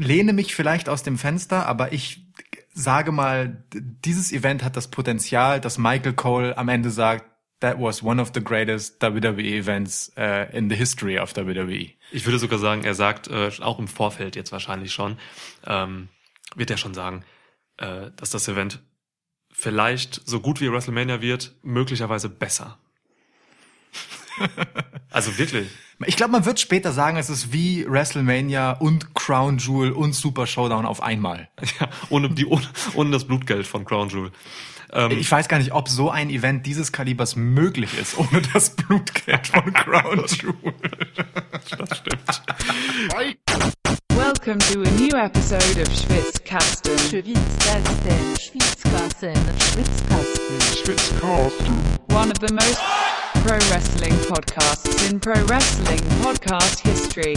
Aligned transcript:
lehne 0.00 0.32
mich 0.32 0.54
vielleicht 0.54 0.88
aus 0.88 1.02
dem 1.02 1.18
Fenster, 1.18 1.66
aber 1.66 1.92
ich 1.92 2.24
sage 2.72 3.12
mal, 3.12 3.64
dieses 3.72 4.32
Event 4.32 4.62
hat 4.62 4.76
das 4.76 4.88
Potenzial, 4.88 5.60
dass 5.60 5.78
Michael 5.78 6.14
Cole 6.14 6.56
am 6.56 6.68
Ende 6.68 6.90
sagt, 6.90 7.24
that 7.60 7.78
was 7.78 8.02
one 8.02 8.20
of 8.20 8.30
the 8.34 8.42
greatest 8.42 9.02
WWE 9.02 9.56
events 9.56 10.10
uh, 10.16 10.46
in 10.52 10.70
the 10.70 10.76
history 10.76 11.18
of 11.18 11.36
WWE. 11.36 11.90
Ich 12.10 12.24
würde 12.24 12.38
sogar 12.38 12.58
sagen, 12.58 12.84
er 12.84 12.94
sagt, 12.94 13.28
äh, 13.28 13.50
auch 13.60 13.78
im 13.78 13.88
Vorfeld 13.88 14.34
jetzt 14.34 14.50
wahrscheinlich 14.50 14.92
schon, 14.92 15.18
ähm, 15.66 16.08
wird 16.54 16.70
er 16.70 16.78
schon 16.78 16.94
sagen, 16.94 17.24
äh, 17.76 18.10
dass 18.16 18.30
das 18.30 18.48
Event 18.48 18.80
vielleicht 19.52 20.26
so 20.26 20.40
gut 20.40 20.60
wie 20.60 20.72
WrestleMania 20.72 21.20
wird, 21.20 21.54
möglicherweise 21.62 22.30
besser. 22.30 22.78
also 25.10 25.36
wirklich. 25.36 25.68
Ich 26.06 26.16
glaube, 26.16 26.32
man 26.32 26.46
wird 26.46 26.58
später 26.58 26.92
sagen, 26.92 27.18
es 27.18 27.28
ist 27.28 27.52
wie 27.52 27.84
WrestleMania 27.86 28.72
und 28.72 29.14
Crown 29.14 29.58
Jewel 29.58 29.92
und 29.92 30.14
Super 30.14 30.46
Showdown 30.46 30.86
auf 30.86 31.02
einmal. 31.02 31.48
Ja, 31.78 31.88
ohne, 32.08 32.30
die, 32.30 32.46
ohne, 32.46 32.62
ohne 32.94 33.10
das 33.10 33.24
Blutgeld 33.24 33.66
von 33.66 33.84
Crown 33.84 34.08
Jewel. 34.08 34.32
Ähm, 34.92 35.10
ich 35.12 35.30
weiß 35.30 35.48
gar 35.48 35.58
nicht, 35.58 35.72
ob 35.72 35.88
so 35.88 36.10
ein 36.10 36.30
Event 36.30 36.64
dieses 36.64 36.90
Kalibers 36.90 37.36
möglich 37.36 37.98
ist, 38.00 38.16
ohne 38.18 38.40
das 38.54 38.76
Blutgeld 38.76 39.46
von 39.46 39.72
Crown 39.74 40.24
Jewel. 40.26 40.74
das 41.76 41.98
stimmt. 41.98 42.42
Welcome 44.14 44.58
to 44.72 44.80
a 44.80 44.90
new 44.98 45.14
episode 45.14 45.82
of 45.82 45.88
Schwitzkasten. 45.88 46.98
Schwitzkasten, 46.98 48.36
Schwitzkasten, 48.38 49.34
Schwitzkasten, 49.34 50.60
Schwitzkasten. 50.82 52.00
One 52.08 52.30
of 52.30 52.38
the 52.40 52.52
most 52.54 52.80
pro 53.44 53.54
wrestling 53.70 54.14
podcasts 54.28 55.10
in 55.10 55.18
pro 55.18 55.32
wrestling 55.48 56.00
podcast 56.22 56.80
history. 56.80 57.34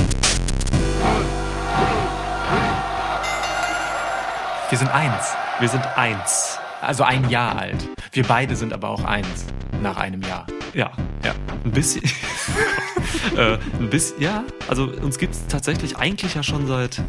Wir 4.70 4.77
sind 4.77 4.93
eins. 4.93 5.35
Wir 5.59 5.70
sind 5.70 5.85
eins. 5.96 6.59
Also 6.81 7.04
ein 7.04 7.29
Jahr 7.29 7.57
alt. 7.57 7.87
Wir 8.12 8.24
beide 8.24 8.55
sind 8.55 8.74
aber 8.74 8.90
auch 8.90 9.04
eins 9.05 9.46
nach 9.81 9.98
einem 9.98 10.21
Jahr. 10.24 10.46
Ja, 10.74 10.91
ja. 11.24 11.34
Ein 11.63 11.71
bisschen. 11.71 12.04
äh, 13.37 13.57
ein 13.79 13.90
bisschen, 13.90 14.21
ja. 14.21 14.43
Also 14.68 14.85
uns 14.85 15.18
gibt's 15.18 15.46
tatsächlich 15.48 15.98
eigentlich 15.98 16.35
ja 16.35 16.43
schon 16.43 16.68
seit 16.68 17.01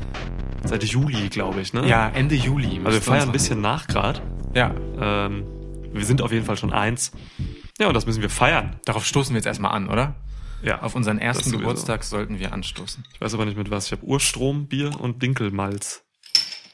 seit 0.65 0.85
Juli, 0.85 1.29
glaube 1.29 1.61
ich, 1.61 1.73
ne? 1.73 1.87
Ja, 1.87 2.09
Ende 2.11 2.37
Juli. 2.37 2.81
Also 2.85 2.99
wir 2.99 3.03
feiern 3.03 3.29
ein 3.29 3.33
bisschen 3.33 3.61
nach 3.61 3.89
grad. 3.89 4.23
Ja. 4.55 4.73
Ähm, 5.01 5.45
wir 5.93 6.05
sind 6.05 6.23
auf 6.23 6.33
jeden 6.33 6.45
Fall 6.45 6.57
schon 6.57 6.73
eins. 6.73 7.13
Ja, 7.79 7.89
und 7.89 7.95
das 7.95 8.07
müssen 8.07 8.23
wir 8.23 8.31
feiern. 8.31 8.79
Darauf 8.85 9.05
stoßen 9.07 9.35
wir 9.35 9.39
jetzt 9.39 9.47
erstmal 9.47 9.73
an, 9.73 9.89
oder? 9.89 10.15
Ja. 10.63 10.81
Auf 10.83 10.95
unseren 10.95 11.19
ersten 11.19 11.51
Das. 11.51 11.61
Geburtstag 11.61 12.05
sollten 12.05 12.39
wir 12.39 12.53
anstoßen. 12.53 13.05
Ich 13.13 13.21
weiß 13.21 13.35
aber 13.35 13.45
nicht 13.45 13.57
mit 13.57 13.71
was. 13.71 13.87
Ich 13.87 13.93
habe 13.93 14.05
Urstrom, 14.05 14.67
Bier 14.69 14.99
und 15.01 15.23
Dinkelmalz. 15.23 16.03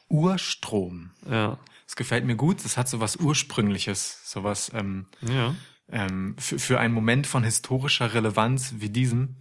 Urstrom. 0.09 1.11
Ja. 1.29 1.59
Das 1.87 1.97
gefällt 1.97 2.25
mir 2.25 2.37
gut. 2.37 2.65
Das 2.65 2.77
hat 2.77 2.89
so 2.89 3.01
was 3.01 3.17
Ursprüngliches, 3.17 4.31
sowas 4.31 4.71
ähm, 4.75 5.07
Ja. 5.23 5.55
ähm, 5.91 6.37
für, 6.39 6.59
für 6.59 6.79
einen 6.79 6.95
Moment 6.95 7.27
von 7.27 7.43
historischer 7.43 8.15
Relevanz 8.15 8.75
wie 8.79 8.91
diesem. 8.91 9.37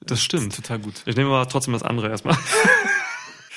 Das 0.00 0.22
stimmt. 0.22 0.54
Total 0.56 0.78
gut. 0.78 1.02
Ich 1.06 1.16
nehme 1.16 1.30
aber 1.30 1.48
trotzdem 1.48 1.72
das 1.72 1.82
andere 1.82 2.08
erstmal. 2.08 2.36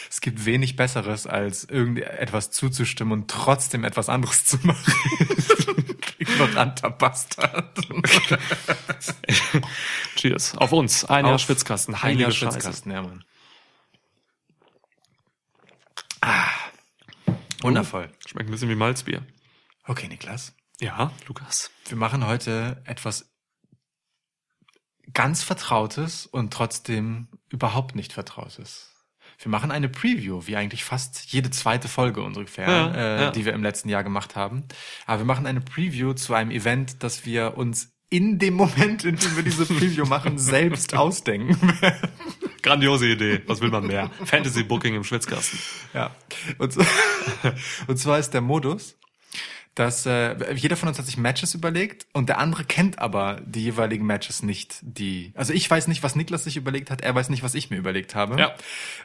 Es 0.09 0.21
gibt 0.21 0.45
wenig 0.45 0.75
Besseres, 0.75 1.25
als 1.25 1.63
irgendetwas 1.63 2.51
zuzustimmen 2.51 3.11
und 3.13 3.31
trotzdem 3.31 3.83
etwas 3.83 4.09
anderes 4.09 4.45
zu 4.45 4.57
machen. 4.61 4.93
Ignoranter 6.23 6.89
Bastard. 6.89 7.79
Cheers. 10.15 10.57
Auf 10.57 10.71
uns. 10.71 11.05
Ein 11.05 11.25
Jahr 11.25 11.39
Schwitzkasten. 11.39 11.95
Ein 11.95 12.03
Heilige 12.03 12.23
Jahr 12.23 12.31
Scheiße. 12.31 12.51
Schwitzkasten, 12.53 12.91
ja, 12.91 13.01
Mann. 13.01 13.23
Ah. 16.21 16.47
Wundervoll. 17.61 18.09
Schmeckt 18.25 18.49
ein 18.49 18.51
bisschen 18.51 18.69
wie 18.69 18.75
Malzbier. 18.75 19.25
Okay, 19.85 20.07
Niklas. 20.07 20.55
Ja, 20.79 21.11
Lukas. 21.27 21.71
Wir 21.85 21.97
machen 21.97 22.25
heute 22.25 22.81
etwas 22.85 23.33
ganz 25.13 25.43
Vertrautes 25.43 26.25
und 26.25 26.53
trotzdem 26.53 27.27
überhaupt 27.49 27.95
nicht 27.95 28.13
Vertrautes. 28.13 28.92
Wir 29.43 29.49
machen 29.49 29.71
eine 29.71 29.89
Preview, 29.89 30.41
wie 30.47 30.55
eigentlich 30.55 30.83
fast 30.83 31.25
jede 31.33 31.49
zweite 31.51 31.87
Folge 31.89 32.21
ungefähr, 32.23 32.67
Ja, 32.67 32.91
äh, 32.95 33.21
ja. 33.23 33.31
die 33.31 33.43
wir 33.45 33.53
im 33.53 33.61
letzten 33.61 33.89
Jahr 33.89 34.03
gemacht 34.03 34.35
haben. 34.35 34.63
Aber 35.05 35.19
wir 35.19 35.25
machen 35.25 35.45
eine 35.45 35.59
Preview 35.61 36.13
zu 36.13 36.33
einem 36.33 36.49
Event, 36.51 37.03
das 37.03 37.25
wir 37.25 37.57
uns 37.57 37.89
in 38.09 38.39
dem 38.39 38.53
Moment, 38.53 39.03
in 39.05 39.15
dem 39.17 39.35
wir 39.35 39.43
diese 39.43 39.65
Preview 39.65 40.05
machen, 40.05 40.37
selbst 40.37 40.93
ausdenken. 40.95 41.57
Grandiose 42.61 43.07
Idee. 43.07 43.41
Was 43.47 43.59
will 43.59 43.69
man 43.71 43.85
mehr? 43.87 44.09
Fantasy 44.23 44.63
Booking 44.63 44.95
im 44.95 45.03
Schwitzkasten. 45.03 45.59
Ja. 45.93 46.11
Und, 46.59 46.71
so- 46.73 46.85
und 47.87 47.97
zwar 47.97 48.19
ist 48.19 48.29
der 48.33 48.41
Modus, 48.41 48.97
dass 49.75 50.05
äh, 50.05 50.53
jeder 50.53 50.75
von 50.75 50.89
uns 50.89 50.99
hat 50.99 51.05
sich 51.05 51.17
Matches 51.17 51.55
überlegt 51.55 52.05
und 52.13 52.29
der 52.29 52.37
andere 52.37 52.63
kennt 52.63 52.99
aber 52.99 53.41
die 53.45 53.63
jeweiligen 53.63 54.05
Matches 54.05 54.43
nicht. 54.43 54.77
Die, 54.81 55.31
also 55.35 55.53
ich 55.53 55.69
weiß 55.69 55.87
nicht, 55.87 56.03
was 56.03 56.15
Niklas 56.15 56.43
sich 56.43 56.57
überlegt 56.57 56.91
hat, 56.91 57.01
er 57.01 57.15
weiß 57.15 57.29
nicht, 57.29 57.43
was 57.43 57.55
ich 57.55 57.69
mir 57.69 57.77
überlegt 57.77 58.13
habe. 58.13 58.39
Ja. 58.39 58.53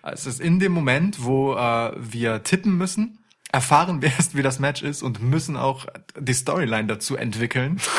Es 0.02 0.26
ist 0.26 0.40
in 0.40 0.58
dem 0.58 0.72
Moment, 0.72 1.24
wo 1.24 1.54
äh, 1.54 1.92
wir 1.96 2.42
tippen 2.42 2.76
müssen, 2.76 3.18
erfahren 3.50 4.02
wir 4.02 4.10
erst, 4.10 4.36
wie 4.36 4.42
das 4.42 4.58
Match 4.58 4.82
ist 4.82 5.02
und 5.02 5.22
müssen 5.22 5.56
auch 5.56 5.86
die 6.18 6.34
Storyline 6.34 6.86
dazu 6.86 7.16
entwickeln. 7.16 7.80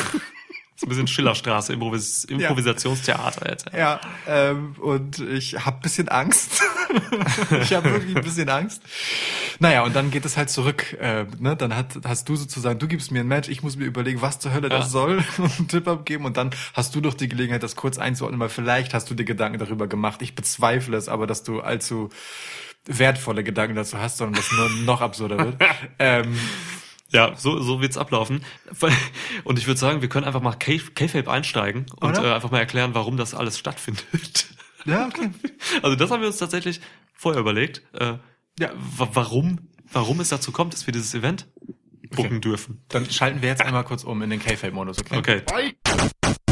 ist 0.80 0.86
ein 0.86 0.88
bisschen 0.88 1.06
Schillerstraße, 1.08 1.74
Improvis 1.74 2.24
Improvisationstheater 2.24 3.50
jetzt. 3.50 3.66
Ja, 3.76 4.00
ähm, 4.26 4.74
und 4.78 5.18
ich 5.18 5.66
habe 5.66 5.80
bisschen 5.82 6.08
Angst. 6.08 6.62
ich 7.62 7.74
habe 7.74 7.92
wirklich 7.92 8.16
ein 8.16 8.22
bisschen 8.22 8.48
Angst. 8.48 8.82
Naja, 9.58 9.82
und 9.82 9.94
dann 9.94 10.10
geht 10.10 10.24
es 10.24 10.38
halt 10.38 10.48
zurück. 10.48 10.96
Äh, 10.98 11.26
ne? 11.38 11.54
Dann 11.54 11.76
hat, 11.76 11.98
hast 12.04 12.28
du 12.30 12.36
sozusagen, 12.36 12.78
du 12.78 12.88
gibst 12.88 13.10
mir 13.10 13.20
ein 13.20 13.28
Match, 13.28 13.50
ich 13.50 13.62
muss 13.62 13.76
mir 13.76 13.84
überlegen, 13.84 14.22
was 14.22 14.38
zur 14.38 14.54
Hölle 14.54 14.70
das 14.70 14.86
Ja. 14.86 14.90
soll 14.90 15.24
und 15.38 15.58
einen 15.58 15.68
Tipp 15.68 15.86
abgeben. 15.86 16.24
Und 16.24 16.38
dann 16.38 16.50
hast 16.72 16.94
du 16.94 17.02
doch 17.02 17.14
die 17.14 17.28
Gelegenheit, 17.28 17.62
das 17.62 17.76
kurz 17.76 17.98
einzuordnen, 17.98 18.40
weil 18.40 18.48
vielleicht 18.48 18.94
hast 18.94 19.10
du 19.10 19.14
dir 19.14 19.24
Gedanken 19.24 19.58
darüber 19.58 19.86
gemacht. 19.86 20.22
Ich 20.22 20.34
bezweifle 20.34 20.96
es, 20.96 21.10
aber 21.10 21.26
dass 21.26 21.42
du 21.42 21.60
allzu 21.60 22.08
wertvolle 22.86 23.44
Gedanken 23.44 23.76
dazu 23.76 23.98
hast, 23.98 24.16
sondern 24.16 24.40
das 24.42 24.50
nur 24.52 24.70
noch 24.86 25.02
absurder 25.02 25.38
wird. 25.38 25.56
ähm, 25.98 26.38
Ja, 27.12 27.34
so, 27.36 27.60
so 27.60 27.80
wird's 27.80 27.96
ablaufen. 27.96 28.44
Und 29.44 29.58
ich 29.58 29.66
würde 29.66 29.80
sagen, 29.80 30.00
wir 30.00 30.08
können 30.08 30.24
einfach 30.26 30.40
mal 30.42 30.54
K-Fape 30.54 31.28
einsteigen 31.30 31.86
und 32.00 32.16
äh, 32.16 32.32
einfach 32.32 32.50
mal 32.50 32.58
erklären, 32.60 32.94
warum 32.94 33.16
das 33.16 33.34
alles 33.34 33.58
stattfindet. 33.58 34.46
ja, 34.84 35.06
okay. 35.06 35.30
Also 35.82 35.96
das 35.96 36.10
haben 36.10 36.20
wir 36.20 36.28
uns 36.28 36.38
tatsächlich 36.38 36.80
vorher 37.14 37.40
überlegt. 37.40 37.82
Äh, 37.94 38.14
Ja. 38.60 38.70
wa- 38.76 39.08
warum, 39.12 39.68
warum 39.92 40.20
es 40.20 40.28
dazu 40.28 40.52
kommt, 40.52 40.72
dass 40.72 40.86
wir 40.86 40.92
dieses 40.92 41.14
Event 41.14 41.48
booken 42.10 42.36
Okay. 42.36 42.40
dürfen. 42.40 42.84
Dann 42.88 43.10
schalten 43.10 43.42
wir 43.42 43.48
jetzt 43.48 43.62
einmal 43.62 43.84
kurz 43.84 44.04
um 44.04 44.22
in 44.22 44.30
den 44.30 44.40
K-Fape-Modus, 44.40 44.98
okay? 45.00 45.18
Okay. 45.18 45.42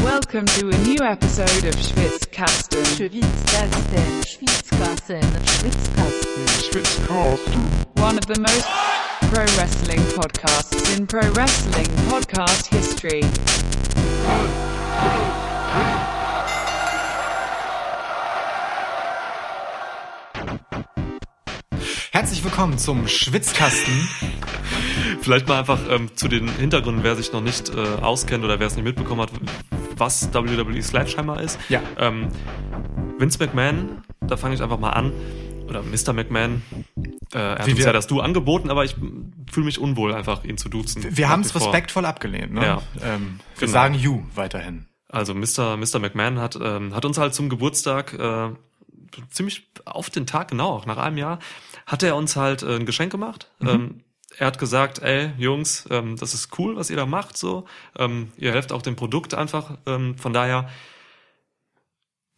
Welcome 0.01 0.45
to 0.45 0.67
a 0.69 0.77
new 0.85 1.01
episode 1.03 1.67
of 1.67 1.75
Schwitzkasten. 1.75 2.85
Schwitzkasten, 2.85 4.23
Schwitzkasten, 4.25 5.21
Schwitzkasten, 5.21 6.47
Schwitzkasten. 6.71 7.61
One 8.01 8.17
of 8.17 8.25
the 8.33 8.39
most 8.41 8.65
pro 9.29 9.41
wrestling 9.57 10.01
podcasts 10.15 10.97
in 10.97 11.05
pro 11.05 11.19
wrestling 11.35 11.85
podcast 12.09 12.65
history. 12.67 13.23
Herzlich 22.11 22.43
willkommen 22.43 22.79
zum 22.79 23.07
Schwitzkasten. 23.07 24.09
Vielleicht 25.21 25.47
mal 25.47 25.59
einfach 25.59 25.79
ähm, 25.91 26.09
zu 26.15 26.27
den 26.27 26.47
Hintergründen, 26.47 27.03
wer 27.03 27.15
sich 27.15 27.31
noch 27.31 27.41
nicht 27.41 27.69
äh, 27.69 28.01
auskennt 28.01 28.43
oder 28.43 28.59
wer 28.59 28.65
es 28.65 28.75
nicht 28.75 28.85
mitbekommen 28.85 29.21
hat, 29.21 29.31
was 29.95 30.33
WWE 30.33 30.81
Sledgehammer 30.81 31.39
ist. 31.39 31.59
Ja. 31.69 31.81
Ähm, 31.99 32.29
Vince 33.19 33.37
McMahon, 33.37 34.01
da 34.21 34.37
fange 34.37 34.55
ich 34.55 34.63
einfach 34.63 34.79
mal 34.79 34.91
an. 34.91 35.11
Oder 35.69 35.83
Mr. 35.83 36.13
McMahon. 36.13 36.61
Äh, 37.33 37.37
er 37.37 37.49
hat 37.59 37.67
Wie 37.67 37.71
uns 37.71 37.79
wir- 37.79 37.85
ja 37.85 37.93
das 37.93 38.07
Du 38.07 38.21
angeboten, 38.21 38.69
aber 38.69 38.85
ich 38.85 38.95
fühle 39.51 39.65
mich 39.65 39.79
unwohl, 39.79 40.13
einfach 40.13 40.43
ihn 40.43 40.57
zu 40.57 40.69
duzen. 40.69 41.05
Wir 41.15 41.29
haben 41.29 41.41
es 41.41 41.53
respektvoll 41.55 42.05
abgelehnt, 42.05 42.53
ne? 42.53 42.65
Ja. 42.65 42.81
Ähm, 43.01 43.39
wir 43.55 43.67
Genau. 43.67 43.71
sagen 43.71 43.93
you 43.95 44.23
weiterhin. 44.35 44.87
Also 45.07 45.33
Mr. 45.33 45.77
Mr. 45.77 45.99
McMahon 45.99 46.39
hat, 46.39 46.57
ähm, 46.61 46.93
hat 46.95 47.05
uns 47.05 47.17
halt 47.17 47.33
zum 47.33 47.49
Geburtstag, 47.49 48.13
äh, 48.13 48.49
ziemlich 49.31 49.67
auf 49.85 50.09
den 50.09 50.27
Tag 50.27 50.49
genau, 50.49 50.69
auch 50.69 50.85
nach 50.85 50.97
einem 50.97 51.17
Jahr, 51.17 51.39
hat 51.87 52.03
er 52.03 52.15
uns 52.15 52.35
halt 52.35 52.61
äh, 52.63 52.75
ein 52.75 52.85
Geschenk 52.85 53.11
gemacht. 53.11 53.49
Ähm, 53.61 54.01
er 54.37 54.47
hat 54.47 54.59
gesagt, 54.59 54.99
ey, 54.99 55.31
Jungs, 55.37 55.87
ähm, 55.89 56.15
das 56.15 56.33
ist 56.35 56.57
cool, 56.59 56.75
was 56.75 56.89
ihr 56.91 56.95
da 56.95 57.07
macht, 57.07 57.35
so. 57.37 57.65
Ähm, 57.97 58.31
ihr 58.37 58.51
helft 58.51 58.71
auch 58.71 58.83
dem 58.83 58.95
Produkt 58.95 59.33
einfach. 59.33 59.77
Ähm, 59.87 60.15
von 60.17 60.31
daher 60.33 60.69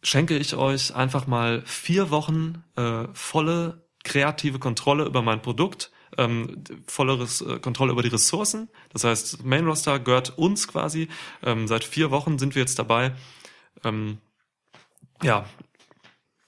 schenke 0.02 0.36
ich 0.36 0.54
euch 0.56 0.94
einfach 0.94 1.26
mal 1.26 1.62
vier 1.64 2.10
Wochen 2.10 2.64
äh, 2.76 3.06
volle 3.12 3.86
kreative 4.04 4.58
Kontrolle 4.58 5.04
über 5.04 5.22
mein 5.22 5.42
Produkt, 5.42 5.90
ähm, 6.18 6.64
volle 6.86 7.20
Res 7.20 7.40
äh, 7.40 7.58
Kontrolle 7.60 7.92
über 7.92 8.02
die 8.02 8.08
Ressourcen. 8.08 8.68
Das 8.92 9.04
heißt, 9.04 9.44
Main 9.44 9.66
Roster 9.66 9.98
gehört 9.98 10.36
uns 10.36 10.68
quasi. 10.68 11.08
Ähm, 11.42 11.68
seit 11.68 11.84
vier 11.84 12.10
Wochen 12.10 12.38
sind 12.38 12.54
wir 12.54 12.60
jetzt 12.60 12.78
dabei. 12.78 13.12
Ähm, 13.84 14.18
ja, 15.22 15.46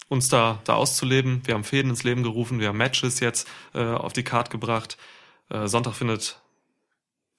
uns 0.09 0.29
da, 0.29 0.61
da 0.65 0.75
auszuleben. 0.75 1.43
Wir 1.45 1.55
haben 1.55 1.65
Fäden 1.65 1.91
ins 1.91 2.05
Leben 2.05 2.23
gerufen, 2.23 2.61
wir 2.61 2.69
haben 2.69 2.77
Matches 2.77 3.21
jetzt 3.21 3.49
äh, 3.73 3.83
auf 3.83 4.13
die 4.13 4.25
Card 4.25 4.51
gebracht. 4.51 4.99
Äh, 5.49 5.69
Sonntag 5.69 5.95
findet 5.95 6.41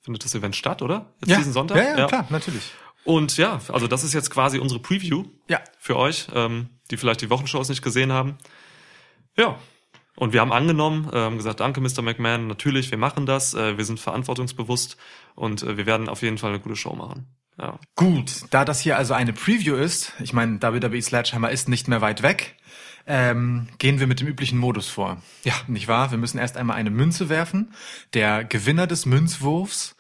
findet 0.02 0.24
das 0.24 0.36
Event 0.36 0.56
statt, 0.56 0.84
oder? 0.84 1.08
Jetzt 1.26 1.40
diesen 1.40 1.54
Sonntag? 1.54 1.78
Ja, 1.78 1.98
ja, 1.98 2.08
klar, 2.08 2.28
natürlich. 2.30 2.72
Und 3.06 3.38
ja, 3.38 3.62
also 3.70 3.88
das 3.88 4.04
ist 4.04 4.14
jetzt 4.14 4.30
quasi 4.32 4.60
unsere 4.60 4.82
Preview 4.82 5.24
Ja. 5.48 5.60
für 5.80 5.96
euch, 5.96 6.28
ähm, 6.34 6.70
die 6.92 6.98
vielleicht 6.98 7.22
die 7.22 7.30
Wochenshows 7.30 7.70
nicht 7.70 7.82
gesehen 7.82 8.12
haben. 8.12 8.38
Ja. 9.38 9.58
Und 10.18 10.32
wir 10.34 10.40
haben 10.42 10.54
angenommen, 10.54 11.10
äh, 11.12 11.18
haben 11.18 11.38
gesagt, 11.38 11.60
danke 11.60 11.82
Mr. 11.82 12.02
McMahon, 12.02 12.48
natürlich, 12.48 12.90
wir 12.90 12.98
machen 12.98 13.26
das, 13.26 13.54
äh, 13.54 13.78
wir 13.78 13.84
sind 13.84 14.00
verantwortungsbewusst 14.00 14.96
und 15.36 15.62
äh, 15.62 15.76
wir 15.78 15.86
werden 15.86 16.08
auf 16.08 16.22
jeden 16.22 16.38
Fall 16.38 16.52
eine 16.52 16.60
gute 16.62 16.78
Show 16.78 16.96
machen. 16.96 17.28
Ja. 17.60 17.80
Gut, 17.96 18.32
da 18.50 18.64
das 18.66 18.80
hier 18.80 18.98
also 18.98 19.14
eine 19.14 19.34
Preview 19.34 19.76
ist, 19.76 20.14
ich 20.20 20.32
meine, 20.34 20.62
WWE 20.62 21.02
Sledgehammer 21.02 21.52
ist 21.52 21.68
nicht 21.70 21.88
mehr 21.90 22.02
weit 22.02 22.22
weg, 22.22 22.56
ähm, 23.08 23.68
gehen 23.78 24.00
wir 24.00 24.08
mit 24.08 24.20
dem 24.22 24.28
üblichen 24.28 24.58
Modus 24.58 24.88
vor. 24.88 25.22
Ja, 25.44 25.54
nicht 25.68 25.88
wahr? 25.88 26.12
Wir 26.12 26.18
müssen 26.18 26.38
erst 26.38 26.58
einmal 26.58 26.78
eine 26.78 26.90
Münze 26.90 27.30
werfen. 27.30 27.74
Der 28.14 28.44
Gewinner 28.44 28.88
des 28.88 29.06
Münzwurfs 29.06 29.95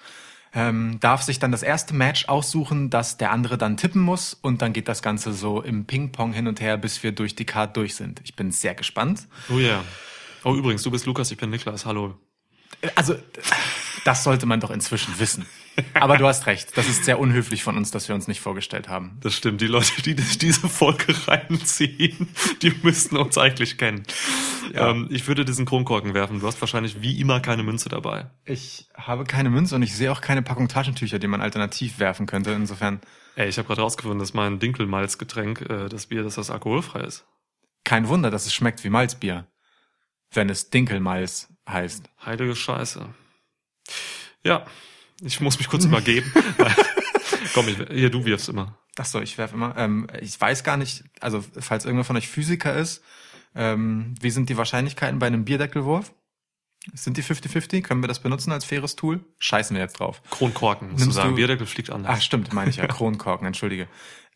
ähm, 0.55 0.97
darf 1.01 1.21
sich 1.21 1.37
dann 1.37 1.51
das 1.51 1.61
erste 1.61 1.93
Match 1.93 2.27
aussuchen, 2.27 2.89
das 2.89 3.17
der 3.17 3.31
andere 3.31 3.57
dann 3.57 3.75
tippen 3.75 4.01
muss 4.01 4.33
und 4.33 4.61
dann 4.61 4.71
geht 4.71 4.87
das 4.87 5.01
Ganze 5.01 5.33
so 5.33 5.61
im 5.61 5.85
Ping-Pong 5.85 6.33
hin 6.33 6.47
und 6.47 6.61
her, 6.61 6.77
bis 6.77 7.03
wir 7.03 7.11
durch 7.11 7.35
die 7.35 7.45
Card 7.45 7.75
durch 7.75 7.95
sind. 7.95 8.21
Ich 8.23 8.35
bin 8.35 8.51
sehr 8.51 8.73
gespannt. 8.73 9.27
Oh 9.49 9.59
ja. 9.59 9.83
Oh 10.45 10.55
übrigens, 10.55 10.81
du 10.83 10.91
bist 10.91 11.05
Lukas, 11.05 11.29
ich 11.29 11.37
bin 11.37 11.49
Niklas. 11.49 11.85
Hallo. 11.85 12.15
Also, 12.95 13.15
das 14.05 14.23
sollte 14.23 14.45
man 14.45 14.59
doch 14.59 14.71
inzwischen 14.71 15.19
wissen. 15.19 15.45
Aber 15.93 16.17
du 16.17 16.25
hast 16.25 16.47
recht, 16.47 16.77
das 16.77 16.87
ist 16.87 17.05
sehr 17.05 17.19
unhöflich 17.19 17.63
von 17.63 17.77
uns, 17.77 17.91
dass 17.91 18.07
wir 18.07 18.15
uns 18.15 18.27
nicht 18.27 18.41
vorgestellt 18.41 18.87
haben. 18.89 19.17
Das 19.21 19.33
stimmt. 19.33 19.61
Die 19.61 19.67
Leute, 19.67 20.01
die 20.01 20.15
diese 20.15 20.67
Folge 20.69 21.15
reinziehen, 21.27 22.29
die 22.61 22.73
müssten 22.83 23.17
uns 23.17 23.37
eigentlich 23.37 23.77
kennen. 23.77 24.03
Ähm, 24.73 25.07
ich 25.11 25.27
würde 25.27 25.45
diesen 25.45 25.65
Kronkorken 25.65 26.13
werfen. 26.13 26.39
Du 26.39 26.47
hast 26.47 26.59
wahrscheinlich 26.61 27.01
wie 27.01 27.19
immer 27.19 27.39
keine 27.39 27.63
Münze 27.63 27.89
dabei. 27.89 28.29
Ich 28.45 28.87
habe 28.95 29.23
keine 29.25 29.49
Münze 29.49 29.75
und 29.75 29.83
ich 29.83 29.95
sehe 29.95 30.11
auch 30.11 30.21
keine 30.21 30.41
Packung 30.41 30.67
Taschentücher, 30.67 31.19
die 31.19 31.27
man 31.27 31.41
alternativ 31.41 31.99
werfen 31.99 32.25
könnte. 32.25 32.51
Insofern 32.51 33.01
Ey, 33.35 33.49
ich 33.49 33.57
habe 33.57 33.67
gerade 33.67 33.81
rausgefunden, 33.81 34.19
dass 34.19 34.33
mein 34.33 34.59
Dinkelmalzgetränk, 34.59 35.61
äh, 35.69 35.89
das 35.89 36.07
Bier, 36.07 36.23
dass 36.23 36.35
das 36.35 36.49
alkoholfrei 36.49 37.01
ist. 37.01 37.25
kein 37.83 38.07
Wunder, 38.07 38.31
dass 38.31 38.45
es 38.45 38.53
schmeckt 38.53 38.83
wie 38.83 38.89
Malzbier. 38.89 39.47
Wenn 40.31 40.49
es 40.49 40.69
Dinkelmalz 40.69 41.49
heißt. 41.67 42.09
Heilige 42.25 42.55
Scheiße. 42.55 43.13
Ja, 44.43 44.65
ich 45.21 45.39
muss 45.41 45.57
mich 45.57 45.67
kurz 45.69 45.85
übergeben. 45.85 46.31
Komm, 47.53 47.67
ich, 47.69 47.77
hier, 47.91 48.09
du 48.09 48.25
wirfst 48.25 48.49
immer. 48.49 48.77
Ach 48.97 49.05
so, 49.05 49.19
ich 49.21 49.37
werf 49.37 49.53
immer. 49.53 49.75
Ähm, 49.77 50.07
ich 50.21 50.39
weiß 50.39 50.63
gar 50.63 50.77
nicht, 50.77 51.03
also 51.19 51.43
falls 51.59 51.85
irgendwer 51.85 52.03
von 52.05 52.17
euch 52.17 52.27
Physiker 52.27 52.73
ist, 52.75 53.03
ähm, 53.55 54.15
wie 54.19 54.29
sind 54.31 54.49
die 54.49 54.57
Wahrscheinlichkeiten 54.57 55.19
bei 55.19 55.27
einem 55.27 55.45
Bierdeckelwurf? 55.45 56.13
Sind 56.93 57.17
die 57.17 57.23
50-50? 57.23 57.81
Können 57.81 58.03
wir 58.03 58.07
das 58.07 58.19
benutzen 58.19 58.51
als 58.51 58.63
faires 58.65 58.95
Tool? 58.95 59.23
Scheißen 59.39 59.75
wir 59.75 59.81
jetzt 59.81 59.99
drauf. 59.99 60.21
Kronkorken, 60.29 60.89
musst 60.91 60.99
du 61.01 61.05
Nimmst 61.05 61.15
sagen. 61.15 61.29
du- 61.31 61.35
Bierdeckel 61.35 61.65
fliegt 61.65 61.89
anders. 61.89 62.11
Ach 62.17 62.21
stimmt, 62.21 62.53
meine 62.53 62.69
ich 62.69 62.75
ja. 62.75 62.85
Kronkorken, 62.87 63.47
entschuldige. 63.47 63.87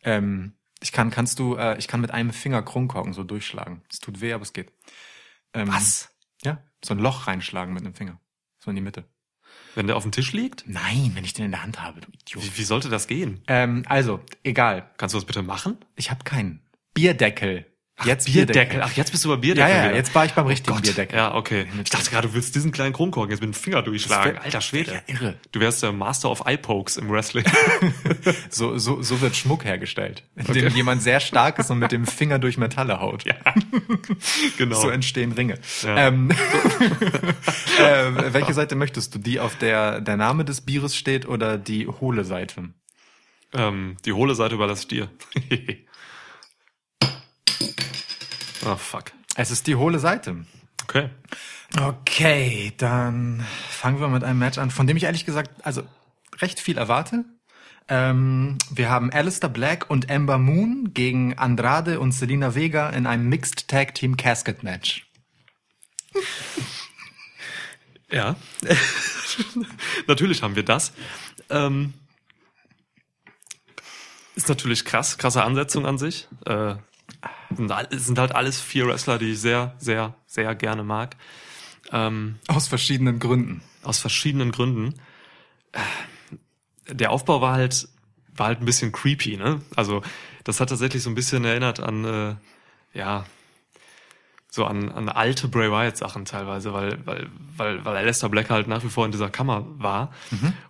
Ähm, 0.02 0.54
ich 0.82 0.90
kann, 0.92 1.10
kannst 1.10 1.38
du, 1.38 1.56
äh, 1.56 1.78
ich 1.78 1.86
kann 1.86 2.00
mit 2.00 2.10
einem 2.10 2.32
Finger 2.32 2.62
Kronkorken 2.62 3.12
so 3.12 3.22
durchschlagen. 3.22 3.82
Es 3.90 4.00
tut 4.00 4.20
weh, 4.20 4.32
aber 4.32 4.42
es 4.42 4.52
geht. 4.52 4.72
Ähm, 5.54 5.68
Was? 5.68 6.08
Ja, 6.42 6.62
so 6.84 6.94
ein 6.94 6.98
Loch 6.98 7.26
reinschlagen 7.26 7.72
mit 7.74 7.84
einem 7.84 7.94
Finger. 7.94 8.18
So 8.58 8.70
in 8.70 8.76
die 8.76 8.82
Mitte. 8.82 9.04
Wenn 9.74 9.86
der 9.86 9.96
auf 9.96 10.02
dem 10.02 10.12
Tisch 10.12 10.32
liegt? 10.32 10.64
Nein, 10.66 11.12
wenn 11.14 11.24
ich 11.24 11.32
den 11.32 11.44
in 11.44 11.50
der 11.52 11.62
Hand 11.62 11.80
habe, 11.80 12.00
du 12.00 12.08
Idiot. 12.10 12.44
Wie, 12.44 12.58
wie 12.58 12.64
sollte 12.64 12.88
das 12.88 13.06
gehen? 13.06 13.42
Ähm, 13.46 13.84
also, 13.86 14.20
egal. 14.42 14.90
Kannst 14.96 15.14
du 15.14 15.18
das 15.18 15.26
bitte 15.26 15.42
machen? 15.42 15.78
Ich 15.96 16.10
habe 16.10 16.24
keinen. 16.24 16.60
Bierdeckel. 16.94 17.66
Jetzt 18.04 18.28
Ach, 18.28 18.92
jetzt 18.96 19.10
bist 19.12 19.24
du 19.24 19.28
bei 19.28 19.34
Ja, 19.34 19.40
Bierdeckel. 19.40 19.70
ja, 19.74 19.84
wieder. 19.84 19.94
jetzt 19.96 20.14
war 20.14 20.24
ich 20.24 20.32
beim 20.32 20.46
richtigen 20.46 20.74
Gott. 20.74 20.82
Bierdeckel. 20.84 21.16
Ja, 21.18 21.34
okay. 21.34 21.66
Ich 21.84 21.90
dachte 21.90 22.10
gerade, 22.10 22.28
du 22.28 22.34
willst 22.34 22.54
diesen 22.54 22.72
kleinen 22.72 22.92
Kronkorken 22.92 23.30
jetzt 23.30 23.40
mit 23.40 23.54
dem 23.54 23.54
Finger 23.54 23.82
durchschlagen. 23.82 24.34
wär- 24.34 24.42
Alter 24.44 24.60
Schwede. 24.60 24.92
Ja, 24.94 25.00
irre. 25.14 25.34
Du 25.52 25.60
wärst 25.60 25.82
der 25.82 25.92
Master 25.92 26.30
of 26.30 26.42
Eye 26.46 26.56
Pokes 26.58 26.96
im 26.96 27.10
Wrestling. 27.10 27.44
So, 28.50 28.76
so, 28.78 29.00
so 29.02 29.20
wird 29.20 29.36
Schmuck 29.36 29.64
hergestellt. 29.64 30.24
Indem 30.36 30.66
Okay. 30.66 30.76
jemand 30.76 31.02
sehr 31.02 31.20
stark 31.20 31.58
ist 31.58 31.70
und 31.70 31.78
mit 31.78 31.92
dem 31.92 32.06
Finger 32.06 32.38
durch 32.38 32.58
Metalle 32.58 33.00
haut. 33.00 33.24
ja. 33.24 33.34
genau. 34.58 34.80
So 34.80 34.90
entstehen 34.90 35.32
Ringe. 35.32 35.58
Ja. 35.82 36.08
Ähm, 36.08 36.30
äh, 37.78 38.32
welche 38.32 38.54
Seite 38.54 38.74
möchtest 38.76 39.14
du? 39.14 39.18
Die, 39.18 39.40
auf 39.40 39.56
der 39.56 40.00
der 40.00 40.16
Name 40.16 40.44
des 40.44 40.60
Bieres 40.60 40.96
steht 40.96 41.26
oder 41.28 41.58
die 41.58 41.86
hohle 41.86 42.24
Seite? 42.24 42.70
ähm, 43.52 43.96
die 44.04 44.12
hohle 44.12 44.34
Seite 44.34 44.54
überlasse 44.54 44.82
ich 44.82 44.88
dir. 44.88 45.08
Oh, 48.64 48.76
fuck. 48.76 49.12
Es 49.36 49.50
ist 49.50 49.66
die 49.66 49.76
hohle 49.76 49.98
Seite. 49.98 50.44
Okay. 50.84 51.10
Okay, 51.78 52.72
dann 52.78 53.46
fangen 53.68 54.00
wir 54.00 54.08
mit 54.08 54.24
einem 54.24 54.38
Match 54.38 54.58
an, 54.58 54.70
von 54.70 54.86
dem 54.86 54.96
ich 54.96 55.04
ehrlich 55.04 55.24
gesagt 55.24 55.64
also 55.64 55.82
recht 56.40 56.58
viel 56.58 56.78
erwarte. 56.78 57.24
Ähm, 57.88 58.58
wir 58.70 58.88
haben 58.88 59.12
Alistair 59.12 59.50
Black 59.50 59.88
und 59.88 60.10
Ember 60.10 60.38
Moon 60.38 60.90
gegen 60.94 61.38
Andrade 61.38 62.00
und 62.00 62.12
Selena 62.12 62.54
Vega 62.54 62.90
in 62.90 63.06
einem 63.06 63.28
Mixed 63.28 63.68
Tag 63.68 63.94
Team 63.94 64.16
Casket 64.16 64.62
Match. 64.62 65.06
Ja. 68.10 68.36
natürlich 70.06 70.42
haben 70.42 70.56
wir 70.56 70.64
das. 70.64 70.92
Ähm, 71.48 71.94
ist 74.34 74.48
natürlich 74.48 74.84
krass, 74.84 75.18
krasse 75.18 75.44
Ansetzung 75.44 75.86
an 75.86 75.98
sich. 75.98 76.28
Äh, 76.46 76.76
sind, 77.54 77.72
sind 77.90 78.18
halt 78.18 78.34
alles 78.34 78.60
vier 78.60 78.86
Wrestler, 78.86 79.18
die 79.18 79.32
ich 79.32 79.40
sehr, 79.40 79.74
sehr, 79.78 80.14
sehr 80.26 80.54
gerne 80.54 80.82
mag. 80.84 81.16
Ähm, 81.92 82.36
Aus 82.48 82.68
verschiedenen 82.68 83.18
Gründen. 83.18 83.62
aus 83.82 83.98
verschiedenen 83.98 84.52
Gründen. 84.52 84.94
Äh, 85.72 85.80
Der 86.94 87.10
Aufbau 87.10 87.40
war 87.40 87.52
halt, 87.54 87.88
war 88.34 88.46
halt 88.48 88.60
ein 88.60 88.64
bisschen 88.66 88.92
creepy, 88.92 89.36
ne? 89.36 89.60
Also, 89.76 90.02
das 90.44 90.60
hat 90.60 90.68
tatsächlich 90.70 91.02
so 91.02 91.10
ein 91.10 91.14
bisschen 91.14 91.44
erinnert 91.44 91.80
an, 91.80 92.04
äh, 92.04 92.34
ja, 92.98 93.24
so 94.52 94.64
an, 94.64 94.90
an 94.90 95.08
alte 95.08 95.46
Bray 95.46 95.70
Wyatt 95.70 95.96
Sachen 95.96 96.24
teilweise, 96.24 96.72
weil, 96.72 96.98
weil, 97.06 97.28
weil, 97.56 97.84
weil 97.84 97.96
Alistair 97.96 98.28
Black 98.30 98.50
halt 98.50 98.66
nach 98.66 98.82
wie 98.82 98.88
vor 98.88 99.04
in 99.06 99.12
dieser 99.12 99.30
Kammer 99.30 99.64
war. 99.78 100.12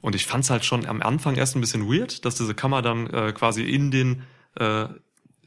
Und 0.02 0.14
ich 0.14 0.26
fand's 0.26 0.50
halt 0.50 0.66
schon 0.66 0.84
am 0.84 1.00
Anfang 1.00 1.36
erst 1.36 1.56
ein 1.56 1.62
bisschen 1.62 1.88
weird, 1.90 2.26
dass 2.26 2.34
diese 2.34 2.54
Kammer 2.54 2.82
dann 2.82 3.06
äh, 3.06 3.32
quasi 3.32 3.62
in 3.62 3.90
den, 3.90 4.22
äh, 4.56 4.84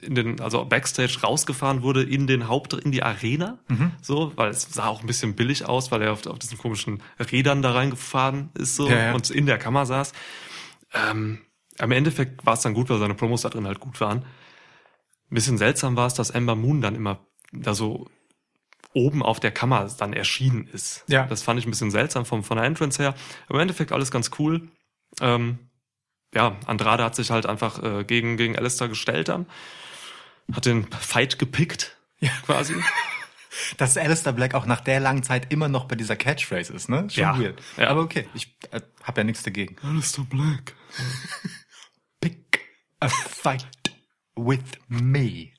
in 0.05 0.15
den, 0.15 0.39
also 0.41 0.65
Backstage 0.65 1.19
rausgefahren 1.23 1.81
wurde 1.81 2.03
in 2.03 2.27
den 2.27 2.47
Haupt, 2.47 2.73
in 2.73 2.91
die 2.91 3.03
Arena, 3.03 3.57
so, 4.01 4.31
weil 4.35 4.49
es 4.49 4.63
sah 4.71 4.87
auch 4.87 5.01
ein 5.01 5.07
bisschen 5.07 5.35
billig 5.35 5.65
aus, 5.65 5.91
weil 5.91 6.01
er 6.01 6.11
auf, 6.11 6.25
auf 6.27 6.39
diesen 6.39 6.57
komischen 6.57 7.01
Rädern 7.19 7.61
da 7.61 7.71
reingefahren 7.71 8.49
ist, 8.53 8.75
so, 8.75 8.89
Ja, 8.89 8.97
ja. 8.97 9.13
und 9.13 9.29
in 9.29 9.45
der 9.45 9.57
Kammer 9.57 9.85
saß. 9.85 10.13
Ähm, 10.93 11.39
am 11.79 11.91
Endeffekt 11.91 12.45
war 12.45 12.53
es 12.53 12.61
dann 12.61 12.73
gut, 12.73 12.89
weil 12.89 12.99
seine 12.99 13.15
Promos 13.15 13.41
da 13.41 13.49
drin 13.49 13.65
halt 13.65 13.79
gut 13.79 13.99
waren. 13.99 14.19
Ein 14.19 15.35
bisschen 15.35 15.57
seltsam 15.57 15.95
war 15.95 16.07
es, 16.07 16.13
dass 16.13 16.29
Ember 16.29 16.55
Moon 16.55 16.81
dann 16.81 16.95
immer 16.95 17.19
da 17.51 17.73
so 17.73 18.07
oben 18.93 19.23
auf 19.23 19.39
der 19.39 19.51
Kammer 19.51 19.89
dann 19.97 20.13
erschienen 20.13 20.67
ist. 20.71 21.03
Ja. 21.07 21.25
Das 21.25 21.41
fand 21.41 21.59
ich 21.59 21.65
ein 21.65 21.71
bisschen 21.71 21.89
seltsam 21.91 22.25
vom, 22.25 22.43
von 22.43 22.57
der 22.57 22.65
Entrance 22.67 23.01
her. 23.01 23.15
Aber 23.47 23.55
im 23.55 23.61
Endeffekt 23.61 23.91
alles 23.91 24.11
ganz 24.11 24.29
cool. 24.37 24.67
Ähm, 25.19 25.57
ja, 26.35 26.57
Andrade 26.65 27.03
hat 27.03 27.15
sich 27.15 27.31
halt 27.31 27.45
einfach 27.45 27.81
äh, 27.81 28.03
gegen, 28.03 28.37
gegen 28.37 28.55
Alistair 28.55 28.87
gestellt 28.87 29.29
dann. 29.29 29.45
Hat 30.51 30.65
den 30.65 30.91
Fight 30.91 31.39
gepickt, 31.39 31.97
Ja. 32.19 32.31
quasi. 32.45 32.75
Dass 33.77 33.97
Alistair 33.97 34.33
Black 34.33 34.55
auch 34.55 34.65
nach 34.65 34.81
der 34.81 34.99
langen 34.99 35.21
Zeit 35.23 35.51
immer 35.53 35.67
noch 35.67 35.85
bei 35.85 35.95
dieser 35.95 36.15
Catchphrase 36.15 36.73
ist, 36.73 36.89
ne? 36.89 37.07
Schon 37.09 37.21
Ja. 37.23 37.39
weird. 37.39 37.61
Ja. 37.77 37.89
Aber 37.89 38.01
okay, 38.01 38.27
ich 38.33 38.57
äh, 38.71 38.81
hab 39.03 39.15
ja 39.17 39.23
nichts 39.23 39.43
dagegen. 39.43 39.75
Alistair 39.83 40.25
Black. 40.25 40.73
Pick 42.19 42.61
a 42.99 43.07
fight 43.09 43.67
with 44.35 44.59
me. 44.87 45.49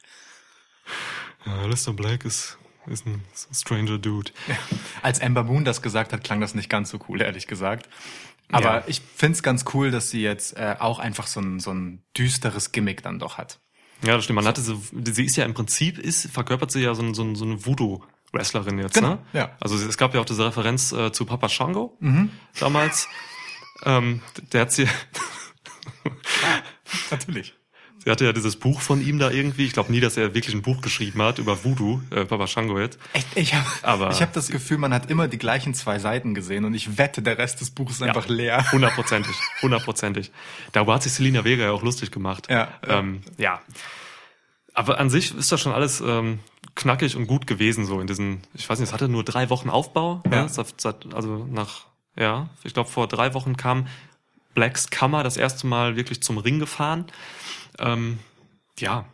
Ja, 1.46 1.52
Alistair 1.62 1.94
Black 1.94 2.24
ist, 2.24 2.58
ist 2.86 3.06
ein 3.06 3.22
stranger 3.52 3.98
Dude. 3.98 4.32
Als 5.02 5.20
Amber 5.20 5.44
Moon 5.44 5.64
das 5.64 5.80
gesagt 5.82 6.12
hat, 6.12 6.24
klang 6.24 6.40
das 6.40 6.54
nicht 6.54 6.68
ganz 6.70 6.90
so 6.90 6.98
cool, 7.08 7.20
ehrlich 7.22 7.46
gesagt. 7.46 7.88
Aber 8.50 8.78
Ja. 8.78 8.84
ich 8.86 9.00
find's 9.00 9.42
ganz 9.42 9.64
cool, 9.72 9.90
dass 9.90 10.10
sie 10.10 10.20
jetzt 10.22 10.56
äh, 10.56 10.76
auch 10.78 10.98
einfach 10.98 11.26
so 11.26 11.40
ein, 11.40 11.60
so 11.60 11.72
ein 11.72 12.02
düsteres 12.16 12.72
Gimmick 12.72 13.02
dann 13.02 13.18
doch 13.18 13.38
hat. 13.38 13.60
Ja, 14.06 14.16
das 14.16 14.24
stimmt. 14.24 14.36
Man 14.36 14.46
hatte 14.46 14.60
so, 14.60 14.80
sie 15.04 15.24
ist 15.24 15.36
ja 15.36 15.44
im 15.44 15.54
Prinzip, 15.54 15.98
ist, 15.98 16.30
verkörpert 16.30 16.70
sie 16.72 16.80
ja 16.82 16.94
so, 16.94 17.02
ein- 17.02 17.14
so, 17.14 17.22
ein- 17.22 17.36
so 17.36 17.44
eine 17.44 17.64
Voodoo-Wrestlerin 17.64 18.78
jetzt, 18.78 18.94
Genau, 18.94 19.10
ne? 19.10 19.18
ja. 19.32 19.56
Also 19.60 19.76
es 19.76 19.96
gab 19.96 20.14
ja 20.14 20.20
auch 20.20 20.24
diese 20.26 20.44
Referenz 20.46 20.92
äh, 20.92 21.12
zu 21.12 21.24
Papa 21.24 21.48
Shango 21.48 21.96
damals. 22.60 23.08
ähm, 23.84 24.20
der 24.52 24.62
hat 24.62 24.72
sie, 24.72 24.88
Natürlich. 27.10 27.54
Sie 28.04 28.10
hatte 28.10 28.24
ja 28.24 28.32
dieses 28.32 28.56
Buch 28.56 28.80
von 28.80 29.00
ihm 29.00 29.18
da 29.18 29.30
irgendwie. 29.30 29.64
Ich 29.66 29.72
glaube 29.72 29.90
nie, 29.92 30.00
dass 30.00 30.16
er 30.16 30.34
wirklich 30.34 30.54
ein 30.54 30.62
Buch 30.62 30.80
geschrieben 30.82 31.22
hat 31.22 31.38
über 31.38 31.64
Voodoo, 31.64 32.00
äh, 32.10 32.24
Papa 32.24 32.46
Shango 32.46 32.78
jetzt. 32.78 32.98
Echt, 33.12 33.26
ich 33.36 33.54
habe 33.54 33.66
Aber- 33.82 34.10
ich 34.10 34.20
hab 34.22 34.32
das 34.32 34.48
Gefühl, 34.48 34.78
man 34.78 34.92
hat 34.92 35.10
immer 35.10 35.28
die 35.28 35.38
gleichen 35.38 35.74
zwei 35.74 35.98
Seiten 35.98 36.34
gesehen 36.34 36.64
und 36.64 36.74
ich 36.74 36.98
wette, 36.98 37.22
der 37.22 37.38
Rest 37.38 37.60
des 37.60 37.70
Buches 37.70 37.96
ist 37.96 38.02
einfach 38.02 38.28
leer. 38.28 38.64
Aber 44.76 44.98
an 44.98 45.08
sich 45.08 45.34
ist 45.34 45.52
das 45.52 45.60
schon 45.60 45.72
alles 45.72 46.00
ähm, 46.00 46.40
knackig 46.74 47.14
und 47.16 47.26
gut 47.28 47.46
gewesen, 47.46 47.86
so 47.86 48.00
in 48.00 48.06
diesen, 48.08 48.42
ich 48.54 48.68
weiß 48.68 48.80
nicht, 48.80 48.88
es 48.88 48.92
hatte 48.92 49.08
nur 49.08 49.22
drei 49.24 49.48
Wochen 49.50 49.70
Aufbau. 49.70 50.22
Ja. 50.30 50.42
Ne? 50.42 50.48
Seit- 50.48 50.80
seit- 50.80 51.14
Also 51.14 51.46
nach, 51.50 51.86
ja, 52.16 52.48
ich 52.64 52.74
glaube 52.74 52.90
vor 52.90 53.06
drei 53.06 53.34
Wochen 53.34 53.56
kam 53.56 53.86
Blacks 54.54 54.90
Kammer 54.90 55.22
das 55.22 55.36
erste 55.36 55.66
Mal 55.66 55.96
wirklich 55.96 56.22
zum 56.22 56.38
Ring 56.38 56.58
gefahren. 56.58 57.06
Ähm, 57.78 58.18
ja, 58.78 59.06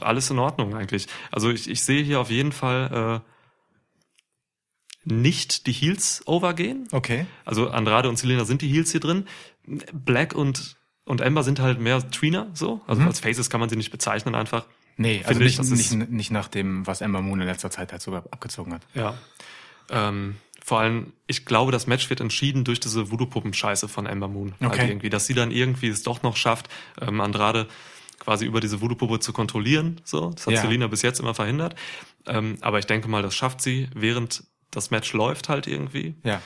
alles 0.00 0.30
in 0.30 0.38
Ordnung 0.38 0.74
eigentlich. 0.74 1.06
Also 1.30 1.50
ich, 1.50 1.68
ich 1.68 1.82
sehe 1.82 2.02
hier 2.02 2.20
auf 2.20 2.30
jeden 2.30 2.52
Fall 2.52 3.22
äh, 3.24 5.10
nicht 5.12 5.66
die 5.66 5.72
Heels 5.72 6.22
overgehen. 6.26 6.88
Okay. 6.92 7.26
Also 7.44 7.70
Andrade 7.70 8.08
und 8.08 8.18
Selena 8.18 8.44
sind 8.44 8.62
die 8.62 8.68
Heels 8.68 8.90
hier 8.90 9.00
drin. 9.00 9.26
Black 9.92 10.34
und 10.34 10.76
und 11.04 11.22
Ember 11.22 11.42
sind 11.42 11.58
halt 11.58 11.80
mehr 11.80 12.10
Tweener, 12.10 12.48
so. 12.52 12.82
Also 12.86 13.00
als 13.02 13.20
Faces 13.20 13.48
kann 13.48 13.60
man 13.60 13.70
sie 13.70 13.76
nicht 13.76 13.90
bezeichnen 13.90 14.34
einfach. 14.34 14.66
Nee, 14.98 15.22
also 15.24 15.40
ich, 15.40 15.58
nicht, 15.58 15.72
ist- 15.72 15.92
nicht, 15.94 16.10
nicht 16.10 16.30
nach 16.30 16.48
dem, 16.48 16.86
was 16.86 17.00
Ember 17.00 17.22
Moon 17.22 17.40
in 17.40 17.46
letzter 17.46 17.70
Zeit 17.70 17.92
halt 17.92 18.02
sogar 18.02 18.24
abgezogen 18.30 18.74
hat. 18.74 18.82
Ja. 18.92 19.16
Ähm, 19.88 20.36
vor 20.68 20.80
allem, 20.80 21.14
ich 21.26 21.46
glaube, 21.46 21.72
das 21.72 21.86
Match 21.86 22.10
wird 22.10 22.20
entschieden 22.20 22.62
durch 22.64 22.78
diese 22.78 23.10
Voodoo-Puppen-Scheiße 23.10 23.88
von 23.88 24.04
Ember 24.04 24.28
Moon. 24.28 24.52
Halt 24.60 24.72
Okay. 24.74 24.88
irgendwie, 24.88 25.08
dass 25.08 25.24
sie 25.26 25.32
dann 25.32 25.50
irgendwie 25.50 25.88
es 25.88 26.02
doch 26.02 26.22
noch 26.22 26.36
schafft, 26.36 26.68
ähm, 27.00 27.22
Andrade 27.22 27.66
quasi 28.18 28.44
über 28.44 28.60
diese 28.60 28.82
Voodoo-Puppe 28.82 29.18
zu 29.18 29.32
kontrollieren. 29.32 29.98
So, 30.04 30.28
das 30.30 30.46
hat 30.46 30.52
Ja. 30.52 30.60
Selina 30.60 30.86
bis 30.86 31.00
jetzt 31.00 31.20
immer 31.20 31.32
verhindert. 31.32 31.74
Ähm, 32.26 32.58
aber 32.60 32.78
ich 32.78 32.84
denke 32.84 33.08
mal, 33.08 33.22
das 33.22 33.34
schafft 33.34 33.62
sie, 33.62 33.88
während 33.94 34.44
das 34.70 34.90
Match 34.90 35.14
läuft 35.14 35.48
halt 35.48 35.66
irgendwie. 35.66 36.14
Ja. 36.22 36.42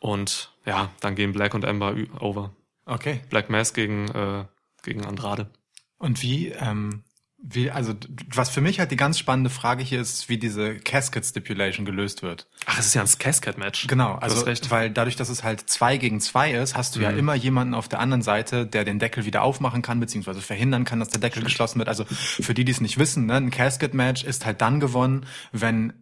Und 0.00 0.52
ja, 0.66 0.90
dann 1.00 1.14
gehen 1.14 1.32
Black 1.32 1.54
und 1.54 1.64
Ember 1.64 1.94
over. 2.20 2.52
Okay. 2.84 3.22
Black 3.30 3.48
Mass 3.48 3.72
gegen 3.72 4.08
äh, 4.10 4.44
gegen 4.82 5.06
Andrade. 5.06 5.48
Und 5.96 6.20
wie, 6.20 6.48
ähm, 6.48 7.04
wie, 7.42 7.70
also 7.70 7.94
was 8.32 8.50
für 8.50 8.60
mich 8.60 8.78
halt 8.78 8.92
die 8.92 8.96
ganz 8.96 9.18
spannende 9.18 9.50
Frage 9.50 9.82
hier 9.82 10.00
ist, 10.00 10.28
wie 10.28 10.38
diese 10.38 10.76
Casket 10.76 11.24
Stipulation 11.24 11.84
gelöst 11.84 12.22
wird. 12.22 12.46
Ach, 12.66 12.78
es 12.78 12.86
ist 12.86 12.94
ja 12.94 13.02
ein 13.02 13.08
Cascade-Match. 13.18 13.88
Genau, 13.88 14.14
Du 14.14 14.22
also 14.22 14.46
weil 14.70 14.90
dadurch, 14.90 15.16
dass 15.16 15.28
es 15.28 15.42
halt 15.42 15.68
zwei 15.68 15.96
gegen 15.96 16.20
zwei 16.20 16.52
ist, 16.52 16.76
hast 16.76 16.94
du 16.94 17.00
ja 17.00 17.10
immer 17.10 17.34
jemanden 17.34 17.74
auf 17.74 17.88
der 17.88 17.98
anderen 17.98 18.22
Seite, 18.22 18.64
der 18.64 18.84
den 18.84 19.00
Deckel 19.00 19.24
wieder 19.24 19.42
aufmachen 19.42 19.82
kann, 19.82 19.98
beziehungsweise 19.98 20.40
verhindern 20.40 20.84
kann, 20.84 21.00
dass 21.00 21.08
der 21.08 21.20
Deckel 21.20 21.42
geschlossen 21.42 21.78
wird. 21.78 21.88
Also 21.88 22.04
für 22.04 22.54
die, 22.54 22.64
die 22.64 22.72
es 22.72 22.80
nicht 22.80 22.98
wissen, 22.98 23.26
ne, 23.26 23.34
ein 23.34 23.50
Casket-Match 23.50 24.22
ist 24.22 24.46
halt 24.46 24.60
dann 24.60 24.78
gewonnen, 24.78 25.26
wenn 25.50 25.92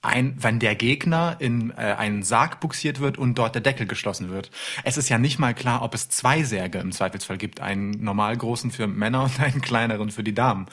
ein, 0.00 0.36
wenn 0.38 0.60
der 0.60 0.76
Gegner 0.76 1.36
in 1.40 1.70
äh, 1.70 1.96
einen 1.98 2.22
Sarg 2.22 2.60
buxiert 2.60 3.00
wird 3.00 3.18
und 3.18 3.36
dort 3.36 3.56
der 3.56 3.62
Deckel 3.62 3.86
geschlossen 3.86 4.30
wird. 4.30 4.50
Es 4.84 4.96
ist 4.96 5.08
ja 5.08 5.18
nicht 5.18 5.40
mal 5.40 5.54
klar, 5.54 5.82
ob 5.82 5.92
es 5.92 6.08
zwei 6.08 6.44
Särge 6.44 6.78
im 6.78 6.92
Zweifelsfall 6.92 7.36
gibt, 7.36 7.60
einen 7.60 7.90
normal 8.02 8.36
großen 8.36 8.70
für 8.70 8.86
Männer 8.86 9.24
und 9.24 9.40
einen 9.40 9.60
kleineren 9.60 10.10
für 10.10 10.22
die 10.22 10.34
Damen. 10.34 10.66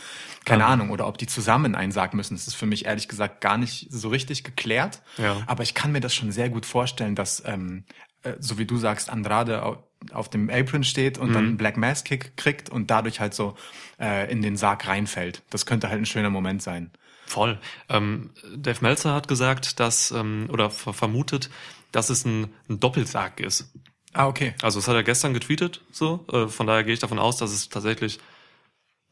Keine 0.45 0.65
Ahnung, 0.65 0.91
oder 0.91 1.07
ob 1.07 1.17
die 1.17 1.25
zusammen 1.25 1.65
in 1.65 1.75
einen 1.75 1.91
Sarg 1.91 2.13
müssen. 2.13 2.35
Das 2.35 2.45
ist 2.45 2.53
für 2.53 2.67
mich 2.67 2.85
ehrlich 2.85 3.07
gesagt 3.07 3.41
gar 3.41 3.57
nicht 3.57 3.87
so 3.89 4.09
richtig 4.09 4.43
geklärt. 4.43 5.01
Ja. 5.17 5.37
Aber 5.47 5.63
ich 5.63 5.73
kann 5.73 5.91
mir 5.91 6.01
das 6.01 6.13
schon 6.13 6.31
sehr 6.31 6.49
gut 6.49 6.67
vorstellen, 6.67 7.15
dass, 7.15 7.43
ähm, 7.47 7.83
äh, 8.21 8.33
so 8.39 8.59
wie 8.59 8.65
du 8.65 8.77
sagst, 8.77 9.09
Andrade 9.09 9.63
auf, 10.11 10.29
dem 10.29 10.51
Apron 10.51 10.83
steht 10.83 11.17
und 11.17 11.33
dann 11.33 11.45
einen 11.45 11.57
Black 11.57 11.77
Mass 11.77 12.03
Kick 12.03 12.37
kriegt 12.37 12.69
und 12.69 12.91
dadurch 12.91 13.19
halt 13.19 13.33
so 13.33 13.55
äh, 13.99 14.31
in 14.31 14.43
den 14.43 14.55
Sarg 14.55 14.87
reinfällt. 14.87 15.41
Das 15.49 15.65
könnte 15.65 15.89
halt 15.89 15.99
ein 15.99 16.05
schöner 16.05 16.29
Moment 16.29 16.61
sein. 16.61 16.91
Voll. 17.25 17.59
Ähm, 17.89 18.31
Dave 18.55 18.79
Meltzer 18.81 19.13
hat 19.13 19.27
gesagt, 19.27 19.79
dass, 19.79 20.11
ähm, 20.11 20.47
oder 20.51 20.69
ver 20.69 20.93
vermutet, 20.93 21.49
dass 21.91 22.09
es 22.09 22.25
ein, 22.25 22.53
ein 22.69 22.79
Doppelsarg 22.79 23.39
ist. 23.39 23.71
Ah, 24.13 24.27
okay. 24.27 24.53
Also 24.61 24.79
das 24.79 24.87
hat 24.87 24.95
er 24.95 25.03
gestern 25.03 25.33
getweetet, 25.33 25.81
so. 25.91 26.25
Äh, 26.31 26.47
von 26.47 26.67
daher 26.67 26.83
gehe 26.83 26.93
ich 26.93 26.99
davon 26.99 27.19
aus, 27.19 27.37
dass 27.37 27.51
es 27.51 27.69
tatsächlich 27.69 28.19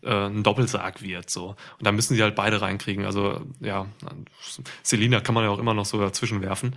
äh, 0.01 0.27
ein 0.27 0.43
Doppelsarg 0.43 1.01
wird, 1.01 1.29
so. 1.29 1.49
Und 1.49 1.87
da 1.87 1.91
müssen 1.91 2.15
sie 2.15 2.23
halt 2.23 2.35
beide 2.35 2.61
reinkriegen. 2.61 3.05
Also, 3.05 3.41
ja, 3.59 3.87
Selina 4.83 5.19
kann 5.19 5.35
man 5.35 5.43
ja 5.43 5.49
auch 5.49 5.59
immer 5.59 5.73
noch 5.73 5.85
so 5.85 5.99
dazwischen 5.99 6.41
werfen. 6.41 6.75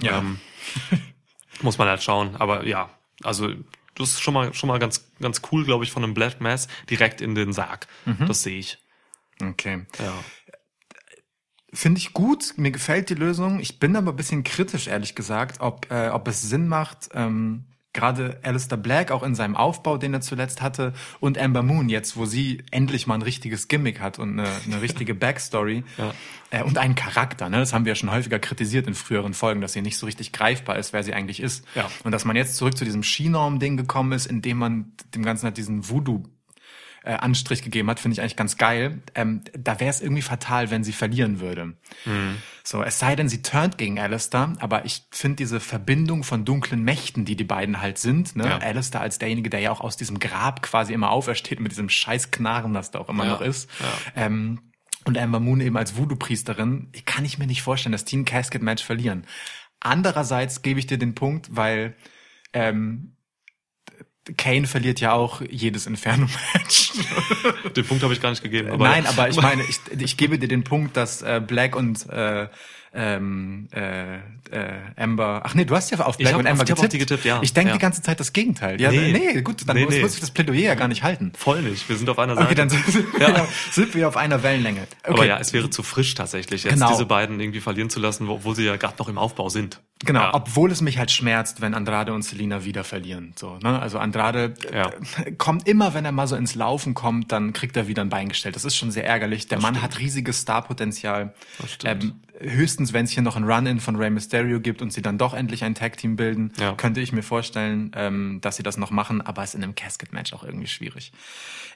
Ja. 0.00 0.18
Ähm, 0.18 0.40
muss 1.62 1.78
man 1.78 1.88
halt 1.88 2.02
schauen. 2.02 2.36
Aber 2.36 2.66
ja, 2.66 2.90
also 3.22 3.50
das 3.94 4.10
ist 4.10 4.20
schon 4.20 4.34
mal 4.34 4.52
schon 4.52 4.68
mal 4.68 4.78
ganz 4.78 5.10
ganz 5.20 5.40
cool, 5.50 5.64
glaube 5.64 5.84
ich, 5.84 5.90
von 5.90 6.04
einem 6.04 6.14
Black 6.14 6.40
Mass 6.40 6.68
direkt 6.90 7.20
in 7.20 7.34
den 7.34 7.52
Sarg. 7.52 7.86
Das 8.26 8.42
sehe 8.42 8.58
ich. 8.58 8.78
Okay. 9.42 9.86
Ja. 9.98 10.12
Finde 11.72 11.98
ich 11.98 12.12
gut, 12.12 12.54
mir 12.56 12.70
gefällt 12.70 13.10
die 13.10 13.14
Lösung. 13.14 13.60
Ich 13.60 13.78
bin 13.78 13.96
aber 13.96 14.12
ein 14.12 14.16
bisschen 14.16 14.44
kritisch, 14.44 14.86
ehrlich 14.86 15.14
gesagt, 15.14 15.60
ob, 15.60 15.90
äh, 15.90 16.08
ob 16.08 16.28
es 16.28 16.42
Sinn 16.42 16.68
macht, 16.68 17.08
ähm, 17.12 17.64
gerade 17.92 18.38
Alistair 18.42 18.76
Black 18.76 19.10
auch 19.10 19.22
in 19.22 19.34
seinem 19.34 19.56
Aufbau, 19.56 19.96
den 19.96 20.12
er 20.14 20.20
zuletzt 20.20 20.60
hatte, 20.62 20.92
und 21.18 21.38
Amber 21.38 21.62
Moon 21.62 21.88
jetzt, 21.88 22.16
wo 22.16 22.26
sie 22.26 22.62
endlich 22.70 23.06
mal 23.06 23.14
ein 23.14 23.22
richtiges 23.22 23.68
Gimmick 23.68 24.00
hat 24.00 24.18
und 24.18 24.38
eine, 24.38 24.48
eine 24.66 24.82
richtige 24.82 25.14
Backstory 25.16 25.82
Ja. 25.96 26.12
äh, 26.50 26.62
und 26.62 26.78
einen 26.78 26.94
Charakter. 26.94 27.48
Ne? 27.48 27.58
Das 27.58 27.72
haben 27.72 27.84
wir 27.86 27.92
ja 27.92 27.96
schon 27.96 28.10
häufiger 28.12 28.38
kritisiert 28.38 28.86
in 28.86 28.94
früheren 28.94 29.34
Folgen, 29.34 29.60
dass 29.62 29.72
sie 29.72 29.82
nicht 29.82 29.96
so 29.98 30.06
richtig 30.06 30.32
greifbar 30.32 30.78
ist, 30.78 30.92
wer 30.92 31.02
sie 31.02 31.14
eigentlich 31.14 31.40
ist. 31.40 31.64
Ja. 31.74 31.88
Und 32.04 32.12
dass 32.12 32.24
man 32.26 32.36
jetzt 32.36 32.56
zurück 32.56 32.76
zu 32.76 32.84
diesem 32.84 33.02
Skinorm-Ding 33.02 33.76
gekommen 33.78 34.12
ist, 34.12 34.26
indem 34.26 34.58
man 34.58 34.92
dem 35.14 35.24
Ganzen 35.24 35.46
halt 35.46 35.56
diesen 35.56 35.88
Voodoo 35.88 36.22
äh, 37.06 37.14
Anstrich 37.14 37.62
gegeben 37.62 37.88
hat, 37.88 38.00
finde 38.00 38.14
ich 38.14 38.20
eigentlich 38.20 38.36
ganz 38.36 38.58
geil. 38.58 39.00
Ähm, 39.14 39.42
da 39.56 39.80
wäre 39.80 39.88
es 39.90 40.00
irgendwie 40.00 40.22
fatal, 40.22 40.70
wenn 40.70 40.84
sie 40.84 40.92
verlieren 40.92 41.40
würde. 41.40 41.74
So, 42.64 42.82
es 42.82 42.98
sei 42.98 43.14
denn, 43.16 43.28
sie 43.28 43.42
turnt 43.42 43.78
gegen 43.78 43.98
Alistair, 43.98 44.52
aber 44.58 44.84
ich 44.84 45.04
finde 45.12 45.36
diese 45.36 45.60
Verbindung 45.60 46.24
von 46.24 46.44
dunklen 46.44 46.82
Mächten, 46.82 47.24
die 47.24 47.36
die 47.36 47.44
beiden 47.44 47.80
halt 47.80 47.98
sind, 47.98 48.36
ne? 48.36 48.44
Ja. 48.46 48.58
Alistair 48.58 49.00
als 49.00 49.18
derjenige, 49.18 49.48
der 49.50 49.60
ja 49.60 49.70
auch 49.70 49.80
aus 49.80 49.96
diesem 49.96 50.18
Grab 50.18 50.62
quasi 50.62 50.92
immer 50.92 51.10
aufersteht 51.10 51.60
mit 51.60 51.72
diesem 51.72 51.88
scheiß 51.88 52.30
Knarren, 52.32 52.74
das 52.74 52.90
da 52.90 52.98
auch 52.98 53.08
immer 53.08 53.24
Ja. 53.24 53.30
noch 53.30 53.40
ist. 53.40 53.70
Ja. 53.80 54.24
Ähm, 54.26 54.72
und 55.04 55.16
Amber 55.16 55.38
Moon 55.38 55.60
eben 55.60 55.76
als 55.76 55.96
Voodoo-Priesterin, 55.96 56.90
kann 57.04 57.24
ich 57.24 57.38
mir 57.38 57.46
nicht 57.46 57.62
vorstellen, 57.62 57.92
dass 57.92 58.04
die 58.04 58.16
ein 58.16 58.24
Casket-Match 58.24 58.82
verlieren. 58.82 59.24
Andererseits 59.78 60.62
gebe 60.62 60.80
ich 60.80 60.86
dir 60.88 60.98
den 60.98 61.14
Punkt, 61.14 61.54
weil 61.54 61.94
ähm, 62.52 63.15
Kane 64.36 64.66
verliert 64.66 65.00
ja 65.00 65.12
auch 65.12 65.40
jedes 65.48 65.86
Inferno-Match. 65.86 66.92
Den 67.76 67.86
Punkt 67.86 68.02
habe 68.02 68.12
ich 68.12 68.20
gar 68.20 68.30
nicht 68.30 68.42
gegeben. 68.42 68.70
Aber 68.70 68.88
Nein, 68.88 69.06
aber 69.06 69.28
ich 69.28 69.36
meine, 69.36 69.62
ich, 69.62 69.78
ich 69.98 70.16
gebe 70.16 70.38
dir 70.38 70.48
den 70.48 70.64
Punkt, 70.64 70.96
dass 70.96 71.22
äh, 71.22 71.40
Black 71.44 71.76
und 71.76 72.08
äh, 72.10 72.48
ähm, 72.96 73.68
äh, 73.72 74.16
äh, 74.16 74.20
Amber. 74.96 75.42
Ach 75.44 75.54
nee, 75.54 75.64
du 75.64 75.74
hast 75.74 75.90
ja 75.90 75.98
auf 76.00 76.14
Ich 76.14 76.18
Black 76.18 76.32
hab 76.34 76.40
und 76.40 76.46
Amber 76.46 76.64
ich 76.64 76.70
hab 76.70 76.78
auf 76.78 76.88
die 76.88 76.98
getippt, 76.98 77.24
ja. 77.24 77.40
Ich 77.42 77.52
denke 77.52 77.70
Ja. 77.70 77.74
die 77.74 77.80
ganze 77.80 78.00
Zeit 78.02 78.20
das 78.20 78.32
Gegenteil. 78.32 78.80
Ja, 78.80 78.90
Nee. 78.90 79.12
nee, 79.34 79.42
gut, 79.42 79.68
dann 79.68 79.76
Nee, 79.76 79.84
muss, 79.84 79.94
nee. 79.94 80.00
muss 80.02 80.14
ich 80.14 80.20
das 80.20 80.30
Plädoyer 80.30 80.60
ja 80.60 80.74
gar 80.74 80.88
nicht 80.88 81.02
halten. 81.02 81.32
voll 81.36 81.62
nicht. 81.62 81.88
Wir 81.88 81.96
sind 81.96 82.08
auf 82.08 82.18
einer 82.18 82.34
Seite. 82.34 82.46
Okay, 82.46 82.54
dann 82.54 82.68
sind, 82.70 82.84
Ja. 83.20 83.28
wir, 83.28 83.48
sind 83.72 83.94
wir 83.94 84.08
auf 84.08 84.16
einer 84.16 84.42
Wellenlänge. 84.42 84.82
Okay. 85.02 85.12
Aber 85.12 85.26
ja, 85.26 85.38
es 85.38 85.52
wäre 85.52 85.68
zu 85.70 85.82
frisch 85.82 86.14
tatsächlich, 86.14 86.64
jetzt 86.64 86.72
Genau. 86.74 86.88
diese 86.90 87.06
beiden 87.06 87.38
irgendwie 87.40 87.60
verlieren 87.60 87.90
zu 87.90 88.00
lassen, 88.00 88.28
obwohl 88.28 88.54
sie 88.54 88.64
ja 88.64 88.76
gerade 88.76 88.94
noch 88.98 89.08
im 89.08 89.18
Aufbau 89.18 89.48
sind. 89.48 89.80
Genau, 90.04 90.20
Ja. 90.20 90.34
obwohl 90.34 90.70
es 90.70 90.80
mich 90.82 90.98
halt 90.98 91.10
schmerzt, 91.10 91.60
wenn 91.62 91.74
Andrade 91.74 92.12
und 92.12 92.22
Selina 92.22 92.64
wieder 92.64 92.84
verlieren. 92.84 93.32
So, 93.36 93.58
ne? 93.62 93.80
Also 93.80 93.98
Andrade 93.98 94.54
Ja. 94.72 94.90
äh, 95.24 95.32
kommt 95.32 95.66
immer, 95.66 95.94
wenn 95.94 96.04
er 96.04 96.12
mal 96.12 96.26
so 96.28 96.36
ins 96.36 96.54
Laufen 96.54 96.94
kommt, 96.94 97.32
dann 97.32 97.52
kriegt 97.52 97.76
er 97.76 97.88
wieder 97.88 98.02
ein 98.02 98.10
Bein 98.10 98.28
gestellt. 98.28 98.54
Das 98.56 98.64
ist 98.64 98.76
schon 98.76 98.90
sehr 98.90 99.06
ärgerlich. 99.06 99.48
Der 99.48 99.58
Mann 99.60 99.80
hat 99.82 99.98
riesiges 99.98 100.42
Starpotenzial. 100.42 101.34
Das 101.58 101.72
stimmt. 101.72 102.04
Ähm, 102.04 102.12
höchstens, 102.40 102.92
wenn 102.92 103.04
es 103.04 103.10
hier 103.10 103.22
noch 103.22 103.36
ein 103.36 103.44
Run-In 103.44 103.80
von 103.80 103.96
Rey 103.96 104.10
Mysterio 104.10 104.60
gibt 104.60 104.82
und 104.82 104.92
sie 104.92 105.02
dann 105.02 105.18
doch 105.18 105.34
endlich 105.34 105.64
ein 105.64 105.74
Tag-Team 105.74 106.16
bilden, 106.16 106.52
Ja. 106.58 106.74
könnte 106.74 107.00
ich 107.00 107.12
mir 107.12 107.22
vorstellen, 107.22 107.92
ähm, 107.94 108.38
dass 108.42 108.56
sie 108.56 108.62
das 108.62 108.76
noch 108.76 108.90
machen, 108.90 109.20
aber 109.22 109.42
es 109.42 109.50
ist 109.50 109.54
in 109.56 109.62
einem 109.62 109.74
Casket-Match 109.74 110.32
auch 110.32 110.44
irgendwie 110.44 110.66
schwierig. 110.66 111.12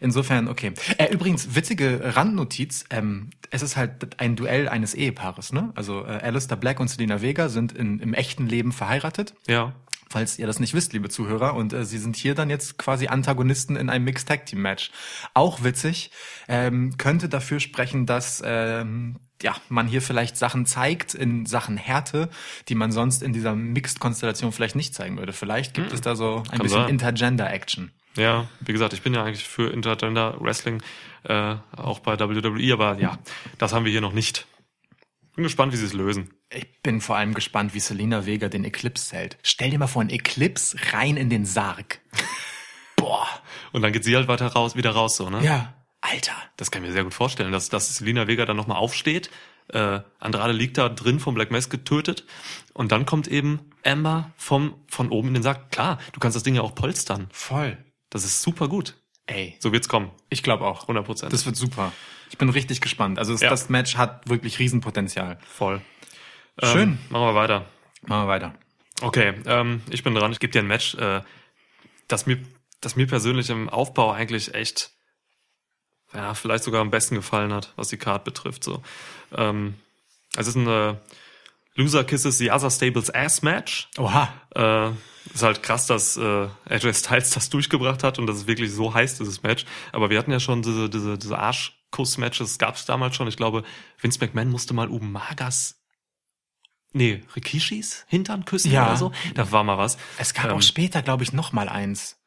Insofern, 0.01 0.49
okay. 0.49 0.73
Äh, 0.99 1.13
übrigens, 1.13 1.55
witzige 1.55 2.17
Randnotiz, 2.17 2.85
ähm, 2.91 3.31
es 3.51 3.63
ist 3.63 3.77
halt 3.77 4.21
ein 4.21 4.37
Duell 4.37 4.69
eines 4.69 4.95
Ehepaares, 4.95 5.53
ne? 5.53 5.73
Also 5.75 6.05
äh, 6.05 6.09
Alistair 6.23 6.57
Black 6.57 6.81
und 6.81 6.89
Selena 6.89 7.21
Vega 7.21 7.49
sind 7.49 7.73
in, 7.73 7.99
im 8.01 8.15
echten 8.15 8.47
Leben 8.47 8.73
verheiratet. 8.73 9.35
Ja. 9.47 9.73
Falls 10.11 10.41
ihr 10.41 10.49
das 10.49 10.59
nicht 10.59 10.75
wisst, 10.75 10.93
liebe 10.93 11.09
Zuhörer, 11.09 11.55
und 11.55 11.73
äh, 11.73 11.85
sie 11.85 11.99
sind 11.99 12.17
hier 12.17 12.35
dann 12.35 12.51
jetzt 12.51 12.79
quasi 12.79 13.07
Antagonisten 13.07 13.77
in 13.77 13.89
einem 13.89 14.05
Mixed 14.05 14.27
Tag 14.27 14.45
Team 14.45 14.61
Match. 14.61 14.91
Auch 15.35 15.63
witzig, 15.63 16.11
ähm, 16.49 16.97
könnte 16.99 17.29
dafür 17.29 17.61
sprechen, 17.61 18.07
dass 18.07 18.43
ähm, 18.45 19.21
ja 19.41 19.55
man 19.69 19.87
hier 19.87 20.03
vielleicht 20.03 20.37
Sachen 20.37 20.67
zeigt 20.67 21.15
in 21.15 21.47
Sachen 21.47 21.77
Härte, 21.77 22.29
die 22.69 22.75
man 22.75 22.91
sonst 22.91 23.23
in 23.23 23.33
dieser 23.33 23.55
Mixed 23.55 24.01
Konstellation 24.01 24.51
vielleicht 24.51 24.75
nicht 24.75 24.97
zeigen 24.97 25.17
würde. 25.17 25.33
Vielleicht 25.33 25.75
gibt 25.75 25.93
es 25.93 26.01
da 26.01 26.17
so 26.17 26.43
ein 26.51 26.59
bisschen 26.59 26.81
sein. 26.81 26.89
Intergender 26.89 27.49
Action. 27.53 27.93
Ja, 28.17 28.49
wie 28.59 28.73
gesagt, 28.73 28.93
ich 28.93 29.03
bin 29.03 29.15
ja 29.15 29.23
eigentlich 29.23 29.47
für 29.47 29.73
Intergender 29.73 30.41
Wrestling, 30.41 30.83
äh, 31.23 31.55
auch 31.77 32.01
bei 32.01 32.19
WWE, 32.19 32.73
aber 32.73 32.99
ja, 32.99 33.17
das 33.59 33.73
haben 33.73 33.85
wir 33.85 33.93
hier 33.93 34.01
noch 34.01 34.13
nicht. 34.13 34.49
Bin 35.37 35.45
gespannt, 35.45 35.73
wie 35.73 35.77
sie 35.77 35.87
es 35.87 35.93
lösen. 35.93 36.31
Ich 36.53 36.83
bin 36.83 37.01
vor 37.01 37.17
allem 37.17 37.33
gespannt, 37.35 37.75
wie 37.75 37.81
Selena 37.81 38.27
Vega 38.27 38.49
den 38.49 38.65
Eclipse 38.65 39.15
hält. 39.17 39.39
Stell 39.43 39.71
dir 39.71 39.79
mal 39.79 39.87
vor, 39.87 40.03
ein 40.03 40.11
Eclipse 40.11 40.77
rein 40.93 41.17
in 41.17 41.31
den 41.31 41.45
Sarg. 41.45 42.01
Boah. 42.97 43.27
Und 43.73 43.83
dann 43.83 43.93
geht 43.93 44.05
sie 44.05 44.17
halt 44.17 44.29
weiter 44.29 44.49
raus, 44.49 44.75
wieder 44.77 44.91
raus, 44.91 45.17
so, 45.17 45.31
ne? 45.31 45.43
Ja. 45.45 45.75
Alter. 46.01 46.33
Das 46.57 46.71
kann 46.71 46.83
ich 46.83 46.89
mir 46.89 46.93
sehr 46.95 47.05
gut 47.05 47.15
vorstellen, 47.15 47.53
dass, 47.53 47.69
dass 47.69 47.95
Selina 47.97 48.27
Vega 48.27 48.47
dann 48.47 48.57
nochmal 48.57 48.79
aufsteht. 48.79 49.31
Äh, 49.69 50.01
Andrade 50.19 50.53
liegt 50.53 50.79
da 50.79 50.89
drin 50.89 51.21
vom 51.21 51.35
Black 51.35 51.51
Mass 51.51 51.69
getötet. 51.69 52.25
Und 52.73 52.91
dann 52.91 53.07
kommt 53.07 53.29
eben 53.29 53.61
Amber 53.85 54.33
vom, 54.37 54.75
von 54.89 55.11
oben 55.11 55.29
in 55.29 55.35
den 55.35 55.43
Sack. 55.43 55.71
Klar, 55.71 55.99
du 56.13 56.19
kannst 56.21 56.35
das 56.37 56.43
Ding 56.43 56.55
ja 56.55 56.63
auch 56.63 56.75
polstern. 56.75 57.29
Voll. 57.33 57.77
Das 58.09 58.25
ist 58.25 58.43
super 58.43 58.67
gut. 58.69 58.97
Ey, 59.27 59.55
So 59.61 59.73
wird's 59.73 59.89
kommen. 59.89 60.11
ich 60.31 60.43
glaube 60.43 60.65
auch. 60.65 60.83
100 60.83 61.05
Prozent. 61.05 61.33
Das 61.33 61.47
wird 61.47 61.55
super. 61.55 61.93
Ich 62.31 62.39
bin 62.39 62.49
richtig 62.49 62.81
gespannt. 62.81 63.19
Also 63.19 63.33
das, 63.33 63.43
Ja. 63.43 63.51
das 63.51 63.69
Match 63.69 63.97
hat 63.97 64.29
wirklich 64.29 64.59
Riesenpotenzial. 64.59 65.39
Voll. 65.47 65.81
Schön. 66.63 66.91
Ähm, 66.91 66.99
machen 67.09 67.27
wir 67.27 67.35
weiter. 67.35 67.67
Machen 68.03 68.25
wir 68.25 68.29
weiter. 68.29 68.55
Okay, 69.03 69.35
ähm, 69.47 69.83
ich 69.91 70.03
bin 70.03 70.15
dran. 70.15 70.33
Ich 70.33 70.41
gebe 70.41 70.53
dir 70.53 70.61
ein 70.61 70.67
Match, 70.67 70.95
äh, 70.95 71.23
das 72.09 72.27
mir, 72.27 72.39
das 72.81 72.97
mir 72.97 73.07
persönlich 73.07 73.51
im 73.51 73.69
Aufbau 73.69 74.13
eigentlich 74.13 74.55
echt, 74.55 74.91
ja, 76.13 76.35
vielleicht 76.35 76.65
sogar 76.65 76.81
am 76.81 76.91
besten 76.91 77.15
gefallen 77.15 77.53
hat, 77.53 77.73
was 77.77 77.89
die 77.89 77.97
Card 77.97 78.25
betrifft. 78.25 78.65
So, 78.65 78.83
ähm, 79.35 79.75
es 80.37 80.47
ist 80.47 80.57
ein 80.57 80.99
Loser 81.75 82.05
Kisses 82.05 82.39
the 82.39 82.51
Other 82.51 82.71
Stables 82.71 83.11
Ass 83.11 83.43
Match. 83.43 83.89
Oha. 83.97 84.29
Äh, 84.55 84.91
ist 85.33 85.43
halt 85.43 85.63
krass, 85.63 85.87
dass 85.87 86.17
äh, 86.17 86.49
AJ 86.69 86.95
Styles 86.95 87.31
das 87.31 87.51
durchgebracht 87.51 88.03
hat 88.03 88.19
und 88.19 88.27
dass 88.27 88.37
es 88.37 88.47
wirklich 88.47 88.73
so 88.73 88.93
heiß, 88.93 89.19
dieses 89.19 89.43
Match. 89.43 89.65
Aber 89.93 90.11
wir 90.11 90.19
hatten 90.19 90.33
ja 90.33 90.41
schon 90.41 90.63
diese, 90.63 90.89
diese, 90.89 91.19
diese 91.19 91.39
Arschkuss-Matches, 91.39 92.59
gab 92.59 92.75
es 92.75 92.85
damals 92.85 93.17
schon. 93.17 93.29
Ich 93.29 93.37
glaube, 93.37 93.63
Vince 93.99 94.19
McMahon 94.21 94.49
musste 94.49 94.75
mal 94.75 94.89
Umagas, 94.89 95.80
nee, 96.93 97.23
Rikishis 97.37 98.05
Hintern 98.09 98.45
küssen 98.45 98.71
Ja. 98.73 98.87
oder 98.87 98.97
so. 98.97 99.13
Da 99.35 99.51
war 99.53 99.65
mal 99.65 99.79
was. 99.79 99.97
Es 100.19 100.35
gab 100.35 100.47
Ähm, 100.47 100.51
auch 100.53 100.63
später, 100.63 101.03
glaube 101.03 101.23
ich, 101.23 101.33
noch 101.33 101.53
mal 101.53 101.69
eins. 101.69 102.19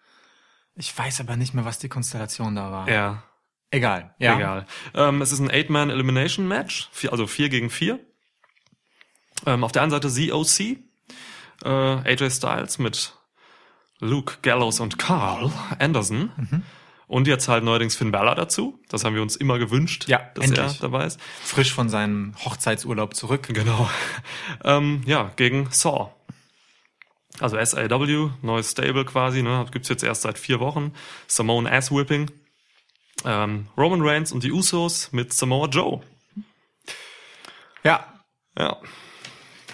Ich 0.76 0.98
weiß 0.98 1.20
aber 1.20 1.36
nicht 1.36 1.54
mehr, 1.54 1.66
was 1.66 1.80
die 1.80 1.90
Konstellation 1.90 2.56
da 2.56 2.72
war. 2.72 2.90
Ja, 2.90 3.24
Egal. 3.72 4.14
Ja. 4.20 4.36
egal. 4.36 4.66
Ähm, 4.94 5.22
es 5.24 5.32
ist 5.32 5.40
ein 5.40 5.50
Eight-Man-Elimination-Match, 5.50 6.90
also 7.10 7.26
vier 7.26 7.50
gegen 7.50 7.70
vier. 7.72 8.00
Ähm, 9.48 9.64
auf 9.64 9.72
der 9.72 9.82
einen 9.82 9.92
Seite 9.92 10.10
ZOC, 10.10 10.78
äh, 11.64 11.70
AJ 11.70 12.30
Styles 12.32 12.78
mit 12.78 13.14
Luke 14.00 14.36
Gallows 14.44 14.80
und 14.80 15.00
Carl 15.00 15.52
Anderson. 15.80 16.32
Mhm. 16.38 16.62
Und 17.08 17.28
jetzt 17.28 17.48
halt 17.48 17.64
neuerdings 17.64 17.96
Finn 17.96 18.12
Balor 18.12 18.36
dazu. 18.36 18.80
Das 18.90 19.04
haben 19.04 19.16
wir 19.16 19.22
uns 19.22 19.36
immer 19.36 19.60
gewünscht, 19.60 20.08
Ja, 20.08 20.20
dass 20.36 20.46
endlich. 20.46 20.66
er 20.66 20.74
dabei 20.82 21.06
ist. 21.06 21.20
Frisch 21.44 21.74
von 21.74 21.90
seinem 21.90 22.34
Hochzeitsurlaub 22.44 23.16
zurück. 23.16 23.48
Genau. 23.50 23.90
ähm, 24.64 25.02
ja, 25.06 25.32
gegen 25.36 25.70
Saw. 25.72 26.12
Also 27.40 27.58
SAW, 27.64 28.32
neues 28.42 28.72
Stable 28.72 29.06
quasi, 29.06 29.42
ne? 29.42 29.66
Gibt's 29.72 29.90
jetzt 29.90 30.04
erst 30.04 30.22
seit 30.22 30.38
vier 30.38 30.60
Wochen. 30.60 30.94
Samoan 31.28 31.68
Ass 31.68 31.92
Whipping. 31.92 32.32
Ähm, 33.26 33.68
Roman 33.78 34.02
Reigns 34.02 34.32
und 34.32 34.44
die 34.44 34.52
Usos 34.52 35.12
mit 35.12 35.34
Samoa 35.34 35.68
Joe. 35.68 36.02
Ja. 37.84 38.06
Ja. 38.58 38.78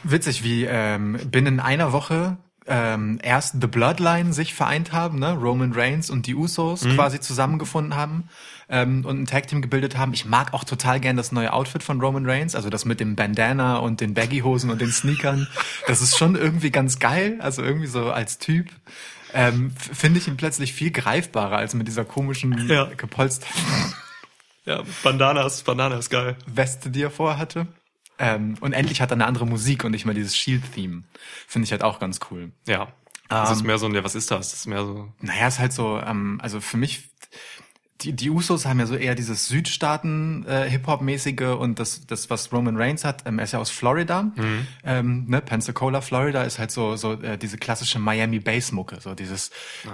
Witzig, 0.04 0.44
wie 0.44 0.64
ähm, 0.66 1.20
binnen 1.30 1.60
einer 1.60 1.92
Woche 1.92 2.38
ähm, 2.70 3.20
erst 3.24 3.56
The 3.60 3.68
Bloodline 3.68 4.32
sich 4.32 4.54
vereint 4.54 4.92
haben, 4.94 5.20
ne? 5.20 5.34
Roman 5.34 5.74
Reigns 5.74 6.10
und 6.10 6.28
die 6.28 6.36
Usos 6.36 6.86
quasi 6.96 7.20
zusammengefunden 7.20 7.96
haben 7.96 8.30
ähm, 8.70 9.04
und 9.06 9.20
ein 9.20 9.26
Tag-Team 9.26 9.62
gebildet 9.62 9.98
haben. 9.98 10.14
Ich 10.14 10.26
mag 10.26 10.54
auch 10.54 10.64
total 10.64 11.00
gern 11.00 11.18
das 11.18 11.32
neue 11.32 11.52
Outfit 11.52 11.82
von 11.84 12.00
Roman 12.00 12.26
Reigns, 12.30 12.56
also 12.56 12.70
das 12.70 12.86
mit 12.86 13.00
dem 13.00 13.16
Bandana 13.16 13.78
und 13.78 14.02
den 14.02 14.14
Baggy-Hosen 14.14 14.70
und 14.70 14.80
den 14.80 14.92
Sneakern. 14.92 15.48
Das 15.88 16.02
ist 16.02 16.18
schon 16.18 16.36
irgendwie 16.36 16.70
ganz 16.70 17.00
geil, 17.00 17.38
also 17.42 17.64
irgendwie 17.64 17.88
so 17.88 18.12
als 18.12 18.38
Typ. 18.38 18.70
Ähm, 19.34 19.72
Finde 19.78 20.20
ich 20.20 20.28
ihn 20.28 20.38
plötzlich 20.38 20.74
viel 20.74 20.92
greifbarer 20.92 21.58
als 21.58 21.74
mit 21.74 21.88
dieser 21.88 22.06
komischen 22.06 22.68
Ja. 22.70 22.86
gepolsterten 22.86 23.62
Ja, 24.66 24.84
Bandanas, 25.04 25.64
Bandana 25.64 25.98
ist 25.98 26.10
geil. 26.10 26.36
Weste, 26.46 26.92
die 26.92 27.02
er 27.02 27.10
vorher 27.12 27.40
hatte. 27.40 27.68
Ähm, 28.20 28.56
und 28.60 28.74
endlich 28.74 29.02
hat 29.02 29.12
er 29.12 29.14
eine 29.14 29.26
andere 29.26 29.48
Musik 29.48 29.84
und 29.86 29.92
nicht 29.92 30.06
mehr 30.06 30.14
dieses 30.14 30.36
Shield-Theme. 30.36 31.04
Finde 31.48 31.66
ich 31.66 31.72
halt 31.72 31.84
auch 31.84 32.00
ganz 32.00 32.20
cool. 32.30 32.52
Ja. 32.68 32.92
Das 33.30 33.52
ist 33.52 33.62
Ähm, 33.62 33.68
mehr 33.68 33.78
so 33.78 33.86
ein, 33.86 33.94
ja, 33.94 34.04
was 34.04 34.16
ist 34.16 34.32
das? 34.32 34.50
Das 34.52 34.60
ist 34.62 34.66
mehr 34.66 34.84
so. 34.84 35.14
Naja, 35.22 35.48
ist 35.48 35.60
halt 35.60 35.72
so, 35.72 36.00
ähm, 36.00 36.40
also 36.42 36.60
für 36.60 36.78
mich, 36.78 37.10
die, 38.02 38.14
die 38.14 38.30
Usos 38.30 38.66
haben 38.66 38.80
ja 38.80 38.86
so 38.86 38.96
eher 38.96 39.16
dieses 39.16 39.48
Südstaaten-Hip-Hop-mäßige 39.48 41.58
und 41.60 41.80
das, 41.80 42.06
das, 42.08 42.30
was 42.30 42.52
Roman 42.54 42.78
Reigns 42.78 43.04
hat, 43.06 43.24
ähm, 43.26 43.40
er 43.40 43.46
ist 43.46 43.52
ja 43.54 43.60
aus 43.60 43.70
Florida, 43.70 44.32
ähm, 44.84 45.26
ne, 45.28 45.42
Pensacola, 45.42 46.02
Florida 46.02 46.44
ist 46.44 46.60
halt 46.60 46.72
so, 46.72 46.96
so 46.96 47.14
äh, 47.22 47.38
diese 47.38 47.58
klassische 47.58 48.00
Miami-Bass-Mucke, 48.00 48.98
so 49.02 49.16
dieses, 49.16 49.52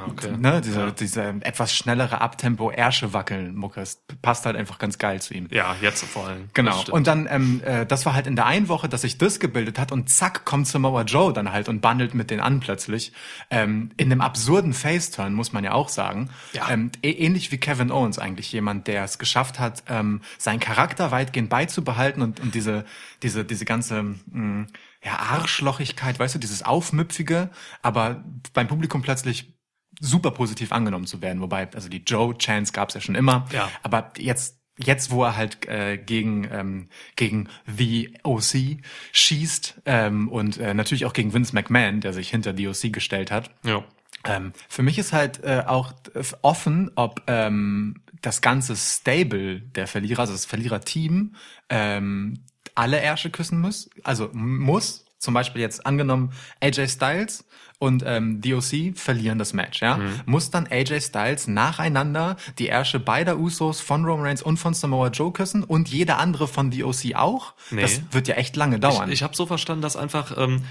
okay. 0.07 0.31
ne, 0.37 0.61
diese, 0.61 0.79
Ja. 0.79 0.91
diese 0.91 1.23
etwas 1.41 1.75
schnellere 1.75 2.21
Abtempo-Ärsche-Wackeln-Mucke, 2.21 3.81
es 3.81 4.01
passt 4.21 4.45
halt 4.45 4.55
einfach 4.55 4.77
ganz 4.79 4.97
geil 4.97 5.21
zu 5.21 5.33
ihm. 5.33 5.47
Ja, 5.51 5.75
jetzt 5.81 6.03
vor 6.05 6.27
allem. 6.27 6.43
Das 6.45 6.53
Genau. 6.53 6.83
Und 6.91 7.07
dann, 7.07 7.27
ähm, 7.29 7.61
äh, 7.65 7.85
das 7.85 8.05
war 8.05 8.13
halt 8.13 8.27
in 8.27 8.35
der 8.35 8.45
einen 8.45 8.67
Woche, 8.67 8.89
dass 8.89 9.01
sich 9.01 9.17
das 9.17 9.39
gebildet 9.39 9.79
hat 9.79 9.91
und 9.91 10.09
zack 10.09 10.45
kommt 10.45 10.67
Samoa 10.67 11.03
Joe 11.03 11.33
dann 11.33 11.51
halt 11.51 11.69
und 11.69 11.81
bandelt 11.81 12.13
mit 12.13 12.29
denen 12.31 12.41
an 12.41 12.59
plötzlich. 12.59 13.11
Ähm, 13.49 13.91
in 13.97 14.11
einem 14.11 14.21
absurden 14.21 14.73
Face-Turn, 14.73 15.33
muss 15.33 15.53
man 15.53 15.63
ja 15.63 15.73
auch 15.73 15.89
sagen. 15.89 16.29
Ja. 16.53 16.69
Ähm, 16.69 16.91
ä- 17.03 17.15
ähnlich 17.15 17.51
wie 17.51 17.57
Kevin 17.57 17.91
Owens 17.95 18.19
eigentlich, 18.19 18.51
jemand, 18.51 18.87
der 18.87 19.03
es 19.03 19.17
geschafft 19.17 19.59
hat, 19.59 19.83
ähm, 19.87 20.21
seinen 20.37 20.59
Charakter 20.59 21.11
weitgehend 21.11 21.49
beizubehalten 21.49 22.21
und, 22.21 22.39
und 22.39 22.53
diese, 22.53 22.85
diese, 23.23 23.45
diese 23.45 23.65
ganze, 23.65 24.03
mh, 24.03 24.67
ja, 25.03 25.17
Arschlochigkeit, 25.17 26.19
weißt 26.19 26.35
du, 26.35 26.39
dieses 26.39 26.63
Aufmüpfige, 26.63 27.49
aber 27.81 28.23
beim 28.53 28.67
Publikum 28.67 29.01
plötzlich 29.01 29.53
super 29.99 30.31
positiv 30.31 30.71
angenommen 30.71 31.05
zu 31.05 31.21
werden. 31.21 31.41
Wobei, 31.41 31.71
also 31.73 31.89
die 31.89 32.03
Joe-Chance 32.03 32.73
gab 32.73 32.89
es 32.89 32.95
ja 32.95 33.01
schon 33.01 33.15
immer. 33.15 33.45
Ja. 33.51 33.69
Aber 33.83 34.11
jetzt, 34.17 34.59
jetzt, 34.77 35.11
wo 35.11 35.23
er 35.23 35.37
halt 35.37 35.67
äh, 35.67 35.97
gegen 35.97 36.47
ähm, 36.51 36.89
gegen 37.15 37.49
The 37.65 38.17
OC 38.23 38.81
schießt 39.13 39.81
ähm, 39.85 40.27
und 40.27 40.57
äh, 40.57 40.73
natürlich 40.73 41.05
auch 41.05 41.13
gegen 41.13 41.33
Vince 41.33 41.53
McMahon, 41.53 42.01
der 42.01 42.13
sich 42.13 42.29
hinter 42.29 42.55
The 42.55 42.67
OC 42.67 42.91
gestellt 42.91 43.31
hat. 43.31 43.51
ja. 43.63 43.83
Ähm, 44.25 44.53
für 44.67 44.83
mich 44.83 44.97
ist 44.97 45.13
halt 45.13 45.43
äh, 45.43 45.63
auch 45.65 45.93
offen, 46.41 46.91
ob 46.95 47.21
ähm, 47.27 48.01
das 48.21 48.41
ganze 48.41 48.75
Stable 48.75 49.61
der 49.61 49.87
Verlierer, 49.87 50.21
also 50.21 50.33
das 50.33 50.45
Verliererteam, 50.45 51.35
ähm, 51.69 52.39
alle 52.73 52.99
Ärsche 52.99 53.29
küssen 53.29 53.59
muss. 53.59 53.89
Also 54.03 54.29
muss. 54.33 55.03
Zum 55.17 55.33
Beispiel 55.33 55.61
jetzt 55.61 55.85
angenommen 55.87 56.33
AJ 56.59 56.89
Styles 56.89 57.45
und 57.79 58.03
ähm, 58.05 58.41
DOC 58.41 58.95
verlieren 58.95 59.39
das 59.39 59.53
Match, 59.53 59.81
ja. 59.81 59.99
Muss 60.25 60.51
dann 60.51 60.67
AJ 60.67 61.01
Styles 61.01 61.47
nacheinander 61.47 62.35
die 62.59 62.67
Ärsche 62.67 62.99
beider 62.99 63.37
Usos 63.37 63.81
von 63.81 64.05
Roman 64.05 64.25
Reigns 64.25 64.41
und 64.43 64.57
von 64.57 64.73
Samoa 64.73 65.07
Joe 65.07 65.31
küssen 65.31 65.63
und 65.63 65.89
jeder 65.89 66.19
andere 66.19 66.47
von 66.47 66.69
DOC 66.69 67.15
auch? 67.15 67.53
Nee. 67.71 67.81
Das 67.81 68.01
wird 68.11 68.27
ja 68.27 68.35
echt 68.35 68.55
lange 68.55 68.79
dauern. 68.79 69.09
Ich, 69.09 69.15
ich 69.15 69.23
habe 69.23 69.35
so 69.35 69.45
verstanden, 69.45 69.81
dass 69.81 69.95
einfach, 69.95 70.37
ähm, 70.37 70.63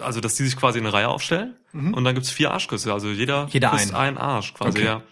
also 0.00 0.20
dass 0.20 0.34
die 0.34 0.44
sich 0.44 0.56
quasi 0.56 0.78
in 0.78 0.84
eine 0.86 0.92
Reihe 0.94 1.08
aufstellen 1.08 1.54
und 1.72 2.04
dann 2.04 2.14
gibt's 2.14 2.30
vier 2.30 2.50
Arschküsse. 2.52 2.92
Also 2.92 3.08
jeder, 3.10 3.44
Mhm. 3.44 3.50
Jeder 3.50 3.70
küsst 3.70 3.94
einen. 3.94 4.16
einen 4.16 4.18
Arsch 4.18 4.54
quasi, 4.54 4.78
Okay. 4.78 4.84
ja. 4.84 5.02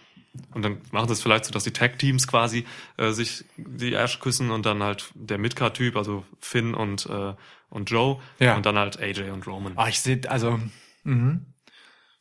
Und 0.51 0.63
dann 0.63 0.77
machen 0.91 1.07
sie 1.07 1.13
es 1.13 1.21
vielleicht 1.21 1.45
so, 1.45 1.51
dass 1.51 1.63
die 1.63 1.71
Tag-Teams 1.73 2.27
quasi 2.27 2.65
äh, 2.97 3.11
sich 3.11 3.45
die 3.55 3.95
Arsch 3.95 4.19
küssen 4.19 4.49
und 4.49 4.65
dann 4.65 4.81
halt 4.81 5.11
der 5.13 5.37
Midcard-Typ, 5.37 5.95
also 5.95 6.25
Finn 6.39 6.73
und, 6.73 7.05
äh, 7.05 7.33
und 7.69 7.91
Joe 7.91 8.19
Ja. 8.39 8.55
und 8.55 8.65
dann 8.65 8.77
halt 8.77 8.99
AJ 8.99 9.29
und 9.29 9.45
Roman. 9.45 9.73
Ah, 9.75 9.87
ich 9.89 9.99
sehe, 9.99 10.21
also, 10.27 10.59
mhm. 11.03 11.45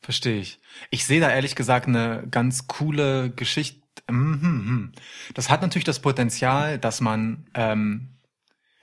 verstehe 0.01 0.41
ich. 0.41 0.61
Ich 0.91 1.07
sehe 1.07 1.21
da 1.21 1.31
ehrlich 1.31 1.55
gesagt 1.55 1.87
eine 1.89 2.25
ganz 2.31 2.67
coole 2.67 3.31
Geschichte. 3.31 3.81
Mhm, 4.11 4.41
mhm. 4.43 4.93
Das 5.35 5.49
hat 5.49 5.63
natürlich 5.63 5.85
das 5.85 6.01
Potenzial, 6.03 6.79
dass 6.79 7.01
man, 7.01 7.47
ähm, 7.55 8.09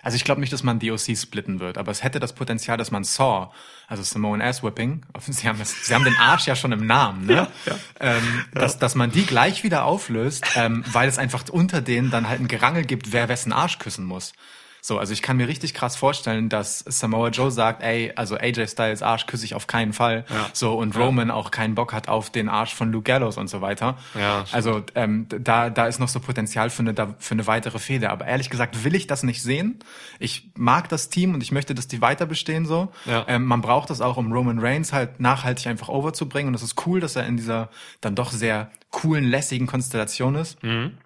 also 0.02 0.16
ich 0.16 0.24
glaube 0.24 0.40
nicht, 0.40 0.54
dass 0.54 0.64
man 0.64 0.80
DOC 0.80 1.18
splitten 1.18 1.60
wird, 1.60 1.78
aber 1.78 1.92
es 1.92 2.04
hätte 2.04 2.20
das 2.20 2.34
Potenzial, 2.34 2.78
dass 2.78 2.90
man 2.90 3.04
Saw, 3.04 3.52
also 3.88 4.02
Samoan 4.02 4.42
Ass 4.42 4.64
Whipping, 4.64 5.06
sie 5.20 5.48
haben, 5.48 5.60
das, 5.60 5.86
sie 5.86 5.94
haben 5.94 6.06
den 6.06 6.16
Arsch 6.16 6.48
ja 6.48 6.56
schon 6.56 6.72
im 6.72 6.86
Namen, 6.86 7.26
ne? 7.26 7.48
ja. 7.66 7.80
Ähm, 8.00 8.46
dass, 8.54 8.80
dass 8.80 8.96
man 8.96 9.12
die 9.12 9.26
gleich 9.26 9.64
wieder 9.64 9.84
auflöst, 9.84 10.46
ähm, 10.56 10.84
weil 10.92 11.10
es 11.10 11.18
einfach 11.18 11.44
unter 11.50 11.82
denen 11.82 12.12
dann 12.12 12.30
halt 12.30 12.40
ein 12.40 12.48
Gerangel 12.48 12.86
gibt, 12.86 13.12
wer 13.12 13.28
wessen 13.28 13.52
Arsch 13.52 13.78
küssen 13.80 14.06
muss. 14.06 14.34
So, 14.82 14.98
also 14.98 15.12
ich 15.14 15.22
kann 15.22 15.38
mir 15.38 15.48
richtig 15.48 15.74
krass 15.74 15.96
vorstellen, 15.96 16.48
dass 16.50 16.80
Samoa 16.80 17.30
Joe 17.30 17.52
sagt, 17.52 17.84
ey, 17.84 18.14
also 18.16 18.36
AJ 18.38 18.68
Styles 18.68 19.02
Arsch 19.04 19.26
küsse 19.26 19.46
ich 19.46 19.54
auf 19.56 19.68
keinen 19.68 19.94
Fall. 19.94 20.26
Ja. 20.30 20.50
So, 20.54 20.74
und 20.78 20.96
Roman 20.98 21.32
auch 21.32 21.52
keinen 21.52 21.76
Bock 21.76 21.92
hat 21.94 22.08
auf 22.08 22.30
den 22.30 22.48
Arsch 22.50 22.74
von 22.74 22.92
Luke 22.92 23.04
Gallows 23.04 23.38
und 23.38 23.50
so 23.50 23.62
weiter. 23.62 23.98
Ja, 24.18 24.46
also 24.52 24.82
ähm, 24.96 25.28
da, 25.30 25.70
da 25.70 25.88
ist 25.88 26.00
noch 26.00 26.08
so 26.08 26.20
Potenzial 26.20 26.70
für 26.70 26.82
eine, 26.82 26.94
da- 26.94 27.16
für 27.20 27.34
eine 27.34 27.46
weitere 27.48 27.78
Fehde. 27.80 28.10
Aber 28.10 28.26
ehrlich 28.26 28.50
gesagt 28.50 28.84
will 28.84 28.96
ich 28.96 29.08
das 29.08 29.24
nicht 29.24 29.42
sehen. 29.44 29.80
Ich 30.20 30.52
mag 30.56 30.88
das 30.90 31.10
Team 31.10 31.34
und 31.34 31.44
ich 31.44 31.52
möchte, 31.52 31.76
dass 31.76 31.88
die 31.88 32.02
weiter 32.02 32.26
bestehen 32.26 32.66
so. 32.66 32.90
Ja. 33.06 33.26
Ähm, 33.28 33.46
man 33.46 33.62
braucht 33.62 33.90
das 33.90 34.00
auch, 34.02 34.18
um 34.18 34.32
Roman 34.32 34.60
Reigns 34.60 34.94
halt 34.94 35.20
nachhaltig 35.20 35.68
einfach 35.68 35.90
overzubringen. 35.90 36.48
Und 36.50 36.56
es 36.56 36.64
ist 36.64 36.86
cool, 36.88 37.00
dass 37.00 37.16
er 37.16 37.26
in 37.26 37.38
dieser 37.38 37.70
dann 38.02 38.16
doch 38.16 38.32
sehr 38.32 38.72
coolen, 38.92 39.26
lässigen 39.26 39.68
Konstellation 39.68 40.36
ist. 40.36 40.64
Mhm. 40.64 40.98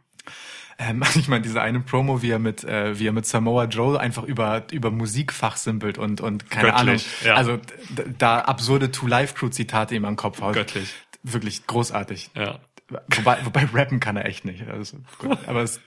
Ähm, 0.79 1.03
ich 1.15 1.27
meine, 1.27 1.41
diese 1.41 1.61
eine 1.61 1.79
Promo, 1.79 2.21
wie 2.21 2.31
er 2.31 2.39
mit, 2.39 2.63
äh, 2.63 2.97
wie 2.99 3.07
er 3.07 3.11
mit 3.11 3.25
Samoa 3.25 3.65
Joe 3.65 3.99
einfach 3.99 4.23
über, 4.23 4.63
über 4.71 4.91
Musik 4.91 5.31
fachsimpelt 5.33 5.97
und, 5.97 6.21
und 6.21 6.49
keine 6.49 6.71
Göttlich, 6.71 6.81
Ahnung. 6.81 7.01
ja. 7.25 7.35
Also 7.35 7.59
da 8.17 8.39
absurde 8.39 8.91
Two 8.91 9.07
Life 9.07 9.35
Crew 9.35 9.49
Zitate 9.49 9.95
ihm 9.95 10.05
am 10.05 10.15
Kopf 10.15 10.41
haut. 10.41 10.53
Göttlich. 10.53 10.93
Wirklich 11.23 11.67
großartig. 11.67 12.31
Ja. 12.35 12.59
Wobei, 13.15 13.37
wobei 13.43 13.67
rappen 13.73 13.99
kann 13.99 14.17
er 14.17 14.25
echt 14.25 14.45
nicht. 14.45 14.67
Also, 14.67 14.97
gut. 15.17 15.37
Aber 15.47 15.61
es, 15.63 15.79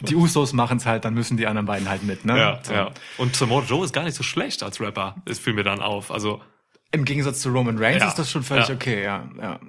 die 0.00 0.16
Usos 0.16 0.52
machen 0.52 0.76
es 0.78 0.86
halt, 0.86 1.04
dann 1.04 1.14
müssen 1.14 1.36
die 1.36 1.46
anderen 1.46 1.66
beiden 1.66 1.88
halt 1.88 2.02
mit, 2.02 2.24
ne? 2.26 2.36
Ja, 2.38 2.60
So. 2.62 2.74
ja. 2.74 2.90
Und 3.16 3.36
Samoa 3.36 3.62
Joe 3.62 3.84
ist 3.84 3.92
gar 3.94 4.02
nicht 4.04 4.14
so 4.16 4.22
schlecht 4.22 4.62
als 4.62 4.80
Rapper. 4.80 5.14
Das 5.24 5.38
fiel 5.38 5.54
mir 5.54 5.62
dann 5.62 5.80
auf. 5.80 6.10
Also 6.10 6.42
Im 6.94 7.04
Gegensatz 7.04 7.40
zu 7.40 7.50
Roman 7.50 7.76
Reigns 7.78 8.02
Ja. 8.02 8.08
ist 8.08 8.18
das 8.18 8.30
schon 8.30 8.42
völlig 8.42 8.68
Ja. 8.68 8.74
okay, 8.74 9.02
ja. 9.04 9.28
ja. 9.40 9.60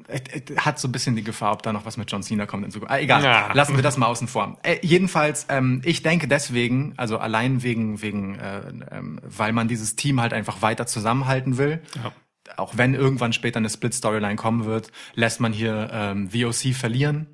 Hat 0.58 0.80
so 0.80 0.88
ein 0.88 0.92
bisschen 0.92 1.16
die 1.16 1.24
Gefahr, 1.24 1.52
ob 1.54 1.64
da 1.64 1.74
noch 1.74 1.86
was 1.86 1.98
mit 1.98 2.12
John 2.12 2.24
Cena 2.24 2.46
kommt 2.46 2.64
in 2.66 2.72
Zukunft. 2.72 2.94
Ah, 2.94 3.00
egal, 3.00 3.24
Ja. 3.24 3.52
lassen 3.54 3.76
wir 3.76 3.84
das 3.84 3.98
mal 3.98 4.06
außen 4.08 4.28
vor. 4.28 4.58
Äh, 4.64 4.78
jedenfalls, 4.82 5.48
ähm, 5.50 5.82
ich 5.84 6.04
denke 6.04 6.28
deswegen, 6.28 6.94
also 6.98 7.18
allein 7.18 7.64
wegen, 7.64 8.02
wegen, 8.02 8.36
äh, 8.36 8.62
ähm, 8.92 9.20
weil 9.24 9.52
man 9.54 9.68
dieses 9.68 9.96
Team 9.96 10.22
halt 10.22 10.34
einfach 10.34 10.62
weiter 10.62 10.86
zusammenhalten 10.88 11.58
will. 11.58 11.82
Ja. 11.96 12.12
Auch 12.58 12.78
wenn 12.78 12.94
irgendwann 12.94 13.34
später 13.34 13.58
eine 13.58 13.70
Split-Storyline 13.70 14.36
kommen 14.36 14.66
wird, 14.66 14.92
lässt 15.16 15.40
man 15.40 15.52
hier 15.52 15.90
ähm, 15.92 16.30
VOC 16.32 16.74
verlieren. 16.76 17.28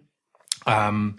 Ähm, 0.65 1.15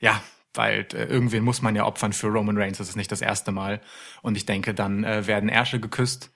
ja, 0.00 0.22
weil 0.52 0.86
äh, 0.92 1.04
irgendwen 1.04 1.42
muss 1.42 1.62
man 1.62 1.74
ja 1.74 1.84
opfern 1.84 2.12
für 2.12 2.28
Roman 2.28 2.56
Reigns. 2.56 2.78
Das 2.78 2.88
ist 2.88 2.96
nicht 2.96 3.10
das 3.10 3.20
erste 3.22 3.50
Mal. 3.50 3.80
Und 4.22 4.36
ich 4.36 4.46
denke, 4.46 4.72
dann 4.74 5.02
äh, 5.04 5.26
werden 5.26 5.48
Ärsche 5.48 5.80
geküsst. 5.80 6.30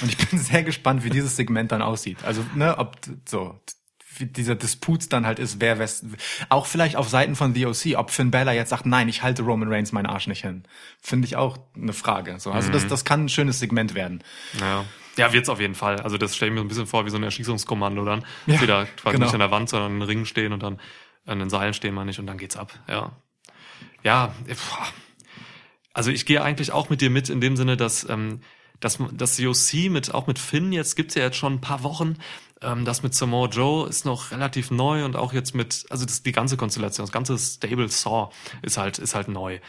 Und 0.00 0.08
ich 0.08 0.16
bin 0.16 0.38
sehr 0.38 0.62
gespannt, 0.62 1.04
wie 1.04 1.10
dieses 1.10 1.36
Segment 1.36 1.72
dann 1.72 1.82
aussieht. 1.82 2.24
Also, 2.24 2.44
ne, 2.54 2.78
ob 2.78 2.96
so 3.28 3.60
wie 4.18 4.26
dieser 4.26 4.54
Disput 4.54 5.10
dann 5.12 5.26
halt 5.26 5.38
ist, 5.38 5.60
wer 5.60 5.78
wes 5.78 6.04
auch 6.50 6.66
vielleicht 6.66 6.96
auf 6.96 7.08
Seiten 7.08 7.34
von 7.34 7.54
The 7.54 7.66
OC, 7.66 7.96
ob 7.96 8.10
Finn 8.10 8.30
Balor 8.30 8.52
jetzt 8.52 8.68
sagt, 8.68 8.84
nein, 8.84 9.08
ich 9.08 9.22
halte 9.22 9.42
Roman 9.42 9.72
Reigns 9.72 9.92
meinen 9.92 10.04
Arsch 10.04 10.26
nicht 10.26 10.42
hin. 10.42 10.64
Finde 11.00 11.26
ich 11.26 11.36
auch 11.36 11.56
eine 11.74 11.94
Frage. 11.94 12.38
So, 12.38 12.52
also 12.52 12.68
Mhm. 12.68 12.72
das, 12.72 12.86
das 12.88 13.04
kann 13.06 13.24
ein 13.24 13.28
schönes 13.30 13.58
Segment 13.58 13.94
werden. 13.94 14.22
Ja, 14.60 14.84
ja 15.16 15.32
wird's 15.32 15.48
auf 15.48 15.60
jeden 15.60 15.74
Fall. 15.74 16.00
Also 16.00 16.18
das 16.18 16.36
stelle 16.36 16.50
ich 16.50 16.52
mir 16.52 16.60
so 16.60 16.64
ein 16.66 16.68
bisschen 16.68 16.86
vor 16.86 17.06
wie 17.06 17.10
so 17.10 17.16
ein 17.16 17.22
Erschießungskommando 17.22 18.04
dann. 18.04 18.24
Ja, 18.46 18.58
die 18.58 18.66
da 18.66 18.84
quasi 18.84 19.14
genau. 19.14 19.26
nicht 19.26 19.34
an 19.34 19.40
der 19.40 19.50
Wand, 19.50 19.70
sondern 19.70 19.92
in 19.92 20.00
den 20.00 20.06
Ringen 20.08 20.26
stehen 20.26 20.52
und 20.52 20.62
dann 20.62 20.78
an 21.24 21.38
den 21.38 21.48
Seilen 21.48 21.72
stehen, 21.72 21.94
meine 21.94 22.10
ich, 22.10 22.18
und 22.18 22.26
dann 22.26 22.36
geht's 22.36 22.56
ab. 22.56 22.78
Ja. 22.88 23.12
Ja, 24.02 24.34
boah. 24.46 24.86
also 25.94 26.10
ich 26.10 26.26
gehe 26.26 26.42
eigentlich 26.42 26.72
auch 26.72 26.90
mit 26.90 27.00
dir 27.00 27.08
mit 27.10 27.30
in 27.30 27.40
dem 27.40 27.56
Sinne, 27.56 27.76
dass 27.78 28.08
ähm, 28.08 28.40
dass 28.82 28.98
das 29.12 29.38
COC 29.38 29.90
mit 29.90 30.12
auch 30.12 30.26
mit 30.26 30.38
Finn 30.38 30.72
jetzt 30.72 30.96
gibt's 30.96 31.14
ja 31.14 31.22
jetzt 31.22 31.36
schon 31.36 31.54
ein 31.54 31.60
paar 31.60 31.82
Wochen. 31.82 32.16
Ähm, 32.60 32.84
das 32.84 33.02
mit 33.02 33.14
Samoa 33.14 33.48
Joe 33.48 33.88
ist 33.88 34.04
noch 34.04 34.30
relativ 34.32 34.70
neu 34.70 35.04
und 35.04 35.16
auch 35.16 35.32
jetzt 35.32 35.54
mit 35.54 35.86
also 35.88 36.04
das 36.04 36.22
die 36.22 36.32
ganze 36.32 36.56
Konstellation, 36.56 37.04
das 37.04 37.12
ganze 37.12 37.38
Stable 37.38 37.88
Saw 37.88 38.30
ist 38.62 38.76
halt 38.76 38.98
ist 38.98 39.14
halt 39.14 39.28
neu. 39.28 39.60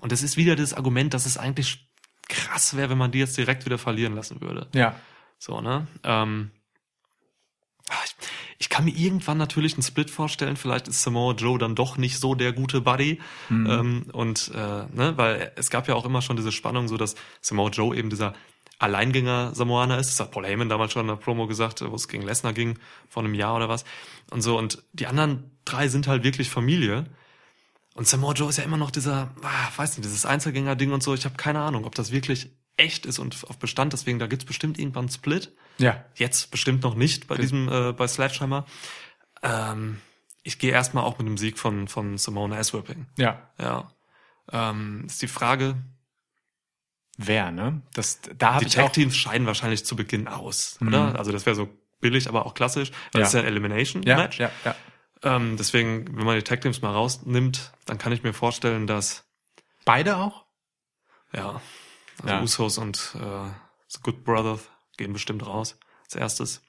Und 0.00 0.12
es 0.12 0.22
ist 0.22 0.36
wieder 0.36 0.56
das 0.56 0.72
Argument, 0.72 1.12
dass 1.12 1.26
es 1.26 1.36
eigentlich 1.36 1.90
krass 2.28 2.76
wäre, 2.76 2.90
wenn 2.90 2.98
man 2.98 3.10
die 3.10 3.18
jetzt 3.18 3.36
direkt 3.36 3.66
wieder 3.66 3.76
verlieren 3.76 4.14
lassen 4.14 4.40
würde. 4.40 4.68
Ja. 4.72 4.94
So, 5.38 5.60
ne? 5.60 5.86
Ähm, 6.04 6.52
ich, 8.60 8.68
kann 8.68 8.84
mir 8.84 8.94
irgendwann 8.94 9.38
natürlich 9.38 9.74
einen 9.74 9.82
Split 9.82 10.10
vorstellen. 10.10 10.56
Vielleicht 10.56 10.86
ist 10.86 11.02
Samoa 11.02 11.34
Joe 11.34 11.58
dann 11.58 11.74
doch 11.74 11.96
nicht 11.96 12.18
so 12.18 12.34
der 12.34 12.52
gute 12.52 12.80
Buddy. 12.80 13.18
Ähm, 13.66 14.04
und 14.12 14.52
äh, 14.54 14.84
ne, 14.94 15.14
weil 15.16 15.52
es 15.56 15.70
gab 15.70 15.88
ja 15.88 15.94
auch 15.94 16.04
immer 16.04 16.22
schon 16.22 16.36
diese 16.36 16.52
Spannung, 16.52 16.86
so 16.86 16.96
dass 16.96 17.16
Samoa 17.40 17.70
Joe 17.70 17.96
eben 17.96 18.10
dieser 18.10 18.34
Alleingänger 18.78 19.54
Samoaner 19.54 19.98
ist. 19.98 20.10
Das 20.10 20.20
hat 20.20 20.30
Paul 20.30 20.46
Heyman 20.46 20.68
damals 20.68 20.92
schon 20.92 21.02
in 21.02 21.08
der 21.08 21.16
Promo 21.16 21.46
gesagt, 21.46 21.82
wo 21.82 21.94
es 21.94 22.08
gegen 22.08 22.22
Lesnar 22.22 22.52
ging, 22.52 22.78
vor 23.08 23.24
einem 23.24 23.34
Jahr 23.34 23.56
oder 23.56 23.68
was. 23.68 23.84
Und 24.30 24.42
so. 24.42 24.58
Und 24.58 24.82
die 24.92 25.06
anderen 25.06 25.50
drei 25.64 25.88
sind 25.88 26.06
halt 26.06 26.22
wirklich 26.22 26.50
Familie. 26.50 27.04
Und 27.94 28.08
Samoa 28.08 28.32
Joe 28.32 28.48
ist 28.48 28.58
ja 28.58 28.64
immer 28.64 28.76
noch 28.76 28.90
dieser, 28.90 29.34
ah, 29.42 29.68
weiß 29.76 29.96
nicht, 29.96 30.06
dieses 30.06 30.24
Einzelgänger-Ding 30.24 30.92
und 30.92 31.02
so. 31.02 31.12
Ich 31.14 31.24
habe 31.24 31.36
keine 31.36 31.60
Ahnung, 31.60 31.84
ob 31.84 31.94
das 31.94 32.12
wirklich 32.12 32.50
echt 32.76 33.04
ist 33.04 33.18
und 33.18 33.36
auf 33.48 33.58
Bestand. 33.58 33.92
Deswegen, 33.92 34.18
da 34.18 34.26
gibt's 34.26 34.44
bestimmt 34.44 34.78
irgendwann 34.78 35.04
einen 35.04 35.12
Split. 35.12 35.52
Ja. 35.80 36.04
Jetzt 36.14 36.50
bestimmt 36.50 36.82
noch 36.82 36.94
nicht 36.94 37.26
bei 37.26 37.36
diesem, 37.36 37.68
äh, 37.68 37.92
bei 37.92 38.06
Sledgehammer. 38.06 38.66
Ähm, 39.42 40.00
ich 40.42 40.58
gehe 40.58 40.72
erstmal 40.72 41.04
auch 41.04 41.18
mit 41.18 41.26
dem 41.26 41.38
Sieg 41.38 41.58
von, 41.58 41.88
von 41.88 42.18
Simone 42.18 42.56
Aswirping. 42.56 43.06
Ja. 43.16 43.50
Ja. 43.58 43.92
Ähm, 44.52 45.04
ist 45.06 45.22
die 45.22 45.28
Frage, 45.28 45.76
Wer, 47.22 47.50
ne? 47.50 47.82
Das, 47.92 48.20
da 48.38 48.54
habe 48.54 48.64
die 48.64 48.70
ich 48.70 48.78
auch, 48.78 48.84
Tag-Teams 48.84 49.14
scheiden 49.14 49.46
wahrscheinlich 49.46 49.84
zu 49.84 49.94
Beginn 49.94 50.26
aus, 50.26 50.78
oder? 50.80 51.18
Also 51.18 51.32
das 51.32 51.44
wäre 51.44 51.54
so 51.54 51.68
billig, 52.00 52.30
aber 52.30 52.46
auch 52.46 52.54
klassisch. 52.54 52.92
Weil 53.12 53.20
Ja. 53.20 53.20
Das 53.20 53.28
ist 53.28 53.34
ja 53.34 53.40
ein 53.40 53.44
ja, 53.44 53.50
Elimination-Match. 53.50 54.38
ja, 54.38 54.50
ja. 54.64 54.74
Ähm, 55.22 55.58
deswegen, 55.58 56.16
wenn 56.16 56.24
man 56.24 56.36
die 56.36 56.42
Tag-Teams 56.42 56.80
mal 56.80 56.92
rausnimmt, 56.92 57.72
dann 57.84 57.98
kann 57.98 58.12
ich 58.12 58.22
mir 58.22 58.32
vorstellen, 58.32 58.86
dass 58.86 59.26
Beide 59.84 60.16
auch? 60.16 60.46
Ja. 61.34 61.60
Also 62.22 62.34
Ja. 62.34 62.42
Usos 62.42 62.78
und 62.78 63.14
äh, 63.16 63.50
The 63.88 63.98
Good 64.02 64.24
Brothers 64.24 64.66
gehen 65.00 65.12
bestimmt 65.12 65.44
raus 65.46 65.76
als 66.04 66.14
erstes. 66.14 66.62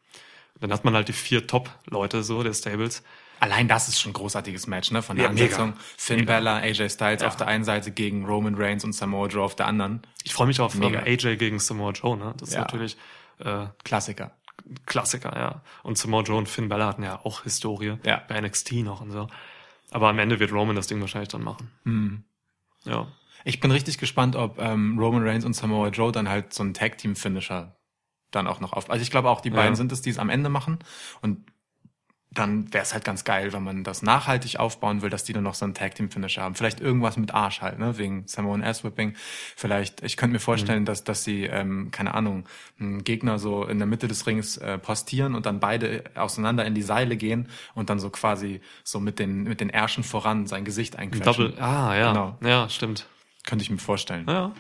Dann 0.60 0.72
hat 0.74 0.84
man 0.86 0.94
halt 0.96 1.08
die 1.08 1.14
vier 1.14 1.48
Top-Leute 1.48 2.24
so 2.24 2.44
der 2.44 2.54
Stables. 2.54 3.04
Allein 3.40 3.68
das 3.68 3.88
ist 3.88 4.00
schon 4.00 4.12
ein 4.12 4.14
großartiges 4.14 4.68
Match, 4.68 4.92
ne? 4.92 5.02
Von 5.02 5.16
der 5.18 5.26
Ja, 5.26 5.32
mega. 5.32 5.44
Ansetzung. 5.46 5.74
Finn 5.98 6.20
Mega. 6.20 6.34
Balor, 6.40 6.58
AJ 6.62 6.90
Styles 6.90 7.22
Ja. 7.24 7.28
auf 7.28 7.36
der 7.38 7.48
einen 7.48 7.64
Seite 7.64 7.92
gegen 7.92 8.26
Roman 8.26 8.54
Reigns 8.56 8.84
und 8.84 8.94
Samoa 8.94 9.28
Joe 9.28 9.44
auf 9.44 9.56
der 9.56 9.66
anderen. 9.68 10.02
Ich 10.24 10.34
freue 10.34 10.46
mich 10.48 10.60
auf 10.60 10.76
Mega. 10.76 11.00
ähm, 11.00 11.06
AJ 11.08 11.38
gegen 11.38 11.58
Samoa 11.60 11.92
Joe, 11.92 12.16
ne? 12.18 12.34
Das 12.38 12.50
ist 12.50 12.56
Ja. 12.56 12.62
natürlich 12.62 12.98
äh, 13.40 13.66
Klassiker. 13.84 14.32
Klassiker, 14.86 15.36
ja. 15.36 15.62
Und 15.82 15.98
Samoa 15.98 16.22
Joe 16.22 16.38
und 16.38 16.48
Finn 16.48 16.70
Balor 16.70 16.86
hatten 16.88 17.04
ja 17.04 17.20
auch 17.24 17.42
Historie. 17.44 17.98
Ja. 18.06 18.22
Bei 18.28 18.40
NXT 18.40 18.74
noch 18.84 19.02
und 19.02 19.10
so. 19.12 19.28
Aber 19.90 20.10
am 20.10 20.20
Ende 20.20 20.40
wird 20.40 20.52
Roman 20.54 20.76
das 20.76 20.86
Ding 20.88 21.02
wahrscheinlich 21.02 21.30
dann 21.30 21.42
machen. 21.44 21.72
Hm. 21.86 22.24
Ja. 22.86 23.08
Ich 23.44 23.60
bin 23.60 23.72
richtig 23.72 23.98
gespannt, 23.98 24.36
ob 24.36 24.60
ähm, 24.60 25.00
Roman 25.00 25.28
Reigns 25.28 25.44
und 25.46 25.54
Samoa 25.56 25.88
Joe 25.88 26.12
dann 26.12 26.30
halt 26.30 26.54
so 26.54 26.62
einen 26.62 26.76
Tag-Team-Finisher 26.76 27.76
dann 28.32 28.48
auch 28.48 28.60
noch 28.60 28.74
auf. 28.74 28.90
Also 28.90 29.04
ich 29.04 29.12
glaube 29.12 29.30
auch, 29.30 29.42
die 29.42 29.50
Ja. 29.50 29.56
beiden 29.56 29.76
sind 29.76 29.92
es, 29.92 30.02
die 30.02 30.10
es 30.10 30.20
am 30.20 30.30
Ende 30.30 30.50
machen. 30.50 30.80
Und 31.22 31.46
dann 32.34 32.74
wäre 32.74 32.82
es 32.82 32.94
halt 32.94 33.04
ganz 33.04 33.26
geil, 33.26 33.52
wenn 33.52 33.62
man 33.62 33.84
das 33.84 34.04
nachhaltig 34.04 34.58
aufbauen 34.58 35.02
will, 35.02 35.10
dass 35.10 35.26
die 35.26 35.34
dann 35.34 35.44
noch 35.44 35.54
so 35.54 35.66
einen 35.66 35.74
Tag-Team-Finisher 35.74 36.42
haben. 36.42 36.56
Vielleicht 36.56 36.80
irgendwas 36.80 37.18
mit 37.18 37.34
Arsch 37.34 37.60
halt, 37.60 37.78
ne? 37.78 37.98
Wegen 37.98 38.26
Samoan 38.26 38.64
Ass-Whipping. 38.64 39.16
Vielleicht, 39.58 40.02
ich 40.02 40.16
könnte 40.16 40.32
mir 40.36 40.40
vorstellen, 40.40 40.86
dass, 40.86 41.04
dass 41.04 41.26
sie, 41.26 41.44
ähm, 41.44 41.92
keine 41.92 42.14
Ahnung, 42.14 42.46
einen 42.80 43.04
Gegner 43.04 43.38
so 43.38 43.66
in 43.66 43.80
der 43.80 43.86
Mitte 43.86 44.08
des 44.08 44.28
Rings 44.28 44.56
äh, 44.56 44.78
postieren 44.78 45.36
und 45.36 45.46
dann 45.46 45.60
beide 45.60 46.06
auseinander 46.16 46.64
in 46.66 46.74
die 46.74 46.84
Seile 46.84 47.18
gehen 47.18 47.50
und 47.76 47.90
dann 47.90 48.00
so 48.00 48.10
quasi 48.10 48.62
so 48.86 49.02
mit 49.02 49.20
den, 49.20 49.44
mit 49.44 49.60
den 49.60 49.70
Ärschen 49.70 50.06
voran 50.06 50.48
sein 50.48 50.64
Gesicht 50.64 50.96
einquetschen. 50.98 51.48
Doppel, 51.50 51.62
ah, 51.62 51.94
ja. 51.96 52.14
Genau. 52.14 52.38
Ja, 52.42 52.70
stimmt. 52.70 53.08
Könnte 53.46 53.64
ich 53.64 53.70
mir 53.70 53.78
vorstellen. 53.78 54.26
Ja. 54.30 54.54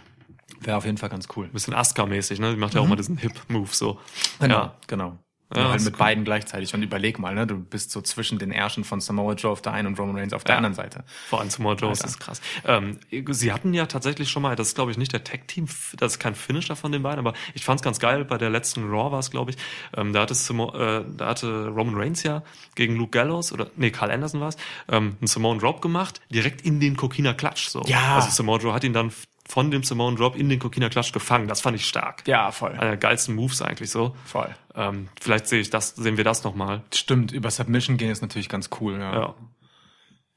Wäre 0.61 0.77
auf 0.77 0.85
jeden 0.85 0.97
Fall 0.97 1.09
ganz 1.09 1.27
cool. 1.35 1.47
Bisschen 1.47 1.73
Asuka-mäßig, 1.73 2.39
ne? 2.39 2.51
Die 2.51 2.57
macht 2.57 2.73
ja 2.75 2.81
auch 2.81 2.87
mal 2.87 2.95
diesen 2.95 3.17
Hip-Move 3.17 3.69
so. 3.71 3.99
Genau, 4.39 4.55
Ja. 4.55 4.73
genau. 4.87 5.17
Ja, 5.53 5.69
halt 5.69 5.81
mit 5.83 5.95
cool. 5.95 5.99
beiden 5.99 6.23
gleichzeitig. 6.23 6.73
Und 6.73 6.81
überleg 6.81 7.19
mal, 7.19 7.35
ne? 7.35 7.45
Du 7.45 7.59
bist 7.59 7.91
so 7.91 7.99
zwischen 7.99 8.39
den 8.39 8.53
Ärschen 8.53 8.85
von 8.85 9.01
Samoa 9.01 9.33
Joe 9.33 9.51
auf 9.51 9.61
der 9.61 9.73
einen 9.73 9.87
und 9.89 9.99
Roman 9.99 10.15
Reigns 10.15 10.31
auf 10.31 10.45
der 10.45 10.53
Ja. 10.53 10.57
anderen 10.59 10.75
Seite. 10.75 11.03
Vor 11.27 11.41
allem 11.41 11.49
Samoa 11.49 11.73
Joe, 11.73 11.89
das 11.89 11.99
Alter. 11.99 12.09
ist 12.09 12.19
krass. 12.21 12.41
Ähm, 12.65 12.99
sie 13.31 13.51
hatten 13.51 13.73
ja 13.73 13.85
tatsächlich 13.85 14.29
schon 14.29 14.43
mal, 14.43 14.55
das 14.55 14.67
ist 14.69 14.75
glaube 14.75 14.91
ich 14.91 14.97
nicht 14.97 15.11
der 15.11 15.25
Tag-Team, 15.25 15.67
das 15.97 16.13
ist 16.13 16.19
kein 16.19 16.35
Finisher 16.35 16.77
von 16.77 16.93
den 16.93 17.03
beiden, 17.03 17.19
aber 17.19 17.33
ich 17.53 17.65
fand's 17.65 17.83
ganz 17.83 17.99
geil, 17.99 18.23
bei 18.23 18.37
der 18.37 18.49
letzten 18.49 18.89
Raw 18.89 19.11
war 19.11 19.19
es, 19.19 19.29
glaube 19.29 19.51
ich, 19.51 19.57
ähm, 19.97 20.13
da, 20.13 20.21
hatte 20.21 20.35
Samo, 20.35 20.71
äh, 20.73 21.03
da 21.17 21.27
hatte 21.27 21.67
Roman 21.67 21.95
Reigns 21.95 22.23
ja 22.23 22.43
gegen 22.75 22.95
Luke 22.95 23.11
Gallows, 23.11 23.51
oder 23.51 23.69
nee, 23.75 23.91
Carl 23.91 24.09
Anderson 24.09 24.39
war's, 24.39 24.55
ähm, 24.87 25.17
einen 25.19 25.27
Simone 25.27 25.59
Drop 25.59 25.81
gemacht, 25.81 26.21
direkt 26.29 26.61
in 26.61 26.79
den 26.79 26.95
Kokina 26.95 27.33
Klatsch. 27.33 27.67
So. 27.67 27.81
Ja. 27.87 28.15
Also 28.15 28.29
Samoa 28.29 28.57
Joe 28.59 28.71
hat 28.73 28.85
ihn 28.85 28.93
dann 28.93 29.11
von 29.47 29.71
dem 29.71 29.83
Simone 29.83 30.15
Drop 30.17 30.35
in 30.35 30.49
den 30.49 30.59
Kokina 30.59 30.89
Klatsch 30.89 31.11
gefangen, 31.13 31.47
das 31.47 31.61
fand 31.61 31.75
ich 31.75 31.85
stark. 31.87 32.23
Ja, 32.27 32.51
voll. 32.51 32.71
Einer 32.71 32.81
der 32.91 32.97
geilsten 32.97 33.35
Moves 33.35 33.61
eigentlich 33.61 33.89
so. 33.91 34.15
Voll. 34.25 34.53
Ähm, 34.75 35.09
vielleicht 35.19 35.47
sehe 35.47 35.59
ich 35.59 35.69
das, 35.69 35.95
sehen 35.95 36.17
wir 36.17 36.23
das 36.23 36.43
nochmal. 36.43 36.81
Stimmt, 36.93 37.31
über 37.31 37.51
Submission 37.51 37.97
gehen 37.97 38.11
ist 38.11 38.21
natürlich 38.21 38.49
ganz 38.49 38.69
cool. 38.79 38.99
Ja, 38.99 39.13
Ja. 39.13 39.35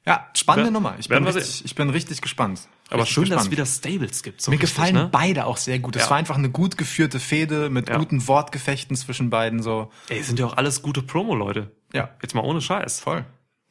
ja 0.07 0.29
spannende 0.35 0.67
Wer- 0.69 0.73
Nummer. 0.73 0.97
Ich 0.99 1.09
bin, 1.09 1.25
richtig, 1.25 1.64
ich 1.64 1.75
bin 1.75 1.90
richtig 1.90 2.21
gespannt. 2.23 2.61
Aber 2.90 3.03
richtig 3.03 3.14
schön, 3.14 3.23
dass 3.31 3.43
es 3.45 3.51
gespannt. 3.51 3.53
wieder 3.53 3.67
Stables 3.67 4.23
gibt. 4.23 4.43
So 4.43 4.51
Mir 4.51 4.57
richtig, 4.61 4.75
gefallen 4.75 4.95
ne? 4.95 5.09
beide 5.11 5.47
auch 5.47 5.57
sehr 5.57 5.79
gut. 5.79 5.97
Es 5.97 6.05
Ja. 6.05 6.11
war 6.11 6.17
einfach 6.19 6.37
eine 6.37 6.51
gut 6.51 6.77
geführte 6.77 7.19
Fehde 7.21 7.71
mit 7.71 7.88
Ja. 7.88 7.97
guten 7.99 8.27
Wortgefechten 8.29 8.97
zwischen 8.97 9.31
beiden. 9.31 9.62
So, 9.62 9.90
Ey, 10.09 10.23
sind 10.23 10.38
ja 10.38 10.47
auch 10.47 10.57
alles 10.57 10.83
gute 10.83 11.03
Promo-Leute. 11.03 11.71
ja, 11.93 12.11
Jetzt 12.21 12.35
mal 12.35 12.43
ohne 12.45 12.61
Scheiß. 12.61 13.01
voll, 13.01 13.25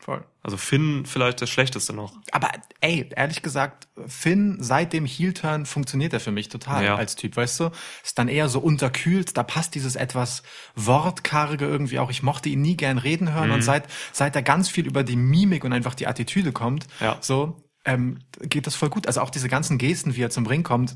voll. 0.04 0.24
Also 0.42 0.58
Finn 0.58 1.06
vielleicht 1.06 1.40
der 1.42 1.46
schlechteste 1.48 1.94
noch. 1.94 2.14
Aber 2.32 2.50
ey, 2.82 3.10
ehrlich 3.16 3.42
gesagt, 3.42 3.88
Finn 4.08 4.58
seit 4.60 4.92
dem 4.92 5.06
Heel-Turn 5.06 5.66
funktioniert 5.66 6.12
er 6.14 6.20
für 6.20 6.32
mich 6.32 6.50
total 6.50 6.84
Ja. 6.84 6.96
als 6.96 7.16
Typ, 7.16 7.38
weißt 7.38 7.62
du? 7.62 7.70
Ist 8.04 8.20
dann 8.20 8.28
eher 8.28 8.50
so 8.50 8.60
unterkühlt, 8.60 9.38
da 9.38 9.44
passt 9.44 9.74
dieses 9.76 9.96
etwas 9.96 10.44
Wortkarge 10.76 11.66
irgendwie 11.66 12.00
auch. 12.00 12.12
Ich 12.12 12.24
mochte 12.24 12.50
ihn 12.50 12.62
nie 12.62 12.76
gern 12.78 12.98
reden 12.98 13.34
hören 13.34 13.48
Mhm. 13.50 13.54
und 13.56 13.62
seit, 13.64 13.86
seit 14.12 14.36
er 14.36 14.42
ganz 14.44 14.70
viel 14.70 14.86
über 14.86 15.04
die 15.04 15.16
Mimik 15.16 15.64
und 15.64 15.72
einfach 15.74 15.96
die 15.96 16.08
Attitüde 16.08 16.52
kommt, 16.52 16.88
Ja. 17.00 17.18
so, 17.22 17.63
ähm, 17.86 18.20
geht 18.42 18.66
das 18.68 18.76
voll 18.76 18.90
gut. 18.90 19.08
Also 19.08 19.22
auch 19.22 19.30
diese 19.30 19.50
ganzen 19.50 19.78
Gesten, 19.78 20.16
wie 20.16 20.22
er 20.22 20.30
zum 20.30 20.46
Ring 20.46 20.64
kommt, 20.64 20.96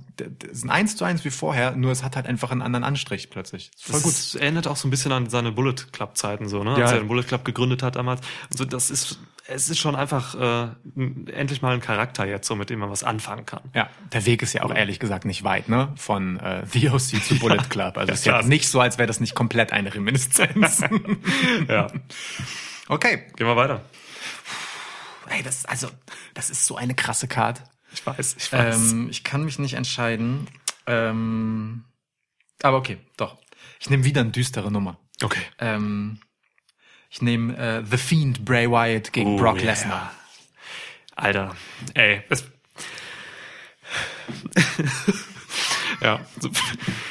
sind 0.52 0.70
eins 0.70 0.96
zu 0.96 1.04
eins 1.06 1.26
wie 1.26 1.30
vorher, 1.30 1.76
nur 1.76 1.92
es 1.92 2.04
hat 2.04 2.16
halt 2.16 2.28
einfach 2.28 2.52
einen 2.52 2.62
anderen 2.62 2.84
Anstrich 2.84 3.30
plötzlich. 3.30 3.72
Voll 3.78 3.94
Das 3.96 4.04
gut. 4.04 4.12
ist, 4.14 4.36
erinnert 4.36 4.68
auch 4.68 4.78
so 4.78 4.88
ein 4.88 4.92
bisschen 4.92 5.12
an 5.12 5.30
seine 5.30 5.52
Bullet 5.52 5.76
Club 5.92 6.18
Zeiten 6.18 6.48
so, 6.48 6.64
ne? 6.64 6.72
Ja. 6.78 6.86
Als 6.86 6.92
er 6.94 7.00
den 7.00 7.08
Bullet 7.08 7.24
Club 7.24 7.44
gegründet 7.44 7.84
hat 7.84 7.96
damals. 7.98 8.22
Also 8.50 8.66
das 8.66 8.90
ist 8.90 9.20
es 9.50 9.70
ist 9.70 9.80
schon 9.80 9.96
einfach 9.96 10.36
äh, 10.36 10.68
endlich 11.32 11.62
mal 11.62 11.74
ein 11.74 11.80
Charakter 11.80 12.26
jetzt, 12.26 12.48
so 12.48 12.56
mit 12.56 12.70
dem 12.70 12.80
man 12.80 12.90
was 12.90 13.04
anfangen 13.06 13.46
kann. 13.46 13.62
Ja, 13.74 13.90
der 14.12 14.26
Weg 14.26 14.42
ist 14.42 14.52
ja 14.54 14.64
auch 14.64 14.74
ehrlich 14.74 15.00
gesagt 15.00 15.24
nicht 15.24 15.46
weit, 15.46 15.70
ne? 15.70 15.94
Von 15.96 16.38
äh, 16.40 16.64
The 16.70 16.90
OC 16.90 17.24
zu 17.24 17.36
Bullet 17.40 17.64
Club. 17.70 17.98
Also 17.98 18.10
Ja, 18.10 18.14
es 18.14 18.20
ist 18.20 18.26
ja 18.26 18.42
nicht 18.42 18.68
so, 18.68 18.82
als 18.82 18.98
wäre 18.98 19.08
das 19.08 19.20
nicht 19.22 19.36
komplett 19.36 19.72
eine 19.72 19.94
Reminiszenz. 19.94 20.84
Ja. 21.70 21.88
okay. 22.90 23.24
Gehen 23.36 23.48
wir 23.48 23.56
weiter. 23.56 23.82
Ey, 25.30 25.44
das 25.44 25.66
also, 25.66 25.90
das 26.34 26.50
ist 26.50 26.66
so 26.66 26.76
eine 26.76 26.96
krasse 26.96 27.28
Card. 27.28 27.64
Ich 27.92 28.06
weiß, 28.06 28.36
ich 28.38 28.52
weiß. 28.52 28.92
Ähm, 28.92 29.08
ich 29.10 29.24
kann 29.24 29.44
mich 29.44 29.60
nicht 29.60 29.74
entscheiden. 29.74 30.48
Ähm, 30.86 31.86
aber 32.62 32.78
okay, 32.78 32.98
doch. 33.18 33.38
Ich 33.80 33.90
nehme 33.90 34.04
wieder 34.04 34.22
eine 34.22 34.32
düstere 34.32 34.72
Nummer. 34.72 35.00
Okay. 35.22 35.42
Ähm, 35.60 36.20
ich 37.10 37.22
nehme 37.22 37.56
äh, 37.58 37.84
The 37.86 37.98
Fiend 37.98 38.46
Bray 38.46 38.70
Wyatt 38.70 39.14
gegen 39.14 39.36
Oh, 39.36 39.38
Brock 39.38 39.58
yeah. 39.58 39.66
Lesnar. 39.66 40.12
Alter, 41.16 41.56
ey. 41.94 42.24
Es 42.30 42.46
ja. 46.02 46.20
So. 46.40 46.50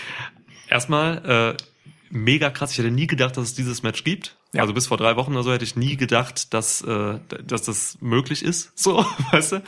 Erstmal, 0.68 1.56
äh, 1.58 1.62
mega 2.10 2.50
krass. 2.50 2.72
Ich 2.72 2.78
hätte 2.78 2.90
nie 2.90 3.06
gedacht, 3.06 3.36
dass 3.36 3.44
es 3.44 3.54
dieses 3.54 3.82
Match 3.82 4.04
gibt. 4.04 4.36
Ja. 4.52 4.62
Also 4.62 4.74
bis 4.74 4.86
vor 4.86 4.96
drei 4.96 5.16
Wochen 5.16 5.32
oder 5.32 5.42
so 5.42 5.52
hätte 5.52 5.64
ich 5.64 5.76
nie 5.76 5.96
gedacht, 5.96 6.52
dass, 6.54 6.82
äh, 6.82 7.18
dass 7.44 7.62
das 7.62 7.98
möglich 8.00 8.42
ist. 8.42 8.72
So, 8.76 9.04
weißt 9.32 9.52
du? 9.52 9.62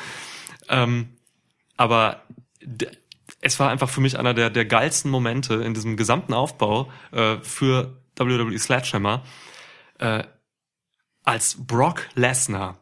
Ähm, 0.69 1.09
aber 1.77 2.23
es 3.41 3.59
war 3.59 3.71
einfach 3.71 3.89
für 3.89 4.01
mich 4.01 4.19
einer 4.19 4.35
der, 4.35 4.51
der 4.51 4.65
geilsten 4.65 5.11
Momente 5.11 5.55
in 5.55 5.75
diesem 5.75 5.97
gesamten 5.97 6.35
Aufbau 6.35 6.91
äh, 7.13 7.39
für 7.39 7.97
WWE 8.17 8.59
Sledgehammer, 8.59 9.25
äh, 9.99 10.25
als 11.25 11.57
Brock 11.67 12.09
Lesnar 12.15 12.79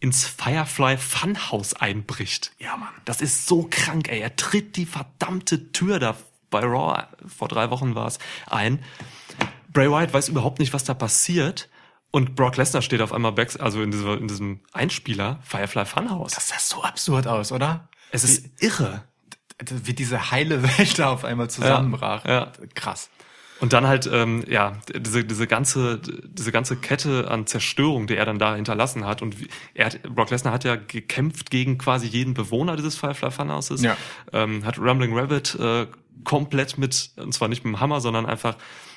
ins 0.00 0.26
Firefly 0.26 0.98
Funhouse 0.98 1.74
einbricht. 1.74 2.52
Ja, 2.58 2.76
Mann. 2.76 2.92
Das 3.04 3.20
ist 3.20 3.46
so 3.46 3.66
krank, 3.70 4.08
ey. 4.08 4.20
Er 4.20 4.36
tritt 4.36 4.76
die 4.76 4.86
verdammte 4.86 5.72
Tür 5.72 5.98
da 5.98 6.16
bei 6.60 6.66
Raw, 6.66 7.04
vor 7.26 7.48
drei 7.48 7.70
Wochen 7.70 7.94
war 7.94 8.06
es, 8.06 8.18
ein. 8.46 8.82
Bray 9.72 9.90
Wyatt 9.90 10.14
weiß 10.14 10.28
überhaupt 10.28 10.58
nicht, 10.58 10.72
was 10.72 10.84
da 10.84 10.94
passiert. 10.94 11.68
Und 12.10 12.34
Brock 12.34 12.56
Lesnar 12.56 12.80
steht 12.80 13.02
auf 13.02 13.12
einmal 13.12 13.32
back, 13.32 13.60
also 13.60 13.82
in, 13.82 13.90
dieser, 13.90 14.16
in 14.16 14.28
diesem 14.28 14.60
Einspieler 14.72 15.38
Firefly 15.42 15.84
Funhouse. 15.84 16.32
Das 16.32 16.48
sah 16.48 16.58
so 16.58 16.82
absurd 16.82 17.26
aus, 17.26 17.52
oder? 17.52 17.88
es 18.10 18.24
ist 18.24 18.62
irre. 18.62 19.04
Wie 19.68 19.94
diese 19.94 20.30
heile 20.30 20.62
Welt 20.62 20.98
da 20.98 21.10
auf 21.10 21.24
einmal 21.24 21.50
zusammenbrach. 21.50 22.24
Ja. 22.24 22.52
Krass. 22.74 23.10
Und 23.58 23.72
dann 23.72 23.86
halt, 23.86 24.08
ähm, 24.12 24.44
ja, 24.48 24.78
diese, 24.94 25.24
diese 25.24 25.46
ganze, 25.46 25.98
diese 25.98 26.52
ganze 26.52 26.76
Kette 26.76 27.30
an 27.30 27.46
Zerstörung, 27.46 28.06
die 28.06 28.14
er 28.14 28.26
dann 28.26 28.38
da 28.38 28.54
hinterlassen 28.54 29.06
hat. 29.06 29.22
Und 29.22 29.40
wie, 29.40 29.48
er 29.72 29.86
hat, 29.86 30.02
Brock 30.02 30.30
Lesnar 30.30 30.52
hat 30.52 30.64
ja 30.64 30.76
gekämpft 30.76 31.50
gegen 31.50 31.78
quasi 31.78 32.06
jeden 32.06 32.34
Bewohner 32.34 32.76
dieses 32.76 32.96
Firefly 32.96 33.30
Funhouses. 33.30 33.82
Ja. 33.82 33.96
Ähm, 34.32 34.64
hat 34.66 34.78
Rumbling 34.78 35.18
Rabbit 35.18 35.54
äh, 35.54 35.86
komplett 36.24 36.78
mit, 36.78 37.10
und 37.16 37.32
zwar 37.32 37.48
nicht 37.48 37.64
mit 37.64 37.74
dem 37.74 37.80
Hammer, 37.80 38.00
sondern 38.00 38.26
einfach 38.26 38.56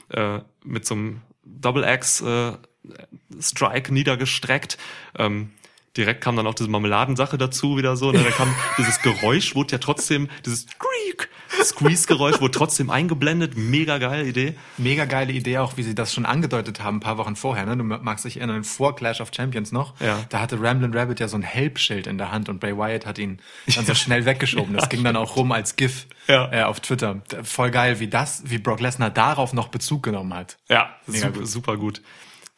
äh, 0.10 0.39
mit 0.63 0.86
so 0.86 0.95
einem 0.95 1.21
Double 1.43 1.84
Axe 1.84 2.60
äh, 2.88 3.41
Strike 3.41 3.93
niedergestreckt. 3.93 4.77
Ähm, 5.17 5.51
direkt 6.00 6.22
kam 6.22 6.36
dann 6.36 6.48
auch 6.48 6.56
diese 6.56 6.70
Marmeladensache 6.70 7.38
dazu 7.38 7.78
wieder 7.78 7.96
so. 7.98 8.12
Ne? 8.12 8.24
Da 8.24 8.32
kam 8.32 8.54
dieses 8.78 9.02
Geräusch, 9.02 9.54
wurde 9.54 9.74
ja 9.74 9.78
trotzdem, 9.78 10.30
dieses 10.46 10.62
Squeak, 10.62 11.30
Squeeze-Geräusch 11.62 12.40
wurde 12.42 12.52
trotzdem 12.52 12.90
eingeblendet. 12.90 13.58
Mega 13.58 13.98
geile 13.98 14.26
Idee. 14.26 14.56
Mega 14.78 15.06
geile 15.06 15.34
Idee 15.34 15.58
auch, 15.58 15.78
wie 15.78 15.84
sie 15.84 15.94
das 15.94 16.14
schon 16.14 16.26
angedeutet 16.26 16.82
haben, 16.82 16.98
ein 16.98 17.00
paar 17.02 17.18
Wochen 17.18 17.36
vorher. 17.36 17.66
Ne? 17.66 17.76
Du 17.78 17.84
magst 17.84 18.24
dich 18.26 18.38
erinnern, 18.38 18.64
vor 18.64 18.96
Clash 18.96 19.20
of 19.20 19.32
Champions 19.36 19.72
noch. 19.72 20.00
Ja. 20.00 20.20
Da 20.30 20.40
hatte 20.40 20.62
Ramblin' 20.62 20.94
Rabbit 20.94 21.20
ja 21.20 21.28
so 21.28 21.36
ein 21.36 21.42
Help-Schild 21.42 22.08
in 22.08 22.18
der 22.18 22.32
Hand 22.32 22.48
und 22.50 22.60
Bray 22.60 22.78
Wyatt 22.78 23.06
hat 23.06 23.18
ihn 23.18 23.40
dann 23.76 23.86
so 23.86 23.94
schnell 23.94 24.26
weggeschoben. 24.26 24.74
Das 24.76 24.88
ging 24.90 25.04
dann 25.04 25.16
auch 25.18 25.36
rum 25.36 25.52
als 25.52 25.76
GIF 25.76 26.08
Ja. 26.28 26.50
äh, 26.52 26.64
auf 26.64 26.80
Twitter. 26.80 27.22
Voll 27.44 27.72
geil, 27.72 28.00
wie 28.00 28.08
das, 28.08 28.44
wie 28.46 28.58
Brock 28.58 28.80
Lesnar 28.80 29.10
darauf 29.10 29.52
noch 29.54 29.68
Bezug 29.68 30.04
genommen 30.04 30.34
hat. 30.34 30.58
Ja, 30.70 30.96
Mega 31.08 31.28
super, 31.28 31.40
gut. 31.40 31.48
super 31.48 31.78
gut. 31.78 32.02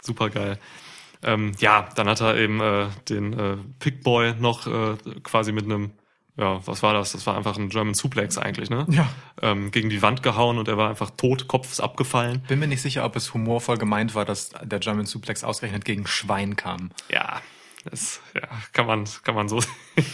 Super 0.03 0.29
geil. 0.29 0.57
Ähm, 1.23 1.51
ja, 1.59 1.87
dann 1.95 2.07
hat 2.07 2.21
er 2.21 2.37
eben 2.37 2.59
äh, 2.61 2.87
den 3.09 3.33
äh, 3.33 3.57
Pickboy 3.79 4.33
noch 4.39 4.67
äh, 4.67 4.97
quasi 5.23 5.51
mit 5.51 5.65
einem, 5.65 5.91
ja, 6.37 6.65
was 6.65 6.81
war 6.81 6.93
das? 6.93 7.11
Das 7.11 7.27
war 7.27 7.37
einfach 7.37 7.57
ein 7.57 7.69
German 7.69 7.93
Suplex 7.93 8.37
eigentlich, 8.37 8.69
ne? 8.69 8.85
Ja. 8.89 9.07
Ähm, 9.41 9.71
gegen 9.71 9.89
die 9.89 10.01
Wand 10.01 10.23
gehauen 10.23 10.57
und 10.57 10.67
er 10.67 10.77
war 10.77 10.89
einfach 10.89 11.11
tot, 11.11 11.47
Kopf 11.47 11.71
ist 11.71 11.79
abgefallen. 11.79 12.41
Bin 12.47 12.59
mir 12.59 12.67
nicht 12.67 12.81
sicher, 12.81 13.05
ob 13.05 13.15
es 13.15 13.33
humorvoll 13.33 13.77
gemeint 13.77 14.15
war, 14.15 14.25
dass 14.25 14.49
der 14.49 14.79
German 14.79 15.05
Suplex 15.05 15.43
ausgerechnet 15.43 15.85
gegen 15.85 16.07
Schwein 16.07 16.55
kam. 16.55 16.91
Ja, 17.09 17.41
das 17.89 18.21
ja, 18.35 18.47
kann 18.73 18.85
man, 18.85 19.05
kann 19.23 19.35
man 19.35 19.47
so 19.47 19.59
sehen. 19.95 20.05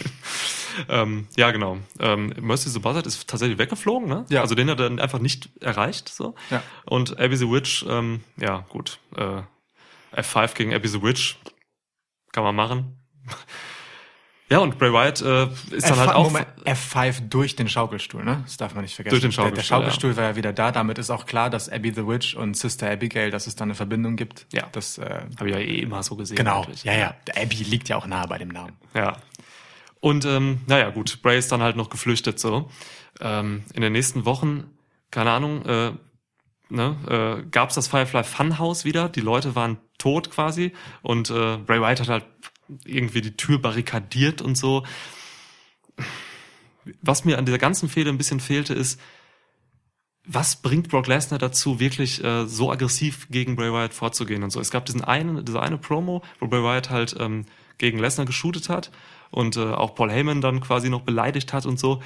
ähm, 0.88 1.26
ja, 1.36 1.50
genau. 1.50 1.78
Ähm, 2.00 2.34
Mercy 2.40 2.68
the 2.68 2.78
Buzzard 2.78 3.06
ist 3.06 3.28
tatsächlich 3.28 3.58
weggeflogen, 3.58 4.08
ne? 4.08 4.26
Ja. 4.28 4.42
Also 4.42 4.54
den 4.54 4.70
hat 4.70 4.80
er 4.80 4.88
dann 4.88 5.00
einfach 5.00 5.18
nicht 5.18 5.50
erreicht, 5.60 6.08
so. 6.08 6.34
Ja. 6.50 6.62
Und 6.84 7.18
Abby 7.18 7.36
the 7.36 7.50
Witch, 7.50 7.84
ähm, 7.88 8.20
ja, 8.36 8.66
gut. 8.68 8.98
Äh, 9.16 9.42
F5 10.12 10.54
gegen 10.54 10.74
Abby 10.74 10.88
the 10.88 11.02
Witch. 11.02 11.38
Kann 12.32 12.44
man 12.44 12.54
machen. 12.54 12.98
Ja, 14.50 14.60
und 14.60 14.78
Bray 14.78 14.92
Wyatt 14.92 15.20
äh, 15.20 15.44
ist 15.74 15.90
dann 15.90 15.92
F 15.92 15.98
halt 15.98 16.10
auch. 16.14 16.24
Moment, 16.24 16.46
F5 16.64 17.28
durch 17.28 17.54
den 17.54 17.68
Schaukelstuhl, 17.68 18.24
ne? 18.24 18.40
Das 18.44 18.56
darf 18.56 18.74
man 18.74 18.82
nicht 18.82 18.94
vergessen. 18.94 19.20
Durch 19.20 19.22
den 19.22 19.30
Der, 19.30 19.50
der 19.50 19.62
Schaukelstuhl, 19.62 20.12
Schaukelstuhl 20.12 20.16
war 20.16 20.24
ja 20.24 20.36
wieder 20.36 20.54
da. 20.54 20.72
Damit 20.72 20.96
ist 20.96 21.10
auch 21.10 21.26
klar, 21.26 21.50
dass 21.50 21.68
Abby 21.68 21.92
the 21.94 22.06
Witch 22.06 22.34
und 22.34 22.56
Sister 22.56 22.90
Abigail, 22.90 23.30
dass 23.30 23.46
es 23.46 23.56
da 23.56 23.64
eine 23.64 23.74
Verbindung 23.74 24.16
gibt. 24.16 24.46
Ja. 24.52 24.66
Das, 24.72 24.96
äh, 24.96 25.20
Habe 25.38 25.50
ich 25.50 25.54
ja 25.54 25.60
eh 25.60 25.80
immer 25.80 26.02
so 26.02 26.16
gesehen. 26.16 26.36
genau. 26.36 26.62
eigentlich. 26.62 26.84
Ja, 26.84 26.94
ja. 26.94 27.14
Der 27.26 27.42
Abby 27.42 27.56
liegt 27.56 27.90
ja 27.90 27.96
auch 27.96 28.06
nahe 28.06 28.26
bei 28.26 28.38
dem 28.38 28.48
Namen. 28.48 28.76
Ja. 28.94 29.18
Und 30.00 30.24
ähm, 30.24 30.62
naja, 30.66 30.90
gut, 30.90 31.20
Bray 31.20 31.38
ist 31.38 31.52
dann 31.52 31.60
halt 31.60 31.76
noch 31.76 31.90
geflüchtet 31.90 32.38
so. 32.40 32.70
Ähm, 33.20 33.64
in 33.74 33.82
den 33.82 33.92
nächsten 33.92 34.24
Wochen, 34.24 34.70
keine 35.10 35.32
Ahnung, 35.32 35.66
äh, 35.66 35.92
ne, 36.70 36.96
äh, 37.08 37.48
gab 37.50 37.70
es 37.70 37.74
das 37.74 37.88
Firefly 37.88 38.24
Funhouse 38.24 38.84
wieder. 38.84 39.08
Die 39.08 39.20
Leute 39.20 39.54
waren 39.54 39.78
tot 39.98 40.30
quasi 40.30 40.72
und 41.02 41.30
äh, 41.30 41.56
Bray 41.58 41.80
Wyatt 41.80 42.00
hat 42.00 42.08
halt 42.08 42.24
irgendwie 42.84 43.20
die 43.20 43.36
Tür 43.36 43.58
barrikadiert 43.58 44.42
und 44.42 44.56
so. 44.56 44.84
Was 47.02 47.24
mir 47.24 47.38
an 47.38 47.46
dieser 47.46 47.58
ganzen 47.58 47.88
Fehde 47.88 48.10
ein 48.10 48.18
bisschen 48.18 48.40
fehlte, 48.40 48.74
ist, 48.74 49.00
was 50.24 50.56
bringt 50.56 50.88
Brock 50.88 51.06
Lesnar 51.06 51.38
dazu, 51.38 51.80
wirklich 51.80 52.22
äh, 52.22 52.46
so 52.46 52.70
aggressiv 52.70 53.28
gegen 53.30 53.56
Bray 53.56 53.72
Wyatt 53.72 53.94
vorzugehen 53.94 54.42
und 54.42 54.50
so. 54.50 54.60
Es 54.60 54.70
gab 54.70 54.84
diesen 54.84 55.02
einen, 55.02 55.44
diese 55.44 55.60
eine 55.60 55.78
Promo, 55.78 56.22
wo 56.38 56.48
Bray 56.48 56.62
Wyatt 56.62 56.90
halt 56.90 57.16
ähm, 57.18 57.46
gegen 57.78 57.98
Lesnar 57.98 58.26
geshootet 58.26 58.68
hat 58.68 58.90
und 59.30 59.56
äh, 59.56 59.60
auch 59.60 59.94
Paul 59.94 60.10
Heyman 60.10 60.42
dann 60.42 60.60
quasi 60.60 60.90
noch 60.90 61.02
beleidigt 61.02 61.52
hat 61.54 61.64
und 61.64 61.78
so. 61.78 62.02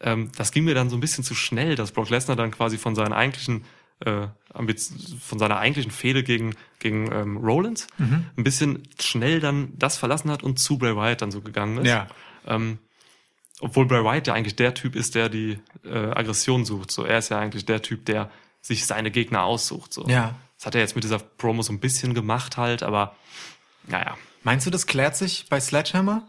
Ähm, 0.00 0.32
das 0.36 0.50
ging 0.50 0.64
mir 0.64 0.74
dann 0.74 0.90
so 0.90 0.96
ein 0.96 1.00
bisschen 1.00 1.22
zu 1.22 1.34
schnell, 1.34 1.76
dass 1.76 1.92
Brock 1.92 2.10
Lesnar 2.10 2.36
dann 2.36 2.50
quasi 2.50 2.76
von 2.76 2.96
seinen 2.96 3.12
eigentlichen 3.12 3.64
äh, 4.04 4.28
von 5.20 5.38
seiner 5.38 5.58
eigentlichen 5.58 5.90
Fehde 5.90 6.22
gegen 6.22 6.54
gegen 6.78 7.12
ähm, 7.12 7.36
Rollins 7.36 7.86
ein 8.36 8.44
bisschen 8.44 8.82
schnell 8.98 9.40
dann 9.40 9.72
das 9.76 9.96
verlassen 9.96 10.30
hat 10.30 10.42
und 10.42 10.58
zu 10.58 10.78
Bray 10.78 10.96
Wyatt 10.96 11.22
dann 11.22 11.30
so 11.30 11.40
gegangen 11.40 11.78
ist. 11.78 11.88
Ja. 11.88 12.08
Ähm, 12.46 12.78
obwohl 13.60 13.86
Bray 13.86 14.02
Wyatt 14.02 14.26
ja 14.26 14.34
eigentlich 14.34 14.56
der 14.56 14.74
Typ 14.74 14.96
ist, 14.96 15.14
der 15.14 15.28
die 15.28 15.58
äh, 15.84 15.96
Aggression 15.96 16.64
sucht. 16.64 16.90
So, 16.90 17.04
er 17.04 17.18
ist 17.18 17.28
ja 17.28 17.38
eigentlich 17.38 17.66
der 17.66 17.82
Typ, 17.82 18.06
der 18.06 18.30
sich 18.62 18.86
seine 18.86 19.10
Gegner 19.10 19.44
aussucht. 19.44 19.92
So. 19.92 20.06
Ja. 20.08 20.34
Das 20.56 20.66
hat 20.66 20.74
er 20.74 20.80
jetzt 20.80 20.94
mit 20.94 21.04
dieser 21.04 21.18
Promo 21.18 21.62
so 21.62 21.72
ein 21.72 21.80
bisschen 21.80 22.14
gemacht 22.14 22.56
halt, 22.56 22.82
aber 22.82 23.16
naja. 23.86 24.16
Meinst 24.42 24.66
du, 24.66 24.70
das 24.70 24.86
klärt 24.86 25.16
sich 25.16 25.46
bei 25.50 25.60
Sledgehammer? 25.60 26.26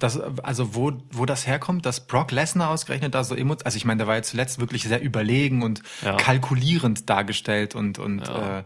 Das, 0.00 0.18
also 0.18 0.74
wo, 0.74 0.92
wo 1.12 1.26
das 1.26 1.46
herkommt, 1.46 1.86
dass 1.86 2.06
Brock 2.06 2.32
Lesnar 2.32 2.70
ausgerechnet 2.70 3.14
da 3.14 3.22
so 3.22 3.34
emotional, 3.34 3.66
also 3.66 3.76
ich 3.76 3.84
meine, 3.84 3.98
der 3.98 4.06
war 4.06 4.16
ja 4.16 4.22
zuletzt 4.22 4.58
wirklich 4.58 4.82
sehr 4.84 5.00
überlegen 5.02 5.62
und 5.62 5.82
Ja. 6.02 6.16
kalkulierend 6.16 7.08
dargestellt 7.08 7.74
und, 7.74 7.98
und 7.98 8.26
Ja. 8.26 8.58
äh, 8.58 8.64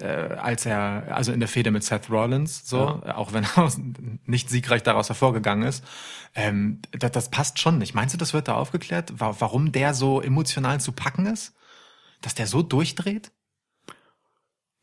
äh, 0.00 0.34
als 0.36 0.64
er, 0.66 1.08
also 1.10 1.32
in 1.32 1.40
der 1.40 1.48
Fehde 1.48 1.70
mit 1.70 1.84
Seth 1.84 2.10
Rollins, 2.10 2.66
so, 2.66 3.02
auch 3.14 3.32
wenn 3.32 3.44
er 3.44 3.70
nicht 4.26 4.48
siegreich 4.48 4.82
daraus 4.82 5.08
hervorgegangen 5.08 5.68
ist, 5.68 5.84
ähm, 6.34 6.80
das, 6.92 7.12
das 7.12 7.30
passt 7.30 7.58
schon 7.60 7.78
nicht. 7.78 7.94
Meinst 7.94 8.14
du, 8.14 8.18
das 8.18 8.32
wird 8.32 8.48
da 8.48 8.54
aufgeklärt, 8.54 9.12
wa 9.18 9.36
warum 9.38 9.72
der 9.72 9.94
so 9.94 10.20
emotional 10.20 10.80
zu 10.80 10.92
packen 10.92 11.26
ist? 11.26 11.54
Dass 12.22 12.34
der 12.34 12.46
so 12.46 12.62
durchdreht? 12.62 13.32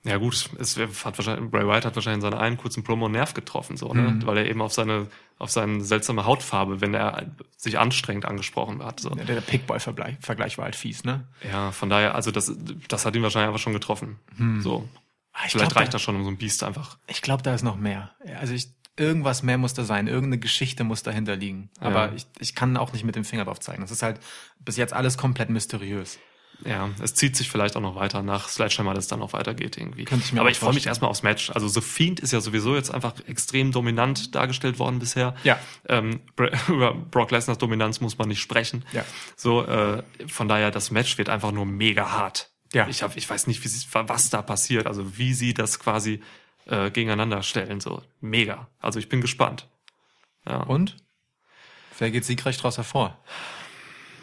Ja 0.04 0.16
gut, 0.18 0.50
es 0.60 0.78
hat 1.04 1.18
wahrscheinlich, 1.18 1.52
Bray 1.52 1.68
Wyatt 1.68 1.84
hat 1.86 1.96
wahrscheinlich 1.96 2.24
in 2.24 2.32
seiner 2.32 2.40
einen 2.42 2.56
kurzen 2.56 2.84
Promo 2.86 3.06
einen 3.06 3.14
Nerv 3.16 3.34
getroffen, 3.34 3.76
so, 3.76 3.94
ne? 3.94 4.20
Weil 4.26 4.38
er 4.38 4.46
eben 4.50 4.62
auf 4.62 4.72
seine, 4.72 5.08
auf 5.38 5.50
seine 5.52 5.82
seltsame 5.82 6.26
Hautfarbe, 6.26 6.80
wenn 6.80 6.94
er 6.94 7.26
sich 7.58 7.78
anstrengend 7.80 8.26
angesprochen 8.26 8.82
hat. 8.84 9.02
So. 9.02 9.10
Der, 9.10 9.26
der 9.26 9.42
Pickboy-Vergleich 9.42 10.16
Vergleich 10.22 10.58
war 10.58 10.66
halt 10.66 10.78
fies, 10.78 11.04
ne? 11.04 11.28
Ja, 11.52 11.72
von 11.72 11.90
daher, 11.90 12.16
also 12.16 12.32
das, 12.32 12.50
das 12.88 13.06
hat 13.06 13.14
ihn 13.16 13.24
wahrscheinlich 13.24 13.50
einfach 13.50 13.60
schon 13.62 13.74
getroffen. 13.74 14.20
So. 14.62 14.88
Ah, 15.34 15.42
ich 15.46 15.52
Vielleicht 15.52 15.72
glaub, 15.72 15.76
reicht 15.82 15.90
da- 15.90 15.98
das 15.98 16.02
schon, 16.02 16.16
um 16.16 16.24
so 16.24 16.30
ein 16.30 16.38
Biest 16.38 16.64
einfach. 16.64 16.98
Ich 17.08 17.22
glaube, 17.22 17.44
da 17.44 17.54
ist 17.54 17.64
noch 17.64 17.76
mehr. 17.76 18.12
Also 18.40 18.54
ich, 18.54 18.70
irgendwas 18.96 19.44
mehr 19.44 19.58
muss 19.58 19.74
da 19.74 19.84
sein. 19.84 20.08
Irgendeine 20.08 20.40
Geschichte 20.40 20.84
muss 20.86 21.04
dahinter 21.04 21.36
liegen. 21.36 21.70
Aber 21.80 22.08
Ja. 22.08 22.14
ich, 22.16 22.26
ich 22.40 22.56
kann 22.56 22.78
auch 22.78 22.94
nicht 22.94 23.04
mit 23.04 23.16
dem 23.18 23.26
Finger 23.26 23.44
drauf 23.46 23.60
zeigen. 23.60 23.82
Das 23.82 23.92
ist 23.92 24.02
halt 24.02 24.20
bis 24.60 24.78
jetzt 24.78 24.94
alles 24.94 25.18
komplett 25.18 25.50
mysteriös. 25.50 26.20
Ja, 26.66 26.90
es 27.02 27.14
zieht 27.14 27.36
sich 27.38 27.50
vielleicht 27.50 27.76
auch 27.78 27.82
noch 27.82 27.96
weiter 27.96 28.22
nach 28.22 28.50
Sledgehammer, 28.50 28.94
dass 28.94 29.06
es 29.06 29.08
dann 29.08 29.20
noch 29.20 29.34
weitergeht 29.34 29.78
irgendwie. 29.78 30.04
Könnte 30.06 30.26
ich 30.26 30.34
mir 30.34 30.42
Aber 30.42 30.50
auch 30.50 30.52
ich 30.52 30.60
freue 30.60 30.74
mich 30.74 30.88
erstmal 30.88 31.10
aufs 31.10 31.24
Match. 31.24 31.50
Also 31.52 31.68
The 31.68 31.82
Fiend 31.82 32.20
ist 32.20 32.34
ja 32.34 32.42
sowieso 32.42 32.76
jetzt 32.76 32.94
einfach 32.94 33.14
extrem 33.28 33.72
dominant 33.72 34.36
dargestellt 34.36 34.78
worden 34.78 35.00
bisher. 35.00 35.36
Ja. 35.44 35.58
Ähm, 35.88 36.20
über 36.68 36.94
Brock 36.94 37.32
Lesnars 37.32 37.58
Dominanz 37.58 38.02
muss 38.02 38.18
man 38.18 38.28
nicht 38.28 38.42
sprechen. 38.42 38.84
Ja. 38.92 39.06
So, 39.36 39.66
äh, 39.66 40.04
von 40.28 40.48
daher, 40.50 40.72
das 40.72 40.92
Match 40.92 41.18
wird 41.18 41.30
einfach 41.30 41.52
nur 41.52 41.66
mega 41.66 42.12
hart. 42.12 42.50
Ja. 42.74 42.88
Ich, 42.88 43.04
hab, 43.04 43.16
ich 43.16 43.30
weiß 43.30 43.48
nicht, 43.48 43.64
wie 43.64 43.68
sie, 43.68 43.88
was 43.92 44.30
da 44.30 44.42
passiert, 44.42 44.86
also 44.86 45.18
wie 45.18 45.34
sie 45.34 45.54
das 45.54 45.80
quasi 45.80 46.22
äh, 46.66 46.92
gegeneinander 46.92 47.42
stellen. 47.42 47.80
So, 47.80 48.02
mega. 48.20 48.68
Also 48.80 49.00
ich 49.00 49.10
bin 49.10 49.22
gespannt. 49.22 49.68
Ja. 50.46 50.58
Und? 50.64 50.98
Wer 51.98 52.12
geht 52.12 52.26
siegreich 52.26 52.58
draus 52.58 52.78
hervor? 52.78 53.18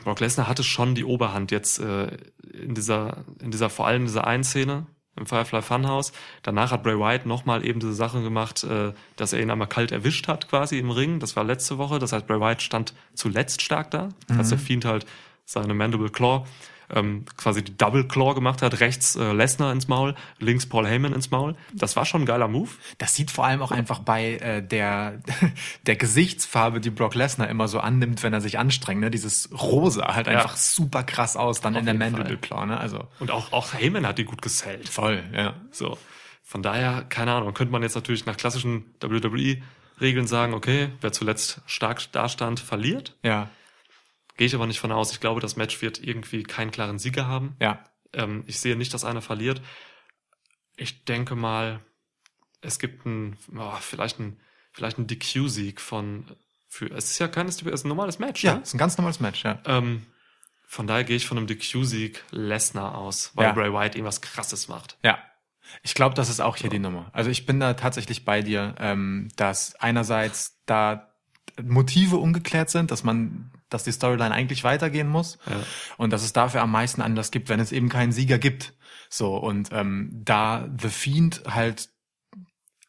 Brock 0.07 0.21
Lesnar 0.21 0.47
hatte 0.47 0.63
schon 0.63 0.95
die 0.95 1.05
Oberhand 1.05 1.51
jetzt 1.51 1.81
äh, 1.81 2.17
in 2.53 2.77
dieser, 2.77 3.25
in 3.43 3.51
dieser, 3.51 3.69
vor 3.69 3.89
allem 3.89 4.03
in 4.03 4.07
dieser 4.07 4.25
einen 4.25 4.45
Szene 4.45 4.87
im 5.17 5.27
Firefly 5.27 5.63
Funhouse. 5.63 6.13
Danach 6.45 6.71
hat 6.71 6.85
Bray 6.85 6.97
Wyatt 6.97 7.27
nochmal 7.27 7.67
eben 7.67 7.81
diese 7.81 7.93
Sache 7.93 8.23
gemacht, 8.23 8.63
äh, 8.63 8.93
dass 9.17 9.33
er 9.33 9.41
ihn 9.41 9.51
einmal 9.51 9.67
kalt 9.67 9.91
erwischt 9.91 10.29
hat, 10.29 10.49
quasi 10.49 10.79
im 10.79 10.93
Ring. 10.93 11.19
Das 11.19 11.35
war 11.35 11.43
letzte 11.43 11.79
Woche. 11.79 11.99
Das 11.99 12.13
heißt, 12.13 12.25
Bray 12.29 12.39
Wyatt 12.39 12.63
stand 12.63 12.95
zuletzt 13.15 13.63
stark 13.63 13.91
da, 13.91 14.11
als 14.29 14.51
der 14.51 14.59
Fiend 14.59 14.85
halt 14.85 15.07
seine 15.45 15.75
Mandible 15.75 16.11
Claw 16.11 16.47
ähm, 16.95 17.25
quasi 17.37 17.63
die 17.65 17.77
Double 17.77 18.07
Claw 18.07 18.35
gemacht 18.35 18.63
hat, 18.63 18.81
rechts 18.81 19.17
äh, 19.17 19.33
Lesnar 19.33 19.73
ins 19.73 19.89
Maul, 19.89 20.15
links 20.39 20.67
Paul 20.67 20.87
Heyman 20.87 21.13
ins 21.13 21.31
Maul. 21.31 21.57
Das 21.73 21.97
war 21.97 22.05
schon 22.05 22.23
ein 22.23 22.27
geiler 22.27 22.49
Move. 22.49 22.71
Das 22.99 23.15
sieht 23.15 23.31
vor 23.31 23.45
allem 23.45 23.63
auch 23.63 23.73
einfach 23.73 23.99
bei 24.01 24.35
äh, 24.37 24.63
der, 24.63 25.21
der 25.87 25.97
Gesichtsfarbe, 25.97 26.81
die 26.81 26.91
Brock 26.91 27.15
Lesnar 27.15 27.49
immer 27.49 27.69
so 27.69 27.81
annimmt, 27.81 28.23
wenn 28.23 28.33
er 28.33 28.41
sich 28.41 28.59
anstrengt. 28.59 29.01
Ne? 29.01 29.11
Dieses 29.11 29.51
Rosa 29.53 30.15
halt 30.15 30.27
Ja. 30.27 30.35
einfach 30.35 30.57
super 30.57 31.03
krass 31.03 31.37
aus, 31.37 31.61
dann 31.61 31.75
Auf 31.75 31.81
in 31.81 31.87
der 31.87 31.95
Mandible. 31.95 32.37
Claw. 32.37 32.67
Ne? 32.67 32.79
Also 32.79 33.07
Und 33.19 33.31
auch, 33.31 33.53
auch 33.53 33.75
Heyman 33.75 34.07
hat 34.07 34.19
die 34.19 34.25
gut 34.25 34.43
gesellt. 34.43 34.89
voll, 34.89 35.23
ja. 35.35 35.55
So. 35.71 35.99
Von 36.45 36.63
daher, 36.63 37.05
keine 37.09 37.33
Ahnung, 37.33 37.53
könnte 37.55 37.73
man 37.73 37.83
jetzt 37.83 37.97
natürlich 37.97 38.25
nach 38.27 38.37
klassischen 38.37 38.85
WWE-Regeln 39.01 40.27
sagen, 40.27 40.55
okay, 40.55 40.91
wer 41.01 41.13
zuletzt 41.13 41.61
stark 41.67 42.11
dastand, 42.13 42.61
verliert. 42.61 43.15
Ja, 43.23 43.49
Gehe 44.37 44.47
ich 44.47 44.55
aber 44.55 44.67
nicht 44.67 44.81
von 44.81 44.93
aus. 44.93 45.13
Ich 45.13 45.21
glaube, 45.21 45.41
das 45.41 45.57
Match 45.57 45.81
wird 45.83 46.03
irgendwie 46.03 46.43
keinen 46.43 46.71
klaren 46.71 46.99
Sieger 46.99 47.27
haben. 47.27 47.57
ja. 47.61 47.83
Ähm, 48.13 48.45
ich 48.47 48.61
sehe 48.61 48.77
nicht, 48.77 48.95
dass 48.95 49.05
einer 49.05 49.21
verliert. 49.21 49.61
Ich 50.77 51.05
denke 51.05 51.35
mal, 51.35 51.81
es 52.61 52.79
gibt 52.79 53.05
ein, 53.05 53.37
oh, 53.57 53.73
vielleicht 53.81 54.21
ein, 54.21 54.41
vielleicht 54.73 54.99
ein 54.99 55.07
DQ-Sieg 55.07 55.81
von, 55.81 56.25
für, 56.69 56.87
es 56.93 57.11
ist 57.11 57.19
ja 57.19 57.29
keines, 57.29 57.61
es 57.63 57.67
ist 57.67 57.85
ein 57.85 57.89
normales 57.89 58.19
Match, 58.19 58.45
Ja, 58.45 58.55
ne? 58.55 58.61
ist 58.63 58.75
ein 58.75 58.79
ganz 58.79 58.97
normales 58.97 59.21
Match, 59.21 59.45
ja. 59.45 59.61
Ähm, 59.67 60.07
von 60.67 60.87
daher 60.87 61.05
gehe 61.05 61.17
ich 61.17 61.27
von 61.27 61.37
einem 61.37 61.47
DQ-Sieg 61.47 62.25
Lesnar 62.31 62.97
aus, 62.97 63.33
weil 63.35 63.47
Ja. 63.47 63.53
Bray 63.53 63.73
Wyatt 63.73 63.95
irgendwas 63.97 64.21
krasses 64.21 64.69
macht. 64.69 64.97
Ja. 65.03 65.19
Ich 65.83 65.95
glaube, 65.95 66.15
das 66.15 66.29
ist 66.29 66.41
auch 66.41 66.57
hier 66.57 66.71
die 66.71 66.79
Nummer. 66.79 67.11
Also 67.13 67.29
ich 67.29 67.45
bin 67.45 67.59
da 67.59 67.75
tatsächlich 67.75 68.25
bei 68.25 68.41
dir, 68.41 68.77
ähm, 68.79 69.29
dass 69.37 69.75
einerseits 69.77 70.63
da 70.67 71.13
Motive 71.61 72.17
ungeklärt 72.19 72.71
sind, 72.71 72.91
dass 72.93 73.03
man, 73.03 73.51
dass 73.69 73.85
die 73.85 73.93
Storyline 73.93 74.33
eigentlich 74.33 74.65
weitergehen 74.65 75.09
muss 75.09 75.39
Ja. 75.47 75.57
und 75.97 76.13
dass 76.13 76.23
es 76.23 76.33
dafür 76.33 76.63
am 76.63 76.71
meisten 76.71 77.03
Anlass 77.03 77.31
gibt, 77.31 77.49
wenn 77.49 77.61
es 77.61 77.73
eben 77.73 77.89
keinen 77.89 78.13
Sieger 78.13 78.39
gibt. 78.39 78.75
So 79.09 79.37
und 79.37 79.71
ähm, 79.73 80.11
da 80.13 80.69
The 80.81 80.89
Fiend 80.89 81.43
halt 81.49 81.89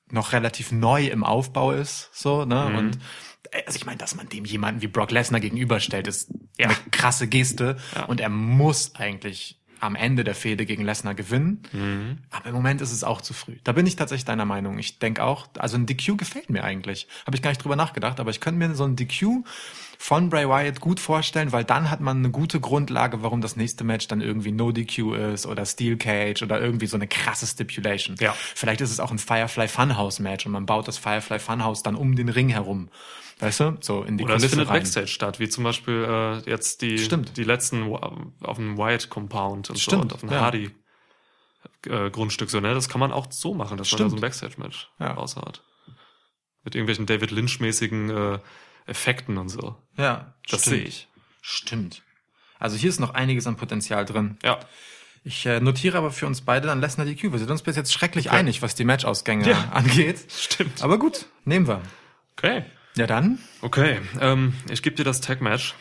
noch 0.10 0.32
relativ 0.34 0.72
neu 0.72 1.08
im 1.08 1.24
Aufbau 1.24 1.72
ist, 1.72 2.10
so 2.14 2.46
ne 2.46 2.70
Mhm. 2.70 2.76
und 2.78 3.00
äh, 3.52 3.64
also 3.66 3.78
ich 3.78 3.86
meine, 3.86 3.98
dass 3.98 4.16
man 4.16 4.30
dem 4.30 4.46
jemanden 4.46 4.82
wie 4.82 4.88
Brock 4.88 5.12
Lesnar 5.12 5.40
gegenüberstellt, 5.42 6.08
ist 6.08 6.32
eine 6.60 6.76
krasse 6.92 7.28
Geste 7.28 7.78
Ja. 7.96 8.06
und 8.06 8.20
er 8.22 8.30
muss 8.30 8.96
eigentlich 8.96 9.60
am 9.80 9.94
Ende 9.96 10.24
der 10.24 10.34
Fehde 10.34 10.66
gegen 10.66 10.84
Lesnar 10.86 11.14
gewinnen. 11.14 11.62
Mhm. 11.72 12.18
Aber 12.32 12.48
im 12.50 12.56
Moment 12.56 12.82
ist 12.82 12.92
es 12.92 13.04
auch 13.04 13.22
zu 13.22 13.34
früh. 13.36 13.58
Da 13.64 13.74
bin 13.74 13.86
ich 13.86 13.96
tatsächlich 13.96 14.26
deiner 14.26 14.46
Meinung. 14.46 14.80
Ich 14.80 14.98
denke 14.98 15.24
auch, 15.24 15.48
also 15.60 15.78
ein 15.78 15.86
DQ 15.86 16.18
gefällt 16.18 16.50
mir 16.50 16.64
eigentlich. 16.64 17.08
Habe 17.28 17.36
ich 17.38 17.44
gar 17.44 17.52
nicht 17.52 17.64
drüber 17.64 17.76
nachgedacht, 17.76 18.20
aber 18.20 18.32
ich 18.32 18.40
könnte 18.40 18.58
mir 18.58 18.74
so 18.74 18.86
ein 18.86 18.96
DQ 18.96 19.44
von 19.98 20.30
Bray 20.30 20.48
Wyatt 20.48 20.80
gut 20.80 21.00
vorstellen, 21.00 21.52
weil 21.52 21.64
dann 21.64 21.90
hat 21.90 22.00
man 22.02 22.18
eine 22.18 22.30
gute 22.30 22.60
Grundlage, 22.60 23.24
warum 23.24 23.42
das 23.42 23.56
nächste 23.56 23.84
Match 23.84 24.08
dann 24.08 24.22
irgendwie 24.22 24.52
No 24.52 24.72
DQ 24.72 25.14
ist 25.34 25.46
oder 25.46 25.66
Steel 25.66 25.98
Cage 25.98 26.44
oder 26.44 26.62
irgendwie 26.62 26.88
so 26.88 26.98
eine 26.98 27.08
krasse 27.08 27.48
Stipulation. 27.48 28.16
Ja. 28.20 28.34
Vielleicht 28.34 28.82
ist 28.82 28.92
es 28.92 29.00
auch 29.00 29.12
ein 29.12 29.18
Firefly 29.20 29.68
Funhouse 29.68 30.20
Match 30.20 30.46
und 30.46 30.52
man 30.52 30.66
baut 30.66 30.88
das 30.88 30.98
Firefly 30.98 31.40
Funhouse 31.40 31.84
dann 31.84 31.96
um 31.96 32.16
den 32.16 32.30
Ring 32.30 32.50
herum. 32.50 32.90
Weißt 33.40 33.60
du? 33.60 33.78
So 33.82 34.02
in 34.04 34.18
die 34.18 34.24
Oder 34.24 34.36
es 34.36 34.46
findet 34.46 34.68
rein. 34.68 34.78
Backstage 34.80 35.08
statt, 35.08 35.40
wie 35.40 35.48
zum 35.50 35.64
Beispiel 35.64 36.06
äh, 36.46 36.50
jetzt 36.50 36.82
die, 36.82 36.98
Stimmt. 36.98 37.38
die 37.38 37.44
letzten 37.44 37.84
auf 37.94 38.58
dem 38.58 38.78
Wyatt 38.78 39.10
Compound 39.10 39.70
und 39.70 39.76
so 39.76 39.82
Stimmt, 39.82 40.04
und 40.04 40.14
auf 40.14 40.20
dem 40.22 40.30
ja. 40.32 40.42
Hardy 40.42 40.72
äh, 41.88 42.10
Grundstück 42.10 42.50
so, 42.50 42.60
ne? 42.60 42.74
Das 42.74 42.90
kann 42.90 43.00
man 43.00 43.12
auch 43.12 43.28
so 43.32 43.54
machen, 43.54 43.78
dass 43.78 43.92
man 43.92 43.98
da 43.98 44.06
Stimmt. 44.06 44.12
so 44.12 44.18
ein 44.18 44.22
Backstage-Match 44.22 44.90
Ja. 45.00 45.12
raushaut. 45.12 45.64
Mit 46.64 46.76
irgendwelchen 46.76 47.06
David 47.06 47.32
Lynch-mäßigen 47.32 48.10
äh, 48.10 48.40
Effekten 48.88 49.38
und 49.38 49.50
so. 49.50 49.76
Ja, 49.98 50.34
Das 50.50 50.62
stimmt. 50.62 50.76
sehe 50.78 50.84
ich. 50.86 51.08
Stimmt. 51.42 52.02
Also 52.60 52.76
hier 52.78 52.90
ist 52.90 53.00
noch 53.00 53.14
einiges 53.14 53.46
an 53.48 53.56
Potenzial 53.58 54.06
drin. 54.06 54.38
Ja. 54.44 54.60
Ich 55.24 55.46
äh, 55.46 55.60
notiere 55.60 55.98
aber 55.98 56.12
für 56.12 56.26
uns 56.26 56.42
beide 56.42 56.68
dann 56.68 56.80
Lesnar 56.80 57.06
DQ. 57.06 57.32
Wir 57.34 57.40
sind 57.40 57.52
uns 57.52 57.62
bis 57.62 57.76
jetzt 57.76 57.92
schrecklich 57.94 58.32
einig, 58.32 58.62
was 58.62 58.76
die 58.76 58.86
Matchausgänge 58.86 59.54
angeht. 59.74 60.20
Stimmt. 60.32 60.82
Aber 60.82 60.98
gut, 60.98 61.26
nehmen 61.46 61.68
wir. 61.68 61.82
Okay. 62.38 62.64
Ja 62.96 63.06
dann, 63.06 63.38
Okay, 63.62 64.00
ähm, 64.20 64.54
ich 64.72 64.82
gebe 64.82 64.96
dir 64.96 65.04
das 65.04 65.22
Tag-Match. 65.22 65.76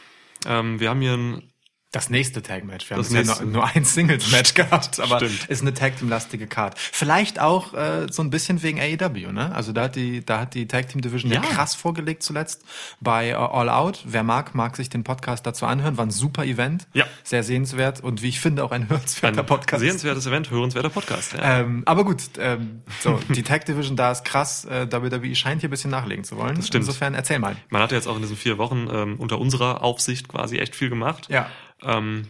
Ähm, 0.46 0.80
wir 0.80 0.90
haben 0.90 1.00
hier 1.00 1.14
ein 1.14 1.50
das 1.96 2.10
nächste 2.10 2.42
Tag-Match. 2.42 2.88
Wir 2.90 2.96
haben 2.96 3.02
Das 3.02 3.08
bisher 3.08 3.24
nächste. 3.24 3.44
nur, 3.44 3.52
nur 3.52 3.66
ein 3.74 3.84
Singles-Match 3.84 4.54
gehabt, 4.54 5.00
aber 5.00 5.16
Stimmt. 5.18 5.46
ist 5.46 5.62
eine 5.62 5.74
Tag-Team-lastige 5.74 6.46
Card. 6.46 6.78
Vielleicht 6.78 7.40
auch 7.40 7.74
äh, 7.74 8.06
so 8.10 8.22
ein 8.22 8.30
bisschen 8.30 8.62
wegen 8.62 8.80
AEW, 8.80 9.32
ne? 9.32 9.54
Also 9.54 9.72
da 9.72 9.82
hat 9.84 9.96
die, 9.96 10.24
da 10.24 10.40
hat 10.40 10.54
die 10.54 10.66
Tag-Team-Division 10.66 11.32
ja. 11.32 11.42
Ja. 11.42 11.48
krass 11.48 11.74
vorgelegt 11.74 12.22
zuletzt 12.22 12.64
bei 13.00 13.30
äh, 13.30 13.34
All 13.34 13.68
Out. 13.68 14.00
Wer 14.04 14.22
mag, 14.22 14.54
mag 14.54 14.76
sich 14.76 14.88
den 14.88 15.04
Podcast 15.04 15.46
dazu 15.46 15.66
anhören. 15.66 15.96
War 15.96 16.06
ein 16.06 16.10
super 16.10 16.44
Event. 16.44 16.86
Ja. 16.92 17.04
Sehr 17.24 17.42
sehenswert 17.42 18.00
und 18.02 18.22
wie 18.22 18.28
ich 18.28 18.40
finde 18.40 18.64
auch 18.64 18.70
ein 18.72 18.88
hörenswerter 18.88 19.40
ein 19.40 19.46
Podcast. 19.46 19.80
sehenswertes 19.80 20.26
Event, 20.26 20.50
hörenswerter 20.50 20.90
Podcast. 20.90 21.32
Ja. 21.34 21.60
Ähm, 21.60 21.82
aber 21.86 22.04
gut, 22.04 22.22
ähm, 22.38 22.82
so, 23.00 23.18
die 23.28 23.42
Tag 23.42 23.64
Division 23.66 23.96
da 23.96 24.12
ist 24.12 24.24
krass. 24.24 24.64
Äh, 24.64 24.86
WWE 24.90 25.34
scheint 25.34 25.60
hier 25.60 25.68
ein 25.68 25.70
bisschen 25.70 25.90
nachlegen 25.90 26.24
zu 26.24 26.36
wollen. 26.36 26.56
Das 26.56 26.66
stimmt. 26.68 26.84
Insofern 26.86 27.14
erzähl 27.14 27.38
mal. 27.38 27.56
Man 27.70 27.82
hat 27.82 27.92
jetzt 27.92 28.06
auch 28.06 28.16
in 28.16 28.22
diesen 28.22 28.36
vier 28.36 28.58
Wochen 28.58 28.88
ähm, 28.92 29.16
unter 29.18 29.38
unserer 29.38 29.82
Aufsicht 29.82 30.28
quasi 30.28 30.58
echt 30.58 30.74
viel 30.74 30.88
gemacht. 30.88 31.26
Ja. 31.30 31.48
Ähm, 31.82 32.28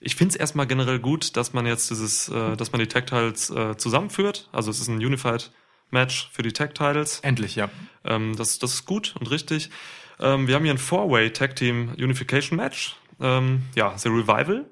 ich 0.00 0.14
finde 0.14 0.34
es 0.34 0.36
erstmal 0.36 0.66
generell 0.66 1.00
gut, 1.00 1.36
dass 1.36 1.52
man 1.52 1.66
jetzt 1.66 1.90
dieses, 1.90 2.28
äh, 2.28 2.56
dass 2.56 2.72
man 2.72 2.80
die 2.80 2.86
Tag 2.86 3.06
Titles 3.06 3.50
äh, 3.50 3.76
zusammenführt. 3.76 4.48
Also 4.52 4.70
es 4.70 4.80
ist 4.80 4.88
ein 4.88 4.98
Unified 4.98 5.50
Match 5.90 6.30
für 6.32 6.42
die 6.42 6.52
Tag 6.52 6.74
Titles. 6.74 7.20
Endlich, 7.20 7.56
ja. 7.56 7.68
Ähm, 8.04 8.36
das, 8.36 8.58
das 8.58 8.74
ist 8.74 8.84
gut 8.84 9.14
und 9.18 9.30
richtig. 9.30 9.70
Ähm, 10.20 10.46
wir 10.46 10.54
haben 10.54 10.64
hier 10.64 10.74
ein 10.74 10.78
Four-Way 10.78 11.32
Tag 11.32 11.56
Team 11.56 11.94
Unification 11.96 12.56
Match. 12.56 12.96
Ähm, 13.20 13.62
ja, 13.74 13.96
The 13.96 14.08
Revival 14.08 14.66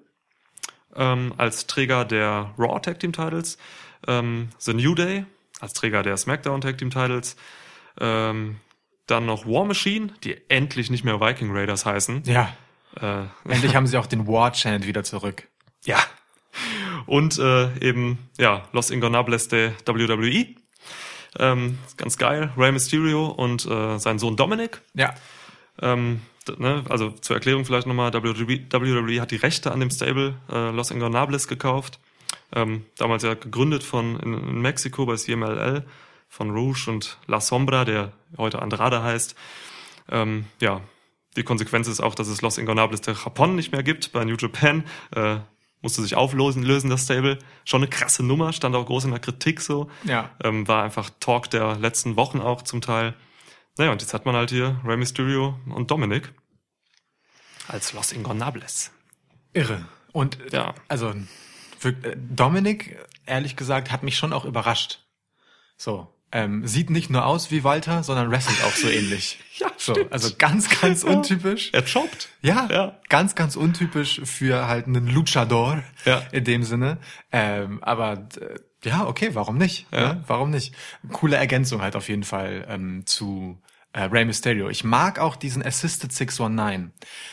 ähm, 0.95 1.35
als 1.37 1.67
Träger 1.67 2.05
der 2.05 2.55
Raw 2.59 2.81
Tag 2.81 3.01
Team 3.01 3.13
Titles. 3.13 3.59
Ähm, 4.07 4.51
The 4.59 4.75
New 4.75 4.95
Day 4.95 5.25
als 5.61 5.73
Träger 5.73 6.03
der 6.03 6.17
SmackDown 6.17 6.61
Tag 6.61 6.79
Team 6.79 6.91
Titles. 6.91 7.37
Ähm, 7.99 8.57
dann 9.07 9.27
noch 9.27 9.47
War 9.47 9.65
Machine, 9.65 10.13
die 10.25 10.37
endlich 10.49 10.91
nicht 10.91 11.05
mehr 11.05 11.21
Viking 11.21 11.51
Raiders 11.53 11.87
heißen. 11.87 12.25
Ja. 12.27 12.53
Äh, 13.01 13.25
Endlich 13.49 13.75
haben 13.75 13.87
sie 13.87 13.99
auch 13.99 14.07
den 14.07 14.27
War 14.27 14.53
Chant 14.53 14.87
wieder 14.87 15.05
zurück. 15.05 15.49
ja. 15.85 15.99
Und 17.07 17.39
äh, 17.39 17.79
eben, 17.79 18.19
ja, 18.39 18.65
Los 18.73 18.91
Ingonables 18.91 19.49
de 19.49 19.73
WWE. 19.85 20.47
Ähm, 21.39 21.79
ganz 21.97 22.17
geil. 22.17 22.53
Rey 22.57 22.73
Mysterio 22.73 23.27
und 23.27 23.67
äh, 23.67 23.99
sein 23.99 24.19
Sohn 24.19 24.37
Dominic. 24.37 24.81
Ja. 24.95 25.15
Ähm, 25.81 26.23
ne, 26.59 26.85
also 26.89 27.11
zur 27.11 27.37
Erklärung 27.37 27.65
vielleicht 27.65 27.87
nochmal, 27.87 28.13
WWE, 28.13 28.67
WWE 28.71 29.21
hat 29.21 29.31
die 29.31 29.37
Rechte 29.37 29.71
an 29.73 29.81
dem 29.81 29.91
Stable 29.91 30.35
äh, 30.51 30.71
Los 30.71 30.91
Ingonables 30.91 31.49
gekauft. 31.49 32.01
Ähm, 32.53 32.87
damals 32.97 33.23
ja 33.23 33.35
gegründet 33.35 33.83
von 33.83 34.19
in, 34.21 34.35
in 34.35 34.61
Mexiko 34.61 35.05
bei 35.07 35.17
CMLL 35.17 35.85
von 36.29 36.51
Rouge 36.51 36.89
und 36.89 37.19
La 37.27 37.41
Sombra, 37.41 37.85
der 37.85 38.13
heute 38.37 38.63
Andrade 38.63 39.03
heißt. 39.03 39.35
Ähm, 40.11 40.47
ja, 40.61 40.81
die 41.37 41.43
Konsequenz 41.45 41.87
ist 41.89 42.01
auch, 42.01 42.15
dass 42.15 42.29
es 42.29 42.43
Los 42.43 42.59
Ingonables 42.59 43.01
de 43.03 43.15
Japón 43.15 43.55
nicht 43.55 43.73
mehr 43.73 43.83
gibt 43.83 44.13
bei 44.13 44.25
New 44.25 44.37
Japan. 44.37 44.85
Äh, 45.15 45.39
musste 45.83 46.03
sich 46.03 46.17
auflösen, 46.17 46.63
lösen 46.63 46.91
das 46.91 47.05
Stable. 47.05 47.39
Schon 47.65 47.83
eine 47.83 47.91
krasse 47.91 48.25
Nummer, 48.25 48.53
stand 48.53 48.75
auch 48.75 48.87
groß 48.87 49.05
in 49.05 49.11
der 49.11 49.21
Kritik 49.21 49.61
so. 49.61 49.91
Ja. 50.05 50.31
Ähm, 50.43 50.67
war 50.67 50.83
einfach 50.83 51.11
Talk 51.21 51.51
der 51.51 51.77
letzten 51.77 52.17
Wochen 52.17 52.41
auch 52.41 52.63
zum 52.63 52.81
Teil. 52.81 53.15
Naja, 53.79 53.93
und 53.93 54.01
jetzt 54.01 54.15
hat 54.15 54.25
man 54.25 54.35
halt 54.35 54.51
hier 54.51 54.81
Rey 54.85 54.97
Mysterio 54.97 55.59
und 55.69 55.91
Dominic 55.91 56.33
als 57.69 57.93
Los 57.93 58.13
Ingonables. 58.13 58.91
Irre. 59.53 59.87
Und 60.13 60.39
Ja. 60.51 60.75
also 60.89 61.11
äh, 61.83 61.93
Dominik, 62.17 62.97
ehrlich 63.27 63.55
gesagt, 63.57 63.93
hat 63.93 64.03
mich 64.03 64.17
schon 64.17 64.33
auch 64.33 64.45
überrascht. 64.45 65.05
So. 65.77 66.09
Ähm, 66.39 66.67
sieht 66.67 66.91
nicht 66.91 67.09
nur 67.09 67.25
aus 67.25 67.51
wie 67.51 67.65
Walter, 67.65 68.03
sondern 68.03 68.31
wrestelt 68.31 68.63
auch 68.65 68.75
so 68.75 68.89
ähnlich. 68.89 69.39
Ja, 69.59 69.69
so, 69.79 69.95
stimmt. 69.95 70.13
also 70.13 70.35
ganz, 70.37 70.81
ganz 70.83 71.03
untypisch. 71.03 71.71
Er 71.73 71.83
jobbt. 71.83 72.29
Ja, 72.43 72.69
Ja. 72.71 72.99
ganz, 73.09 73.35
ganz 73.35 73.57
untypisch 73.57 74.21
für 74.25 74.67
halt 74.69 74.87
einen 74.87 75.07
Luchador 75.07 75.83
Ja. 76.05 76.23
in 76.31 76.45
dem 76.45 76.63
Sinne. 76.63 76.99
Ähm, 77.33 77.83
aber 77.83 78.29
äh, 78.39 78.57
ja, 78.85 79.07
okay, 79.07 79.31
warum 79.33 79.57
nicht? 79.57 79.87
Ja. 79.93 80.13
Ne? 80.13 80.25
Warum 80.27 80.51
nicht? 80.51 80.75
Coole 81.11 81.37
Ergänzung 81.37 81.81
halt 81.81 81.97
auf 81.97 82.11
jeden 82.11 82.23
Fall 82.25 82.67
ähm, 82.69 83.07
zu 83.07 83.59
äh, 83.97 84.03
Rey 84.05 84.27
Mysterio. 84.27 84.69
Ich 84.69 84.85
mag 84.85 85.19
auch 85.19 85.37
diesen 85.37 85.65
Assisted 85.65 86.13
619. 86.13 86.93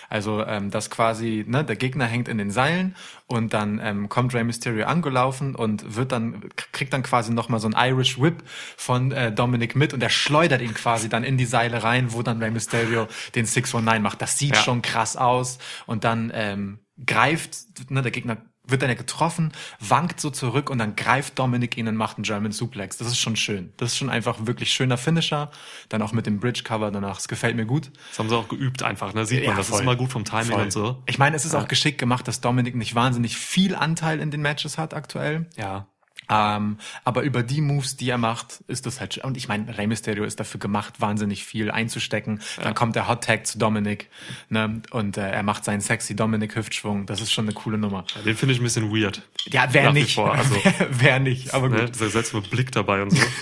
Also, 0.10 0.46
ähm, 0.46 0.72
dass 0.72 0.90
quasi, 0.90 1.44
ne, 1.46 1.66
der 1.66 1.76
Gegner 1.76 2.06
hängt 2.06 2.30
in 2.30 2.38
den 2.38 2.52
Seilen 2.52 2.96
und 3.28 3.54
dann 3.54 3.82
ähm, 3.84 4.08
kommt 4.08 4.34
Rey 4.34 4.46
Mysterio 4.46 4.86
angelaufen 4.86 5.56
und 5.56 5.96
wird 5.98 6.14
dann, 6.14 6.42
kriegt 6.56 6.94
dann 6.94 7.04
quasi 7.04 7.34
nochmal 7.34 7.60
so 7.60 7.68
ein 7.68 7.76
Irish 7.78 8.20
Whip 8.22 8.44
von 8.78 9.12
äh, 9.12 9.34
Dominic 9.34 9.76
mit 9.76 9.94
und 9.94 10.02
er 10.02 10.10
schleudert 10.10 10.62
ihn 10.62 10.74
quasi 10.74 11.10
dann 11.10 11.26
in 11.26 11.38
die 11.38 11.46
Seile 11.46 11.84
rein, 11.84 12.14
wo 12.14 12.22
dann 12.24 12.42
Rey 12.42 12.52
Mysterio 12.52 13.08
den 13.36 13.46
619 13.46 14.02
macht. 14.02 14.22
Das 14.22 14.38
sieht 14.38 14.56
Ja. 14.56 14.62
schon 14.62 14.82
krass 14.82 15.18
aus 15.18 15.60
und 15.86 16.06
dann 16.06 16.32
ähm, 16.34 16.80
greift, 17.06 17.58
ne, 17.90 18.02
der 18.02 18.12
Gegner 18.12 18.38
wird 18.66 18.82
dann 18.82 18.90
ja 18.90 18.96
getroffen, 18.96 19.52
wankt 19.80 20.20
so 20.22 20.30
zurück 20.30 20.70
und 20.70 20.78
dann 20.78 20.96
greift 20.96 21.38
Dominic 21.38 21.78
ihn 21.78 21.88
und 21.88 21.96
macht 21.98 22.18
einen 22.18 22.24
German 22.24 22.52
Suplex. 22.54 22.98
Das 22.98 23.08
ist 23.08 23.18
schon 23.18 23.36
schön. 23.36 23.74
Das 23.78 23.92
ist 23.92 23.98
schon 23.98 24.10
einfach 24.10 24.46
wirklich 24.46 24.72
schöner 24.72 24.98
Finisher. 24.98 25.52
Dann 25.90 26.02
auch 26.02 26.14
mit 26.14 26.26
dem 26.26 26.40
Bridge 26.40 26.64
Cover 26.64 26.90
danach. 26.90 27.16
Das 27.18 27.28
gefällt 27.28 27.56
mir 27.56 27.66
gut. 27.66 27.92
Das 28.10 28.20
haben 28.20 28.30
sie 28.30 28.38
auch 28.38 28.48
geübt 28.48 28.82
einfach, 28.84 29.14
ne? 29.14 29.26
Sieht 29.26 29.42
man, 29.42 29.52
Ja, 29.52 29.58
das 29.58 29.68
voll. 29.68 29.80
ist 29.80 29.82
immer 29.84 29.96
gut 29.98 30.12
vom 30.12 30.24
Timing 30.26 30.52
Voll. 30.52 30.62
und 30.64 30.72
so. 30.72 31.04
Ich 31.08 31.18
meine, 31.18 31.36
es 31.36 31.44
ist 31.46 31.56
auch 31.56 31.68
geschickt 31.68 31.98
gemacht, 31.98 32.28
dass 32.28 32.40
Dominic 32.42 32.76
nicht 32.76 32.96
wahnsinnig 32.96 33.36
viel 33.38 33.76
Anteil 33.76 34.20
in 34.20 34.32
den 34.32 34.42
Matches 34.42 34.78
hat 34.78 34.94
aktuell. 34.94 35.50
Ja. 35.58 35.88
Ähm, 36.30 36.78
aber 37.04 37.22
über 37.24 37.44
die 37.44 37.62
Moves, 37.62 37.98
die 37.98 38.10
er 38.10 38.18
macht, 38.18 38.64
ist 38.68 38.86
das 38.86 39.00
halt. 39.00 39.18
Und 39.20 39.38
ich 39.38 39.48
meine, 39.48 39.78
Rey 39.78 39.88
Mysterio 39.88 40.24
ist 40.24 40.40
dafür 40.40 40.60
gemacht, 40.60 41.02
wahnsinnig 41.02 41.44
viel 41.46 41.70
einzustecken. 41.72 42.42
Dann 42.62 42.74
kommt 42.76 42.96
der 42.96 43.08
Hot 43.08 43.24
Tag 43.24 43.46
zu 43.48 43.58
Dominic, 43.58 44.10
ne? 44.50 44.82
Und 44.92 45.18
äh, 45.18 45.30
er 45.30 45.44
macht 45.44 45.66
seinen 45.66 45.82
sexy 45.82 46.16
Dominic 46.16 46.56
Hüftschwung. 46.56 47.06
Das 47.06 47.22
ist 47.22 47.32
schon 47.32 47.46
eine 47.46 47.54
coole 47.54 47.78
Nummer. 47.78 48.06
Den 48.26 48.36
finde 48.36 48.54
ich 48.54 48.60
ein 48.62 48.64
bisschen 48.64 48.92
weird. 48.92 49.22
Ja, 49.46 49.68
wer 49.72 49.84
Nach 49.86 49.94
nicht? 49.94 50.18
also- 50.18 50.56
wer, 50.64 50.88
wer 50.92 51.20
nicht? 51.20 51.54
Aber 51.54 51.70
gut. 51.70 51.78
Ne? 51.78 51.90
Dieser 51.92 52.10
seltsame 52.10 52.44
Blick 52.44 52.72
dabei 52.72 53.02
und 53.02 53.12
so. 53.12 53.22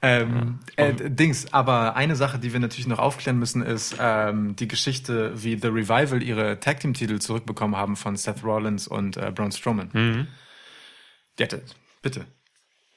Ähm, 0.00 0.60
äh, 0.76 0.92
Dings, 0.94 1.52
aber 1.52 1.96
eine 1.96 2.14
Sache, 2.14 2.38
die 2.38 2.52
wir 2.52 2.60
natürlich 2.60 2.86
noch 2.86 2.98
aufklären 3.00 3.38
müssen, 3.38 3.62
ist 3.62 3.96
ähm, 3.98 4.54
die 4.56 4.68
Geschichte, 4.68 5.32
wie 5.42 5.58
The 5.60 5.68
Revival 5.68 6.22
ihre 6.22 6.60
Tag 6.60 6.80
Team 6.80 6.94
Titel 6.94 7.18
zurückbekommen 7.18 7.76
haben 7.76 7.96
von 7.96 8.16
Seth 8.16 8.44
Rollins 8.44 8.86
und 8.86 9.16
äh, 9.16 9.32
Braun 9.34 9.50
Strowman. 9.50 9.90
Mhm. 9.92 10.26
Ja, 11.38 11.46
d- 11.46 11.62
bitte. 12.02 12.26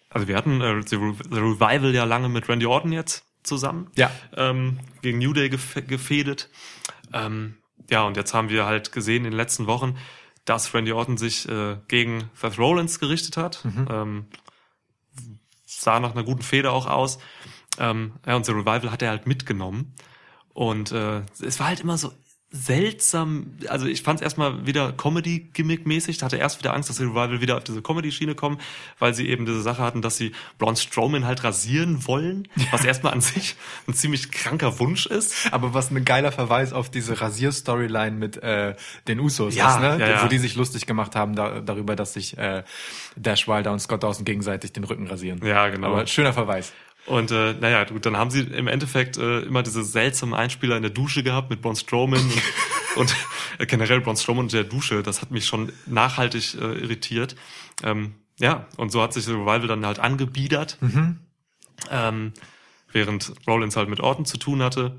Also 0.09 0.27
wir 0.27 0.35
hatten 0.35 0.61
äh, 0.61 0.81
The, 0.85 0.95
Re- 0.95 1.15
The 1.29 1.39
Revival 1.39 1.93
ja 1.93 2.03
lange 2.03 2.29
mit 2.29 2.49
Randy 2.49 2.65
Orton 2.65 2.91
jetzt 2.91 3.25
zusammen. 3.43 3.91
Ja. 3.95 4.11
Ähm, 4.35 4.79
gegen 5.01 5.19
New 5.19 5.33
Day 5.33 5.49
gef 5.49 5.75
gefädet. 5.87 6.49
Ähm, 7.13 7.57
ja, 7.89 8.03
und 8.03 8.17
jetzt 8.17 8.33
haben 8.33 8.49
wir 8.49 8.65
halt 8.65 8.91
gesehen 8.91 9.25
in 9.25 9.31
den 9.31 9.37
letzten 9.37 9.67
Wochen, 9.67 9.97
dass 10.45 10.73
Randy 10.73 10.91
Orton 10.91 11.17
sich 11.17 11.47
äh, 11.47 11.77
gegen 11.87 12.29
Seth 12.33 12.57
Rollins 12.57 12.99
gerichtet 12.99 13.37
hat. 13.37 13.63
Ähm, 13.89 14.27
sah 15.65 15.99
nach 15.99 16.11
einer 16.11 16.23
guten 16.23 16.41
Feder 16.41 16.71
auch 16.71 16.87
aus. 16.87 17.19
Ähm, 17.77 18.13
ja, 18.25 18.35
und 18.35 18.45
The 18.45 18.53
Revival 18.53 18.91
hat 18.91 19.01
er 19.01 19.09
halt 19.09 19.27
mitgenommen. 19.27 19.93
Und 20.53 20.91
äh, 20.91 21.23
es 21.41 21.59
war 21.59 21.67
halt 21.67 21.81
immer 21.81 21.97
so 21.97 22.13
seltsam, 22.55 23.47
also 23.67 23.85
ich 23.85 24.01
fand 24.01 24.19
es 24.19 24.23
erstmal 24.23 24.65
wieder 24.65 24.93
Comedy-Gimmick-mäßig, 24.93 26.21
hatte 26.23 26.37
erst 26.37 26.59
wieder 26.59 26.73
Angst, 26.73 26.89
dass 26.89 26.97
die 26.97 27.03
Revival 27.03 27.41
wieder 27.41 27.57
auf 27.57 27.63
diese 27.63 27.81
Comedy-Schiene 27.81 28.35
kommen, 28.35 28.59
weil 28.99 29.13
sie 29.13 29.27
eben 29.27 29.45
diese 29.45 29.61
Sache 29.61 29.81
hatten, 29.81 30.01
dass 30.01 30.17
sie 30.17 30.31
Braun 30.57 30.75
Strowman 30.75 31.25
halt 31.25 31.43
rasieren 31.43 32.07
wollen, 32.07 32.47
was 32.71 32.85
erstmal 32.85 33.13
an 33.13 33.21
sich 33.21 33.55
ein 33.87 33.93
ziemlich 33.93 34.31
kranker 34.31 34.79
Wunsch 34.79 35.05
ist. 35.05 35.51
Aber 35.51 35.73
was 35.73 35.91
ein 35.91 36.05
geiler 36.05 36.31
Verweis 36.31 36.71
auf 36.73 36.89
diese 36.89 37.19
Rasier-Storyline 37.19 38.15
mit 38.15 38.41
äh, 38.41 38.75
den 39.07 39.19
Usos 39.19 39.55
Ja, 39.55 39.75
ist, 39.75 39.81
ne? 39.81 39.97
ja, 39.99 40.09
ja. 40.15 40.23
Wo 40.23 40.27
die 40.27 40.37
sich 40.37 40.55
lustig 40.55 40.85
gemacht 40.85 41.15
haben 41.15 41.35
da, 41.35 41.59
darüber, 41.59 41.95
dass 41.95 42.13
sich 42.13 42.37
äh, 42.37 42.63
Dash 43.15 43.47
Wilder 43.47 43.71
und 43.73 43.79
Scott 43.79 44.03
Dawson 44.03 44.25
gegenseitig 44.25 44.71
den 44.73 44.85
Rücken 44.85 45.07
rasieren. 45.07 45.45
Ja, 45.45 45.67
genau. 45.69 45.87
Aber 45.87 46.07
schöner 46.07 46.33
Verweis. 46.33 46.73
Und 47.05 47.29
äh, 47.31 47.53
naja, 47.53 47.83
gut, 47.83 48.05
dann 48.05 48.17
haben 48.17 48.31
sie 48.31 48.41
im 48.41 48.67
Endeffekt 48.67 49.17
äh, 49.17 49.41
immer 49.41 49.61
diese 49.61 49.83
seltsamen 49.83 50.33
Einspieler 50.33 50.75
in 50.75 50.81
der 50.81 50.91
Dusche 50.91 51.21
gehabt 51.21 51.49
mit 51.49 51.61
Braun 51.61 51.75
Strowman 51.75 52.19
und, 52.19 52.41
und 52.95 53.15
äh, 53.59 53.65
generell 53.67 54.01
Braun 54.01 54.17
Strowman 54.17 54.45
in 54.45 54.51
der 54.51 54.63
Dusche. 54.63 55.03
Das 55.03 55.21
hat 55.21 55.29
mich 55.29 55.45
schon 55.45 55.71
nachhaltig 55.85 56.55
äh, 56.55 56.79
irritiert. 56.79 57.35
Ähm, 57.83 58.15
ja, 58.39 58.67
und 58.77 58.91
so 58.91 59.01
hat 59.01 59.13
sich 59.13 59.25
The 59.25 59.33
Revival 59.33 59.67
dann 59.67 59.85
halt 59.85 59.99
angebiedert, 59.99 60.77
ähm, 61.89 62.33
während 62.91 63.33
Rollins 63.47 63.77
halt 63.77 63.87
mit 63.87 63.99
Orton 63.99 64.25
zu 64.25 64.37
tun 64.37 64.61
hatte. 64.61 64.97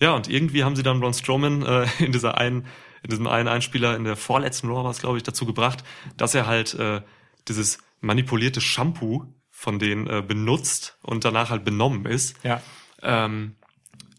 Ja, 0.00 0.12
und 0.12 0.28
irgendwie 0.28 0.64
haben 0.64 0.76
sie 0.76 0.82
dann 0.82 1.00
Braun 1.00 1.14
Strowman 1.14 1.62
äh, 1.62 1.86
in 1.98 2.12
dieser 2.12 2.38
einen, 2.38 2.66
in 3.02 3.10
diesem 3.10 3.26
einen 3.26 3.48
Einspieler 3.48 3.96
in 3.96 4.04
der 4.04 4.16
vorletzten 4.16 4.68
Raw 4.68 4.84
war 4.84 4.90
es, 4.90 5.00
glaube 5.00 5.16
ich, 5.16 5.22
dazu 5.22 5.44
gebracht, 5.44 5.84
dass 6.16 6.34
er 6.34 6.46
halt 6.46 6.74
äh, 6.74 7.02
dieses 7.48 7.78
manipulierte 8.00 8.60
Shampoo 8.60 9.26
von 9.64 9.78
denen 9.78 10.06
äh, 10.06 10.22
benutzt 10.22 10.96
und 11.02 11.24
danach 11.24 11.50
halt 11.50 11.64
benommen 11.64 12.04
ist. 12.06 12.36
Ja. 12.44 12.60
Ähm, 13.02 13.56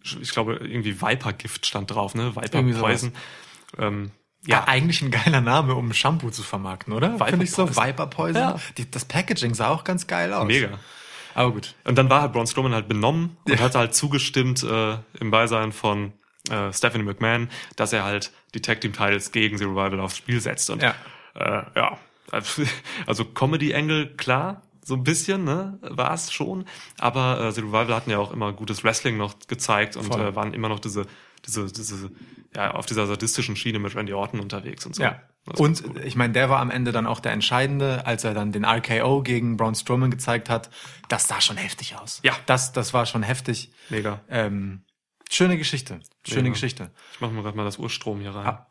ich 0.03 0.31
glaube, 0.31 0.55
irgendwie 0.55 1.01
Viper-Gift 1.01 1.65
stand 1.65 1.91
drauf, 1.91 2.13
ne? 2.15 2.35
Viper. 2.35 2.61
Poison. 2.79 3.11
Ähm, 3.79 4.11
Ja, 4.45 4.57
ja, 4.57 4.63
eigentlich 4.67 5.01
ein 5.01 5.09
geiler 5.11 5.41
Name, 5.41 5.73
um 5.75 5.91
Shampoo 5.93 6.29
zu 6.29 6.43
vermarkten, 6.43 6.93
oder? 6.93 7.13
Viper 7.15 7.25
Finde 7.27 7.45
ich 7.45 7.51
so. 7.51 7.67
Viper 7.75 8.07
Poison. 8.07 8.41
Ja. 8.41 8.59
Die, 8.77 8.89
das 8.89 9.05
Packaging 9.05 9.53
sah 9.55 9.69
auch 9.69 9.83
ganz 9.83 10.05
geil 10.07 10.33
aus. 10.33 10.45
mega. 10.47 10.79
Aber 11.33 11.51
gut. 11.51 11.75
Und 11.83 11.97
dann 11.97 12.09
war 12.09 12.21
halt 12.21 12.33
Braun 12.33 12.47
Strowman 12.47 12.73
halt 12.73 12.87
benommen 12.87 13.37
und 13.45 13.53
Ja. 13.53 13.59
hat 13.59 13.75
halt 13.75 13.93
zugestimmt 13.95 14.63
äh, 14.63 14.97
im 15.19 15.31
Beisein 15.31 15.71
von 15.71 16.13
äh, 16.49 16.71
Stephanie 16.71 17.03
McMahon, 17.03 17.49
dass 17.75 17.91
er 17.91 18.03
halt 18.03 18.31
die 18.53 18.61
Tag 18.61 18.81
Team 18.81 18.93
Titles 18.93 19.31
gegen 19.31 19.57
The 19.57 19.65
Revival 19.65 19.99
aufs 19.99 20.17
Spiel 20.17 20.39
setzt. 20.39 20.69
Und 20.69 20.81
Ja. 20.83 20.93
äh, 21.33 21.63
ja, 21.75 21.97
also 23.07 23.25
Comedy 23.33 23.73
Angle 23.73 24.15
klar, 24.15 24.61
so 24.85 24.93
ein 24.93 25.03
bisschen, 25.03 25.43
ne, 25.43 25.79
war 25.81 26.13
es 26.13 26.31
schon. 26.31 26.65
Aber 26.99 27.41
äh, 27.41 27.51
The 27.51 27.61
Revival 27.61 27.95
hatten 27.95 28.11
ja 28.11 28.19
auch 28.19 28.31
immer 28.31 28.53
gutes 28.53 28.83
Wrestling 28.83 29.17
noch 29.17 29.35
gezeigt 29.47 29.97
und 29.97 30.13
äh, 30.15 30.35
waren 30.35 30.53
immer 30.53 30.69
noch 30.69 30.79
diese, 30.79 31.07
diese, 31.45 31.65
diese, 31.65 32.11
ja, 32.55 32.71
auf 32.71 32.85
dieser 32.85 33.07
sadistischen 33.07 33.55
Schiene 33.55 33.79
mit 33.79 33.95
Randy 33.95 34.13
Orton 34.13 34.39
unterwegs 34.39 34.85
und 34.85 34.95
so. 34.95 35.03
Ja. 35.03 35.21
Und 35.57 35.83
ich 36.03 36.15
meine, 36.15 36.33
der 36.33 36.49
war 36.49 36.59
am 36.59 36.71
Ende 36.71 36.91
dann 36.91 37.05
auch 37.05 37.19
der 37.19 37.31
Entscheidende, 37.31 38.05
als 38.05 38.23
er 38.23 38.33
dann 38.33 38.51
den 38.51 38.65
RKO 38.65 39.21
gegen 39.21 39.57
Braun 39.57 39.75
Strowman 39.75 40.09
gezeigt 40.09 40.49
hat. 40.49 40.69
Das 41.07 41.27
sah 41.27 41.39
schon 41.41 41.57
heftig 41.57 41.95
aus. 41.95 42.19
Ja. 42.23 42.33
Das, 42.45 42.71
das 42.71 42.93
war 42.93 43.05
schon 43.05 43.21
heftig. 43.23 43.71
mega. 43.89 44.21
Ähm, 44.29 44.83
schöne 45.29 45.57
Geschichte. 45.57 45.99
Schöne 46.27 46.43
Mega. 46.43 46.53
Geschichte. 46.53 46.91
Ich 47.13 47.21
mache 47.21 47.31
mir 47.31 47.43
gerade 47.43 47.57
mal 47.57 47.63
das 47.63 47.77
Urstrom 47.77 48.21
hier 48.21 48.33
rein. 48.33 48.47
Ah. 48.47 48.67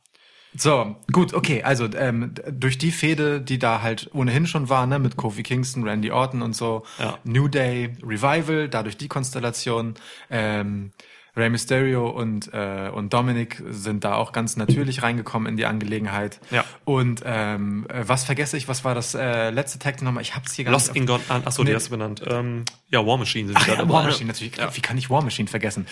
So, 0.56 0.94
gut, 1.12 1.34
okay, 1.34 1.62
also 1.62 1.88
ähm, 1.96 2.32
durch 2.50 2.78
die 2.78 2.92
Fehde, 2.92 3.40
die 3.40 3.58
da 3.58 3.82
halt 3.82 4.10
ohnehin 4.14 4.46
schon 4.46 4.68
war, 4.68 4.86
ne, 4.86 4.98
mit 4.98 5.16
Kofi 5.16 5.42
Kingston, 5.42 5.82
Randy 5.82 6.10
Orton 6.12 6.42
und 6.42 6.54
so, 6.54 6.84
Ja. 6.98 7.18
New 7.24 7.48
Day, 7.48 7.92
Revival, 8.02 8.68
dadurch 8.68 8.96
die 8.96 9.08
Konstellation, 9.08 9.94
ähm, 10.30 10.92
Rey 11.36 11.50
Mysterio 11.50 12.08
und, 12.08 12.54
äh, 12.54 12.88
und 12.94 13.12
Dominic 13.12 13.60
sind 13.68 14.04
da 14.04 14.14
auch 14.14 14.30
ganz 14.30 14.56
natürlich 14.56 15.02
reingekommen 15.02 15.48
in 15.48 15.56
die 15.56 15.66
Angelegenheit. 15.66 16.38
Ja. 16.52 16.64
Und 16.84 17.22
ähm, 17.24 17.86
äh, 17.88 18.04
was 18.06 18.22
vergesse 18.22 18.56
ich, 18.56 18.68
was 18.68 18.84
war 18.84 18.94
das 18.94 19.16
äh, 19.16 19.50
letzte 19.50 19.80
Tag 19.80 20.00
nochmal? 20.02 20.22
Ich 20.22 20.36
hab's 20.36 20.52
hier 20.54 20.64
gar 20.66 20.70
Lost 20.70 20.88
nicht. 20.94 20.96
in 21.00 21.06
God, 21.06 21.20
ah, 21.28 21.40
ach 21.44 21.50
so, 21.50 21.64
Nee. 21.64 21.70
die 21.70 21.74
hast 21.74 21.86
du 21.88 21.90
benannt. 21.90 22.22
Ähm, 22.24 22.64
ja, 22.88 23.04
War 23.04 23.16
Machine 23.18 23.48
sind 23.48 23.56
Ach 23.60 23.66
ja, 23.66 23.78
War 23.88 24.04
Machine 24.04 24.28
natürlich. 24.28 24.56
Ja. 24.56 24.76
Wie 24.76 24.80
kann 24.80 24.96
ich 24.96 25.10
War 25.10 25.22
Machine 25.24 25.48
vergessen? 25.48 25.88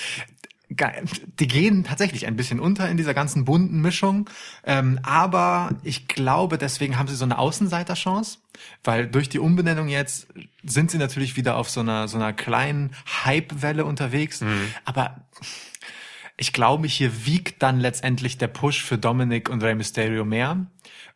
Die 1.38 1.46
gehen 1.46 1.84
tatsächlich 1.84 2.26
ein 2.26 2.36
bisschen 2.36 2.60
unter 2.60 2.88
in 2.88 2.96
dieser 2.96 3.14
ganzen 3.14 3.44
bunten 3.44 3.80
Mischung, 3.80 4.28
ähm, 4.64 4.98
aber 5.02 5.70
ich 5.82 6.08
glaube, 6.08 6.58
deswegen 6.58 6.98
haben 6.98 7.08
sie 7.08 7.16
so 7.16 7.24
eine 7.24 7.38
Außenseiterchance, 7.38 8.38
weil 8.84 9.06
durch 9.08 9.28
die 9.28 9.38
Umbenennung 9.38 9.88
jetzt 9.88 10.28
sind 10.64 10.90
sie 10.90 10.98
natürlich 10.98 11.36
wieder 11.36 11.56
auf 11.56 11.70
so 11.70 11.80
einer 11.80 12.08
so 12.08 12.16
einer 12.16 12.32
kleinen 12.32 12.94
Hype-Welle 13.24 13.84
unterwegs, 13.84 14.42
aber 14.84 15.16
ich 16.36 16.52
glaube, 16.52 16.88
hier 16.88 17.26
wiegt 17.26 17.62
dann 17.62 17.78
letztendlich 17.78 18.38
der 18.38 18.48
Push 18.48 18.82
für 18.82 18.98
Dominic 18.98 19.48
und 19.48 19.62
Rey 19.62 19.74
Mysterio 19.74 20.24
mehr. 20.24 20.66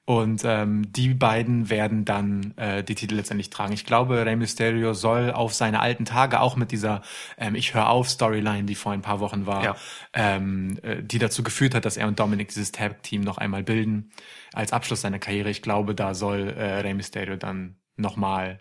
Und 0.06 0.42
ähm, 0.44 0.92
die 0.92 1.14
beiden 1.14 1.68
werden 1.68 2.04
dann 2.04 2.56
äh, 2.56 2.84
die 2.84 2.94
Titel 2.94 3.16
letztendlich 3.16 3.50
tragen. 3.50 3.72
Ich 3.72 3.84
glaube, 3.84 4.24
Rey 4.24 4.36
Mysterio 4.36 4.94
soll 4.94 5.32
auf 5.32 5.52
seine 5.52 5.80
alten 5.80 6.04
Tage 6.04 6.38
auch 6.40 6.54
mit 6.54 6.70
dieser 6.70 7.02
ähm, 7.36 7.56
Ich 7.56 7.74
höre 7.74 7.88
auf 7.90 8.08
Storyline, 8.08 8.64
die 8.64 8.76
vor 8.76 8.92
ein 8.92 9.02
paar 9.02 9.18
Wochen 9.18 9.46
war, 9.46 9.64
Ja. 9.64 9.76
ähm, 10.12 10.78
äh, 10.82 11.02
die 11.02 11.18
dazu 11.18 11.42
geführt 11.42 11.74
hat, 11.74 11.84
dass 11.84 11.96
er 11.96 12.06
und 12.06 12.20
Dominic 12.20 12.46
dieses 12.48 12.70
Tag-Team 12.70 13.20
noch 13.22 13.38
einmal 13.38 13.64
bilden, 13.64 14.12
als 14.52 14.72
Abschluss 14.72 15.00
seiner 15.00 15.18
Karriere. 15.18 15.50
Ich 15.50 15.60
glaube, 15.60 15.96
da 15.96 16.14
soll 16.14 16.50
äh, 16.56 16.80
Rey 16.82 16.94
Mysterio 16.94 17.34
dann 17.36 17.74
nochmal 17.96 18.60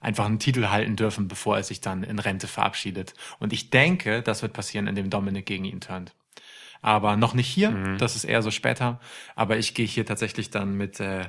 einfach 0.00 0.24
einen 0.24 0.38
Titel 0.38 0.68
halten 0.68 0.96
dürfen, 0.96 1.28
bevor 1.28 1.58
er 1.58 1.62
sich 1.62 1.82
dann 1.82 2.04
in 2.04 2.18
Rente 2.18 2.46
verabschiedet. 2.48 3.12
Und 3.38 3.52
ich 3.52 3.68
denke, 3.68 4.22
das 4.22 4.40
wird 4.40 4.54
passieren, 4.54 4.86
indem 4.86 5.10
Dominic 5.10 5.44
gegen 5.44 5.66
ihn 5.66 5.80
turnt. 5.80 6.14
Aber 6.86 7.16
noch 7.16 7.34
nicht 7.34 7.48
hier, 7.48 7.96
das 7.98 8.14
ist 8.14 8.22
eher 8.24 8.42
so 8.42 8.52
später. 8.52 9.00
Aber 9.34 9.56
ich 9.58 9.74
gehe 9.74 9.86
hier 9.86 10.06
tatsächlich 10.06 10.50
dann 10.50 10.76
mit 10.76 11.00
äh, 11.00 11.24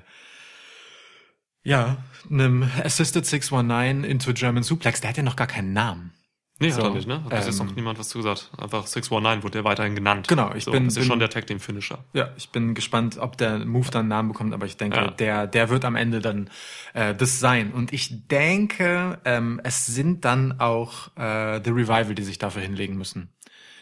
ja, 1.63 1.97
einem 2.29 2.69
Assisted 2.83 3.25
619 3.25 4.03
into 4.03 4.33
German 4.33 4.61
Suplex. 4.63 5.01
Der 5.01 5.09
hat 5.09 5.17
ja 5.17 5.23
noch 5.23 5.35
gar 5.35 5.47
keinen 5.47 5.73
Namen. 5.73 6.13
Nee, 6.59 6.69
So, 6.71 6.77
hat 6.79 6.85
er 6.85 6.91
nicht, 6.95 7.07
ne? 7.07 7.23
Hat 7.23 7.29
bis 7.29 7.45
jetzt 7.45 7.59
ähm, 7.59 7.67
noch 7.67 7.75
niemand 7.75 7.99
was 7.99 8.09
zu 8.09 8.17
gesagt. 8.19 8.51
Einfach 8.57 8.87
619 8.87 9.43
wurde 9.43 9.51
der 9.53 9.63
weiterhin 9.63 9.93
genannt. 9.95 10.27
Genau, 10.27 10.53
ich 10.55 10.63
so, 10.63 10.71
bin- 10.71 10.85
Das 10.85 10.93
ist 10.93 10.99
bin- 11.01 11.07
schon 11.07 11.19
der 11.19 11.29
Tag 11.29 11.45
Team 11.47 11.59
Finisher. 11.59 12.03
Ja, 12.13 12.29
ich 12.37 12.49
bin 12.49 12.73
gespannt, 12.73 13.17
ob 13.19 13.37
der 13.37 13.59
Move 13.65 13.89
dann 13.91 14.01
einen 14.01 14.09
Namen 14.09 14.29
bekommt, 14.29 14.53
aber 14.55 14.65
ich 14.65 14.75
denke, 14.77 14.97
Ja. 14.97 15.07
der, 15.11 15.45
der 15.47 15.69
wird 15.69 15.85
am 15.85 15.95
Ende 15.95 16.19
dann 16.19 16.49
äh, 16.93 17.13
das 17.13 17.39
sein. 17.39 17.73
Und 17.73 17.93
ich 17.93 18.27
denke, 18.27 19.19
ähm, 19.25 19.59
es 19.63 19.85
sind 19.85 20.25
dann 20.25 20.59
auch 20.59 21.15
äh, 21.15 21.61
The 21.63 21.69
Revival, 21.71 22.15
die 22.15 22.23
sich 22.23 22.39
dafür 22.39 22.61
hinlegen 22.63 22.97
müssen. 22.97 23.29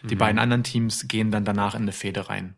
Mhm. 0.05 0.09
Die 0.09 0.15
beiden 0.15 0.39
anderen 0.39 0.63
Teams 0.63 1.07
gehen 1.07 1.31
dann 1.31 1.45
danach 1.45 1.75
in 1.75 1.83
eine 1.83 1.91
Fehde 1.91 2.29
rein. 2.29 2.55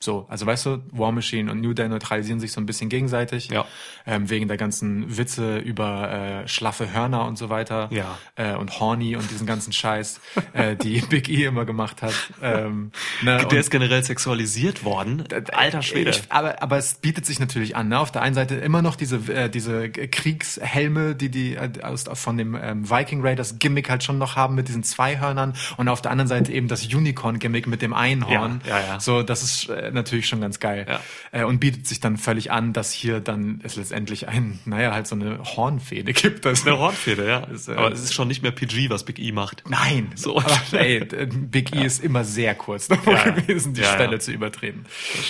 So, 0.00 0.26
also 0.28 0.46
weißt 0.46 0.66
du, 0.66 0.82
War 0.92 1.10
Machine 1.10 1.50
und 1.50 1.60
New 1.60 1.72
Day 1.74 1.88
neutralisieren 1.88 2.38
sich 2.38 2.52
so 2.52 2.60
ein 2.60 2.66
bisschen 2.66 2.88
gegenseitig. 2.88 3.48
Ja. 3.50 3.64
Ähm, 4.06 4.30
wegen 4.30 4.46
der 4.46 4.56
ganzen 4.56 5.18
Witze 5.18 5.58
über 5.58 6.10
äh, 6.44 6.48
schlaffe 6.48 6.92
Hörner 6.92 7.26
und 7.26 7.36
so 7.36 7.50
weiter. 7.50 7.88
Ja. 7.90 8.16
Äh, 8.36 8.54
und 8.54 8.78
Horny 8.78 9.16
und 9.16 9.28
diesen 9.30 9.44
ganzen 9.46 9.72
Scheiß, 9.72 10.20
äh, 10.52 10.76
die 10.76 11.00
Big 11.08 11.28
E 11.28 11.44
immer 11.46 11.64
gemacht 11.64 12.02
hat. 12.02 12.14
Ähm, 12.40 12.92
ne, 13.22 13.40
und- 13.42 13.50
Der 13.50 13.58
ist 13.58 13.70
generell 13.70 14.04
sexualisiert 14.04 14.84
worden. 14.84 15.24
Alter 15.52 15.82
Schwede. 15.82 16.10
ich, 16.10 16.22
aber, 16.28 16.62
aber 16.62 16.78
es 16.78 16.94
bietet 16.94 17.26
sich 17.26 17.40
natürlich 17.40 17.74
an. 17.74 17.88
Ne? 17.88 17.98
Auf 17.98 18.12
der 18.12 18.22
einen 18.22 18.36
Seite 18.36 18.54
immer 18.54 18.82
noch 18.82 18.94
diese, 18.94 19.16
äh, 19.32 19.48
diese 19.50 19.90
Kriegshelme, 19.90 21.14
die 21.16 21.28
die 21.30 21.56
äh, 21.56 21.70
aus, 21.82 22.04
von 22.14 22.36
dem 22.36 22.54
ähm, 22.54 22.88
Viking 22.88 23.20
Raiders 23.24 23.58
Gimmick 23.58 23.90
halt 23.90 24.04
schon 24.04 24.18
noch 24.18 24.36
haben 24.36 24.54
mit 24.54 24.68
diesen 24.68 24.84
zwei 24.84 25.18
Hörnern 25.18 25.54
und 25.76 25.88
auf 25.88 26.02
der 26.02 26.10
anderen 26.12 26.28
Seite 26.28 26.52
eben 26.52 26.68
das 26.68 26.86
Unicorn 26.86 27.38
Gimmick 27.40 27.66
mit 27.66 27.82
dem 27.82 27.92
Einhorn. 27.94 28.60
Ja, 28.64 28.78
ja, 28.78 28.86
ja. 28.86 29.00
So, 29.00 29.22
das 29.22 29.42
ist 29.42 29.68
äh, 29.68 29.87
natürlich 29.92 30.26
schon 30.28 30.40
ganz 30.40 30.60
geil. 30.60 30.86
Ja. 30.88 31.00
Äh, 31.32 31.44
und 31.44 31.58
bietet 31.60 31.86
sich 31.86 32.00
dann 32.00 32.16
völlig 32.16 32.50
an, 32.50 32.72
dass 32.72 32.92
hier 32.92 33.20
dann 33.20 33.60
es 33.62 33.76
letztendlich 33.76 34.28
ein, 34.28 34.58
naja, 34.64 34.92
halt 34.92 35.06
so 35.06 35.14
eine 35.14 35.40
Hornfehde 35.42 36.12
gibt. 36.12 36.44
Das 36.44 36.66
Eine 36.66 36.78
Hornfehde, 36.78 37.26
ja. 37.26 37.38
Ist, 37.52 37.68
äh, 37.68 37.74
Aber 37.74 37.92
es 37.92 38.02
ist 38.02 38.14
schon 38.14 38.28
nicht 38.28 38.42
mehr 38.42 38.52
PG, 38.52 38.90
was 38.90 39.04
Big 39.04 39.18
E 39.18 39.32
macht. 39.32 39.64
Nein, 39.68 40.10
So. 40.14 40.38
Aber, 40.38 40.60
ey, 40.72 41.04
Big 41.04 41.74
E 41.74 41.84
ist 41.84 42.02
immer 42.02 42.24
sehr 42.24 42.54
kurz 42.54 42.88
davor 42.88 43.14
Ja, 43.14 43.26
ja. 43.26 43.32
gewesen, 43.32 43.74
die 43.74 43.80
Ja, 43.82 43.94
Schwelle 43.94 44.12
ja. 44.12 44.18
zu 44.20 44.32
übertreten. 44.32 44.84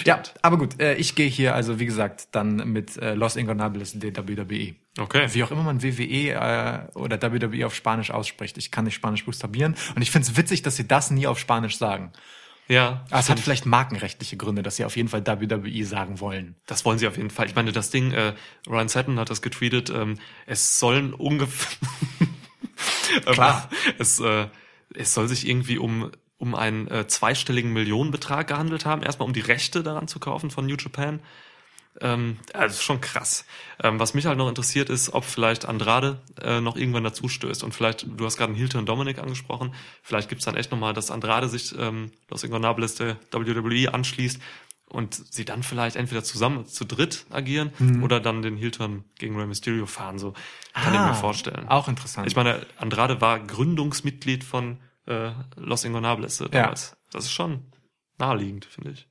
Ja, 0.05 0.23
aber 0.43 0.59
gut, 0.59 0.81
äh, 0.81 0.95
ich 0.95 1.15
gehe 1.15 1.29
hier 1.29 1.55
also 1.55 1.79
wie 1.79 1.87
gesagt 1.87 2.29
dann 2.33 2.57
mit 2.73 2.97
äh, 2.97 3.15
Los 3.15 3.37
Ingonables 3.37 3.93
de 3.99 4.15
WWE. 4.17 4.75
Okay. 4.99 5.29
Wie 5.33 5.45
auch 5.45 5.51
immer 5.53 5.63
man 5.63 5.83
WWE 5.83 6.31
äh, 6.33 6.79
oder 6.99 7.21
WWE 7.23 7.67
auf 7.67 7.75
Spanisch 7.75 8.11
ausspricht. 8.11 8.59
Ich 8.59 8.71
kann 8.71 8.85
nicht 8.85 8.95
Spanisch 8.95 9.25
buchstabieren 9.25 9.77
und 9.95 10.03
ich 10.03 10.11
finde 10.11 10.27
es 10.29 10.37
witzig, 10.37 10.63
dass 10.63 10.77
sie 10.77 10.89
das 10.89 11.11
nie 11.11 11.27
auf 11.27 11.39
Spanisch 11.39 11.77
sagen. 11.79 12.13
Ja. 12.69 13.05
Aber 13.11 13.21
es 13.21 13.31
hat 13.31 13.41
vielleicht 13.41 13.67
markenrechtliche 13.67 14.37
Gründe, 14.37 14.63
dass 14.63 14.77
sie 14.77 14.85
auf 14.85 14.97
jeden 14.97 15.09
Fall 15.09 15.27
WWE 15.27 15.85
sagen 15.85 16.21
wollen. 16.21 16.55
Das 16.67 16.85
wollen 16.85 16.99
sie 16.99 17.09
auf 17.09 17.17
jeden 17.17 17.31
Fall. 17.31 17.47
Ich 17.47 17.55
meine, 17.55 17.73
das 17.73 17.91
Ding, 17.91 18.13
äh, 18.13 18.35
Ryan 18.69 18.89
Satin 18.89 19.19
hat 19.19 19.31
das 19.31 19.43
getweetet, 19.43 19.91
ähm, 19.91 20.19
es 20.47 20.79
sollen 20.79 21.15
ungefähr 21.15 21.79
Klar. 23.33 23.71
es, 23.99 24.21
äh, 24.21 24.49
es 24.95 25.15
soll 25.15 25.29
sich 25.29 25.49
irgendwie 25.49 25.79
um 25.79 26.11
um 26.39 26.55
einen 26.55 26.87
äh, 26.89 27.07
zweistelligen 27.09 27.73
Millionenbetrag 27.73 28.47
gehandelt 28.47 28.87
haben, 28.87 29.03
erstmal 29.03 29.27
um 29.27 29.33
die 29.33 29.41
Rechte 29.41 29.83
daran 29.83 30.07
zu 30.07 30.21
kaufen 30.21 30.51
von 30.51 30.67
New 30.67 30.77
Japan. 30.77 31.21
Ähm, 32.01 32.39
also 32.55 32.81
schon 32.81 33.01
krass. 33.01 33.45
Ähm, 33.83 33.99
was 33.99 34.15
mich 34.15 34.27
halt 34.27 34.39
noch 34.39 34.49
interessiert 34.49 34.89
ist, 34.91 35.13
ob 35.15 35.25
vielleicht 35.25 35.67
Andrade 35.67 36.21
äh, 36.41 36.61
noch 36.61 36.77
irgendwann 36.77 37.05
dazu 37.05 37.29
stößt. 37.29 37.65
Und 37.65 37.75
vielleicht, 37.75 38.07
du 38.09 38.25
hast 38.25 38.37
gerade 38.37 38.51
einen 38.51 38.59
Hilton 38.59 38.81
und 38.81 38.89
Dominic 38.89 39.19
angesprochen, 39.19 39.75
vielleicht 40.03 40.29
gibt's 40.29 40.45
dann 40.45 40.57
echt 40.57 40.71
nochmal, 40.71 40.95
dass 40.95 41.11
Andrade 41.11 41.49
sich 41.49 41.75
ähm, 41.79 42.13
Los 42.31 42.45
Ingonables 42.45 42.95
der 42.95 43.17
WWE 43.33 43.93
anschließt 43.93 44.41
und 44.91 45.15
sie 45.15 45.45
dann 45.45 45.63
vielleicht 45.63 45.97
entweder 45.97 46.23
zusammen 46.25 46.67
zu 46.67 46.85
dritt 46.85 47.27
agieren 47.31 47.73
Mhm. 47.79 48.03
oder 48.05 48.21
dann 48.21 48.43
den 48.43 48.57
Hilton 48.57 49.05
gegen 49.19 49.37
Rey 49.37 49.47
Mysterio 49.47 49.85
fahren. 49.87 50.19
So 50.19 50.35
kann 50.73 50.95
ich 50.95 51.01
mir 51.01 51.15
vorstellen. 51.15 51.67
Ah, 51.69 51.77
Auch 51.79 51.89
interessant. 51.89 52.27
Ich 52.29 52.37
meine, 52.37 52.65
Andrade 52.79 53.21
war 53.21 53.39
Gründungsmitglied 53.41 54.45
von 54.45 54.79
äh, 55.07 55.33
Los 55.57 55.85
Ingonables 55.85 56.39
damals. 56.39 56.97
Das 57.11 57.25
ist 57.25 57.33
schon 57.33 57.65
naheliegend, 58.19 58.67
finde 58.67 58.93
ich. 58.93 59.08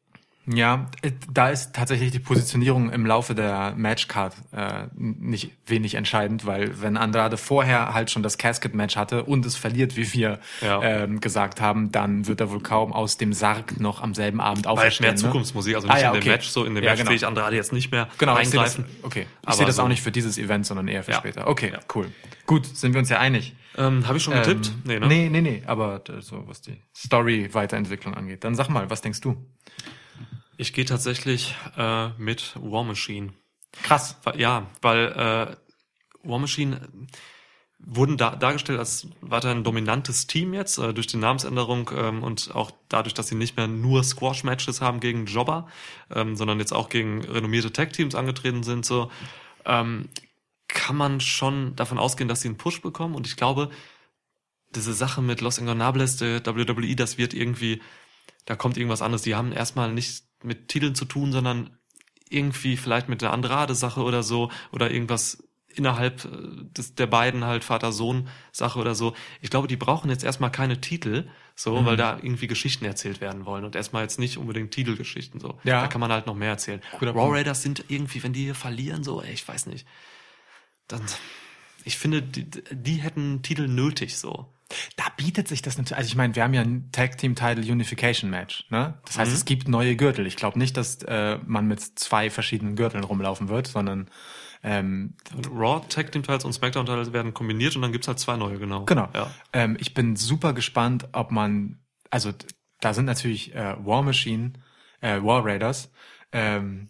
Ja, 0.49 0.85
äh, 1.01 1.11
da 1.29 1.49
ist 1.49 1.73
tatsächlich 1.75 2.11
die 2.11 2.19
Positionierung 2.19 2.89
im 2.91 3.05
Laufe 3.05 3.35
der 3.35 3.73
Matchcard 3.75 4.33
äh, 4.53 4.85
nicht 4.95 5.51
wenig 5.65 5.95
entscheidend, 5.95 6.45
weil 6.45 6.81
wenn 6.81 6.95
Andrade 6.95 7.35
vorher 7.35 7.93
halt 7.93 8.09
schon 8.11 8.23
das 8.23 8.37
Casket-Match 8.37 8.95
hatte 8.95 9.23
und 9.25 9.45
es 9.45 9.57
verliert, 9.57 9.97
wie 9.97 10.13
wir 10.13 10.39
Ja. 10.61 10.81
ähm, 10.81 11.19
gesagt 11.19 11.59
haben, 11.59 11.91
dann 11.91 12.27
wird 12.27 12.39
er 12.39 12.49
wohl 12.49 12.61
kaum 12.61 12.93
aus 12.93 13.17
dem 13.17 13.33
Sarg 13.33 13.77
noch 13.81 14.01
am 14.01 14.13
selben 14.13 14.39
Abend 14.39 14.65
Weil 14.65 14.71
auferstehen. 14.73 15.05
mehr 15.07 15.11
ne? 15.13 15.17
Zukunftsmusik, 15.19 15.75
also 15.75 15.87
nicht 15.87 15.97
Ah, 15.97 15.99
ja, 15.99 16.07
in 16.07 16.13
dem 16.13 16.19
okay. 16.21 16.29
Match, 16.29 16.47
so 16.47 16.63
in 16.63 16.75
dem 16.75 16.83
Ja, 16.83 16.91
Match 16.91 16.99
genau. 16.99 17.09
sehe 17.09 17.15
ich 17.17 17.27
Andrade 17.27 17.55
jetzt 17.57 17.73
nicht 17.73 17.91
mehr 17.91 18.07
Genau, 18.17 18.39
ich 18.39 18.49
sehe 18.49 18.61
das, 18.61 18.79
okay. 19.03 19.25
Ich 19.49 19.53
sehe 19.55 19.65
das 19.65 19.75
so- 19.75 19.83
auch 19.83 19.87
nicht 19.89 20.01
für 20.01 20.11
dieses 20.11 20.37
Event, 20.37 20.65
sondern 20.65 20.87
eher 20.87 21.03
für 21.03 21.11
später. 21.13 21.47
Okay, 21.47 21.73
cool. 21.93 22.09
Gut, 22.45 22.65
sind 22.65 22.93
wir 22.93 22.99
uns 22.99 23.09
ja 23.09 23.19
einig. 23.19 23.53
Ähm, 23.77 24.07
Habe 24.07 24.17
ich 24.17 24.23
schon 24.23 24.33
getippt? 24.33 24.67
Ähm, 24.67 24.81
nee, 24.85 24.99
ne? 24.99 25.07
nee, 25.07 25.29
nee, 25.29 25.41
nee, 25.41 25.63
aber 25.67 26.01
äh, 26.09 26.21
so 26.21 26.47
was 26.47 26.61
die 26.61 26.81
Story-Weiterentwicklung 26.95 28.13
angeht. 28.15 28.43
Dann 28.45 28.55
sag 28.55 28.69
mal, 28.69 28.89
was 28.89 29.01
denkst 29.01 29.19
du? 29.21 29.35
Ich 30.57 30.73
gehe 30.73 30.85
tatsächlich 30.85 31.55
äh, 31.77 32.09
mit 32.17 32.53
War 32.55 32.83
Machine. 32.83 33.33
Krass. 33.83 34.17
Ja, 34.35 34.67
weil 34.81 35.05
äh, 35.07 36.27
War 36.27 36.39
Machine 36.39 36.81
wurden 37.79 38.17
da, 38.17 38.35
dargestellt 38.35 38.79
als 38.79 39.07
weiterhin 39.21 39.63
dominantes 39.63 40.25
Team 40.25 40.55
jetzt 40.55 40.79
äh, 40.79 40.95
durch 40.95 41.05
die 41.05 41.17
Namensänderung 41.17 41.91
ähm, 41.95 42.23
und 42.23 42.55
auch 42.55 42.71
dadurch, 42.89 43.13
dass 43.13 43.27
sie 43.27 43.35
nicht 43.35 43.55
mehr 43.55 43.67
nur 43.67 44.03
Squash-Matches 44.03 44.81
haben 44.81 44.99
gegen 44.99 45.27
Jobber, 45.27 45.67
ähm, 46.09 46.35
sondern 46.35 46.59
jetzt 46.59 46.73
auch 46.73 46.89
gegen 46.89 47.23
renommierte 47.23 47.71
Tag-Teams 47.71 48.15
angetreten 48.15 48.63
sind. 48.63 48.83
So 48.83 49.11
ähm, 49.65 50.09
kann 50.67 50.95
man 50.95 51.21
schon 51.21 51.75
davon 51.75 51.99
ausgehen, 51.99 52.27
dass 52.27 52.41
sie 52.41 52.47
einen 52.47 52.57
Push 52.57 52.81
bekommen. 52.81 53.13
Und 53.13 53.27
ich 53.27 53.35
glaube, 53.35 53.69
diese 54.73 54.93
Sache 54.93 55.21
mit 55.21 55.41
Los 55.41 55.59
Ingonables, 55.59 56.17
der 56.17 56.43
WWE, 56.43 56.95
das 56.95 57.19
wird 57.19 57.35
irgendwie, 57.35 57.81
da 58.45 58.55
kommt 58.55 58.77
irgendwas 58.77 59.03
anderes. 59.03 59.21
Die 59.21 59.35
haben 59.35 59.51
erstmal 59.51 59.93
nicht 59.93 60.26
mit 60.43 60.67
Titeln 60.67 60.95
zu 60.95 61.05
tun, 61.05 61.31
sondern 61.31 61.71
irgendwie 62.29 62.77
vielleicht 62.77 63.07
mit 63.09 63.21
der 63.21 63.31
Andrade-Sache 63.33 64.01
oder 64.03 64.21
so 64.23 64.51
oder 64.71 64.91
irgendwas 64.91 65.43
innerhalb 65.73 66.25
äh, 66.25 66.29
des, 66.73 66.95
der 66.95 67.07
beiden 67.07 67.45
halt 67.45 67.63
Vater-Sohn-Sache 67.63 68.79
oder 68.79 68.95
so. 68.95 69.13
Ich 69.41 69.49
glaube, 69.49 69.67
die 69.67 69.75
brauchen 69.75 70.09
jetzt 70.09 70.23
erstmal 70.23 70.51
keine 70.51 70.81
Titel, 70.81 71.27
so, 71.55 71.81
Mhm. 71.81 71.85
weil 71.85 71.97
da 71.97 72.17
irgendwie 72.17 72.47
Geschichten 72.47 72.83
erzählt 72.85 73.21
werden 73.21 73.45
wollen 73.45 73.63
und 73.63 73.75
erstmal 73.75 74.01
jetzt 74.03 74.19
nicht 74.19 74.37
unbedingt 74.37 74.71
Titelgeschichten 74.71 75.39
so. 75.39 75.59
Ja. 75.63 75.81
Da 75.81 75.87
kann 75.87 76.01
man 76.01 76.11
halt 76.11 76.25
noch 76.25 76.35
mehr 76.35 76.49
erzählen. 76.49 76.81
Guter 76.99 77.11
Raw. 77.11 77.31
Raiders 77.31 77.61
sind 77.61 77.85
irgendwie, 77.89 78.21
wenn 78.23 78.33
die 78.33 78.43
hier 78.45 78.55
verlieren, 78.55 79.03
so, 79.03 79.21
ey, 79.21 79.31
ich 79.33 79.47
weiß 79.47 79.67
nicht. 79.67 79.87
Dann, 80.87 81.01
ich 81.83 81.97
finde, 81.97 82.21
die, 82.23 82.45
die 82.71 82.95
hätten 82.95 83.41
Titel 83.43 83.67
nötig, 83.67 84.17
so. 84.17 84.51
Da 84.97 85.05
bietet 85.15 85.47
sich 85.47 85.61
das 85.61 85.77
natürlich. 85.77 85.97
Also 85.97 86.07
ich 86.09 86.15
meine, 86.15 86.35
wir 86.35 86.43
haben 86.43 86.53
ja 86.53 86.61
ein 86.61 86.89
Tag 86.91 87.17
Team 87.17 87.35
Title 87.35 87.63
Unification 87.71 88.29
Match. 88.29 88.65
Ne? 88.69 88.99
Das 89.05 89.15
Mhm. 89.15 89.21
heißt, 89.21 89.33
es 89.33 89.45
gibt 89.45 89.67
neue 89.67 89.95
Gürtel. 89.95 90.27
Ich 90.27 90.35
glaube 90.35 90.59
nicht, 90.59 90.75
dass 90.75 91.01
äh, 91.03 91.39
man 91.45 91.67
mit 91.67 91.81
zwei 91.81 92.29
verschiedenen 92.29 92.75
Gürteln 92.75 93.03
rumlaufen 93.03 93.47
wird, 93.49 93.67
sondern 93.67 94.09
ähm, 94.63 95.13
Raw 95.53 95.81
Tag 95.87 96.11
Team 96.11 96.23
Titles 96.23 96.43
und 96.43 96.51
SmackDown 96.53 96.85
Titles 96.85 97.13
werden 97.13 97.33
kombiniert 97.33 97.75
und 97.75 97.81
dann 97.81 97.91
gibt's 97.91 98.07
halt 98.07 98.19
zwei 98.19 98.35
neue, 98.37 98.57
genau. 98.59 98.85
genau. 98.85 99.07
Ja. 99.13 99.31
Ähm, 99.53 99.77
ich 99.79 99.93
bin 99.93 100.15
super 100.15 100.53
gespannt, 100.53 101.07
ob 101.13 101.31
man. 101.31 101.79
Also 102.09 102.31
da 102.81 102.93
sind 102.93 103.05
natürlich 103.05 103.53
äh, 103.55 103.75
War 103.85 104.01
Machine, 104.03 104.53
äh, 105.01 105.21
War 105.21 105.45
Raiders. 105.45 105.91
Ähm, 106.33 106.89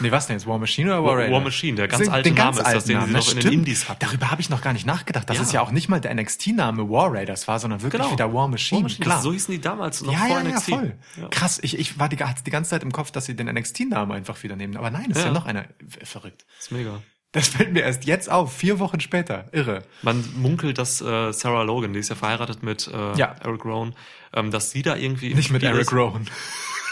Nee, 0.00 0.10
was 0.12 0.26
denn 0.26 0.36
jetzt? 0.36 0.46
War 0.46 0.58
Machine 0.58 0.90
oder 0.92 1.04
War 1.04 1.16
Raider? 1.18 1.32
War 1.32 1.40
Machine, 1.40 1.76
der 1.76 1.88
ganz 1.88 2.08
alte 2.08 2.32
ganz 2.32 2.56
Name 2.58 2.68
ist 2.68 2.74
das, 2.76 2.84
den 2.84 2.86
sie 2.86 2.94
Namen, 3.00 3.12
noch 3.12 3.28
in 3.28 3.34
den 3.36 3.40
stimmt. 3.40 3.54
Indies 3.54 3.88
hatten. 3.88 3.98
Darüber 4.04 4.30
habe 4.30 4.40
ich 4.40 4.50
noch 4.50 4.60
gar 4.60 4.72
nicht 4.72 4.86
nachgedacht, 4.86 5.28
dass 5.30 5.36
Ja. 5.38 5.42
es 5.42 5.52
ja 5.52 5.60
auch 5.62 5.70
nicht 5.70 5.88
mal 5.88 6.00
der 6.00 6.12
NXT-Name 6.14 6.88
War 6.90 7.12
Raiders 7.12 7.48
war, 7.48 7.58
sondern 7.58 7.82
wirklich 7.82 8.02
Genau. 8.02 8.12
wieder 8.12 8.32
War 8.34 8.48
Machine. 8.48 8.78
War 8.80 8.82
Machine, 8.84 9.04
Klar. 9.04 9.22
so 9.22 9.32
hießen 9.32 9.52
die 9.52 9.60
damals 9.60 10.02
noch 10.02 10.12
ja, 10.12 10.18
vor 10.18 10.28
ja, 10.28 10.42
ja, 10.42 10.50
NXT. 10.50 10.70
voll. 10.70 10.94
Ja. 11.20 11.28
Krass, 11.28 11.58
ich, 11.62 11.78
ich 11.78 11.98
war 11.98 12.08
die, 12.08 12.16
hatte 12.18 12.42
die 12.44 12.50
ganze 12.50 12.70
Zeit 12.70 12.82
im 12.82 12.92
Kopf, 12.92 13.10
dass 13.10 13.24
sie 13.24 13.34
den 13.34 13.46
NXT-Namen 13.48 14.12
einfach 14.12 14.42
wieder 14.42 14.56
nehmen. 14.56 14.76
Aber 14.76 14.90
nein, 14.90 15.10
ist 15.10 15.18
ja, 15.18 15.26
Ja. 15.26 15.32
noch 15.32 15.46
einer. 15.46 15.64
F- 15.80 16.08
Verrückt. 16.08 16.44
Das 16.56 16.66
ist 16.66 16.72
mega. 16.72 17.02
Das 17.32 17.48
fällt 17.48 17.72
mir 17.74 17.80
erst 17.82 18.04
jetzt 18.06 18.30
auf, 18.30 18.54
vier 18.56 18.78
Wochen 18.78 19.00
später. 19.00 19.48
Irre. 19.52 19.82
Man 20.02 20.24
munkelt, 20.36 20.78
dass 20.78 21.00
äh, 21.02 21.32
Sarah 21.32 21.62
Logan, 21.62 21.92
die 21.92 21.98
ist 21.98 22.08
ja 22.08 22.14
verheiratet 22.14 22.62
mit 22.62 22.88
äh, 22.88 23.14
Ja. 23.18 23.36
Eric 23.44 23.64
Rowan, 23.66 23.94
ähm, 24.34 24.50
dass 24.50 24.70
sie 24.70 24.80
da 24.82 24.96
irgendwie 24.96 25.34
Nicht 25.34 25.50
mit 25.50 25.62
Eric. 25.62 25.92
Rowan. 25.92 26.26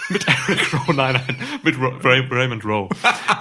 Mit 0.09 0.27
Eric 0.29 0.73
Rowan, 0.73 0.97
nein, 0.97 1.15
nein, 1.27 1.37
mit 1.63 1.77
Ro 1.79 1.89
Ray 2.05 2.21
Raymond 2.31 2.65
Rowe. 2.65 2.89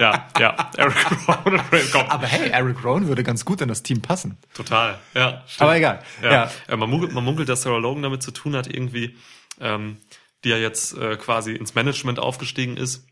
ja, 0.00 0.26
ja, 0.38 0.70
Eric 0.76 0.96
Rowan 1.28 1.44
und 1.60 1.72
Ray, 1.72 1.82
komm. 1.92 2.06
Aber 2.08 2.26
hey, 2.26 2.50
Eric 2.50 2.82
Rowan 2.84 3.06
würde 3.06 3.22
ganz 3.22 3.44
gut 3.44 3.60
in 3.60 3.68
das 3.68 3.82
Team 3.82 4.02
passen. 4.02 4.36
Total, 4.54 4.98
ja. 5.14 5.42
Stimmt. 5.46 5.62
Aber 5.62 5.76
egal. 5.76 6.02
Ja. 6.22 6.32
Ja. 6.32 6.50
Äh, 6.66 6.76
Man, 6.76 6.90
munkelt, 6.90 7.12
man 7.12 7.24
munkelt, 7.24 7.48
dass 7.48 7.62
Sarah 7.62 7.78
Logan 7.78 8.02
damit 8.02 8.22
zu 8.22 8.32
tun 8.32 8.56
hat, 8.56 8.66
irgendwie, 8.66 9.16
ähm, 9.60 9.98
die 10.44 10.48
ja 10.48 10.56
jetzt 10.56 10.96
äh, 10.98 11.16
quasi 11.16 11.52
ins 11.52 11.74
Management 11.74 12.18
aufgestiegen 12.18 12.76
ist 12.76 13.06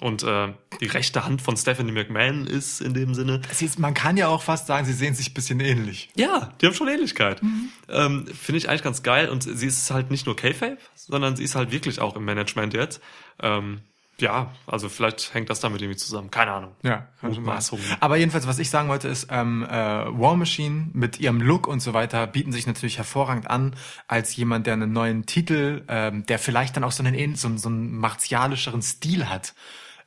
und 0.00 0.22
äh, 0.22 0.52
die 0.80 0.86
rechte 0.86 1.24
Hand 1.24 1.42
von 1.42 1.56
Stephanie 1.56 1.90
McMahon 1.90 2.46
ist 2.46 2.80
in 2.80 2.94
dem 2.94 3.14
Sinne. 3.14 3.40
Ist, 3.58 3.78
man 3.78 3.94
kann 3.94 4.16
ja 4.16 4.28
auch 4.28 4.42
fast 4.42 4.68
sagen, 4.68 4.86
sie 4.86 4.92
sehen 4.92 5.14
sich 5.14 5.30
ein 5.30 5.34
bisschen 5.34 5.58
ähnlich. 5.58 6.08
Ja, 6.14 6.52
die 6.60 6.66
haben 6.66 6.74
schon 6.74 6.88
Ähnlichkeit. 6.88 7.42
Mhm. 7.42 7.68
Ähm, 7.88 8.26
Finde 8.26 8.58
ich 8.58 8.68
eigentlich 8.68 8.84
ganz 8.84 9.02
geil 9.02 9.28
und 9.28 9.42
sie 9.42 9.66
ist 9.66 9.90
halt 9.90 10.10
nicht 10.10 10.26
nur 10.26 10.36
K-Fape, 10.36 10.78
sondern 10.94 11.34
sie 11.34 11.42
ist 11.42 11.56
halt 11.56 11.72
wirklich 11.72 12.00
auch 12.00 12.14
im 12.14 12.24
Management 12.24 12.74
jetzt. 12.74 13.00
Ähm, 13.42 13.80
ja, 14.20 14.52
also 14.66 14.88
vielleicht 14.88 15.32
hängt 15.32 15.48
das 15.48 15.60
damit 15.60 15.80
irgendwie 15.80 15.96
zusammen. 15.96 16.30
Keine 16.30 16.52
Ahnung. 16.52 16.72
Ja. 16.82 17.06
Mutmaßungen. 17.22 17.84
Aber 18.00 18.16
jedenfalls, 18.16 18.46
was 18.46 18.58
ich 18.58 18.68
sagen 18.68 18.88
wollte, 18.88 19.08
ist, 19.08 19.28
ähm, 19.30 19.64
äh, 19.64 19.70
War 19.70 20.36
Machine 20.36 20.90
mit 20.92 21.20
ihrem 21.20 21.40
Look 21.40 21.68
und 21.68 21.80
so 21.80 21.94
weiter 21.94 22.26
bieten 22.26 22.52
sich 22.52 22.66
natürlich 22.66 22.98
hervorragend 22.98 23.48
an 23.48 23.76
als 24.08 24.34
jemand, 24.34 24.66
der 24.66 24.74
einen 24.74 24.92
neuen 24.92 25.26
Titel, 25.26 25.84
ähm, 25.88 26.26
der 26.26 26.38
vielleicht 26.38 26.76
dann 26.76 26.84
auch 26.84 26.92
so 26.92 27.04
einen, 27.04 27.36
so, 27.36 27.56
so 27.56 27.68
einen 27.68 27.96
martialischeren 27.96 28.82
Stil 28.82 29.28
hat. 29.28 29.54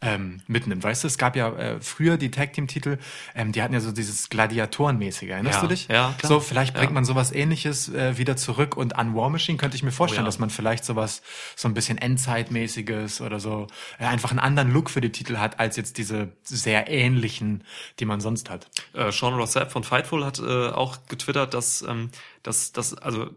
Ähm, 0.03 0.41
mitnimmt. 0.47 0.83
Weißt 0.83 1.03
du, 1.03 1.07
es 1.07 1.19
gab 1.19 1.35
ja 1.35 1.49
äh, 1.55 1.79
früher 1.79 2.17
die 2.17 2.31
Tag 2.31 2.53
Team 2.53 2.65
Titel, 2.67 2.97
ähm, 3.35 3.51
die 3.51 3.61
hatten 3.61 3.75
ja 3.75 3.79
so 3.79 3.91
dieses 3.91 4.29
Gladiatorenmäßige, 4.29 5.29
erinnerst 5.29 5.57
Ja, 5.57 5.61
du 5.61 5.67
dich? 5.67 5.87
ja, 5.89 6.15
klar. 6.17 6.27
So, 6.27 6.39
vielleicht 6.39 6.73
bringt 6.73 6.89
Ja. 6.89 6.93
man 6.95 7.05
sowas 7.05 7.31
ähnliches 7.31 7.87
äh, 7.89 8.17
wieder 8.17 8.35
zurück 8.35 8.75
und 8.77 8.95
an 8.95 9.13
War 9.15 9.29
Machine 9.29 9.59
könnte 9.59 9.75
ich 9.77 9.83
mir 9.83 9.91
vorstellen, 9.91 10.23
Oh 10.23 10.25
ja. 10.25 10.29
dass 10.29 10.39
man 10.39 10.49
vielleicht 10.49 10.85
sowas, 10.85 11.21
so 11.55 11.67
ein 11.67 11.75
bisschen 11.75 11.99
Endzeitmäßiges 11.99 13.21
oder 13.21 13.39
so, 13.39 13.67
äh, 13.99 14.05
einfach 14.05 14.31
einen 14.31 14.39
anderen 14.39 14.71
Look 14.73 14.89
für 14.89 15.01
die 15.01 15.11
Titel 15.11 15.37
hat, 15.37 15.59
als 15.59 15.75
jetzt 15.77 15.99
diese 15.99 16.29
sehr 16.43 16.89
ähnlichen, 16.89 17.63
die 17.99 18.05
man 18.05 18.21
sonst 18.21 18.49
hat. 18.49 18.71
Äh, 18.93 19.11
Sean 19.11 19.35
Rossap 19.35 19.71
von 19.71 19.83
Fightful 19.83 20.25
hat 20.25 20.39
äh, 20.39 20.69
auch 20.69 20.97
getwittert, 21.09 21.53
dass, 21.53 21.83
ähm, 21.83 22.09
dass, 22.41 22.71
dass, 22.71 22.95
also 22.95 23.29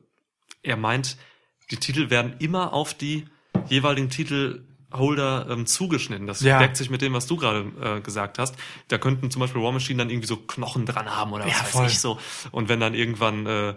er 0.63 0.79
meint, 0.79 1.19
die 1.71 1.77
Titel 1.77 2.09
werden 2.09 2.37
immer 2.39 2.73
auf 2.73 2.95
die 2.95 3.27
jeweiligen 3.69 4.09
Titelholder 4.95 5.47
ähm, 5.51 5.67
zugeschnitten. 5.67 6.27
Das 6.27 6.41
Ja. 6.41 6.59
deckt 6.59 6.77
sich 6.77 6.91
mit 6.91 7.03
dem, 7.03 7.13
was 7.13 7.27
du 7.27 7.37
gerade 7.37 7.67
äh, 7.81 8.01
gesagt 8.01 8.39
hast. 8.39 8.55
Da 8.89 8.99
könnten 8.99 9.31
zum 9.31 9.41
Beispiel 9.41 9.63
War 9.63 9.73
Machine 9.73 9.99
dann 9.99 10.11
irgendwie 10.11 10.29
so 10.29 10.37
Knochen 10.37 10.87
dran 10.87 11.15
haben 11.15 11.33
oder 11.33 11.45
was 11.47 11.53
Ja, 11.53 11.61
weiß 11.65 11.71
voll. 11.71 11.87
ich 11.87 12.01
so. 12.01 12.19
Und 12.53 12.69
wenn 12.69 12.81
dann 12.81 12.95
irgendwann, 12.95 13.47
äh, 13.47 13.75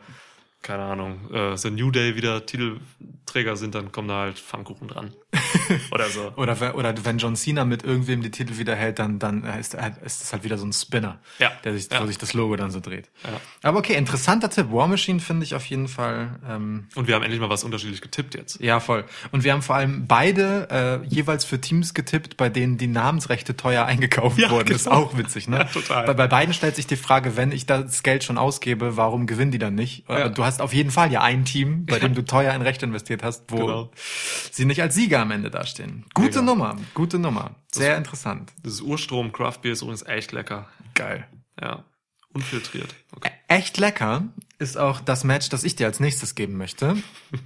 keine 0.61 0.83
Ahnung, 0.83 1.31
äh, 1.33 1.55
The 1.57 1.69
New 1.71 1.91
Day 1.91 2.15
wieder 2.15 2.45
Titelträger 2.45 3.55
sind, 3.55 3.75
dann 3.75 3.91
kommen 3.91 4.07
da 4.07 4.21
halt 4.21 4.39
Pfannkuchen 4.39 4.87
dran. 4.87 5.13
oder 5.91 6.09
so. 6.09 6.31
Oder, 6.35 6.59
wenn- 6.59 6.71
oder 6.71 6.93
wenn 7.05 7.17
John 7.19 7.35
Cena 7.35 7.63
mit 7.65 7.83
irgendwem 7.83 8.21
die 8.21 8.31
Titel 8.31 8.57
wieder 8.57 8.75
hält, 8.75 8.97
dann, 8.99 9.19
dann 9.19 9.43
ist, 9.43 9.75
ist 10.03 10.23
es 10.23 10.33
halt 10.33 10.43
wieder 10.43 10.57
so 10.57 10.65
ein 10.65 10.73
Spinner, 10.73 11.19
Ja. 11.39 11.51
der 11.63 11.73
sich, 11.73 11.91
Ja. 11.91 12.01
wo 12.01 12.07
sich 12.07 12.17
das 12.17 12.33
Logo 12.33 12.55
dann 12.55 12.71
so 12.71 12.79
dreht. 12.79 13.09
Ja. 13.23 13.39
Aber 13.63 13.79
okay, 13.79 13.93
interessanter 13.95 14.49
Tipp. 14.49 14.71
War 14.71 14.87
Machine 14.87 15.19
finde 15.19 15.43
ich 15.45 15.53
auf 15.55 15.65
jeden 15.65 15.87
Fall. 15.87 16.39
Ähm, 16.47 16.87
Und 16.95 17.07
wir 17.07 17.15
haben 17.15 17.23
endlich 17.23 17.39
mal 17.39 17.49
was 17.49 17.63
unterschiedlich 17.63 18.01
getippt 18.01 18.35
jetzt. 18.35 18.59
ja, 18.59 18.79
voll. 18.79 19.05
Und 19.31 19.43
wir 19.43 19.53
haben 19.53 19.61
vor 19.61 19.75
allem 19.75 20.07
beide 20.07 21.01
äh, 21.03 21.07
jeweils 21.07 21.45
für 21.45 21.61
Teams 21.61 21.93
getippt, 21.93 22.35
bei 22.37 22.49
denen 22.49 22.77
die 22.77 22.87
Namensrechte 22.87 23.55
teuer 23.55 23.85
eingekauft 23.85 24.37
Ja, 24.39 24.49
wurden. 24.49 24.71
Ist 24.71 24.85
genau. 24.85 24.95
auch 24.97 25.17
witzig, 25.17 25.47
ne? 25.47 25.57
Ja, 25.59 25.63
total. 25.65 26.05
Bei, 26.07 26.13
bei 26.13 26.27
beiden 26.27 26.53
stellt 26.53 26.75
sich 26.75 26.87
die 26.87 26.95
Frage, 26.97 27.37
wenn 27.37 27.51
ich 27.51 27.65
das 27.65 28.01
Geld 28.03 28.23
schon 28.23 28.37
ausgebe, 28.37 28.97
warum 28.97 29.27
gewinnen 29.27 29.51
die 29.51 29.59
dann 29.59 29.75
nicht? 29.75 30.05
Ja. 30.09 30.29
Du 30.47 30.53
hast 30.53 30.61
auf 30.61 30.73
jeden 30.73 30.91
Fall 30.91 31.11
ja 31.11 31.21
ein 31.23 31.43
Team, 31.43 31.85
bei 31.85 31.99
dem 31.99 32.15
du 32.15 32.23
teuer 32.23 32.53
in 32.53 32.61
Recht 32.61 32.81
investiert 32.81 33.21
hast, 33.21 33.43
wo 33.51 33.57
Genau. 33.57 33.91
sie 34.49 34.63
nicht 34.63 34.81
als 34.81 34.95
Sieger 34.95 35.19
am 35.19 35.31
Ende 35.31 35.51
dastehen. 35.51 36.05
Gute 36.13 36.39
Mega. 36.39 36.41
Nummer, 36.43 36.77
gute 36.93 37.19
Nummer. 37.19 37.51
Sehr 37.69 37.97
interessant. 37.97 38.53
Dieses 38.63 38.79
Urstrom 38.79 39.33
Craft 39.33 39.57
Beer 39.61 39.73
ist 39.73 39.81
übrigens 39.81 40.03
echt 40.03 40.31
lecker. 40.31 40.69
Geil. 40.93 41.27
Ja. 41.61 41.83
Unfiltriert. 42.31 42.95
Okay. 43.13 43.31
Echt 43.49 43.77
lecker 43.77 44.23
ist 44.57 44.77
auch 44.77 45.01
das 45.01 45.25
Match, 45.25 45.49
das 45.49 45.65
ich 45.65 45.75
dir 45.75 45.85
als 45.85 45.99
nächstes 45.99 46.33
geben 46.33 46.55
möchte. 46.55 46.95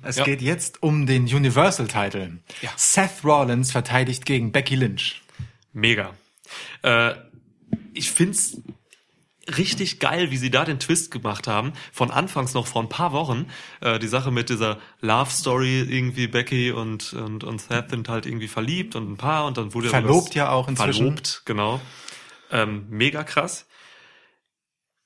Es 0.03 0.17
Ja. 0.17 0.23
geht 0.23 0.43
jetzt 0.43 0.83
um 0.83 1.07
den 1.07 1.23
Universal-Title. 1.23 2.37
Ja. 2.61 2.69
Seth 2.75 3.23
Rollins 3.23 3.71
verteidigt 3.71 4.27
gegen 4.27 4.51
Becky 4.51 4.75
Lynch. 4.75 5.23
Mega. 5.73 6.11
Äh, 6.83 7.13
ich 7.93 8.11
find's 8.11 8.61
richtig 9.57 9.99
geil, 9.99 10.31
wie 10.31 10.37
sie 10.37 10.51
da 10.51 10.65
den 10.65 10.79
Twist 10.79 11.11
gemacht 11.11 11.47
haben. 11.47 11.73
Von 11.91 12.11
anfangs 12.11 12.53
noch 12.53 12.67
vor 12.67 12.81
ein 12.81 12.89
paar 12.89 13.11
Wochen. 13.11 13.47
Äh, 13.81 13.99
die 13.99 14.07
Sache 14.07 14.31
mit 14.31 14.49
dieser 14.49 14.79
Love 14.99 15.31
Story 15.31 15.81
irgendwie 15.81 16.27
Becky 16.27 16.71
und, 16.71 17.13
und, 17.13 17.43
und 17.43 17.61
Seth 17.61 17.89
sind 17.91 18.09
halt 18.09 18.25
irgendwie 18.25 18.47
verliebt 18.47 18.95
und 18.95 19.11
ein 19.11 19.17
Paar 19.17 19.45
und 19.45 19.57
dann 19.57 19.73
wurde 19.73 19.89
Verlobt 19.89 20.35
ja 20.35 20.49
auch 20.51 20.67
inzwischen. 20.67 21.05
Verlobt, 21.05 21.41
genau. 21.45 21.79
Ähm, 22.51 22.85
mega 22.89 23.23
krass. 23.23 23.67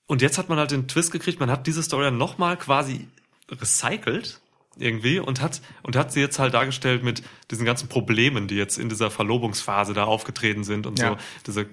Und 0.07 0.21
jetzt 0.21 0.37
hat 0.37 0.49
man 0.49 0.57
halt 0.59 0.71
den 0.71 0.87
Twist 0.87 1.11
gekriegt, 1.11 1.39
man 1.39 1.49
hat 1.49 1.67
diese 1.67 1.81
Story 1.81 2.05
dann 2.05 2.17
nochmal 2.17 2.57
quasi 2.57 3.07
recycelt 3.49 4.41
irgendwie 4.77 5.19
und 5.19 5.41
hat 5.41 5.61
und 5.83 5.95
hat 5.95 6.11
sie 6.11 6.19
jetzt 6.19 6.37
halt 6.37 6.53
dargestellt 6.53 7.03
mit 7.03 7.23
diesen 7.49 7.65
ganzen 7.65 7.87
Problemen, 7.87 8.47
die 8.47 8.55
jetzt 8.55 8.77
in 8.77 8.89
dieser 8.89 9.09
Verlobungsphase 9.09 9.93
da 9.93 10.03
aufgetreten 10.03 10.63
sind 10.63 10.85
und 10.85 10.99
Ja. 10.99 11.11
so 11.11 11.17
diese 11.47 11.67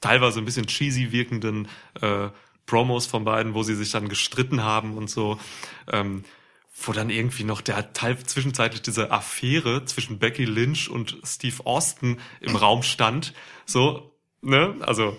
teilweise 0.00 0.38
ein 0.40 0.44
bisschen 0.44 0.66
cheesy 0.66 1.12
wirkenden 1.12 1.68
äh, 2.00 2.28
Promos 2.66 3.06
von 3.06 3.24
beiden, 3.24 3.54
wo 3.54 3.62
sie 3.62 3.74
sich 3.74 3.90
dann 3.92 4.08
gestritten 4.08 4.62
haben 4.62 4.96
und 4.96 5.08
so, 5.08 5.38
ähm, 5.92 6.24
wo 6.84 6.92
dann 6.92 7.10
irgendwie 7.10 7.44
noch 7.44 7.60
der 7.62 7.92
Teil 7.92 8.18
zwischenzeitlich 8.18 8.82
diese 8.82 9.10
Affäre 9.10 9.84
zwischen 9.86 10.18
Becky 10.18 10.44
Lynch 10.44 10.90
und 10.90 11.16
Steve 11.24 11.64
Austin 11.64 12.18
im 12.40 12.56
Raum 12.56 12.82
stand, 12.82 13.32
so, 13.64 14.12
ne, 14.42 14.74
also 14.80 15.16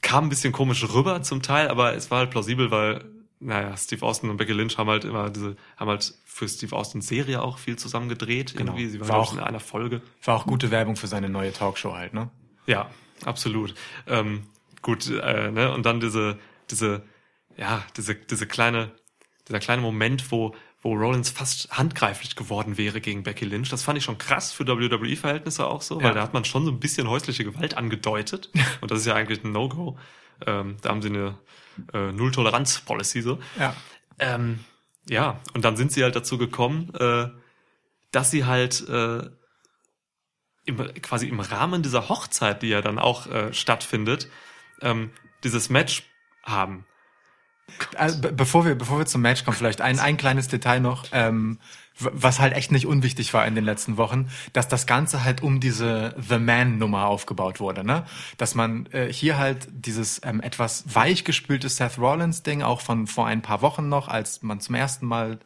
kam 0.00 0.26
ein 0.26 0.28
bisschen 0.28 0.52
komisch 0.52 0.84
rüber 0.92 1.22
zum 1.22 1.42
Teil, 1.42 1.68
aber 1.68 1.94
es 1.94 2.10
war 2.10 2.18
halt 2.20 2.30
plausibel, 2.30 2.70
weil, 2.70 3.04
naja, 3.40 3.76
Steve 3.76 4.04
Austin 4.04 4.30
und 4.30 4.36
Becky 4.36 4.52
Lynch 4.52 4.78
haben 4.78 4.88
halt 4.88 5.04
immer 5.04 5.30
diese, 5.30 5.56
haben 5.76 5.88
halt 5.88 6.14
für 6.24 6.48
Steve 6.48 6.74
Austins 6.74 7.06
Serie 7.08 7.42
auch 7.42 7.58
viel 7.58 7.76
zusammen 7.76 8.08
gedreht, 8.08 8.54
Genau. 8.56 8.72
irgendwie. 8.72 8.88
Sie 8.88 9.00
waren 9.00 9.08
War 9.08 9.16
auch- 9.18 9.32
in 9.34 9.40
einer 9.40 9.60
Folge. 9.60 10.00
War 10.24 10.36
auch 10.36 10.46
gute 10.46 10.70
Werbung 10.70 10.96
für 10.96 11.06
seine 11.06 11.28
neue 11.28 11.52
Talkshow 11.52 11.92
halt, 11.94 12.14
ne? 12.14 12.30
Ja, 12.66 12.90
absolut. 13.24 13.74
Ähm, 14.06 14.44
gut, 14.82 15.08
äh, 15.10 15.50
ne, 15.50 15.72
und 15.72 15.84
dann 15.86 16.00
diese, 16.00 16.38
diese, 16.70 17.02
ja, 17.56 17.84
diese, 17.96 18.14
diese 18.14 18.46
kleine, 18.46 18.90
dieser 19.48 19.60
kleine 19.60 19.82
Moment, 19.82 20.30
wo, 20.32 20.54
wo 20.82 20.94
Rollins 20.94 21.30
fast 21.30 21.70
handgreiflich 21.76 22.34
geworden 22.36 22.76
wäre 22.78 23.00
gegen 23.00 23.22
Becky 23.22 23.44
Lynch. 23.44 23.68
Das 23.68 23.82
fand 23.84 23.98
ich 23.98 24.04
schon 24.04 24.18
krass 24.18 24.52
für 24.52 24.66
WWE-Verhältnisse 24.66 25.66
auch 25.66 25.82
so, 25.82 25.96
weil 25.96 26.06
Ja. 26.06 26.14
da 26.14 26.22
hat 26.22 26.34
man 26.34 26.44
schon 26.44 26.64
so 26.64 26.70
ein 26.72 26.80
bisschen 26.80 27.08
häusliche 27.08 27.44
Gewalt 27.44 27.76
angedeutet. 27.76 28.50
und 28.80 28.90
das 28.90 29.00
ist 29.00 29.06
ja 29.06 29.14
eigentlich 29.14 29.44
ein 29.44 29.52
No-Go. 29.52 29.98
Ähm, 30.46 30.76
da 30.82 30.88
haben 30.90 31.02
sie 31.02 31.08
eine 31.10 31.38
äh, 31.92 32.10
Null-Toleranz-Policy 32.12 33.22
so. 33.22 33.38
Ja. 33.58 33.76
Ähm, 34.18 34.60
ja, 35.08 35.40
und 35.54 35.64
dann 35.64 35.76
sind 35.76 35.92
sie 35.92 36.02
halt 36.02 36.16
dazu 36.16 36.38
gekommen, 36.38 36.92
äh, 36.94 37.28
dass 38.10 38.30
sie 38.30 38.44
halt 38.44 38.86
äh, 38.88 39.30
im, 40.64 40.76
quasi 41.02 41.28
im 41.28 41.40
Rahmen 41.40 41.82
dieser 41.82 42.08
Hochzeit, 42.08 42.62
die 42.62 42.68
ja 42.68 42.80
dann 42.80 42.98
auch 42.98 43.26
äh, 43.26 43.52
stattfindet, 43.52 44.28
ähm, 44.80 45.10
dieses 45.44 45.70
Match 45.70 46.04
haben. 46.42 46.86
Also, 47.96 48.20
be 48.20 48.32
bevor 48.32 48.64
wir, 48.64 48.74
bevor 48.74 48.98
wir 48.98 49.06
zum 49.06 49.22
Match 49.22 49.44
kommen, 49.44 49.56
vielleicht 49.56 49.80
ein, 49.80 49.98
ein 49.98 50.16
kleines 50.16 50.48
Detail 50.48 50.80
noch, 50.80 51.06
ähm, 51.12 51.58
was 51.98 52.40
halt 52.40 52.54
echt 52.54 52.72
nicht 52.72 52.86
unwichtig 52.86 53.32
war 53.34 53.46
in 53.46 53.54
den 53.54 53.64
letzten 53.64 53.96
Wochen, 53.96 54.30
dass 54.52 54.68
das 54.68 54.86
Ganze 54.86 55.24
halt 55.24 55.42
um 55.42 55.60
diese 55.60 56.14
The 56.18 56.38
Man-Nummer 56.38 57.06
aufgebaut 57.06 57.60
wurde, 57.60 57.84
ne? 57.84 58.04
Dass 58.38 58.54
man 58.54 58.86
äh, 58.92 59.12
hier 59.12 59.38
halt 59.38 59.68
dieses 59.70 60.20
ähm, 60.24 60.40
etwas 60.40 60.84
weichgespülte 60.94 61.68
Seth 61.68 61.98
Rollins-Ding 61.98 62.62
auch 62.62 62.80
von 62.80 63.06
vor 63.06 63.26
ein 63.26 63.42
paar 63.42 63.62
Wochen 63.62 63.88
noch, 63.88 64.08
als 64.08 64.42
man 64.42 64.60
zum 64.60 64.74
ersten 64.74 65.06
Mal 65.06 65.38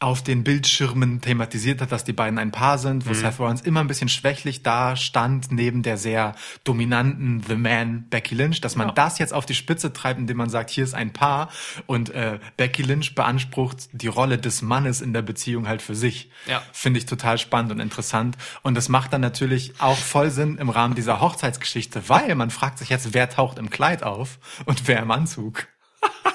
auf 0.00 0.22
den 0.22 0.44
Bildschirmen 0.44 1.20
thematisiert 1.20 1.80
hat, 1.80 1.92
dass 1.92 2.04
die 2.04 2.12
beiden 2.12 2.38
ein 2.38 2.50
Paar 2.50 2.78
sind, 2.78 3.06
wo 3.06 3.10
Mhm. 3.10 3.14
Seth 3.14 3.38
Rollins 3.38 3.60
immer 3.62 3.80
ein 3.80 3.86
bisschen 3.86 4.08
schwächlich 4.08 4.62
da 4.62 4.96
stand, 4.96 5.50
neben 5.52 5.82
der 5.82 5.96
sehr 5.96 6.34
dominanten 6.64 7.42
The 7.46 7.54
Man 7.54 8.08
Becky 8.10 8.34
Lynch, 8.34 8.60
dass 8.60 8.74
man 8.76 8.88
Ja. 8.88 8.92
das 8.92 9.18
jetzt 9.18 9.32
auf 9.32 9.46
die 9.46 9.54
Spitze 9.54 9.92
treibt, 9.92 10.18
indem 10.18 10.36
man 10.36 10.50
sagt, 10.50 10.70
hier 10.70 10.84
ist 10.84 10.94
ein 10.94 11.12
Paar 11.12 11.48
und 11.86 12.10
äh, 12.10 12.38
Becky 12.56 12.82
Lynch 12.82 13.14
beansprucht 13.14 13.88
die 13.92 14.08
Rolle 14.08 14.36
des 14.36 14.62
Mannes 14.62 15.00
in 15.00 15.12
der 15.14 15.22
Beziehung 15.22 15.68
halt 15.68 15.80
für 15.80 15.94
sich. 15.94 16.28
Ja. 16.48 16.60
Finde 16.72 16.98
ich 16.98 17.06
total 17.06 17.38
spannend 17.38 17.70
und 17.72 17.80
interessant. 17.80 18.36
Und 18.62 18.74
das 18.74 18.88
macht 18.88 19.12
dann 19.12 19.20
natürlich 19.22 19.74
auch 19.80 19.96
voll 19.96 20.30
Sinn 20.30 20.58
im 20.58 20.68
Rahmen 20.70 20.96
dieser 20.96 21.20
Hochzeitsgeschichte, 21.20 22.08
weil 22.08 22.34
man 22.34 22.50
fragt 22.50 22.78
sich 22.78 22.88
jetzt, 22.90 23.14
wer 23.14 23.30
taucht 23.30 23.58
im 23.58 23.70
Kleid 23.70 24.02
auf 24.02 24.38
und 24.66 24.86
wer 24.88 24.98
im 25.00 25.10
Anzug. 25.12 25.66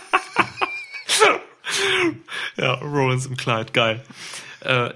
Ja, 2.57 2.73
Rollins 2.75 3.25
im 3.25 3.37
Kleid, 3.37 3.73
geil. 3.73 4.03
Äh, 4.61 4.91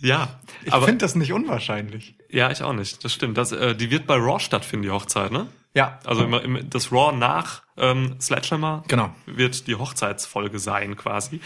ja, 0.00 0.40
Ich 0.64 0.72
finde 0.74 0.98
das 0.98 1.14
nicht 1.16 1.32
unwahrscheinlich. 1.32 2.14
ja, 2.28 2.50
ich 2.50 2.62
auch 2.62 2.72
nicht. 2.72 3.04
Das 3.04 3.12
stimmt. 3.12 3.36
Das, 3.38 3.52
äh, 3.52 3.74
die 3.74 3.90
wird 3.90 4.06
bei 4.06 4.14
Raw 4.16 4.38
stattfinden, 4.38 4.84
die 4.84 4.90
Hochzeit, 4.90 5.32
ne? 5.32 5.48
Ja. 5.74 5.98
Also 6.04 6.24
immer, 6.24 6.42
immer 6.42 6.62
das 6.62 6.90
Raw 6.92 7.16
nach 7.16 7.62
ähm, 7.76 8.16
Sledgehammer 8.20 8.82
Genau. 8.88 9.14
wird 9.26 9.66
die 9.66 9.74
Hochzeitsfolge 9.76 10.58
sein 10.58 10.96
quasi. 10.96 11.40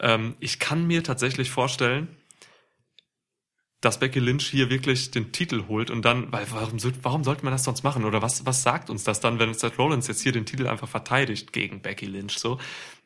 Ähm, 0.00 0.36
ich 0.40 0.58
kann 0.58 0.86
mir 0.86 1.02
tatsächlich 1.04 1.50
vorstellen, 1.50 2.08
dass 3.82 4.00
Becky 4.00 4.18
Lynch 4.20 4.46
hier 4.48 4.70
wirklich 4.70 5.10
den 5.10 5.32
Titel 5.32 5.64
holt 5.68 5.90
und 5.90 6.02
dann, 6.04 6.32
weil 6.32 6.46
warum, 6.50 6.78
warum 7.02 7.24
sollte 7.24 7.44
man 7.44 7.52
das 7.52 7.64
sonst 7.64 7.82
machen? 7.84 8.04
Oder 8.04 8.20
was, 8.22 8.44
was 8.46 8.62
sagt 8.62 8.88
uns 8.90 9.04
das 9.04 9.20
dann, 9.20 9.38
wenn 9.38 9.52
Seth 9.54 9.78
Rollins 9.78 10.08
jetzt 10.08 10.22
hier 10.22 10.32
den 10.32 10.46
Titel 10.46 10.66
einfach 10.66 10.88
verteidigt 10.88 11.52
gegen 11.52 11.82
Becky 11.82 12.06
Lynch? 12.06 12.38
So, 12.38 12.58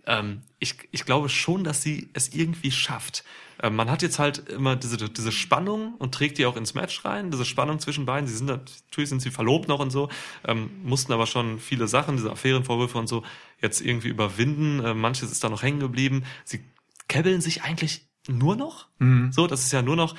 ähm, 0.06 0.42
ich, 0.58 0.76
ich 0.90 1.04
glaube 1.04 1.28
schon, 1.28 1.64
dass 1.64 1.82
sie 1.82 2.10
es 2.12 2.32
irgendwie 2.34 2.70
schafft. 2.70 3.24
Ähm, 3.62 3.76
man 3.76 3.90
hat 3.90 4.02
jetzt 4.02 4.18
halt 4.18 4.48
immer 4.48 4.76
diese, 4.76 4.96
diese 4.96 5.32
Spannung 5.32 5.94
und 5.94 6.14
trägt 6.14 6.38
die 6.38 6.46
auch 6.46 6.56
ins 6.56 6.74
Match 6.74 7.04
rein, 7.04 7.30
diese 7.30 7.44
Spannung 7.44 7.78
zwischen 7.78 8.06
beiden. 8.06 8.28
Sie 8.28 8.36
sind 8.36 8.46
natürlich 8.46 9.08
sind 9.08 9.20
sie 9.20 9.30
verlobt 9.30 9.68
noch 9.68 9.80
und 9.80 9.90
so, 9.90 10.08
ähm, 10.46 10.70
mussten 10.82 11.12
aber 11.12 11.26
schon 11.26 11.58
viele 11.58 11.88
Sachen, 11.88 12.16
diese 12.16 12.30
Affärenvorwürfe 12.30 12.98
und 12.98 13.08
so, 13.08 13.22
jetzt 13.60 13.80
irgendwie 13.80 14.08
überwinden. 14.08 14.84
Äh, 14.84 14.94
manches 14.94 15.30
ist 15.30 15.44
da 15.44 15.48
noch 15.48 15.62
hängen 15.62 15.80
geblieben. 15.80 16.24
Sie 16.44 16.64
kebbeln 17.08 17.40
sich 17.40 17.62
eigentlich 17.62 18.06
nur 18.28 18.56
noch. 18.56 18.86
So, 19.32 19.46
das 19.46 19.64
ist 19.64 19.72
ja 19.72 19.82
nur 19.82 19.96
noch 19.96 20.14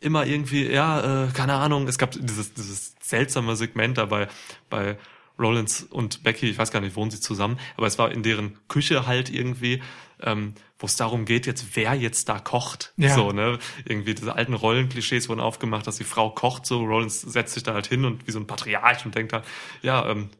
immer 0.00 0.26
irgendwie, 0.26 0.66
ja, 0.66 1.26
äh, 1.26 1.28
keine 1.32 1.54
Ahnung, 1.54 1.86
es 1.86 1.98
gab 1.98 2.10
dieses, 2.12 2.54
dieses 2.54 2.94
seltsame 3.00 3.56
Segment 3.56 3.98
dabei 3.98 4.28
bei 4.68 4.98
Rollins 5.42 5.82
und 5.82 6.22
Becky, 6.22 6.48
ich 6.48 6.58
weiß 6.58 6.70
gar 6.70 6.80
nicht, 6.80 6.96
wohnen 6.96 7.10
sie 7.10 7.20
zusammen, 7.20 7.58
aber 7.76 7.86
es 7.86 7.98
war 7.98 8.12
in 8.12 8.22
deren 8.22 8.58
Küche 8.68 9.06
halt 9.06 9.30
irgendwie, 9.30 9.82
ähm, 10.20 10.54
wo 10.78 10.86
es 10.86 10.96
darum 10.96 11.24
geht, 11.24 11.46
jetzt 11.46 11.74
wer 11.74 11.94
jetzt 11.94 12.28
da 12.28 12.38
kocht. 12.38 12.92
Ja. 12.96 13.14
So, 13.14 13.32
ne? 13.32 13.58
Irgendwie 13.84 14.14
diese 14.14 14.34
alten 14.34 14.54
Rollenklischees 14.54 15.28
wurden 15.28 15.40
aufgemacht, 15.40 15.86
dass 15.86 15.96
die 15.96 16.04
Frau 16.04 16.30
kocht, 16.30 16.66
so 16.66 16.84
Rollins 16.84 17.20
setzt 17.20 17.54
sich 17.54 17.62
da 17.62 17.74
halt 17.74 17.86
hin 17.86 18.04
und 18.04 18.26
wie 18.26 18.30
so 18.30 18.38
ein 18.38 18.46
Patriarch 18.46 19.04
und 19.04 19.14
denkt 19.14 19.32
halt, 19.32 19.44
ja, 19.82 20.08
ähm, 20.08 20.30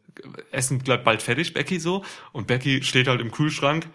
Essen 0.50 0.78
bleibt 0.78 1.04
bald 1.04 1.22
fertig, 1.22 1.54
Becky 1.54 1.80
so. 1.80 2.04
Und 2.32 2.46
Becky 2.46 2.82
steht 2.82 3.08
halt 3.08 3.20
im 3.20 3.30
Kühlschrank 3.30 3.88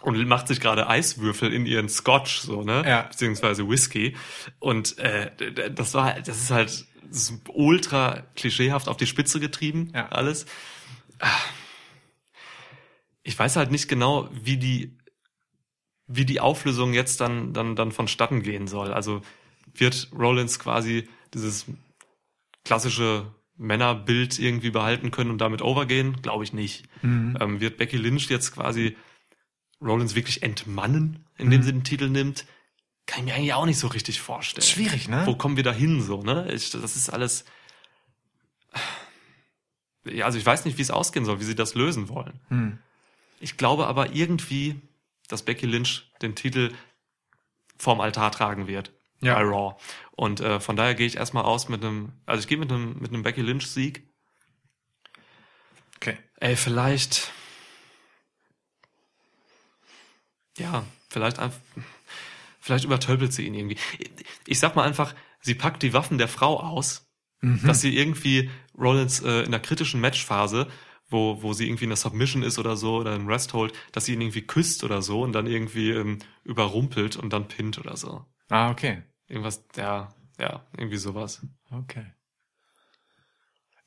und 0.00 0.26
macht 0.28 0.48
sich 0.48 0.60
gerade 0.60 0.88
Eiswürfel 0.88 1.52
in 1.52 1.66
ihren 1.66 1.88
Scotch, 1.88 2.40
so, 2.40 2.62
ne? 2.62 2.84
Ja. 2.86 3.02
Beziehungsweise 3.02 3.68
Whisky. 3.68 4.16
Und 4.58 4.98
äh, 4.98 5.30
das 5.70 5.94
war, 5.94 6.14
das 6.20 6.38
ist 6.42 6.50
halt 6.50 6.86
ultra 7.48 8.22
klischeehaft 8.36 8.88
auf 8.88 8.96
die 8.96 9.06
Spitze 9.06 9.40
getrieben, 9.40 9.90
Ja. 9.94 10.08
alles. 10.08 10.46
Ah. 11.18 11.28
Ich 13.22 13.38
weiß 13.38 13.56
halt 13.56 13.70
nicht 13.70 13.88
genau, 13.88 14.28
wie 14.32 14.56
die, 14.56 14.96
wie 16.06 16.24
die 16.24 16.40
Auflösung 16.40 16.94
jetzt 16.94 17.20
dann, 17.20 17.52
dann, 17.52 17.76
dann 17.76 17.92
vonstatten 17.92 18.42
gehen 18.42 18.66
soll. 18.66 18.92
Also 18.92 19.20
wird 19.74 20.08
Rollins 20.12 20.58
quasi 20.58 21.08
dieses 21.34 21.66
klassische 22.64 23.32
Männerbild 23.56 24.38
irgendwie 24.38 24.70
behalten 24.70 25.10
können 25.10 25.30
und 25.30 25.38
damit 25.38 25.60
overgehen? 25.62 26.22
Glaube 26.22 26.44
ich 26.44 26.52
nicht. 26.52 26.86
Ähm, 27.02 27.60
wird 27.60 27.76
Becky 27.76 27.96
Lynch 27.96 28.30
jetzt 28.30 28.52
quasi 28.54 28.96
Rollins 29.80 30.14
wirklich 30.14 30.42
entmannen, 30.42 31.26
indem 31.36 31.62
sie 31.62 31.72
den 31.72 31.84
Titel 31.84 32.08
nimmt? 32.08 32.46
Kann 33.08 33.20
ich 33.20 33.24
mir 33.24 33.34
eigentlich 33.36 33.54
auch 33.54 33.64
nicht 33.64 33.78
so 33.78 33.86
richtig 33.86 34.20
vorstellen. 34.20 34.66
Schwierig, 34.66 35.08
ne? 35.08 35.22
Wo 35.24 35.34
kommen 35.34 35.56
wir 35.56 35.64
da 35.64 35.72
hin 35.72 36.02
so, 36.02 36.22
ne? 36.22 36.52
Ich, 36.52 36.70
das 36.70 36.94
ist 36.94 37.08
alles. 37.08 37.46
Ja, 40.04 40.26
also 40.26 40.36
ich 40.36 40.44
weiß 40.44 40.66
nicht, 40.66 40.76
wie 40.76 40.82
es 40.82 40.90
ausgehen 40.90 41.24
soll, 41.24 41.40
wie 41.40 41.44
sie 41.44 41.54
das 41.54 41.74
lösen 41.74 42.10
wollen. 42.10 42.38
Hm. 42.48 42.78
Ich 43.40 43.56
glaube 43.56 43.86
aber 43.86 44.14
irgendwie, 44.14 44.78
dass 45.26 45.42
Becky 45.42 45.64
Lynch 45.64 46.12
den 46.20 46.34
Titel 46.34 46.74
vorm 47.78 48.02
Altar 48.02 48.30
tragen 48.30 48.66
wird. 48.66 48.92
Ja. 49.22 49.36
Bei 49.36 49.42
Raw. 49.42 49.76
Und 50.10 50.40
äh, 50.40 50.60
von 50.60 50.76
daher 50.76 50.94
gehe 50.94 51.06
ich 51.06 51.16
erstmal 51.16 51.44
aus 51.44 51.70
mit 51.70 51.82
einem, 51.82 52.12
also 52.26 52.42
ich 52.42 52.46
gehe 52.46 52.58
mit 52.58 52.70
einem, 52.70 52.98
mit 52.98 53.10
einem 53.10 53.22
Becky 53.22 53.40
Lynch-Sieg. 53.40 54.06
Okay. 55.96 56.18
Ey, 56.40 56.56
vielleicht. 56.56 57.32
Ja, 60.58 60.84
vielleicht 61.08 61.38
einfach. 61.38 61.58
Vielleicht 62.68 62.84
übertölpelt 62.84 63.32
sie 63.32 63.46
ihn 63.46 63.54
irgendwie. 63.54 63.78
Ich 64.46 64.58
sag 64.58 64.76
mal 64.76 64.82
einfach, 64.82 65.14
sie 65.40 65.54
packt 65.54 65.82
die 65.82 65.94
Waffen 65.94 66.18
der 66.18 66.28
Frau 66.28 66.60
aus, 66.60 67.10
dass 67.64 67.80
sie 67.80 67.96
irgendwie 67.96 68.50
Rollins 68.78 69.22
äh, 69.22 69.44
in 69.44 69.52
der 69.52 69.60
kritischen 69.60 70.02
Matchphase, 70.02 70.68
wo, 71.08 71.42
wo 71.42 71.54
sie 71.54 71.66
irgendwie 71.66 71.84
in 71.84 71.90
der 71.90 71.96
Submission 71.96 72.42
ist 72.42 72.58
oder 72.58 72.76
so, 72.76 72.96
oder 72.96 73.16
im 73.16 73.26
Rest 73.26 73.54
holt, 73.54 73.72
dass 73.92 74.04
sie 74.04 74.12
ihn 74.12 74.20
irgendwie 74.20 74.42
küsst 74.42 74.84
oder 74.84 75.00
so 75.00 75.22
und 75.22 75.32
dann 75.32 75.46
irgendwie 75.46 75.92
ähm, 75.92 76.18
überrumpelt 76.44 77.16
und 77.16 77.32
dann 77.32 77.48
pinnt 77.48 77.78
oder 77.78 77.96
so. 77.96 78.26
Ah, 78.50 78.70
okay. 78.70 79.02
Irgendwas, 79.28 79.64
ja, 79.74 80.14
ja, 80.38 80.66
irgendwie 80.76 80.98
sowas. 80.98 81.40
Okay. 81.70 82.04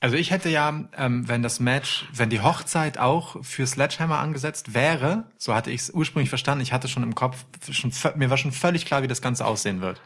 Also 0.03 0.15
ich 0.15 0.31
hätte 0.31 0.49
ja, 0.49 0.83
ähm, 0.97 1.27
wenn 1.29 1.43
das 1.43 1.59
Match, 1.59 2.07
wenn 2.11 2.31
die 2.31 2.41
Hochzeit 2.41 2.97
auch 2.97 3.35
für 3.45 3.67
Sledgehammer 3.67 4.17
angesetzt 4.17 4.73
wäre, 4.73 5.25
so 5.37 5.53
hatte 5.53 5.69
ich 5.69 5.81
es 5.81 5.89
ursprünglich 5.91 6.29
verstanden, 6.29 6.63
ich 6.63 6.73
hatte 6.73 6.87
schon 6.87 7.03
im 7.03 7.13
Kopf, 7.13 7.45
schon, 7.69 7.91
mir 8.15 8.31
war 8.31 8.37
schon 8.37 8.51
völlig 8.51 8.87
klar, 8.87 9.03
wie 9.03 9.07
das 9.07 9.21
Ganze 9.21 9.45
aussehen 9.45 9.79
wird. 9.79 10.01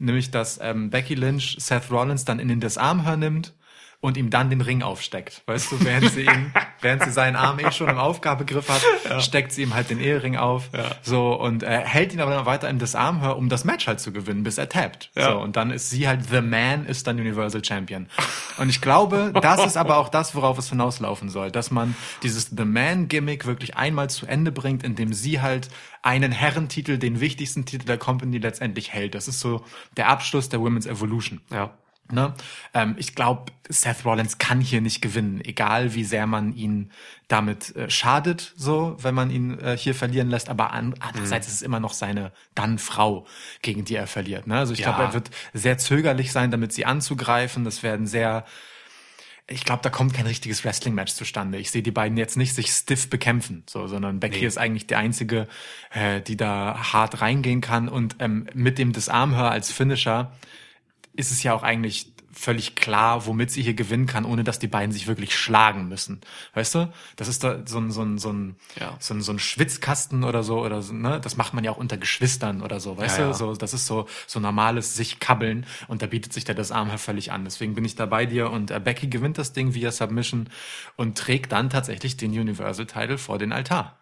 Nämlich, 0.00 0.32
dass 0.32 0.58
ähm, 0.60 0.90
Becky 0.90 1.14
Lynch 1.14 1.56
Seth 1.60 1.88
Rollins 1.92 2.24
dann 2.24 2.40
in 2.40 2.48
den 2.48 2.58
Disarmhör 2.58 3.16
nimmt 3.16 3.54
und 4.00 4.16
ihm 4.16 4.30
dann 4.30 4.48
den 4.48 4.60
Ring 4.60 4.82
aufsteckt. 4.82 5.42
Weißt 5.46 5.72
du, 5.72 5.84
während 5.84 6.12
sie 6.12 6.22
ihn, 6.22 6.52
während 6.80 7.02
sie 7.02 7.10
seinen 7.10 7.34
Arm 7.34 7.58
eh 7.58 7.72
schon 7.72 7.88
im 7.88 7.98
Aufgabegriff 7.98 8.68
hat, 8.68 9.22
steckt 9.22 9.50
sie 9.50 9.62
ihm 9.62 9.74
halt 9.74 9.90
den 9.90 9.98
Ehering 9.98 10.36
auf. 10.36 10.70
So, 11.02 11.32
und 11.32 11.64
äh, 11.64 11.80
hält 11.80 12.14
ihn 12.14 12.20
aber 12.20 12.30
dann 12.30 12.46
weiter 12.46 12.68
im 12.68 12.78
Disarmhör, 12.78 13.36
um 13.36 13.48
das 13.48 13.64
Match 13.64 13.88
halt 13.88 13.98
zu 13.98 14.12
gewinnen, 14.12 14.44
bis 14.44 14.56
er 14.56 14.68
tappt. 14.68 15.10
Ja. 15.16 15.32
So, 15.32 15.38
und 15.40 15.56
dann 15.56 15.72
ist 15.72 15.90
sie 15.90 16.06
halt 16.06 16.28
The 16.30 16.40
Man, 16.40 16.86
ist 16.86 17.08
dann 17.08 17.18
Universal 17.18 17.64
Champion. 17.64 18.08
Und 18.58 18.68
ich 18.68 18.80
glaube, 18.80 19.32
das 19.42 19.66
ist 19.66 19.76
aber 19.76 19.96
auch 19.98 20.10
das, 20.10 20.36
worauf 20.36 20.58
es 20.58 20.68
hinauslaufen 20.68 21.28
soll, 21.28 21.50
dass 21.50 21.72
man 21.72 21.96
dieses 22.22 22.50
The 22.56 22.64
Man-Gimmick 22.64 23.46
wirklich 23.46 23.76
einmal 23.76 24.10
zu 24.10 24.26
Ende 24.26 24.52
bringt, 24.52 24.84
indem 24.84 25.12
sie 25.12 25.40
halt 25.40 25.70
einen 26.02 26.30
Herrentitel, 26.30 26.98
den 26.98 27.20
wichtigsten 27.20 27.64
Titel 27.64 27.86
der 27.86 27.98
Company 27.98 28.38
letztendlich 28.38 28.92
hält. 28.92 29.16
Das 29.16 29.26
ist 29.26 29.40
so 29.40 29.64
der 29.96 30.08
Abschluss 30.08 30.48
der 30.48 30.60
Women's 30.60 30.86
Evolution. 30.86 31.40
Ja. 31.50 31.72
Ne? 32.10 32.32
Ähm, 32.74 32.94
ich 32.98 33.14
glaube, 33.14 33.52
Seth 33.68 34.04
Rollins 34.04 34.38
kann 34.38 34.60
hier 34.60 34.80
nicht 34.80 35.02
gewinnen, 35.02 35.40
egal 35.44 35.94
wie 35.94 36.04
sehr 36.04 36.26
man 36.26 36.54
ihn 36.54 36.90
damit 37.28 37.76
äh, 37.76 37.90
schadet, 37.90 38.54
so, 38.56 38.96
wenn 39.00 39.14
man 39.14 39.30
ihn 39.30 39.58
äh, 39.58 39.76
hier 39.76 39.94
verlieren 39.94 40.30
lässt. 40.30 40.48
Aber 40.48 40.72
an, 40.72 40.94
andererseits 41.00 41.48
ist 41.48 41.54
es 41.54 41.62
immer 41.62 41.80
noch 41.80 41.92
seine 41.92 42.32
dann 42.54 42.78
Frau, 42.78 43.26
gegen 43.60 43.84
die 43.84 43.94
er 43.96 44.06
verliert. 44.06 44.46
Ne? 44.46 44.56
Also 44.58 44.72
ich 44.72 44.78
Ja. 44.80 44.86
glaube, 44.92 45.02
er 45.02 45.12
wird 45.14 45.30
sehr 45.52 45.76
zögerlich 45.76 46.32
sein, 46.32 46.50
damit 46.50 46.72
sie 46.72 46.86
anzugreifen. 46.86 47.64
Das 47.64 47.82
werden 47.82 48.06
sehr 48.06 48.44
ich 49.50 49.64
glaube, 49.64 49.80
da 49.82 49.88
kommt 49.88 50.12
kein 50.12 50.26
richtiges 50.26 50.62
Wrestling-Match 50.62 51.14
zustande. 51.14 51.56
Ich 51.56 51.70
sehe 51.70 51.82
die 51.82 51.90
beiden 51.90 52.18
jetzt 52.18 52.36
nicht 52.36 52.54
sich 52.54 52.70
stiff 52.70 53.08
bekämpfen, 53.08 53.62
so, 53.66 53.86
sondern 53.86 54.20
Becky 54.20 54.40
Nee. 54.40 54.46
ist 54.46 54.58
eigentlich 54.58 54.86
die 54.86 54.94
einzige, 54.94 55.48
äh, 55.90 56.20
die 56.20 56.36
da 56.36 56.92
hart 56.92 57.22
reingehen 57.22 57.62
kann. 57.62 57.88
Und 57.88 58.16
ähm, 58.18 58.46
mit 58.52 58.76
dem 58.78 58.92
Disarmhör 58.92 59.50
als 59.50 59.72
Finisher 59.72 60.32
ist 61.18 61.30
es 61.32 61.42
ja 61.42 61.52
auch 61.52 61.62
eigentlich 61.62 62.12
völlig 62.30 62.76
klar, 62.76 63.26
womit 63.26 63.50
sie 63.50 63.62
hier 63.62 63.74
gewinnen 63.74 64.06
kann, 64.06 64.24
ohne 64.24 64.44
dass 64.44 64.60
die 64.60 64.68
beiden 64.68 64.92
sich 64.92 65.08
wirklich 65.08 65.36
schlagen 65.36 65.88
müssen. 65.88 66.20
Weißt 66.54 66.72
du? 66.76 66.92
Das 67.16 67.26
ist 67.26 67.42
da 67.42 67.62
so 67.66 67.78
ein, 67.78 67.90
so 67.90 68.02
ein, 68.02 68.18
so 68.18 68.32
ein, 68.32 68.54
Ja. 68.78 68.96
so 69.00 69.12
ein, 69.14 69.22
so 69.22 69.32
ein 69.32 69.40
Schwitzkasten 69.40 70.22
oder 70.22 70.44
so, 70.44 70.64
oder 70.64 70.80
so, 70.80 70.92
ne? 70.92 71.20
Das 71.20 71.36
macht 71.36 71.52
man 71.52 71.64
ja 71.64 71.72
auch 71.72 71.76
unter 71.78 71.96
Geschwistern 71.96 72.62
oder 72.62 72.78
so, 72.78 72.96
weißt 72.96 73.18
Ja, 73.18 73.24
du? 73.24 73.30
ja. 73.30 73.34
So, 73.34 73.54
das 73.56 73.74
ist 73.74 73.86
so, 73.86 74.06
so 74.28 74.38
normales 74.38 74.94
sich 74.94 75.18
kabbeln 75.18 75.66
und 75.88 76.00
da 76.02 76.06
bietet 76.06 76.32
sich 76.32 76.44
der 76.44 76.54
das 76.54 76.70
Armhaar 76.70 76.98
völlig 76.98 77.32
an. 77.32 77.44
Deswegen 77.44 77.74
bin 77.74 77.84
ich 77.84 77.96
da 77.96 78.06
bei 78.06 78.24
dir 78.24 78.50
und 78.52 78.70
äh, 78.70 78.78
Becky 78.78 79.08
gewinnt 79.08 79.36
das 79.38 79.52
Ding 79.52 79.74
via 79.74 79.90
Submission 79.90 80.48
und 80.96 81.18
trägt 81.18 81.50
dann 81.50 81.70
tatsächlich 81.70 82.16
den 82.16 82.30
Universal 82.30 82.86
Title 82.86 83.18
vor 83.18 83.38
den 83.38 83.50
Altar. 83.52 83.97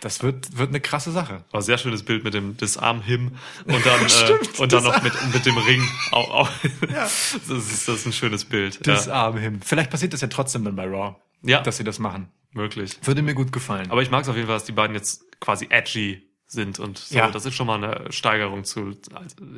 Das 0.00 0.22
wird, 0.22 0.56
wird 0.56 0.68
eine 0.68 0.80
krasse 0.80 1.10
Sache. 1.10 1.44
Aber 1.50 1.60
sehr 1.62 1.76
schönes 1.78 2.04
Bild 2.04 2.22
mit 2.22 2.32
dem 2.34 2.56
Disarm 2.56 3.02
him 3.02 3.32
und 3.64 3.84
dann 3.84 4.00
äh, 4.06 4.60
und 4.62 4.72
dann 4.72 4.84
noch 4.84 5.02
mit 5.02 5.12
mit 5.34 5.44
dem 5.46 5.56
Ring. 5.58 5.82
Auch, 6.12 6.30
auch. 6.30 6.50
Das 6.88 7.32
ist 7.32 7.88
das 7.88 7.96
ist 8.00 8.06
ein 8.06 8.12
schönes 8.12 8.44
Bild. 8.44 8.86
Das 8.86 9.06
ja, 9.06 9.14
Arm 9.14 9.36
hin. 9.38 9.60
Vielleicht 9.64 9.90
passiert 9.90 10.12
das 10.12 10.20
ja 10.20 10.28
trotzdem 10.28 10.64
dann 10.64 10.76
bei 10.76 10.84
Raw, 10.86 11.16
Ja. 11.42 11.60
dass 11.62 11.76
sie 11.78 11.84
das 11.84 11.98
machen. 11.98 12.28
möglich. 12.52 12.98
Würde 13.02 13.22
mir 13.22 13.34
gut 13.34 13.52
gefallen. 13.52 13.90
Aber 13.90 14.02
ich 14.02 14.10
mag 14.10 14.22
es 14.22 14.28
auf 14.28 14.36
jeden 14.36 14.46
Fall, 14.46 14.56
dass 14.56 14.64
die 14.64 14.72
beiden 14.72 14.94
jetzt 14.94 15.24
quasi 15.40 15.66
edgy 15.70 16.22
sind 16.46 16.78
und 16.78 16.98
so. 16.98 17.16
Ja. 17.16 17.30
Das 17.30 17.44
ist 17.44 17.54
schon 17.54 17.66
mal 17.66 17.82
eine 17.82 18.10
Steigerung 18.12 18.64
zu 18.64 18.96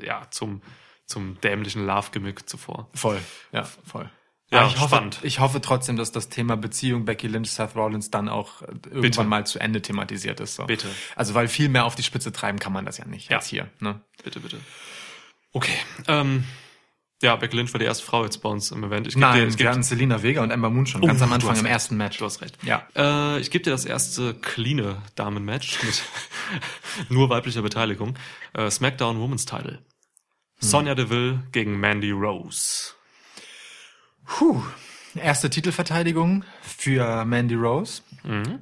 ja 0.03 0.22
zum 0.30 0.62
zum 1.07 1.41
dämlichen 1.41 1.86
Love-Gimmick 1.86 2.49
zuvor. 2.49 2.88
Voll, 2.95 3.18
ja, 3.53 3.64
voll. 3.84 4.09
Ja, 4.53 4.66
ich 4.66 4.80
hoffe, 4.80 4.96
spannend. 4.96 5.20
ich 5.22 5.38
hoffe 5.38 5.61
trotzdem, 5.61 5.96
dass 5.96 6.11
das 6.11 6.28
Thema 6.28 6.57
Beziehung 6.57 7.05
Becky 7.05 7.28
Lynch, 7.28 7.51
Seth 7.53 7.76
Rollins 7.76 8.11
dann 8.11 8.28
auch 8.28 8.62
äh, 8.62 8.66
irgendwann 8.66 9.01
Bitte. 9.03 9.22
mal 9.24 9.46
zu 9.46 9.59
Ende 9.61 9.80
thematisiert 9.80 10.40
ist. 10.40 10.57
So. 10.57 10.64
Bitte. 10.66 10.88
Also 11.14 11.34
weil 11.34 11.46
viel 11.48 11.68
mehr 11.68 11.84
auf 11.84 11.94
die 11.94 12.03
Spitze 12.03 12.32
treiben 12.32 12.59
kann 12.59 12.72
man 12.72 12.84
das 12.84 12.98
ja 12.98 13.05
nicht 13.07 13.30
Ja. 13.30 13.36
als 13.38 13.46
hier. 13.46 13.68
Ne? 13.78 14.01
Bitte, 14.24 14.40
bitte. 14.40 14.59
Okay. 15.53 15.74
Ähm, 16.09 16.44
ja, 17.22 17.36
Becky 17.36 17.55
Lynch 17.57 17.72
war 17.74 17.78
die 17.78 17.84
erste 17.84 18.05
Frau 18.05 18.24
jetzt 18.24 18.38
bei 18.38 18.48
uns 18.48 18.70
im 18.70 18.82
Event. 18.82 19.07
Ich 19.07 19.12
geb 19.14 19.20
Nein, 19.20 19.40
dir, 19.42 19.46
ich 19.48 19.59
wir 19.59 19.68
hatten 19.68 19.82
Selina 19.82 20.22
Vega 20.22 20.42
und 20.42 20.51
Ember 20.51 20.70
Moon 20.70 20.86
schon 20.86 21.03
ganz 21.03 21.20
Oh, 21.20 21.24
am 21.24 21.28
du 21.30 21.34
Anfang 21.36 21.55
im 21.57 21.61
recht. 21.66 21.72
ersten 21.72 21.96
Match. 21.96 22.18
Du 22.18 22.24
hast 22.24 22.40
recht. 22.40 22.57
Ja. 22.62 22.88
Äh, 22.96 23.38
ich 23.40 23.51
gebe 23.51 23.62
dir 23.62 23.70
das 23.70 23.84
erste 23.84 24.34
cleane 24.34 25.03
Damen-Match 25.16 25.82
mit 25.84 26.03
nur 27.11 27.28
weiblicher 27.28 27.62
Beteiligung. 27.62 28.16
Äh, 28.55 28.70
SmackDown 28.70 29.20
Women's 29.20 29.44
Title. 29.44 29.80
Sonja 30.59 30.94
Deville 30.94 31.42
gegen 31.53 31.78
Mandy 31.78 32.11
Rose. 32.11 32.94
Puh. 34.31 34.62
Erste 35.16 35.51
Titelverteidigung 35.51 36.45
für 36.62 37.24
Mandy 37.24 37.57
Rose 37.57 38.03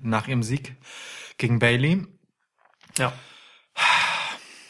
nach 0.03 0.27
ihrem 0.27 0.43
Sieg 0.43 0.77
gegen 1.37 1.59
Bailey. 1.59 2.07
Ja. 2.97 3.12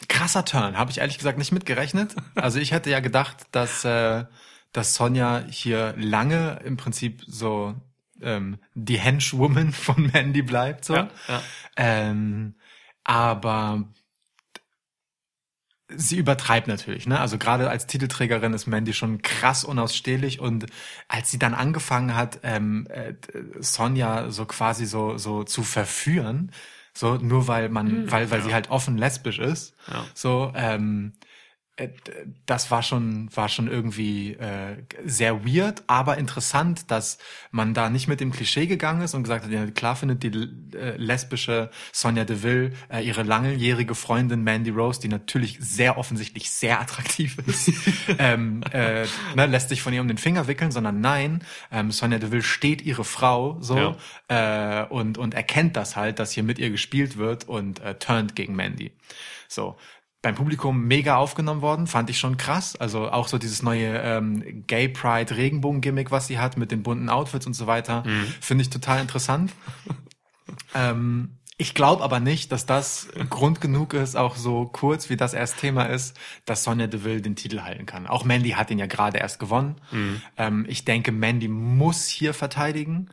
Krasser 0.08 0.44
Turn, 0.44 0.76
habe 0.76 0.90
ich 0.90 0.98
ehrlich 0.98 1.18
gesagt 1.18 1.38
nicht 1.38 1.52
mitgerechnet. 1.52 2.16
Also 2.34 2.58
ich 2.58 2.72
hätte 2.72 2.90
ja 2.90 2.98
gedacht, 3.00 3.46
dass, 3.52 3.84
äh, 3.84 4.24
dass 4.72 4.94
Sonja 4.94 5.44
hier 5.48 5.94
lange 5.96 6.60
im 6.64 6.76
Prinzip 6.76 7.22
so 7.26 7.74
ähm, 8.20 8.58
die 8.74 8.98
Henchwoman 8.98 9.72
von 9.72 10.10
Mandy 10.12 10.42
bleibt. 10.42 10.84
So. 10.84 10.94
Ja, 10.94 11.08
ja. 11.28 11.42
Ähm, 11.76 12.56
aber 13.04 13.84
sie 15.88 16.18
übertreibt 16.18 16.68
natürlich, 16.68 17.06
ne? 17.06 17.18
Also 17.18 17.38
gerade 17.38 17.70
als 17.70 17.86
Titelträgerin 17.86 18.52
ist 18.52 18.66
Mandy 18.66 18.92
schon 18.92 19.22
krass 19.22 19.64
unausstehlich 19.64 20.40
und 20.40 20.66
als 21.08 21.30
sie 21.30 21.38
dann 21.38 21.54
angefangen 21.54 22.14
hat, 22.14 22.40
ähm, 22.42 22.86
äh, 22.90 23.14
Sonja 23.60 24.30
so 24.30 24.44
quasi 24.44 24.86
so 24.86 25.16
so 25.18 25.44
zu 25.44 25.62
verführen, 25.62 26.52
so 26.92 27.14
nur 27.14 27.48
weil 27.48 27.68
man, 27.68 28.10
weil 28.10 28.30
weil 28.30 28.42
sie 28.42 28.52
halt 28.52 28.70
offen 28.70 28.98
lesbisch 28.98 29.38
ist, 29.38 29.74
Ja. 29.90 30.04
so 30.14 30.52
ähm, 30.54 31.12
äh, 31.22 31.27
das 32.46 32.70
war 32.70 32.82
schon 32.82 33.28
war 33.34 33.48
schon 33.48 33.68
irgendwie 33.68 34.32
äh, 34.32 34.76
sehr 35.04 35.44
weird, 35.44 35.84
aber 35.86 36.18
interessant, 36.18 36.90
dass 36.90 37.18
man 37.50 37.72
da 37.72 37.88
nicht 37.88 38.08
mit 38.08 38.20
dem 38.20 38.32
Klischee 38.32 38.66
gegangen 38.66 39.02
ist 39.02 39.14
und 39.14 39.22
gesagt 39.22 39.44
hat, 39.44 39.52
ja, 39.52 39.64
klar 39.66 39.94
findet 39.94 40.22
die 40.22 40.76
äh, 40.76 40.96
lesbische 40.96 41.70
Sonja 41.92 42.24
Deville 42.24 42.72
äh, 42.88 43.06
ihre 43.06 43.22
langjährige 43.22 43.94
Freundin 43.94 44.42
Mandy 44.42 44.70
Rose, 44.70 45.00
die 45.00 45.08
natürlich 45.08 45.58
sehr 45.60 45.98
offensichtlich 45.98 46.50
sehr 46.50 46.80
attraktiv 46.80 47.36
ist, 47.46 47.70
ähm, 48.18 48.62
äh, 48.72 49.04
ne, 49.36 49.46
lässt 49.46 49.68
sich 49.68 49.82
von 49.82 49.92
ihr 49.92 50.00
um 50.00 50.08
den 50.08 50.18
Finger 50.18 50.48
wickeln, 50.48 50.72
sondern 50.72 51.00
nein, 51.00 51.44
ähm, 51.70 51.92
Sonja 51.92 52.18
Deville 52.18 52.42
steht 52.42 52.82
ihre 52.82 53.04
Frau 53.04 53.56
so 53.60 53.96
äh, 54.28 54.84
und 54.86 55.16
und 55.16 55.34
erkennt 55.34 55.76
das 55.76 55.94
halt, 55.94 56.18
dass 56.18 56.32
hier 56.32 56.42
mit 56.42 56.58
ihr 56.58 56.70
gespielt 56.70 57.18
wird 57.18 57.48
und 57.48 57.80
äh, 57.80 57.94
turnt 57.98 58.34
gegen 58.34 58.56
Mandy. 58.56 58.92
So 59.46 59.76
beim 60.28 60.34
Publikum 60.34 60.84
mega 60.84 61.16
aufgenommen 61.16 61.62
worden, 61.62 61.86
fand 61.86 62.10
ich 62.10 62.18
schon 62.18 62.36
krass. 62.36 62.76
Also 62.76 63.10
auch 63.10 63.28
so 63.28 63.38
dieses 63.38 63.62
neue 63.62 63.98
ähm, 63.98 64.66
Gay 64.66 64.88
Pride 64.88 65.34
Regenbogen-Gimmick, 65.34 66.10
was 66.10 66.26
sie 66.26 66.38
hat 66.38 66.58
mit 66.58 66.70
den 66.70 66.82
bunten 66.82 67.08
Outfits 67.08 67.46
und 67.46 67.54
so 67.54 67.66
weiter, 67.66 68.02
finde 68.42 68.60
ich 68.60 68.68
total 68.68 69.00
interessant. 69.00 69.54
ähm, 70.74 71.38
ich 71.56 71.74
glaube 71.74 72.04
aber 72.04 72.20
nicht, 72.20 72.52
dass 72.52 72.66
das 72.66 73.08
Grund 73.30 73.62
genug 73.62 73.94
ist, 73.94 74.16
auch 74.16 74.36
so 74.36 74.66
kurz 74.66 75.08
wie 75.08 75.16
das 75.16 75.32
erst 75.32 75.58
Thema 75.58 75.84
ist, 75.84 76.14
dass 76.44 76.62
Sonja 76.62 76.88
Deville 76.88 77.22
den 77.22 77.34
Titel 77.34 77.62
halten 77.62 77.86
kann. 77.86 78.06
Auch 78.06 78.24
Mandy 78.24 78.50
hat 78.50 78.70
ihn 78.70 78.78
ja 78.78 78.86
gerade 78.86 79.16
erst 79.16 79.40
gewonnen. 79.40 79.76
Ähm, 80.36 80.66
ich 80.68 80.84
denke, 80.84 81.10
Mandy 81.10 81.48
muss 81.48 82.06
hier 82.06 82.34
verteidigen. 82.34 83.08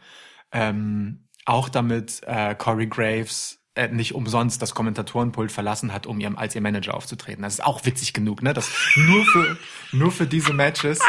Ähm, 0.52 1.28
auch 1.46 1.70
damit 1.70 2.24
äh, 2.26 2.56
Corey 2.56 2.88
Graves 2.88 3.65
äh, 3.76 3.88
nicht 3.90 4.16
umsonst 4.16 4.62
das 4.62 4.74
Kommentatorenpult 4.74 5.52
verlassen 5.52 5.94
hat, 5.94 6.08
um 6.08 6.20
ihrem, 6.20 6.38
als 6.38 6.56
ihr 6.56 6.62
Manager 6.62 6.94
aufzutreten. 6.94 7.44
Das 7.44 7.54
ist 7.56 7.64
auch 7.64 7.86
witzig 7.86 8.14
genug, 8.14 8.42
ne? 8.42 8.54
Dass 8.54 8.70
nur 8.96 9.24
für, 9.26 9.58
nur 9.92 10.12
für 10.12 10.26
diese 10.28 10.54
Matches 10.54 11.00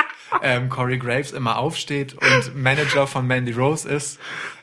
ähm, 0.42 0.68
Corey 0.68 0.98
Graves 0.98 1.32
immer 1.32 1.56
aufsteht 1.58 2.14
und 2.14 2.56
Manager 2.56 3.06
von 3.06 3.26
Mandy 3.26 3.52
Rose 3.52 3.88
ist, 3.88 4.18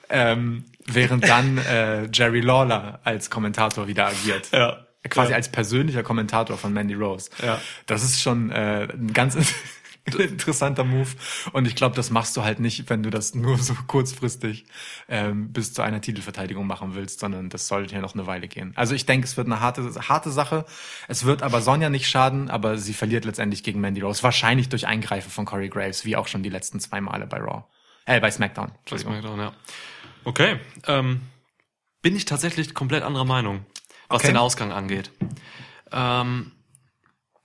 ähm, 0.10 0.66
während 0.86 1.28
dann 1.28 1.58
äh, 1.58 2.10
Jerry 2.14 2.42
Lawler 2.42 3.00
als 3.04 3.30
Kommentator 3.30 3.88
wieder 3.88 4.08
agiert. 4.08 4.50
Ja. 4.52 4.86
Quasi 5.10 5.32
Ja. 5.32 5.36
als 5.38 5.50
persönlicher 5.50 6.04
Kommentator 6.04 6.58
von 6.58 6.72
Mandy 6.74 6.94
Rose. 6.94 7.30
Ja. 7.42 7.60
Das 7.88 8.04
ist 8.04 8.22
schon 8.22 8.52
äh, 8.52 8.88
ein 8.94 9.12
ganz 9.14 9.36
interessanter 10.18 10.84
Move. 10.84 11.10
Und 11.54 11.68
ich 11.68 11.76
glaube, 11.76 11.96
das 11.96 12.10
machst 12.10 12.36
du 12.36 12.44
halt 12.44 12.60
nicht, 12.60 12.90
wenn 12.90 13.04
du 13.04 13.10
das 13.10 13.36
nur 13.36 13.58
so 13.58 13.74
kurzfristig 13.88 14.66
ähm, 15.08 15.52
bis 15.54 15.74
zu 15.74 15.82
einer 15.82 16.02
Titelverteidigung 16.02 16.68
machen 16.68 16.96
willst, 16.96 17.20
sondern 17.20 17.50
das 17.50 17.68
sollte 17.68 17.96
ja 17.96 18.02
noch 18.02 18.14
eine 18.14 18.28
Weile 18.28 18.48
gehen. 18.48 18.74
Also 18.76 18.96
ich 18.96 19.06
denke, 19.06 19.26
es 19.26 19.38
wird 19.38 19.48
eine 19.48 19.60
harte, 19.60 19.84
harte 20.10 20.32
Sache. 20.32 20.66
Es 21.08 21.26
wird 21.26 21.42
aber 21.42 21.62
Sonja 21.62 21.90
nicht 21.90 22.08
schaden, 22.08 22.50
aber 22.50 22.78
sie 22.78 22.94
verliert 22.94 23.26
letztendlich 23.26 23.64
gegen 23.64 23.80
Mandy 23.80 24.02
Rose. 24.02 24.24
Wahrscheinlich 24.24 24.70
durch 24.70 24.88
Eingreifen 24.88 25.32
von 25.32 25.46
Corey 25.46 25.70
Graves, 25.70 26.06
wie 26.06 26.16
auch 26.16 26.28
schon 26.28 26.44
die 26.44 26.50
letzten 26.50 26.80
zwei 26.80 27.00
Male 27.02 27.26
bei 27.28 27.38
Raw. 27.38 27.64
Äh, 28.06 28.20
bei 28.20 28.30
SmackDown. 28.32 28.72
Entschuldigung. 28.80 29.14
SmackDown, 29.14 29.40
ja. 29.40 29.54
Okay, 30.26 30.60
ähm, 30.88 31.22
bin 32.02 32.16
ich 32.16 32.26
tatsächlich 32.26 32.74
komplett 32.74 33.04
anderer 33.04 33.26
Meinung, 33.26 33.66
was 34.10 34.22
Okay. 34.22 34.28
den 34.28 34.38
Ausgang 34.38 34.72
angeht. 34.72 35.12
Ähm, 35.92 36.52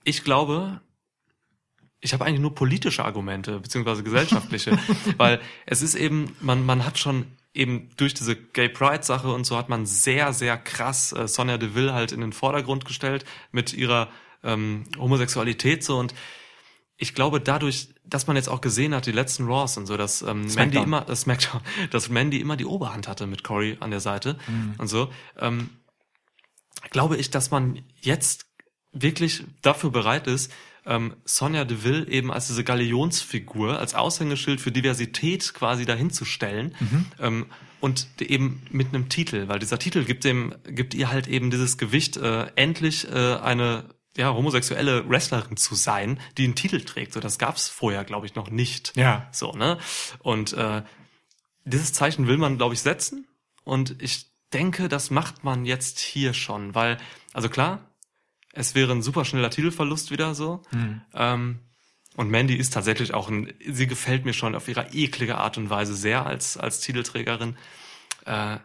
ich 0.03 0.23
glaube, 0.23 0.81
ich 2.01 2.13
habe 2.13 2.25
eigentlich 2.25 2.39
nur 2.39 2.55
politische 2.55 3.03
Argumente, 3.03 3.59
beziehungsweise 3.59 4.03
gesellschaftliche, 4.03 4.77
weil 5.17 5.41
es 5.65 5.81
ist 5.81 5.95
eben, 5.95 6.35
man, 6.39 6.65
man 6.65 6.85
hat 6.85 6.97
schon 6.97 7.25
eben 7.53 7.89
durch 7.97 8.13
diese 8.13 8.35
Gay 8.35 8.69
Pride 8.69 9.03
Sache 9.03 9.31
und 9.31 9.45
so 9.45 9.57
hat 9.57 9.69
man 9.69 9.85
sehr, 9.85 10.33
sehr 10.33 10.57
krass 10.57 11.11
äh, 11.11 11.27
Sonja 11.27 11.57
Deville 11.57 11.93
halt 11.93 12.11
in 12.11 12.21
den 12.21 12.31
Vordergrund 12.31 12.85
gestellt 12.85 13.25
mit 13.51 13.73
ihrer 13.73 14.09
ähm, 14.43 14.85
Homosexualität 14.97 15.83
so. 15.83 15.97
Und 15.97 16.13
ich 16.95 17.15
glaube 17.15 17.41
dadurch, 17.41 17.89
dass 18.05 18.27
man 18.27 18.35
jetzt 18.35 18.49
auch 18.49 18.61
gesehen 18.61 18.93
hat, 18.93 19.05
die 19.05 19.11
letzten 19.11 19.45
Raws 19.45 19.77
und 19.77 19.87
so, 19.87 19.97
dass 19.97 20.21
ähm, 20.21 20.47
Mandy 20.53 20.77
immer, 20.77 21.01
das 21.01 21.21
Smackdown, 21.21 21.61
dass 21.91 22.09
Mandy 22.09 22.39
immer 22.39 22.55
die 22.55 22.65
Oberhand 22.65 23.07
hatte 23.07 23.27
mit 23.27 23.43
Corey 23.43 23.77
an 23.79 23.91
der 23.91 23.99
Seite 23.99 24.37
und 24.77 24.87
so, 24.87 25.11
ähm, 25.39 25.69
glaube 26.91 27.17
ich, 27.17 27.29
dass 27.29 27.51
man 27.51 27.81
jetzt 27.99 28.45
wirklich 28.91 29.43
dafür 29.61 29.91
bereit 29.91 30.27
ist, 30.27 30.51
ähm, 30.89 31.15
Sonja 31.23 31.63
Deville 31.63 32.07
eben 32.07 32.31
als 32.31 32.47
diese 32.47 32.63
Galionsfigur, 32.63 33.79
als 33.79 33.93
Aushängeschild 33.95 34.59
für 34.59 34.71
Diversität 34.71 35.53
quasi 35.53 35.85
dahinzustellen 35.85 36.75
ähm, 37.19 37.45
und 37.79 38.07
eben 38.19 38.61
mit 38.71 38.89
einem 38.89 39.07
Titel, 39.07 39.47
weil 39.47 39.59
dieser 39.59 39.79
Titel 39.79 40.03
gibt 40.03 40.25
dem 40.25 40.55
gibt 40.65 40.93
ihr 40.93 41.09
halt 41.09 41.27
eben 41.27 41.51
dieses 41.51 41.77
Gewicht, 41.77 42.17
äh, 42.17 42.47
endlich 42.55 43.07
äh, 43.07 43.35
eine 43.35 43.85
ja 44.17 44.33
homosexuelle 44.33 45.07
Wrestlerin 45.07 45.55
zu 45.55 45.75
sein, 45.75 46.19
die 46.37 46.43
einen 46.43 46.55
Titel 46.55 46.81
trägt. 46.81 47.13
So 47.13 47.19
das 47.19 47.37
gab's 47.37 47.69
vorher, 47.69 48.03
glaube 48.03 48.25
ich, 48.25 48.35
noch 48.35 48.49
nicht. 48.49 48.97
Ja. 48.97 49.29
So 49.31 49.53
ne 49.53 49.77
und 50.19 50.53
äh, 50.53 50.81
dieses 51.65 51.93
Zeichen 51.93 52.27
will 52.27 52.37
man, 52.37 52.57
glaube 52.57 52.73
ich, 52.73 52.81
setzen. 52.81 53.27
Und 53.63 54.01
ich 54.01 54.31
denke, 54.53 54.89
das 54.89 55.11
macht 55.11 55.43
man 55.43 55.65
jetzt 55.65 55.99
hier 55.99 56.33
schon, 56.33 56.73
weil, 56.75 56.97
also 57.33 57.49
klar, 57.49 57.88
es 58.53 58.75
wäre 58.75 58.91
ein 58.91 59.01
super 59.01 59.25
schneller 59.25 59.49
Titelverlust 59.49 60.11
wieder 60.11 60.35
so. 60.35 60.61
Ähm, 61.13 61.59
und 62.15 62.29
Mandy 62.29 62.55
ist 62.55 62.73
tatsächlich 62.73 63.13
auch 63.13 63.29
ein, 63.29 63.53
sie 63.65 63.87
gefällt 63.87 64.25
mir 64.25 64.33
schon 64.33 64.55
auf 64.55 64.67
ihre 64.67 64.89
eklige 64.93 65.37
Art 65.37 65.57
und 65.57 65.69
Weise 65.69 65.95
sehr 65.95 66.25
als, 66.25 66.57
als 66.57 66.79
Titelträgerin. 66.81 67.57
Äh, 68.25 68.57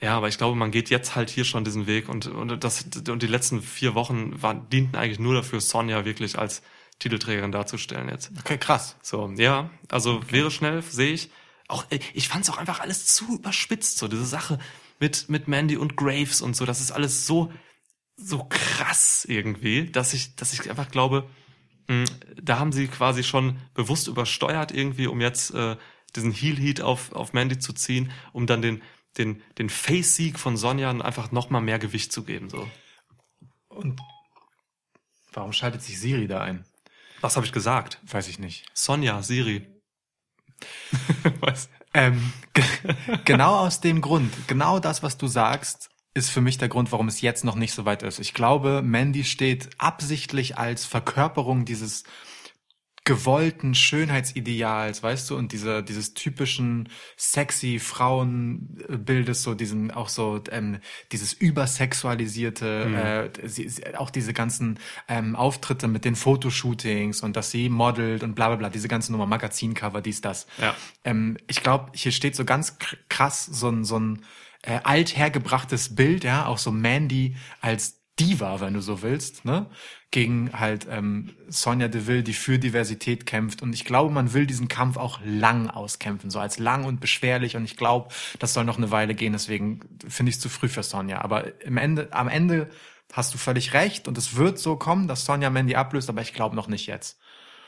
ja, 0.00 0.16
aber 0.16 0.28
ich 0.28 0.36
glaube, 0.36 0.56
man 0.56 0.70
geht 0.70 0.90
jetzt 0.90 1.16
halt 1.16 1.30
hier 1.30 1.44
schon 1.44 1.64
diesen 1.64 1.86
Weg 1.86 2.08
und, 2.08 2.26
und 2.26 2.62
das, 2.62 2.84
und 3.08 3.22
die 3.22 3.26
letzten 3.26 3.62
vier 3.62 3.94
Wochen 3.94 4.42
waren, 4.42 4.68
dienten 4.68 4.96
eigentlich 4.96 5.18
nur 5.18 5.34
dafür, 5.34 5.60
Sonja 5.60 6.04
wirklich 6.04 6.38
als 6.38 6.62
Titelträgerin 6.98 7.52
darzustellen 7.52 8.08
jetzt. 8.08 8.30
Okay, 8.38 8.58
krass. 8.58 8.96
So, 9.02 9.32
ja, 9.36 9.70
also 9.88 10.20
wäre 10.30 10.50
schnell, 10.50 10.82
sehe 10.82 11.12
ich. 11.12 11.30
Auch, 11.68 11.86
ich 12.12 12.28
fand 12.28 12.44
es 12.44 12.50
auch 12.50 12.58
einfach 12.58 12.80
alles 12.80 13.06
zu 13.06 13.36
überspitzt, 13.36 13.98
so 13.98 14.06
diese 14.06 14.26
Sache 14.26 14.58
mit, 15.00 15.28
mit 15.30 15.48
Mandy 15.48 15.76
und 15.78 15.96
Graves 15.96 16.42
und 16.42 16.54
so, 16.54 16.66
das 16.66 16.80
ist 16.80 16.92
alles 16.92 17.26
so, 17.26 17.50
so 18.16 18.44
krass 18.48 19.24
irgendwie, 19.28 19.90
dass 19.90 20.14
ich, 20.14 20.36
dass 20.36 20.52
ich 20.52 20.68
einfach 20.70 20.90
glaube, 20.90 21.28
mh, 21.88 22.04
da 22.42 22.58
haben 22.58 22.72
sie 22.72 22.88
quasi 22.88 23.24
schon 23.24 23.58
bewusst 23.74 24.06
übersteuert 24.08 24.72
irgendwie, 24.72 25.06
um 25.06 25.20
jetzt 25.20 25.52
äh, 25.54 25.76
diesen 26.14 26.32
Heel-Heat 26.32 26.80
auf, 26.80 27.12
auf 27.12 27.32
Mandy 27.32 27.58
zu 27.58 27.72
ziehen, 27.72 28.12
um 28.32 28.46
dann 28.46 28.62
den, 28.62 28.82
den, 29.18 29.42
den 29.58 29.68
Face-Sieg 29.68 30.38
von 30.38 30.56
Sonja 30.56 30.90
einfach 30.90 31.32
nochmal 31.32 31.62
mehr 31.62 31.78
Gewicht 31.78 32.12
zu 32.12 32.24
geben, 32.24 32.48
so. 32.48 32.68
Und 33.68 34.00
warum 35.32 35.52
schaltet 35.52 35.82
sich 35.82 35.98
Siri 35.98 36.28
da 36.28 36.40
ein? 36.40 36.64
Was 37.20 37.36
habe 37.36 37.46
ich 37.46 37.52
gesagt? 37.52 37.98
Weiß 38.02 38.28
ich 38.28 38.38
nicht. 38.38 38.66
Sonja, 38.74 39.22
Siri. 39.22 39.66
Was? 41.40 41.68
Ähm, 41.92 42.32
ge- 42.52 42.64
genau 43.24 43.56
aus 43.56 43.80
dem 43.80 44.00
Grund, 44.00 44.32
genau 44.46 44.78
das, 44.78 45.02
was 45.02 45.16
du 45.16 45.26
sagst, 45.26 45.90
ist 46.14 46.30
für 46.30 46.40
mich 46.40 46.58
der 46.58 46.68
Grund, 46.68 46.92
warum 46.92 47.08
es 47.08 47.20
jetzt 47.20 47.44
noch 47.44 47.56
nicht 47.56 47.74
so 47.74 47.84
weit 47.84 48.02
ist. 48.02 48.20
Ich 48.20 48.34
glaube, 48.34 48.82
Mandy 48.82 49.24
steht 49.24 49.68
absichtlich 49.78 50.56
als 50.56 50.84
Verkörperung 50.86 51.64
dieses 51.64 52.04
gewollten 53.06 53.74
Schönheitsideals, 53.74 55.02
weißt 55.02 55.28
du, 55.28 55.36
und 55.36 55.52
dieser 55.52 55.82
dieses 55.82 56.14
typischen 56.14 56.88
sexy 57.18 57.78
Frauenbildes, 57.78 59.42
so 59.42 59.52
diesen 59.52 59.90
auch 59.90 60.08
so 60.08 60.42
ähm, 60.50 60.78
dieses 61.12 61.34
übersexualisierte, 61.34 63.30
äh, 63.44 63.46
sie, 63.46 63.68
sie, 63.68 63.94
auch 63.96 64.08
diese 64.08 64.32
ganzen 64.32 64.78
ähm, 65.06 65.36
Auftritte 65.36 65.86
mit 65.86 66.06
den 66.06 66.16
Fotoshootings 66.16 67.20
und 67.22 67.36
dass 67.36 67.50
sie 67.50 67.68
modelt 67.68 68.22
und 68.22 68.34
bla 68.34 68.48
bla 68.48 68.56
bla, 68.56 68.70
diese 68.70 68.88
ganze 68.88 69.12
Nummer, 69.12 69.26
Magazincover, 69.26 70.00
dies, 70.00 70.22
das. 70.22 70.46
Ja. 70.58 70.74
Ähm, 71.04 71.36
ich 71.46 71.62
glaube, 71.62 71.92
hier 71.94 72.12
steht 72.12 72.34
so 72.34 72.46
ganz 72.46 72.78
kr- 72.80 72.96
krass 73.10 73.44
so 73.44 73.68
ein, 73.68 73.84
so 73.84 73.98
ein 73.98 74.22
äh, 74.66 74.80
althergebrachtes 74.82 75.94
Bild, 75.94 76.24
ja, 76.24 76.46
auch 76.46 76.58
so 76.58 76.70
Mandy 76.70 77.36
als 77.60 78.00
Diva, 78.18 78.60
wenn 78.60 78.74
du 78.74 78.80
so 78.80 79.02
willst, 79.02 79.44
ne? 79.44 79.66
Gegen 80.12 80.50
halt 80.52 80.86
ähm, 80.88 81.34
Sonja 81.48 81.88
Deville, 81.88 82.22
die 82.22 82.32
für 82.32 82.60
Diversität 82.60 83.26
kämpft. 83.26 83.60
Und 83.62 83.72
ich 83.74 83.84
glaube, 83.84 84.12
man 84.14 84.32
will 84.32 84.46
diesen 84.46 84.68
Kampf 84.68 84.96
auch 84.96 85.18
lang 85.24 85.68
auskämpfen, 85.68 86.30
so 86.30 86.38
als 86.38 86.60
lang 86.60 86.84
und 86.84 87.00
beschwerlich. 87.00 87.56
Und 87.56 87.64
ich 87.64 87.76
glaube, 87.76 88.14
das 88.38 88.54
soll 88.54 88.64
noch 88.64 88.78
eine 88.78 88.92
Weile 88.92 89.16
gehen. 89.16 89.32
Deswegen 89.32 89.80
finde 90.08 90.30
ich 90.30 90.36
es 90.36 90.40
zu 90.40 90.48
früh 90.48 90.68
für 90.68 90.84
Sonja. 90.84 91.20
Aber 91.22 91.60
im 91.62 91.76
Ende, 91.76 92.12
am 92.12 92.28
Ende 92.28 92.70
hast 93.12 93.34
du 93.34 93.38
völlig 93.38 93.74
recht. 93.74 94.06
Und 94.06 94.16
es 94.16 94.36
wird 94.36 94.60
so 94.60 94.76
kommen, 94.76 95.08
dass 95.08 95.24
Sonja 95.24 95.50
Mandy 95.50 95.74
ablöst, 95.74 96.08
aber 96.08 96.22
ich 96.22 96.32
glaube 96.32 96.54
noch 96.54 96.68
nicht 96.68 96.86
jetzt. 96.86 97.18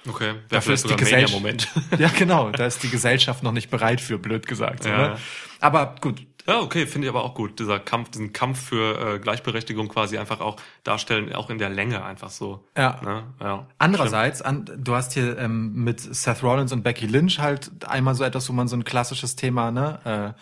Okay, 0.08 0.34
Dafür 0.50 0.74
ist 0.74 0.88
die 0.88 0.94
Gesellschaft. 0.94 1.68
Ja, 1.98 2.08
genau. 2.16 2.50
Da 2.50 2.66
ist 2.66 2.80
die 2.84 2.90
Gesellschaft 2.90 3.42
noch 3.42 3.50
nicht 3.50 3.70
bereit 3.70 4.00
für, 4.00 4.18
blöd 4.20 4.46
gesagt. 4.46 4.84
So, 4.84 4.88
Ja. 4.88 5.08
ne? 5.08 5.18
Aber 5.58 5.96
gut. 6.00 6.24
Ja, 6.46 6.60
okay, 6.60 6.86
finde 6.86 7.06
ich 7.06 7.12
aber 7.12 7.24
auch 7.24 7.34
gut. 7.34 7.58
Dieser 7.58 7.80
Kampf, 7.80 8.10
diesen 8.10 8.32
Kampf 8.32 8.68
für 8.68 9.14
äh, 9.14 9.18
Gleichberechtigung 9.18 9.88
quasi 9.88 10.16
einfach 10.16 10.40
auch 10.40 10.56
darstellen, 10.84 11.32
auch 11.34 11.50
in 11.50 11.58
der 11.58 11.70
Länge 11.70 12.04
einfach 12.04 12.30
so. 12.30 12.64
Ja. 12.76 13.00
Ne? 13.02 13.24
ja. 13.40 13.66
Andererseits, 13.78 14.42
an, 14.42 14.64
du 14.76 14.94
hast 14.94 15.12
hier 15.12 15.38
ähm, 15.38 15.74
mit 15.74 16.00
Seth 16.00 16.42
Rollins 16.42 16.72
und 16.72 16.82
Becky 16.82 17.06
Lynch 17.06 17.40
halt 17.40 17.86
einmal 17.86 18.14
so 18.14 18.22
etwas, 18.22 18.48
wo 18.48 18.52
man 18.52 18.68
so 18.68 18.76
ein 18.76 18.84
klassisches 18.84 19.34
Thema 19.34 19.70
ne, 19.70 20.34
äh, 20.36 20.40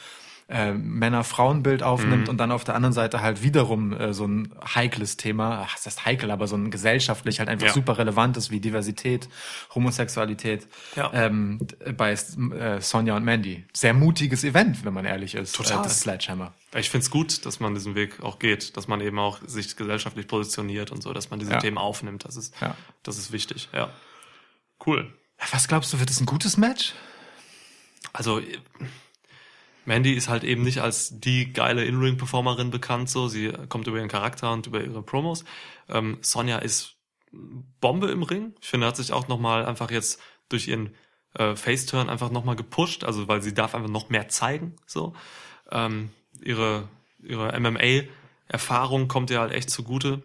Männer-Frauen-Bild 0.49 1.81
Mhm. 1.81 1.87
aufnimmt 1.87 2.29
und 2.29 2.37
dann 2.39 2.53
auf 2.53 2.65
der 2.65 2.75
anderen 2.75 2.93
Seite 2.93 3.23
halt 3.23 3.43
wiederum 3.43 3.93
äh, 3.93 4.13
so 4.13 4.27
ein 4.27 4.55
heikles 4.75 5.17
Thema, 5.17 5.63
ach, 5.65 5.75
das 5.77 5.87
heißt 5.87 6.05
heikel, 6.05 6.31
aber 6.31 6.47
so 6.47 6.57
ein 6.57 6.71
gesellschaftlich 6.71 7.39
halt 7.39 7.49
einfach 7.49 7.69
Ja. 7.69 7.73
super 7.73 7.97
relevantes 7.97 8.51
wie 8.51 8.61
Diversität, 8.61 9.29
Homosexualität 9.75 10.67
Ja. 10.97 11.11
ähm, 11.15 11.61
bei 11.97 12.13
äh, 12.13 12.81
Sonja 12.81 13.17
und 13.17 13.25
Mandy. 13.25 13.65
Sehr 13.73 13.95
mutiges 13.95 14.45
Event, 14.45 14.85
wenn 14.85 14.93
man 14.95 15.05
ehrlich 15.07 15.35
ist. 15.35 15.55
Total. 15.57 15.81
Äh, 15.81 15.83
das 15.85 16.01
Sledgehammer. 16.01 16.53
Ich 16.77 16.91
find's 16.91 17.11
gut, 17.11 17.47
dass 17.47 17.61
man 17.61 17.75
diesen 17.75 17.95
Weg 17.95 18.21
auch 18.23 18.39
geht, 18.39 18.77
dass 18.77 18.87
man 18.89 19.01
eben 19.01 19.19
auch 19.19 19.39
sich 19.47 19.77
gesellschaftlich 19.77 20.27
positioniert 20.27 20.91
und 20.91 21.03
so, 21.03 21.13
dass 21.13 21.31
man 21.31 21.39
diese 21.39 21.53
Ja. 21.53 21.59
Themen 21.59 21.79
aufnimmt. 21.79 22.25
Das 22.25 22.37
ist, 22.37 22.55
Ja. 22.61 22.77
das 23.03 23.17
ist 23.19 23.33
wichtig, 23.33 23.69
ja. 23.73 23.91
Cool. 24.85 25.13
Was 25.53 25.69
glaubst 25.69 25.93
du, 25.93 26.01
wird 26.01 26.11
es 26.11 26.21
ein 26.21 26.27
gutes 26.27 26.57
Match? 26.57 26.93
Also 28.13 28.41
äh, 28.41 28.59
Mandy 29.85 30.13
ist 30.13 30.29
halt 30.29 30.45
eben 30.45 30.63
nicht 30.63 30.81
als 30.81 31.21
die 31.21 31.53
geile 31.53 31.85
In-Ring-Performerin 31.85 32.71
bekannt, 32.71 33.11
so. 33.11 33.29
Sie 33.29 33.53
kommt 33.69 33.87
über 33.87 33.99
ihren 33.99 34.09
Charakter 34.09 34.53
und 34.53 34.67
über 34.67 34.83
ihre 34.83 35.03
Promos. 35.03 35.45
Ähm, 35.89 36.19
Sonja 36.21 36.59
ist 36.59 36.97
Bombe 37.81 38.11
im 38.11 38.23
Ring. 38.23 38.55
Ich 38.61 38.69
finde, 38.69 38.87
hat 38.87 38.97
sich 38.97 39.13
auch 39.13 39.29
nochmal 39.29 39.67
einfach 39.67 39.91
jetzt 39.91 40.21
durch 40.49 40.69
ihren 40.69 40.95
äh, 41.35 41.57
Face-Turn 41.57 42.09
einfach 42.09 42.31
nochmal 42.31 42.57
gepusht, 42.57 43.05
also 43.05 43.29
weil 43.29 43.43
sie 43.43 43.55
darf 43.55 43.75
einfach 43.75 43.91
noch 43.91 44.09
mehr 44.09 44.29
zeigen, 44.29 44.77
so. 44.87 45.15
Ähm, 45.71 46.11
ihre, 46.41 46.89
ihre 47.23 47.59
MMA-Erfahrung 47.59 49.09
kommt 49.09 49.31
ihr 49.31 49.41
halt 49.41 49.53
echt 49.53 49.71
zugute. 49.71 50.23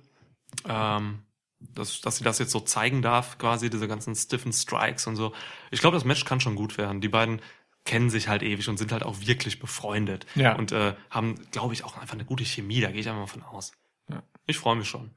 Ähm, 0.68 1.20
dass, 1.60 2.02
dass 2.02 2.18
sie 2.18 2.24
das 2.24 2.40
jetzt 2.40 2.52
so 2.52 2.62
zeigen 2.62 3.02
darf, 3.02 3.38
quasi, 3.38 3.70
diese 3.70 3.88
ganzen 3.88 4.16
stiffen 4.16 4.54
Strikes 4.54 5.08
und 5.08 5.16
so. 5.16 5.34
Ich 5.72 5.82
glaube, 5.82 5.96
das 5.96 6.06
Match 6.06 6.24
kann 6.26 6.40
schon 6.40 6.56
gut 6.56 6.78
werden. 6.78 7.02
Die 7.02 7.10
beiden 7.10 7.42
kennen 7.86 8.10
sich 8.10 8.28
halt 8.28 8.44
ewig 8.44 8.68
und 8.70 8.78
sind 8.78 8.92
halt 8.92 9.04
auch 9.04 9.22
wirklich 9.22 9.60
befreundet. 9.60 10.26
Ja. 10.36 10.56
Und 10.56 10.72
äh, 10.72 10.94
haben, 11.10 11.36
glaube 11.52 11.74
ich, 11.74 11.84
auch 11.84 11.98
einfach 11.98 12.14
eine 12.14 12.26
gute 12.26 12.46
Chemie, 12.46 12.82
da 12.82 12.92
gehe 12.92 13.02
ich 13.02 13.08
einfach 13.08 13.22
mal 13.22 13.28
von 13.28 13.44
aus. 13.44 13.72
Ja. 14.10 14.24
Ich 14.46 14.58
freue 14.58 14.76
mich 14.76 14.88
schon. 14.88 15.12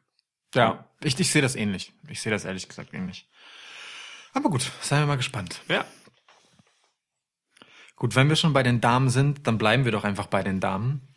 Ja, 0.55 0.87
ich, 1.03 1.19
ich 1.19 1.31
sehe 1.31 1.43
das 1.43 1.57
ähnlich. 1.57 1.93
Ich 2.09 2.21
sehe 2.21 2.31
das 2.31 2.45
ehrlich 2.45 2.69
gesagt 2.69 2.93
ähnlich. 2.93 3.29
Aber 4.35 4.51
gut, 4.51 4.71
seien 4.81 5.01
wir 5.01 5.07
mal 5.07 5.17
gespannt. 5.17 5.61
Ja. 5.69 5.85
Gut, 7.97 8.17
wenn 8.17 8.29
wir 8.29 8.37
schon 8.37 8.53
bei 8.53 8.63
den 8.63 8.81
Damen 8.81 9.11
sind, 9.11 9.47
dann 9.47 9.59
bleiben 9.59 9.85
wir 9.85 9.93
doch 9.93 10.05
einfach 10.05 10.27
bei 10.27 10.43
den 10.43 10.61
Damen. 10.61 11.09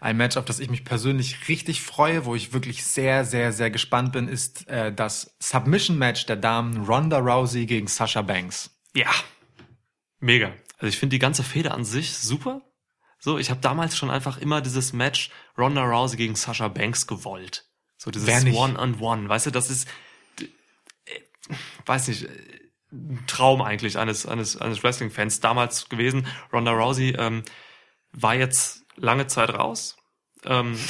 Ein 0.00 0.18
Match, 0.18 0.36
auf 0.36 0.44
das 0.44 0.60
ich 0.60 0.68
mich 0.68 0.84
persönlich 0.84 1.48
richtig 1.48 1.80
freue, 1.80 2.26
wo 2.26 2.34
ich 2.34 2.52
wirklich 2.52 2.84
sehr, 2.84 3.24
sehr, 3.24 3.52
sehr 3.52 3.70
gespannt 3.70 4.12
bin, 4.12 4.28
ist 4.28 4.68
äh, 4.68 4.92
das 4.92 5.34
Submission-Match 5.40 6.26
der 6.26 6.36
Damen 6.36 6.84
Ronda 6.84 7.18
Rousey 7.18 7.64
gegen 7.66 7.86
Sasha 7.86 8.22
Banks. 8.22 8.70
Ja. 8.94 9.10
Mega. 10.20 10.52
Also 10.76 10.88
ich 10.88 10.98
finde 10.98 11.14
die 11.14 11.18
ganze 11.18 11.42
Feder 11.42 11.74
an 11.74 11.84
sich 11.84 12.16
super. 12.16 12.62
So, 13.18 13.38
ich 13.38 13.50
habe 13.50 13.60
damals 13.60 13.96
schon 13.96 14.10
einfach 14.10 14.38
immer 14.38 14.60
dieses 14.60 14.92
Match 14.92 15.30
Ronda 15.56 15.82
Rousey 15.82 16.16
gegen 16.16 16.34
Sasha 16.36 16.68
Banks 16.68 17.06
gewollt. 17.06 17.64
So 17.96 18.10
dieses 18.10 18.26
Wer 18.28 18.42
nicht? 18.42 18.56
One-on-One. 18.56 19.28
Weißt 19.28 19.46
du, 19.46 19.50
das 19.50 19.70
ist, 19.70 19.88
äh, 20.40 21.20
weiß 21.86 22.08
nicht, 22.08 22.28
ein 22.92 23.24
Traum 23.26 23.62
eigentlich 23.62 23.98
eines, 23.98 24.26
eines, 24.26 24.56
eines 24.56 24.82
Wrestling-Fans 24.82 25.40
damals 25.40 25.88
gewesen. 25.88 26.26
Ronda 26.52 26.72
Rousey 26.72 27.16
ähm, 27.18 27.42
war 28.12 28.34
jetzt 28.34 28.84
lange 28.96 29.26
Zeit 29.26 29.50
raus. 29.50 29.96
Ähm, 30.44 30.78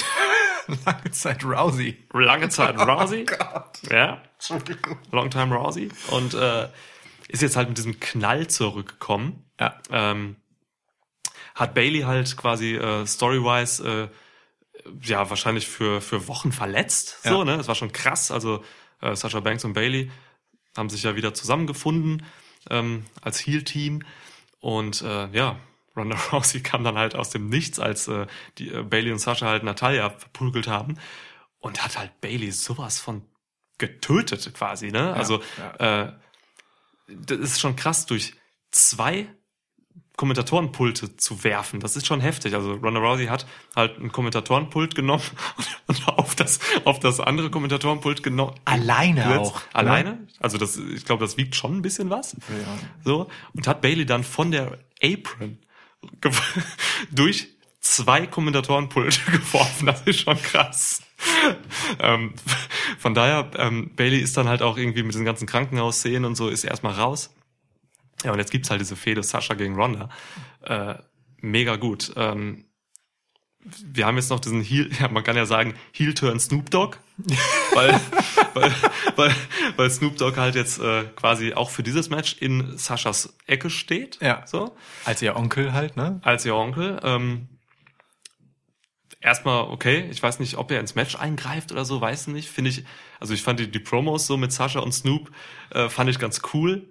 Lange 0.85 1.11
Zeit 1.13 1.45
Rousey. 1.45 1.97
lange 2.13 2.49
Zeit 2.49 2.77
Rousey. 2.79 3.25
Gott. 3.25 3.79
Ja. 3.89 4.21
Entschuldigung. 4.35 4.99
Longtime 5.13 5.55
Rousey. 5.55 5.91
Und 6.11 6.35
äh, 6.35 6.69
ist 7.29 7.43
jetzt 7.43 7.57
halt 7.57 7.69
mit 7.69 7.79
diesem 7.79 7.99
Knall 8.01 8.47
zurückgekommen. 8.49 9.45
Ja. 9.61 9.81
Ähm, 9.91 10.37
hat 11.55 11.75
Bailey 11.75 12.01
halt 12.03 12.37
quasi 12.37 12.75
äh, 12.77 13.07
storywise 13.07 14.11
äh, 14.85 14.89
ja 15.03 15.29
wahrscheinlich 15.31 15.67
für 15.67 16.01
für 16.01 16.29
Wochen 16.29 16.53
verletzt. 16.53 17.23
So, 17.25 17.39
Ja. 17.39 17.45
ne? 17.45 17.57
Das 17.57 17.69
war 17.69 17.75
schon 17.75 17.93
krass. 17.93 18.31
Also 18.31 18.63
äh, 19.01 19.15
Sasha 19.17 19.41
Banks 19.41 19.65
und 19.65 19.73
Bailey 19.73 20.11
haben 20.77 20.91
sich 20.91 21.03
ja 21.03 21.17
wieder 21.17 21.33
zusammengefunden 21.35 22.25
ähm, 22.71 23.05
als 23.23 23.39
Heel-Team. 23.47 24.03
Und 24.61 25.01
äh, 25.03 25.29
ja, 25.31 25.57
Ronda 25.97 26.17
Rousey 26.33 26.61
kam 26.63 26.85
dann 26.85 26.99
halt 26.99 27.15
aus 27.15 27.31
dem 27.31 27.49
Nichts, 27.49 27.79
als 27.81 28.07
äh, 28.09 28.27
die 28.59 28.69
äh, 28.71 28.83
Bailey 28.83 29.11
und 29.13 29.19
Sasha 29.19 29.47
halt 29.47 29.63
Natalia 29.65 30.11
verprügelt 30.11 30.69
haben 30.69 30.99
und 31.59 31.83
hat 31.83 31.99
halt 31.99 32.21
Bailey 32.21 32.51
sowas 32.53 33.01
von 33.01 33.23
getötet 33.79 34.53
quasi, 34.55 34.91
ne? 34.91 35.13
also 35.15 35.43
Äh, 35.79 36.09
das 37.07 37.39
ist 37.39 37.61
schon 37.61 37.77
krass, 37.77 38.07
durch 38.07 38.35
zwei 38.71 39.27
Kommentatorenpulte 40.17 41.17
zu 41.17 41.45
werfen. 41.45 41.81
Das 41.81 41.95
ist 41.95 42.07
schon 42.07 42.21
heftig. 42.21 42.55
Also 42.55 42.73
Ronda 42.73 43.01
Rousey 43.01 43.27
hat 43.27 43.47
halt 43.75 43.99
ein 43.99 44.11
Kommentatorenpult 44.11 44.95
genommen 44.95 45.23
und 45.87 46.09
auf 46.09 46.35
das 46.35 46.59
auf 46.85 46.99
das 46.99 47.21
andere 47.21 47.51
Kommentatorenpult 47.51 48.23
genommen. 48.23 48.55
Alleine 48.65 49.23
gestürzt. 49.23 49.53
auch, 49.53 49.61
ne? 49.61 49.75
Alleine? 49.75 50.27
Also 50.41 50.57
das, 50.57 50.79
ich 50.79 51.05
glaube, 51.05 51.23
das 51.23 51.37
wiegt 51.37 51.55
schon 51.55 51.77
ein 51.77 51.83
bisschen 51.83 52.09
was. 52.09 52.35
So 53.05 53.29
und 53.55 53.67
hat 53.69 53.83
Bailey 53.83 54.07
dann 54.07 54.25
von 54.25 54.51
der 54.51 54.79
Apron 55.03 55.59
durch 57.11 57.49
zwei 57.81 58.27
Kommentatorenpulte 58.27 59.21
geworfen. 59.31 59.87
Das 59.87 60.03
ist 60.03 60.21
schon 60.21 60.41
krass. 60.41 61.03
ähm, 61.99 62.33
von 62.99 63.15
daher, 63.15 63.51
ähm, 63.57 63.91
Bailey 63.95 64.19
ist 64.19 64.37
dann 64.37 64.49
halt 64.49 64.63
auch 64.63 64.77
irgendwie 64.77 65.03
mit 65.03 65.13
diesen 65.13 65.25
ganzen 65.25 65.47
Krankenhausszenen 65.47 66.25
und 66.25 66.35
so, 66.35 66.49
ist 66.49 66.65
erstmal 66.65 66.95
raus. 66.95 67.35
Ja, 68.25 68.33
und 68.33 68.39
jetzt 68.39 68.51
gibt's 68.51 68.71
halt 68.71 68.81
diese 68.81 68.97
Fehde 68.97 69.23
Sascha 69.23 69.55
gegen 69.55 69.77
Ronda. 69.77 70.09
Äh, 70.63 70.95
mega 71.41 71.77
gut. 71.77 72.13
Ähm, 72.17 72.65
wir 73.85 74.07
haben 74.07 74.17
jetzt 74.17 74.31
noch 74.31 74.41
diesen 74.41 74.63
Heel, 74.63 74.91
ja, 75.01 75.09
man 75.09 75.25
kann 75.25 75.37
ja 75.37 75.47
sagen, 75.47 75.75
Heel-Turn 75.93 76.41
Snoop 76.41 76.71
Dogg. 76.71 76.97
weil, 77.75 78.01
weil, 78.55 78.75
weil, 79.17 79.35
weil 79.77 79.91
Snoop 79.91 80.17
Dogg 80.17 80.39
halt 80.39 80.55
jetzt 80.55 80.79
äh, 80.79 81.05
quasi 81.17 81.55
auch 81.55 81.71
für 81.71 81.83
dieses 81.83 82.11
Match 82.11 82.37
in 82.41 82.77
Saschas 82.79 83.37
Ecke 83.47 83.71
steht. 83.71 84.19
Ja. 84.21 84.43
So 84.47 84.77
Als 85.05 85.23
ihr 85.23 85.37
Onkel 85.37 85.73
halt, 85.73 85.97
ne? 85.97 86.21
als 86.23 86.45
ihr 86.45 86.55
Onkel. 86.55 87.01
Ähm, 87.03 87.49
erstmal, 89.21 89.63
okay, 89.65 90.09
ich 90.11 90.23
weiß 90.23 90.39
nicht, 90.41 90.57
ob 90.57 90.71
er 90.71 90.81
ins 90.81 90.95
Match 90.95 91.17
eingreift 91.17 91.73
oder 91.73 91.85
so, 91.85 92.01
weiß 92.01 92.29
nicht. 92.29 92.49
Finde 92.51 92.71
ich, 92.71 92.85
also 93.21 93.35
ich 93.35 93.43
fand 93.43 93.61
die, 93.61 93.71
die 93.71 93.79
Promos 93.79 94.27
so 94.27 94.37
mit 94.37 94.53
Sascha 94.53 94.81
und 94.81 94.93
Snoop, 94.93 95.31
äh, 95.71 95.89
fand 95.89 96.11
ich 96.11 96.19
ganz 96.19 96.43
cool. 96.55 96.89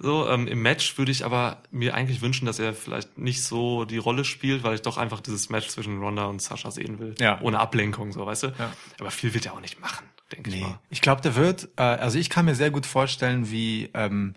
So, 0.00 0.28
ähm, 0.28 0.46
im 0.46 0.62
Match 0.62 0.96
würde 0.96 1.10
ich 1.10 1.24
aber 1.24 1.60
mir 1.72 1.92
eigentlich 1.94 2.20
wünschen, 2.22 2.46
dass 2.46 2.60
er 2.60 2.72
vielleicht 2.72 3.18
nicht 3.18 3.42
so 3.42 3.84
die 3.84 3.96
Rolle 3.98 4.24
spielt, 4.24 4.62
weil 4.62 4.76
ich 4.76 4.82
doch 4.82 4.96
einfach 4.96 5.20
dieses 5.20 5.50
Match 5.50 5.66
zwischen 5.68 5.98
Ronda 5.98 6.26
und 6.26 6.40
Sascha 6.40 6.70
sehen 6.70 7.00
will. 7.00 7.16
Ja. 7.18 7.40
Ohne 7.40 7.58
Ablenkung, 7.58 8.12
so, 8.12 8.24
weißt 8.24 8.44
du? 8.44 8.46
Ja. 8.58 8.72
Aber 9.00 9.10
viel 9.10 9.34
wird 9.34 9.46
er 9.46 9.54
auch 9.54 9.60
nicht 9.60 9.80
machen, 9.80 10.06
denke 10.32 10.50
ich 10.50 10.56
Nee. 10.56 10.62
mal. 10.62 10.78
Ich 10.88 11.00
glaube, 11.00 11.20
der 11.22 11.34
wird, 11.34 11.68
äh, 11.76 11.82
also 11.82 12.16
ich 12.16 12.30
kann 12.30 12.44
mir 12.44 12.54
sehr 12.54 12.70
gut 12.70 12.86
vorstellen, 12.86 13.50
wie, 13.50 13.90
ähm, 13.94 14.34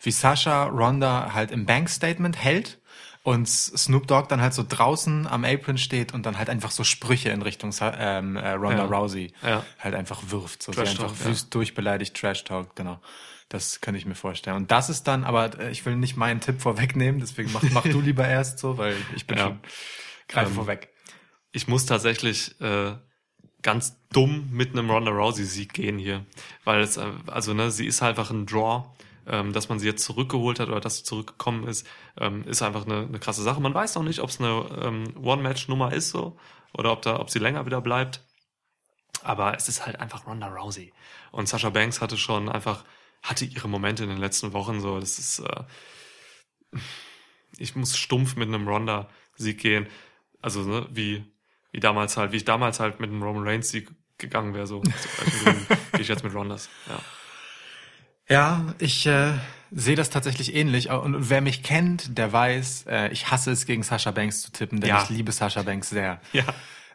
wie 0.00 0.10
Sasha 0.12 0.64
Ronda 0.64 1.32
halt 1.34 1.50
im 1.50 1.66
Bank-Statement 1.66 2.36
hält 2.42 2.80
und 3.22 3.48
Snoop 3.48 4.06
Dogg 4.08 4.28
dann 4.28 4.40
halt 4.40 4.52
so 4.54 4.64
draußen 4.68 5.26
am 5.26 5.44
Apron 5.44 5.78
steht 5.78 6.12
und 6.12 6.26
dann 6.26 6.38
halt 6.38 6.50
einfach 6.50 6.70
so 6.72 6.82
Sprüche 6.84 7.28
in 7.30 7.42
Richtung 7.42 7.72
ähm, 7.80 8.36
äh, 8.36 8.50
Ronda 8.52 8.84
Ja. 8.84 8.84
Rousey 8.86 9.32
Ja. 9.42 9.64
halt 9.78 9.94
einfach 9.94 10.20
wirft. 10.28 10.62
So 10.62 10.72
sie 10.72 10.78
Trash 10.78 10.90
einfach 10.90 11.08
Talk, 11.08 11.20
ja. 11.20 11.26
wüst 11.26 11.54
durchbeleidigt, 11.54 12.16
Trash 12.16 12.44
Talk, 12.44 12.74
genau. 12.74 13.00
Das 13.48 13.80
könnte 13.80 13.98
ich 13.98 14.06
mir 14.06 14.14
vorstellen. 14.14 14.56
Und 14.56 14.70
das 14.70 14.88
ist 14.90 15.04
dann, 15.04 15.24
aber 15.24 15.58
äh, 15.60 15.70
ich 15.70 15.84
will 15.86 15.94
nicht 15.96 16.16
meinen 16.16 16.40
Tipp 16.40 16.60
vorwegnehmen, 16.62 17.20
deswegen 17.20 17.52
mach, 17.52 17.62
mach 17.70 17.82
du 17.84 18.00
lieber 18.00 18.26
erst 18.26 18.58
so, 18.58 18.76
weil 18.78 18.96
ich 19.14 19.26
bin 19.26 19.36
Ja. 19.38 19.44
schon 19.44 19.60
greife 20.26 20.48
Ähm, 20.50 20.54
vorweg. 20.56 20.88
ich 21.52 21.68
muss 21.68 21.86
tatsächlich 21.86 22.60
äh, 22.60 22.94
ganz 23.60 23.96
dumm 24.12 24.48
mit 24.50 24.72
einem 24.72 24.90
Ronda 24.90 25.10
Rousey 25.12 25.44
Sieg 25.44 25.74
gehen 25.74 25.98
hier, 25.98 26.24
weil 26.64 26.80
es 26.80 26.96
äh, 26.96 27.06
also 27.26 27.54
ne, 27.54 27.70
sie 27.70 27.86
ist 27.86 28.02
halt 28.02 28.18
einfach 28.18 28.30
ein 28.32 28.46
Draw, 28.46 28.84
ähm, 29.26 29.52
dass 29.52 29.68
man 29.68 29.78
sie 29.78 29.86
jetzt 29.86 30.04
zurückgeholt 30.04 30.60
hat 30.60 30.68
oder 30.68 30.80
dass 30.80 30.98
sie 30.98 31.04
zurückgekommen 31.04 31.66
ist, 31.66 31.86
ähm, 32.18 32.44
ist 32.46 32.62
einfach 32.62 32.86
eine, 32.86 33.06
eine 33.06 33.18
krasse 33.18 33.42
Sache. 33.42 33.60
Man 33.60 33.74
weiß 33.74 33.94
noch 33.94 34.02
nicht, 34.02 34.20
ob 34.20 34.30
es 34.30 34.40
eine 34.40 34.66
ähm, 34.82 35.14
One 35.22 35.42
Match 35.42 35.68
Nummer 35.68 35.92
ist 35.92 36.10
so 36.10 36.38
oder 36.72 36.92
ob 36.92 37.02
da 37.02 37.18
ob 37.18 37.30
sie 37.30 37.38
länger 37.38 37.66
wieder 37.66 37.80
bleibt. 37.80 38.24
Aber 39.22 39.54
es 39.54 39.68
ist 39.68 39.86
halt 39.86 40.00
einfach 40.00 40.26
Ronda 40.26 40.48
Rousey 40.48 40.92
und 41.30 41.48
Sasha 41.48 41.70
Banks 41.70 42.00
hatte 42.00 42.16
schon 42.16 42.48
einfach 42.48 42.84
hatte 43.22 43.44
ihre 43.44 43.68
Momente 43.68 44.02
in 44.02 44.08
den 44.08 44.18
letzten 44.18 44.52
Wochen 44.52 44.80
so, 44.80 44.98
das 44.98 45.18
ist 45.18 45.38
äh, 45.40 46.78
ich 47.58 47.76
muss 47.76 47.96
stumpf 47.96 48.36
mit 48.36 48.48
einem 48.48 48.66
Ronda 48.66 49.08
Sieg 49.36 49.58
gehen. 49.58 49.86
Also 50.40 50.62
ne, 50.62 50.86
wie 50.90 51.24
wie 51.70 51.80
damals 51.80 52.16
halt, 52.16 52.32
wie 52.32 52.36
ich 52.36 52.44
damals 52.44 52.80
halt 52.80 53.00
mit 53.00 53.10
einem 53.10 53.22
Roman 53.22 53.46
Reigns 53.46 53.70
Sieg 53.70 53.90
gegangen 54.18 54.54
wäre, 54.54 54.66
so 54.66 54.80
gehe 55.92 56.00
ich 56.00 56.08
jetzt 56.08 56.24
mit 56.24 56.34
Rondas. 56.34 56.68
Ja. 56.88 56.98
Ja, 58.32 58.74
ich 58.78 59.06
äh, 59.06 59.32
sehe 59.70 59.96
das 59.96 60.10
tatsächlich 60.10 60.54
ähnlich. 60.54 60.90
Und, 60.90 61.14
und 61.14 61.30
wer 61.30 61.40
mich 61.40 61.62
kennt, 61.62 62.16
der 62.18 62.32
weiß, 62.32 62.86
äh, 62.88 63.08
ich 63.12 63.30
hasse 63.30 63.50
es, 63.52 63.66
gegen 63.66 63.82
Sasha 63.82 64.10
Banks 64.10 64.42
zu 64.42 64.50
tippen, 64.52 64.80
denn 64.80 64.90
Ja. 64.90 65.02
ich 65.02 65.10
liebe 65.10 65.32
Sasha 65.32 65.62
Banks 65.62 65.90
sehr. 65.90 66.20
Ja. 66.32 66.44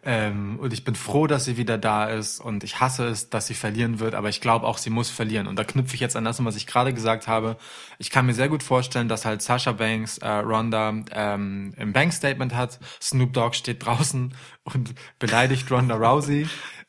Ähm, 0.04 0.58
und 0.60 0.72
ich 0.74 0.84
bin 0.86 0.96
froh, 0.96 1.28
dass 1.28 1.44
sie 1.46 1.58
wieder 1.58 1.78
da 1.78 2.06
ist 2.06 2.40
und 2.40 2.64
ich 2.64 2.80
hasse 2.80 3.08
es, 3.08 3.30
dass 3.30 3.48
sie 3.48 3.56
verlieren 3.56 4.00
wird, 4.00 4.14
aber 4.16 4.30
ich 4.30 4.40
glaube 4.42 4.66
auch, 4.66 4.78
sie 4.78 4.90
muss 4.92 5.10
verlieren. 5.10 5.48
Und 5.48 5.58
da 5.58 5.64
knüpfe 5.66 5.96
ich 5.96 6.00
jetzt 6.00 6.16
an 6.16 6.24
das, 6.24 6.44
was 6.46 6.56
ich 6.56 6.66
gerade 6.66 6.94
gesagt 6.94 7.28
habe. 7.28 7.58
Ich 7.98 8.10
kann 8.10 8.26
mir 8.26 8.34
sehr 8.34 8.48
gut 8.48 8.64
vorstellen, 8.64 9.10
dass 9.10 9.26
halt 9.26 9.42
Sasha 9.42 9.74
Banks 9.74 10.20
äh, 10.20 10.28
Ronda 10.30 10.94
ähm, 11.12 11.74
im 11.78 11.92
Bank-Statement 11.94 12.56
hat. 12.56 12.80
Snoop 13.02 13.34
Dogg 13.34 13.56
steht 13.56 13.86
draußen 13.86 14.34
und 14.64 14.94
beleidigt 15.20 15.70
Ronda 15.72 15.96
Rousey. 15.96 16.48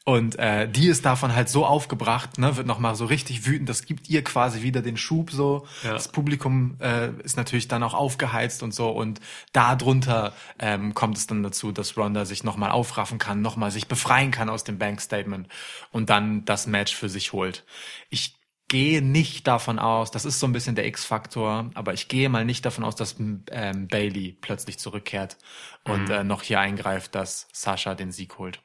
Und 0.08 0.38
äh, 0.38 0.66
die 0.66 0.88
ist 0.88 1.04
davon 1.04 1.34
halt 1.34 1.50
so 1.50 1.66
aufgebracht, 1.66 2.38
ne, 2.38 2.56
wird 2.56 2.66
nochmal 2.66 2.94
so 2.94 3.04
richtig 3.04 3.44
wütend. 3.44 3.68
Das 3.68 3.84
gibt 3.84 4.08
ihr 4.08 4.24
quasi 4.24 4.62
wieder 4.62 4.80
den 4.80 4.96
Schub 4.96 5.30
so. 5.30 5.66
Ja. 5.82 5.92
Das 5.92 6.08
Publikum 6.08 6.78
äh, 6.80 7.10
ist 7.22 7.36
natürlich 7.36 7.68
dann 7.68 7.82
auch 7.82 7.92
aufgeheizt 7.92 8.62
und 8.62 8.72
so. 8.72 8.88
Und 8.88 9.20
darunter 9.52 10.32
ähm, 10.58 10.94
kommt 10.94 11.18
es 11.18 11.26
dann 11.26 11.42
dazu, 11.42 11.72
dass 11.72 11.98
Ronda 11.98 12.24
sich 12.24 12.42
nochmal 12.42 12.70
aufraffen 12.70 13.18
kann, 13.18 13.42
nochmal 13.42 13.70
sich 13.70 13.86
befreien 13.86 14.30
kann 14.30 14.48
aus 14.48 14.64
dem 14.64 14.78
Bank-Statement 14.78 15.46
und 15.92 16.08
dann 16.08 16.46
das 16.46 16.66
Match 16.66 16.96
für 16.96 17.10
sich 17.10 17.34
holt. 17.34 17.66
Ich 18.08 18.34
gehe 18.68 19.02
nicht 19.02 19.46
davon 19.46 19.78
aus, 19.78 20.10
das 20.10 20.24
ist 20.24 20.40
so 20.40 20.46
ein 20.46 20.54
bisschen 20.54 20.74
der 20.74 20.86
X-Faktor, 20.86 21.70
aber 21.74 21.92
ich 21.92 22.08
gehe 22.08 22.30
mal 22.30 22.46
nicht 22.46 22.64
davon 22.64 22.84
aus, 22.84 22.96
dass 22.96 23.16
ähm, 23.18 23.88
Bailey 23.88 24.38
plötzlich 24.40 24.78
zurückkehrt 24.78 25.36
und 25.84 26.08
äh, 26.08 26.24
noch 26.24 26.40
hier 26.40 26.60
eingreift, 26.60 27.14
dass 27.14 27.46
Sasha 27.52 27.94
den 27.94 28.10
Sieg 28.10 28.38
holt. 28.38 28.62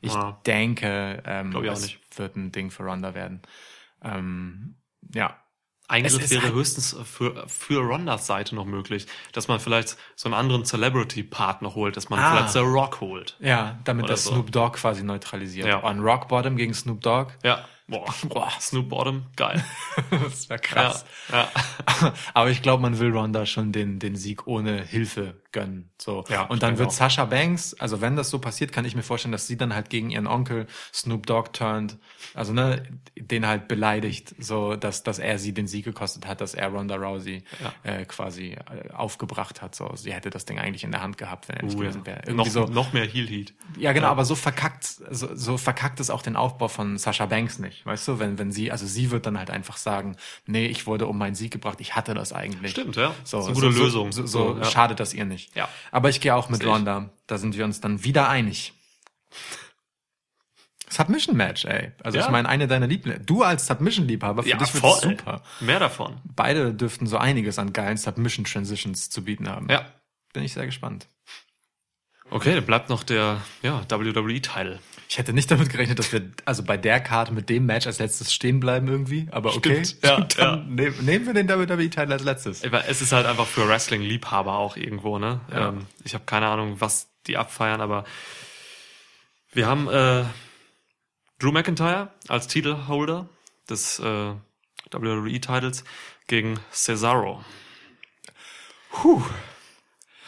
Ich 0.00 0.14
Ja. 0.14 0.40
denke, 0.46 1.22
ähm, 1.26 1.50
Glaub 1.50 1.64
ich 1.64 1.70
es 1.70 1.82
nicht. 1.82 2.18
wird 2.18 2.36
ein 2.36 2.52
Ding 2.52 2.70
für 2.70 2.82
Ronda 2.84 3.14
werden. 3.14 3.42
Ähm, 4.02 4.76
ja, 5.14 5.36
Eingriff 5.88 6.22
ist 6.22 6.30
wäre 6.30 6.44
halt- 6.44 6.54
höchstens 6.54 6.96
für, 7.04 7.46
für 7.48 7.80
Rondas 7.80 8.26
Seite 8.26 8.54
noch 8.54 8.64
möglich, 8.64 9.06
dass 9.32 9.48
man 9.48 9.58
vielleicht 9.58 9.96
so 10.14 10.28
einen 10.28 10.34
anderen 10.34 10.64
Celebrity-Part 10.64 11.62
noch 11.62 11.74
holt, 11.74 11.96
dass 11.96 12.08
man 12.10 12.20
Ah. 12.20 12.30
vielleicht 12.30 12.52
The 12.52 12.60
Rock 12.60 13.00
holt. 13.00 13.36
ja, 13.40 13.78
damit 13.84 14.08
das 14.08 14.24
so. 14.24 14.30
Snoop 14.30 14.52
Dogg 14.52 14.76
quasi 14.78 15.02
neutralisiert. 15.02 15.66
Ja. 15.66 15.82
On 15.82 16.00
Rock 16.00 16.28
Bottom 16.28 16.56
gegen 16.56 16.74
Snoop 16.74 17.00
Dogg, 17.00 17.32
Ja. 17.42 17.64
Boah. 17.90 18.14
Boah. 18.28 18.50
Snoop 18.60 18.88
Bottom, 18.88 19.26
geil. 19.36 19.62
das 20.10 20.48
wäre 20.48 20.60
krass. 20.60 21.04
Ja. 21.30 21.48
ja. 22.00 22.12
Aber 22.34 22.50
ich 22.50 22.62
glaube, 22.62 22.82
man 22.82 22.98
will 22.98 23.10
Ronda 23.10 23.46
schon 23.46 23.72
den, 23.72 23.98
den 23.98 24.16
Sieg 24.16 24.46
ohne 24.46 24.82
Hilfe 24.82 25.40
gönnen. 25.52 25.90
So. 25.98 26.24
Ja, 26.28 26.42
und 26.42 26.62
dann 26.62 26.70
denke 26.70 26.78
wird 26.80 26.88
auch. 26.90 26.94
Sasha 26.94 27.24
Banks, 27.24 27.74
also 27.74 28.00
wenn 28.00 28.14
das 28.16 28.30
so 28.30 28.38
passiert, 28.38 28.72
kann 28.72 28.84
ich 28.84 28.94
mir 28.94 29.02
vorstellen, 29.02 29.32
dass 29.32 29.46
sie 29.48 29.56
dann 29.56 29.74
halt 29.74 29.90
gegen 29.90 30.10
ihren 30.10 30.26
Onkel 30.28 30.66
Snoop 30.94 31.26
Dogg 31.26 31.50
turnt, 31.52 31.98
also 32.34 32.52
ne, 32.52 32.82
den 33.16 33.46
halt 33.46 33.66
beleidigt, 33.66 34.34
so 34.38 34.76
dass, 34.76 35.02
dass 35.02 35.18
er 35.18 35.38
sie 35.38 35.52
den 35.52 35.66
Sieg 35.66 35.84
gekostet 35.84 36.26
hat, 36.26 36.40
dass 36.40 36.54
er 36.54 36.68
Ronda 36.68 36.94
Rousey 36.94 37.42
Ja. 37.62 37.74
äh, 37.82 38.04
quasi 38.04 38.52
äh, 38.52 38.92
aufgebracht 38.92 39.60
hat. 39.60 39.74
So, 39.74 39.90
sie 39.96 40.12
hätte 40.12 40.30
das 40.30 40.44
Ding 40.44 40.58
eigentlich 40.60 40.84
in 40.84 40.92
der 40.92 41.02
Hand 41.02 41.18
gehabt, 41.18 41.48
wenn 41.48 41.56
er 41.56 41.64
nicht 41.64 41.74
Uh, 41.76 41.80
gewesen 41.80 42.06
wäre. 42.06 42.32
Noch, 42.32 42.46
so. 42.46 42.66
noch 42.66 42.92
mehr 42.92 43.04
Heel 43.04 43.26
Heat. 43.26 43.52
Ja, 43.76 43.92
genau, 43.92 44.08
aber 44.08 44.24
so 44.24 44.34
verkackt, 44.36 44.84
so, 44.84 45.34
so 45.34 45.56
verkackt 45.56 45.98
es 46.00 46.10
auch 46.10 46.22
den 46.22 46.36
Aufbau 46.36 46.68
von 46.68 46.96
Sasha 46.98 47.26
Banks 47.26 47.58
nicht, 47.58 47.79
weißt 47.86 48.08
du? 48.08 48.18
Wenn, 48.18 48.38
wenn 48.38 48.52
sie, 48.52 48.70
also 48.72 48.86
sie 48.86 49.10
wird 49.10 49.26
dann 49.26 49.38
halt 49.38 49.50
einfach 49.50 49.76
sagen, 49.76 50.16
nee, 50.46 50.66
ich 50.66 50.86
wurde 50.86 51.06
um 51.06 51.18
meinen 51.18 51.34
Sieg 51.34 51.50
gebracht, 51.52 51.80
ich 51.80 51.94
hatte 51.96 52.14
das 52.14 52.32
eigentlich. 52.32 52.72
Stimmt, 52.72 52.96
ja. 52.96 53.14
So, 53.24 53.38
Das 53.38 53.46
ist 53.46 53.52
eine 53.52 53.54
gute 53.54 53.72
so, 53.72 53.82
Lösung. 53.84 54.12
So, 54.12 54.26
so, 54.26 54.54
So, 54.54 54.58
ja. 54.58 54.64
schadet 54.64 55.00
das 55.00 55.14
ihr 55.14 55.24
nicht. 55.24 55.54
Ja. 55.56 55.68
Aber 55.90 56.08
ich 56.08 56.20
gehe 56.20 56.34
auch 56.34 56.48
mit. 56.48 56.64
Ronda. 56.64 57.10
Da 57.26 57.38
sind 57.38 57.56
wir 57.56 57.64
uns 57.64 57.80
dann 57.80 58.04
wieder 58.04 58.28
einig. 58.28 58.72
Submission 60.88 61.36
Match, 61.36 61.64
ey. 61.66 61.92
Also 62.02 62.18
Ja. 62.18 62.24
ich 62.24 62.30
meine, 62.30 62.48
eine 62.48 62.66
deiner 62.66 62.88
Lieblinge. 62.88 63.20
Du 63.20 63.44
als 63.44 63.66
Submission-Liebhaber, 63.68 64.42
für 64.42 64.48
Ja, 64.48 64.56
dich 64.56 64.70
voll. 64.72 64.98
super. 65.00 65.42
Mehr 65.60 65.78
davon. 65.78 66.20
Beide 66.24 66.74
dürften 66.74 67.06
so 67.06 67.16
einiges 67.16 67.58
an 67.60 67.72
geilen 67.72 67.96
Submission-Transitions 67.96 69.08
zu 69.08 69.22
bieten 69.22 69.48
haben. 69.48 69.68
Ja. 69.70 69.86
Bin 70.32 70.42
ich 70.42 70.52
sehr 70.52 70.66
gespannt. 70.66 71.06
Okay, 72.30 72.54
dann 72.54 72.66
bleibt 72.66 72.88
noch 72.90 73.02
der 73.04 73.40
ja, 73.62 73.82
WWE-Title. 73.88 74.80
Ich 75.10 75.18
hätte 75.18 75.32
nicht 75.32 75.50
damit 75.50 75.70
gerechnet, 75.70 75.98
dass 75.98 76.12
wir 76.12 76.30
also 76.44 76.62
bei 76.62 76.76
der 76.76 77.00
Karte 77.00 77.32
mit 77.32 77.48
dem 77.48 77.66
Match 77.66 77.84
als 77.88 77.98
letztes 77.98 78.32
stehen 78.32 78.60
bleiben 78.60 78.86
irgendwie, 78.86 79.26
aber 79.32 79.56
okay. 79.56 79.84
Stimmt, 79.84 80.02
ja, 80.04 80.20
Dann 80.20 80.76
nehm- 80.76 81.02
nehmen 81.02 81.26
wir 81.26 81.34
den 81.34 81.48
WWE-Titel 81.48 82.12
als 82.12 82.22
letztes. 82.22 82.62
Es 82.62 83.02
ist 83.02 83.10
halt 83.10 83.26
einfach 83.26 83.48
für 83.48 83.66
Wrestling-Liebhaber 83.66 84.52
auch 84.56 84.76
irgendwo, 84.76 85.18
ne? 85.18 85.40
Ja. 85.50 85.70
Ähm, 85.70 85.86
ich 86.04 86.14
habe 86.14 86.26
keine 86.26 86.46
Ahnung, 86.46 86.80
was 86.80 87.08
die 87.26 87.36
abfeiern, 87.36 87.80
aber 87.80 88.04
wir 89.52 89.66
haben 89.66 89.88
äh, 89.88 90.26
Drew 91.40 91.50
McIntyre 91.50 92.12
als 92.28 92.46
Titelholder 92.46 93.28
des 93.68 93.98
äh, 93.98 94.32
WWE-Titles 94.92 95.82
gegen 96.28 96.60
Cesaro. 96.70 97.44
Puh. 98.92 99.24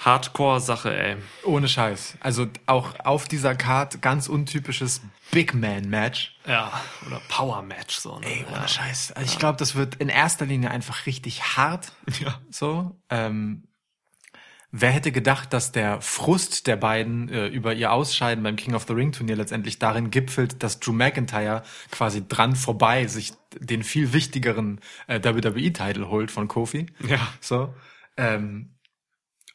Hardcore-Sache, 0.04 0.94
ey. 0.94 1.16
Ohne 1.44 1.68
Scheiß. 1.68 2.18
Also 2.20 2.48
auch 2.66 2.98
auf 3.04 3.28
dieser 3.28 3.54
Card 3.54 4.02
ganz 4.02 4.28
untypisches 4.28 5.00
Big 5.30 5.54
Man 5.54 5.88
Match. 5.88 6.36
Ja, 6.46 6.72
oder 7.06 7.20
Power-Match, 7.28 7.96
so, 7.96 8.18
ne? 8.18 8.26
Ey, 8.26 8.44
ohne 8.48 8.62
ja. 8.62 8.68
Scheiß. 8.68 9.12
Also 9.12 9.32
ich 9.32 9.38
glaube, 9.38 9.58
das 9.58 9.74
wird 9.74 9.94
in 9.96 10.08
erster 10.08 10.44
Linie 10.44 10.70
einfach 10.70 11.06
richtig 11.06 11.56
hart. 11.56 11.92
Ja. 12.20 12.40
So. 12.50 12.96
Ähm, 13.10 13.68
wer 14.72 14.90
hätte 14.90 15.12
gedacht, 15.12 15.52
dass 15.52 15.70
der 15.70 16.00
Frust 16.00 16.66
der 16.66 16.76
beiden 16.76 17.28
äh, 17.28 17.46
über 17.46 17.72
ihr 17.72 17.92
Ausscheiden 17.92 18.42
beim 18.42 18.56
King 18.56 18.74
of 18.74 18.86
the 18.88 18.94
Ring 18.94 19.12
Turnier 19.12 19.36
letztendlich 19.36 19.78
darin 19.78 20.10
gipfelt, 20.10 20.62
dass 20.62 20.80
Drew 20.80 20.92
McIntyre 20.92 21.62
quasi 21.90 22.26
dran 22.26 22.56
vorbei 22.56 23.06
sich 23.06 23.32
den 23.56 23.84
viel 23.84 24.12
wichtigeren 24.12 24.80
äh, 25.06 25.20
WWE-Titel 25.22 26.06
holt 26.06 26.30
von 26.32 26.48
Kofi. 26.48 26.86
Ja. 27.06 27.20
So. 27.40 27.74
Ähm, 28.16 28.72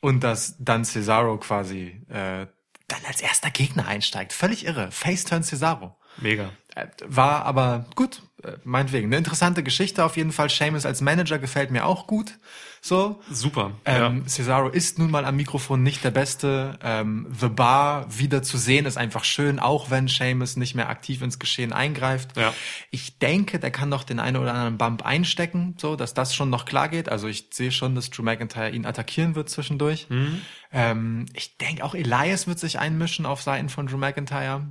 und 0.01 0.23
dass 0.23 0.55
dann 0.59 0.85
Cesaro 0.85 1.37
quasi 1.37 2.01
äh, 2.09 2.47
dann 2.87 3.05
als 3.05 3.21
erster 3.21 3.49
Gegner 3.49 3.87
einsteigt. 3.87 4.33
Völlig 4.33 4.65
irre. 4.65 4.91
Face-Turn 4.91 5.43
Cesaro. 5.43 5.97
Mega. 6.17 6.51
Äh, 6.75 6.87
War 7.05 7.45
aber 7.45 7.85
gut, 7.95 8.23
äh, 8.43 8.53
meinetwegen. 8.63 9.07
Eine 9.07 9.17
interessante 9.17 9.63
Geschichte 9.63 10.05
auf 10.05 10.17
jeden 10.17 10.31
Fall. 10.31 10.49
Seamus 10.49 10.85
als 10.85 11.01
Manager 11.01 11.39
gefällt 11.39 11.71
mir 11.71 11.85
auch 11.85 12.07
gut. 12.07 12.39
So. 12.87 13.21
Super. 13.29 13.71
Ähm, 13.85 14.27
Cesaro 14.27 14.69
ist 14.69 14.97
nun 14.97 15.11
mal 15.11 15.25
am 15.25 15.35
Mikrofon 15.35 15.83
nicht 15.83 16.03
der 16.03 16.11
Beste. 16.11 16.79
Ähm, 16.81 17.27
The 17.37 17.49
Bar 17.49 18.07
wieder 18.17 18.43
zu 18.43 18.57
sehen 18.57 18.85
ist 18.85 18.97
einfach 18.97 19.25
schön, 19.25 19.59
auch 19.59 19.89
wenn 19.89 20.07
Seamus 20.07 20.55
nicht 20.55 20.73
mehr 20.73 20.89
aktiv 20.89 21.21
ins 21.21 21.37
Geschehen 21.37 21.73
eingreift. 21.73 22.37
Ja. 22.37 22.53
Ich 22.89 23.19
denke, 23.19 23.59
der 23.59 23.71
kann 23.71 23.89
noch 23.89 24.03
den 24.03 24.19
einen 24.19 24.37
oder 24.37 24.53
anderen 24.53 24.77
Bump 24.77 25.05
einstecken, 25.05 25.75
so 25.77 25.95
dass 25.95 26.13
das 26.13 26.33
schon 26.33 26.49
noch 26.49 26.65
klar 26.65 26.87
geht. 26.87 27.09
Also 27.09 27.27
ich 27.27 27.49
sehe 27.51 27.71
schon, 27.71 27.93
dass 27.95 28.09
Drew 28.09 28.23
McIntyre 28.23 28.71
ihn 28.71 28.85
attackieren 28.85 29.35
wird 29.35 29.49
zwischendurch. 29.49 30.07
Mhm. 30.09 30.41
Ähm, 30.71 31.25
ich 31.33 31.57
denke 31.57 31.83
auch 31.83 31.93
Elias 31.93 32.47
wird 32.47 32.59
sich 32.59 32.79
einmischen 32.79 33.25
auf 33.25 33.41
Seiten 33.41 33.69
von 33.69 33.87
Drew 33.87 33.97
McIntyre. 33.97 34.65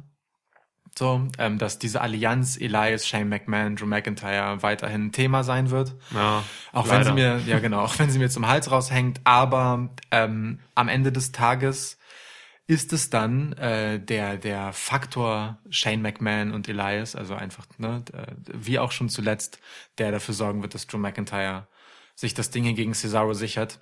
So, 0.99 1.29
ähm, 1.39 1.59
dass 1.59 1.79
diese 1.79 2.01
Allianz 2.01 2.57
Elias, 2.57 3.07
Shane 3.07 3.29
McMahon, 3.29 3.77
Drew 3.77 3.85
McIntyre 3.87 4.63
weiterhin 4.63 5.07
ein 5.07 5.13
Thema 5.13 5.45
sein 5.45 5.71
wird. 5.71 5.95
Ja, 6.15 6.43
Auch 6.73 6.85
wenn 6.87 6.93
leider. 6.93 7.05
sie 7.05 7.13
mir, 7.13 7.41
ja 7.47 7.59
genau, 7.59 7.83
auch 7.83 7.99
wenn 7.99 8.09
sie 8.11 8.19
mir 8.19 8.31
zum 8.31 8.49
Hals 8.49 8.71
raushängt, 8.71 9.21
aber 9.25 9.91
ähm, 10.11 10.61
am 10.75 10.89
Ende 10.89 11.13
des 11.13 11.33
Tages 11.33 11.99
ist 12.67 12.93
es 12.93 13.11
dann 13.11 13.53
äh, 13.55 14.01
der 14.01 14.39
der 14.39 14.73
Faktor 14.73 15.59
Shane 15.71 16.01
McMahon 16.03 16.53
und 16.53 16.69
Elias, 16.69 17.15
also 17.15 17.35
einfach 17.35 17.67
ne, 17.79 18.03
wie 18.53 18.79
auch 18.79 18.91
schon 18.91 19.09
zuletzt, 19.09 19.61
der 19.99 20.11
dafür 20.13 20.35
sorgen 20.35 20.63
wird, 20.63 20.75
dass 20.75 20.87
Drew 20.87 20.99
McIntyre 20.99 21.67
sich 22.15 22.33
das 22.33 22.51
Ding 22.51 22.65
hier 22.65 22.73
gegen 22.73 22.95
Cesaro 22.95 23.35
sichert. 23.35 23.79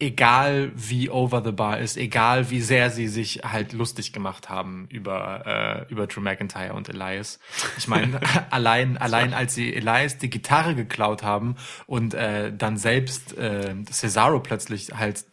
Egal 0.00 0.70
wie 0.76 1.10
over 1.10 1.42
the 1.44 1.50
bar 1.50 1.78
ist, 1.78 1.96
egal 1.96 2.50
wie 2.50 2.60
sehr 2.60 2.90
sie 2.90 3.08
sich 3.08 3.40
halt 3.42 3.72
lustig 3.72 4.12
gemacht 4.12 4.48
haben 4.48 4.86
über 4.90 5.86
äh, 5.88 5.92
über 5.92 6.06
Drew 6.06 6.20
McIntyre 6.20 6.72
und 6.72 6.88
Elias. 6.88 7.40
Ich 7.78 7.88
meine, 7.88 8.20
allein 8.50 8.96
allein 8.96 9.34
als 9.34 9.54
sie 9.54 9.74
Elias 9.74 10.16
die 10.18 10.30
Gitarre 10.30 10.76
geklaut 10.76 11.24
haben 11.24 11.56
und 11.86 12.14
äh, 12.14 12.52
dann 12.56 12.76
selbst 12.76 13.36
äh, 13.36 13.74
Cesaro 13.90 14.38
plötzlich 14.38 14.92
halt 14.94 15.24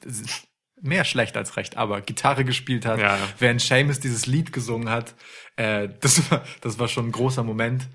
mehr 0.82 1.03
schlecht 1.05 1.38
als 1.38 1.57
recht, 1.57 1.78
aber 1.78 2.01
Gitarre 2.01 2.43
gespielt 2.43 2.88
hat, 2.88 2.99
Ja, 2.99 3.18
ja. 3.18 3.24
während 3.38 3.61
Seamus 3.61 3.99
dieses 3.99 4.26
Lied 4.26 4.51
gesungen 4.51 4.89
hat. 4.89 5.13
Äh, 5.57 5.89
das 6.01 6.32
war 6.32 6.43
das 6.61 6.80
war 6.80 6.88
schon 6.88 7.09
ein 7.09 7.11
großer 7.11 7.43
Moment. 7.43 7.88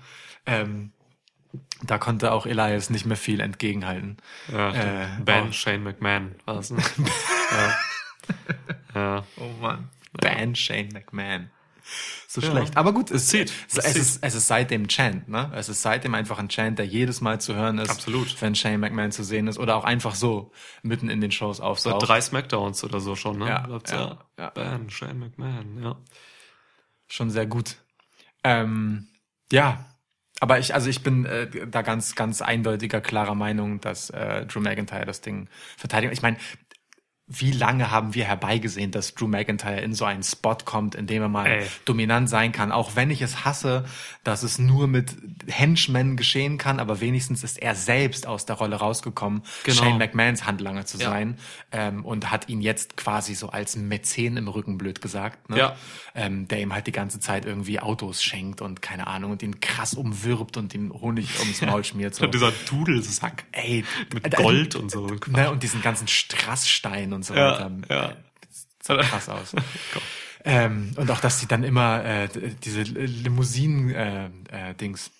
Ähm, 0.45 0.93
da 1.83 1.97
konnte 1.97 2.31
auch 2.31 2.45
Elias 2.45 2.89
nicht 2.89 3.05
mehr 3.05 3.17
viel 3.17 3.39
entgegenhalten. 3.39 4.17
Ja, 4.51 4.71
Äh, 4.73 5.07
Ben 5.23 5.49
oh. 5.49 5.51
Shane 5.51 5.83
McMahon 5.83 6.35
war 6.45 6.59
es, 6.59 6.69
ne? 6.71 6.81
ja. 7.51 7.75
ja. 8.95 9.23
Oh 9.37 9.49
Mann. 9.61 9.89
Ban 10.13 10.55
Shane 10.55 10.89
McMahon. 10.93 11.49
So 12.27 12.39
Ja. 12.41 12.51
schlecht. 12.51 12.77
Aber 12.77 12.93
gut, 12.93 13.11
es, 13.11 13.27
zieht. 13.27 13.51
Es, 13.67 13.77
Es 13.77 13.85
es, 13.85 13.95
ist, 13.95 14.23
es 14.23 14.35
ist 14.35 14.47
seitdem 14.47 14.87
Chant, 14.87 15.27
ne? 15.27 15.51
Es 15.53 15.67
ist 15.67 15.81
seitdem 15.81 16.13
einfach 16.15 16.37
ein 16.39 16.47
Chant, 16.47 16.77
der 16.79 16.85
jedes 16.85 17.19
Mal 17.19 17.41
zu 17.41 17.55
hören 17.55 17.79
ist. 17.79 17.89
Absolut. 17.89 18.39
Wenn 18.41 18.55
Shane 18.55 18.79
McMahon 18.79 19.11
zu 19.11 19.23
sehen 19.23 19.47
ist 19.47 19.57
oder 19.57 19.75
auch 19.75 19.83
einfach 19.83 20.15
so 20.15 20.51
mitten 20.83 21.09
in 21.09 21.19
den 21.19 21.31
Shows 21.31 21.57
Seit 21.57 21.65
auftaucht. 21.65 22.07
drei 22.07 22.21
Smackdowns 22.21 22.83
oder 22.83 22.99
so 23.01 23.15
schon, 23.15 23.39
ne? 23.39 23.47
Ja, 23.49 23.59
Bleibt's 23.61 23.91
ja, 23.91 24.17
ja. 24.37 24.49
Ben 24.51 24.89
Shane 24.89 25.19
McMahon, 25.19 25.81
ja. 25.83 25.97
Schon 27.07 27.29
sehr 27.31 27.45
gut. 27.47 27.75
Ähm, 28.43 29.07
ja. 29.51 29.85
Aber 30.41 30.57
ich, 30.57 30.73
also 30.73 30.89
ich 30.89 31.03
bin 31.03 31.25
äh, 31.25 31.47
da 31.67 31.83
ganz, 31.83 32.15
ganz 32.15 32.41
eindeutiger, 32.41 32.99
klarer 32.99 33.35
Meinung, 33.35 33.79
dass 33.79 34.09
äh, 34.09 34.43
Drew 34.47 34.59
McIntyre 34.59 35.05
das 35.05 35.21
Ding 35.21 35.47
verteidigt. 35.77 36.13
Ich 36.13 36.23
meine, 36.23 36.37
wie 37.33 37.51
lange 37.51 37.91
haben 37.91 38.13
wir 38.13 38.25
herbeigesehen, 38.25 38.91
dass 38.91 39.15
Drew 39.15 39.27
McIntyre 39.27 39.79
in 39.79 39.93
so 39.93 40.03
einen 40.05 40.21
Spot 40.23 40.57
kommt, 40.65 40.95
in 40.95 41.07
dem 41.07 41.21
er 41.21 41.29
mal 41.29 41.47
Ey. 41.47 41.65
dominant 41.85 42.29
sein 42.29 42.51
kann. 42.51 42.71
Auch 42.71 42.95
wenn 42.95 43.09
ich 43.09 43.21
es 43.21 43.45
hasse, 43.45 43.85
dass 44.23 44.43
es 44.43 44.59
nur 44.59 44.87
mit 44.87 45.15
Henchmen 45.47 46.17
geschehen 46.17 46.57
kann, 46.57 46.79
aber 46.79 46.99
wenigstens 46.99 47.43
ist 47.43 47.61
er 47.61 47.73
selbst 47.75 48.27
aus 48.27 48.45
der 48.45 48.57
Rolle 48.57 48.75
rausgekommen, 48.75 49.43
Genau. 49.63 49.81
Shane 49.83 49.97
McMahons 49.97 50.45
Handlanger 50.45 50.85
zu 50.85 50.97
Ja. 50.97 51.09
sein 51.09 51.37
ähm, 51.71 52.03
und 52.05 52.31
hat 52.31 52.49
ihn 52.49 52.59
jetzt 52.61 52.97
quasi 52.97 53.33
so 53.33 53.49
als 53.49 53.75
Mäzen 53.75 54.35
im 54.37 54.47
Rücken, 54.47 54.77
blöd 54.77 55.01
gesagt, 55.01 55.49
ne? 55.49 55.57
Ja. 55.57 55.75
ähm, 56.15 56.47
der 56.49 56.59
ihm 56.61 56.73
halt 56.73 56.87
die 56.87 56.91
ganze 56.91 57.19
Zeit 57.19 57.45
irgendwie 57.45 57.79
Autos 57.79 58.21
schenkt 58.21 58.61
und 58.61 58.81
keine 58.81 59.07
Ahnung 59.07 59.31
und 59.31 59.41
ihn 59.43 59.59
krass 59.61 59.93
umwirbt 59.93 60.57
und 60.57 60.73
ihn 60.73 60.91
Honig 60.91 61.39
ums 61.39 61.61
Maul 61.61 61.83
schmiert. 61.85 62.15
So. 62.15 62.25
Und 62.25 62.33
dieser 62.33 62.51
Dudelsack 62.69 63.45
Ey, 63.53 63.85
mit 64.13 64.25
äh, 64.25 64.29
Gold 64.29 64.75
und 64.75 64.91
so. 64.91 65.07
Ne, 65.27 65.49
und 65.49 65.63
diesen 65.63 65.81
ganzen 65.81 66.07
Strassstein 66.07 67.13
und 67.13 67.20
so 67.23 67.33
Ja, 67.35 67.53
weiter. 67.53 67.71
ja. 67.89 68.13
Sieht 68.81 68.99
krass 69.01 69.29
aus. 69.29 69.53
ähm, 70.43 70.91
und 70.95 71.09
auch, 71.11 71.19
dass 71.19 71.39
die 71.39 71.47
dann 71.47 71.63
immer 71.63 72.03
äh, 72.03 72.27
diese 72.63 72.81
Limousinen 72.81 73.89
äh, 73.93 74.25
äh, 74.51 74.73
Dings 74.73 75.11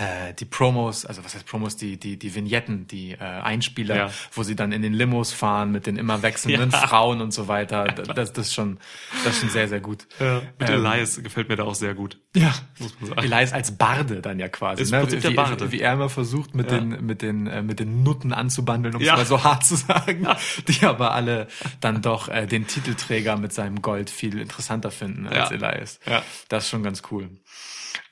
äh, 0.00 0.32
die 0.34 0.46
Promos, 0.46 1.04
also 1.04 1.22
was 1.24 1.34
heißt 1.34 1.46
Promos, 1.46 1.76
die 1.76 1.98
die 1.98 2.18
die 2.18 2.34
Vignetten, 2.34 2.86
die 2.86 3.12
äh, 3.12 3.18
Einspieler, 3.18 3.96
Ja. 3.96 4.10
wo 4.32 4.42
sie 4.42 4.56
dann 4.56 4.72
in 4.72 4.80
den 4.82 4.94
Limos 4.94 5.32
fahren 5.32 5.70
mit 5.72 5.86
den 5.86 5.96
immer 5.96 6.22
wechselnden 6.22 6.70
Ja. 6.70 6.78
Frauen 6.86 7.20
und 7.20 7.32
so 7.34 7.48
weiter. 7.48 7.84
das, 7.84 8.32
das 8.32 8.46
ist 8.48 8.54
schon 8.54 8.78
das 9.24 9.34
ist 9.34 9.40
schon 9.40 9.50
sehr 9.50 9.68
sehr 9.68 9.80
gut. 9.80 10.06
Ja, 10.18 10.40
mit 10.58 10.68
Ähm, 10.70 10.84
Elias 10.86 11.22
gefällt 11.22 11.48
mir 11.50 11.56
da 11.56 11.64
auch 11.64 11.74
sehr 11.74 11.94
gut. 11.94 12.18
Ja, 12.34 12.54
Muss 12.78 12.94
man 13.00 13.10
sagen. 13.10 13.22
Elias 13.22 13.52
als 13.52 13.76
Barde 13.76 14.22
dann 14.22 14.38
ja 14.38 14.48
quasi, 14.48 14.82
Ist 14.82 14.90
ne? 14.90 15.00
Prinzip 15.00 15.20
der 15.22 15.30
wie, 15.32 15.34
Barde. 15.34 15.72
wie 15.72 15.80
er 15.80 15.92
immer 15.92 16.08
versucht 16.08 16.54
mit 16.54 16.70
Ja. 16.72 16.78
den 16.78 17.04
mit 17.04 17.20
den 17.22 17.46
äh, 17.46 17.62
mit 17.62 17.78
den 17.80 18.02
Nutten 18.02 18.32
anzubandeln, 18.32 18.94
um 18.96 19.02
es 19.02 19.08
mal 19.08 19.26
so 19.26 19.44
hart 19.44 19.64
zu 19.64 19.76
sagen, 19.76 20.26
die 20.68 20.86
aber 20.86 21.12
alle 21.12 21.46
dann 21.80 22.00
doch 22.02 22.28
äh, 22.28 22.46
den 22.46 22.66
Titelträger 22.66 23.36
mit 23.36 23.52
seinem 23.52 23.82
Gold 23.82 24.08
viel 24.10 24.38
interessanter 24.40 24.90
finden 24.90 25.26
als. 25.26 25.50
Elias. 25.50 26.00
Ja. 26.06 26.22
Das 26.48 26.64
ist 26.64 26.70
schon 26.70 26.82
ganz 26.82 27.02
cool. 27.10 27.28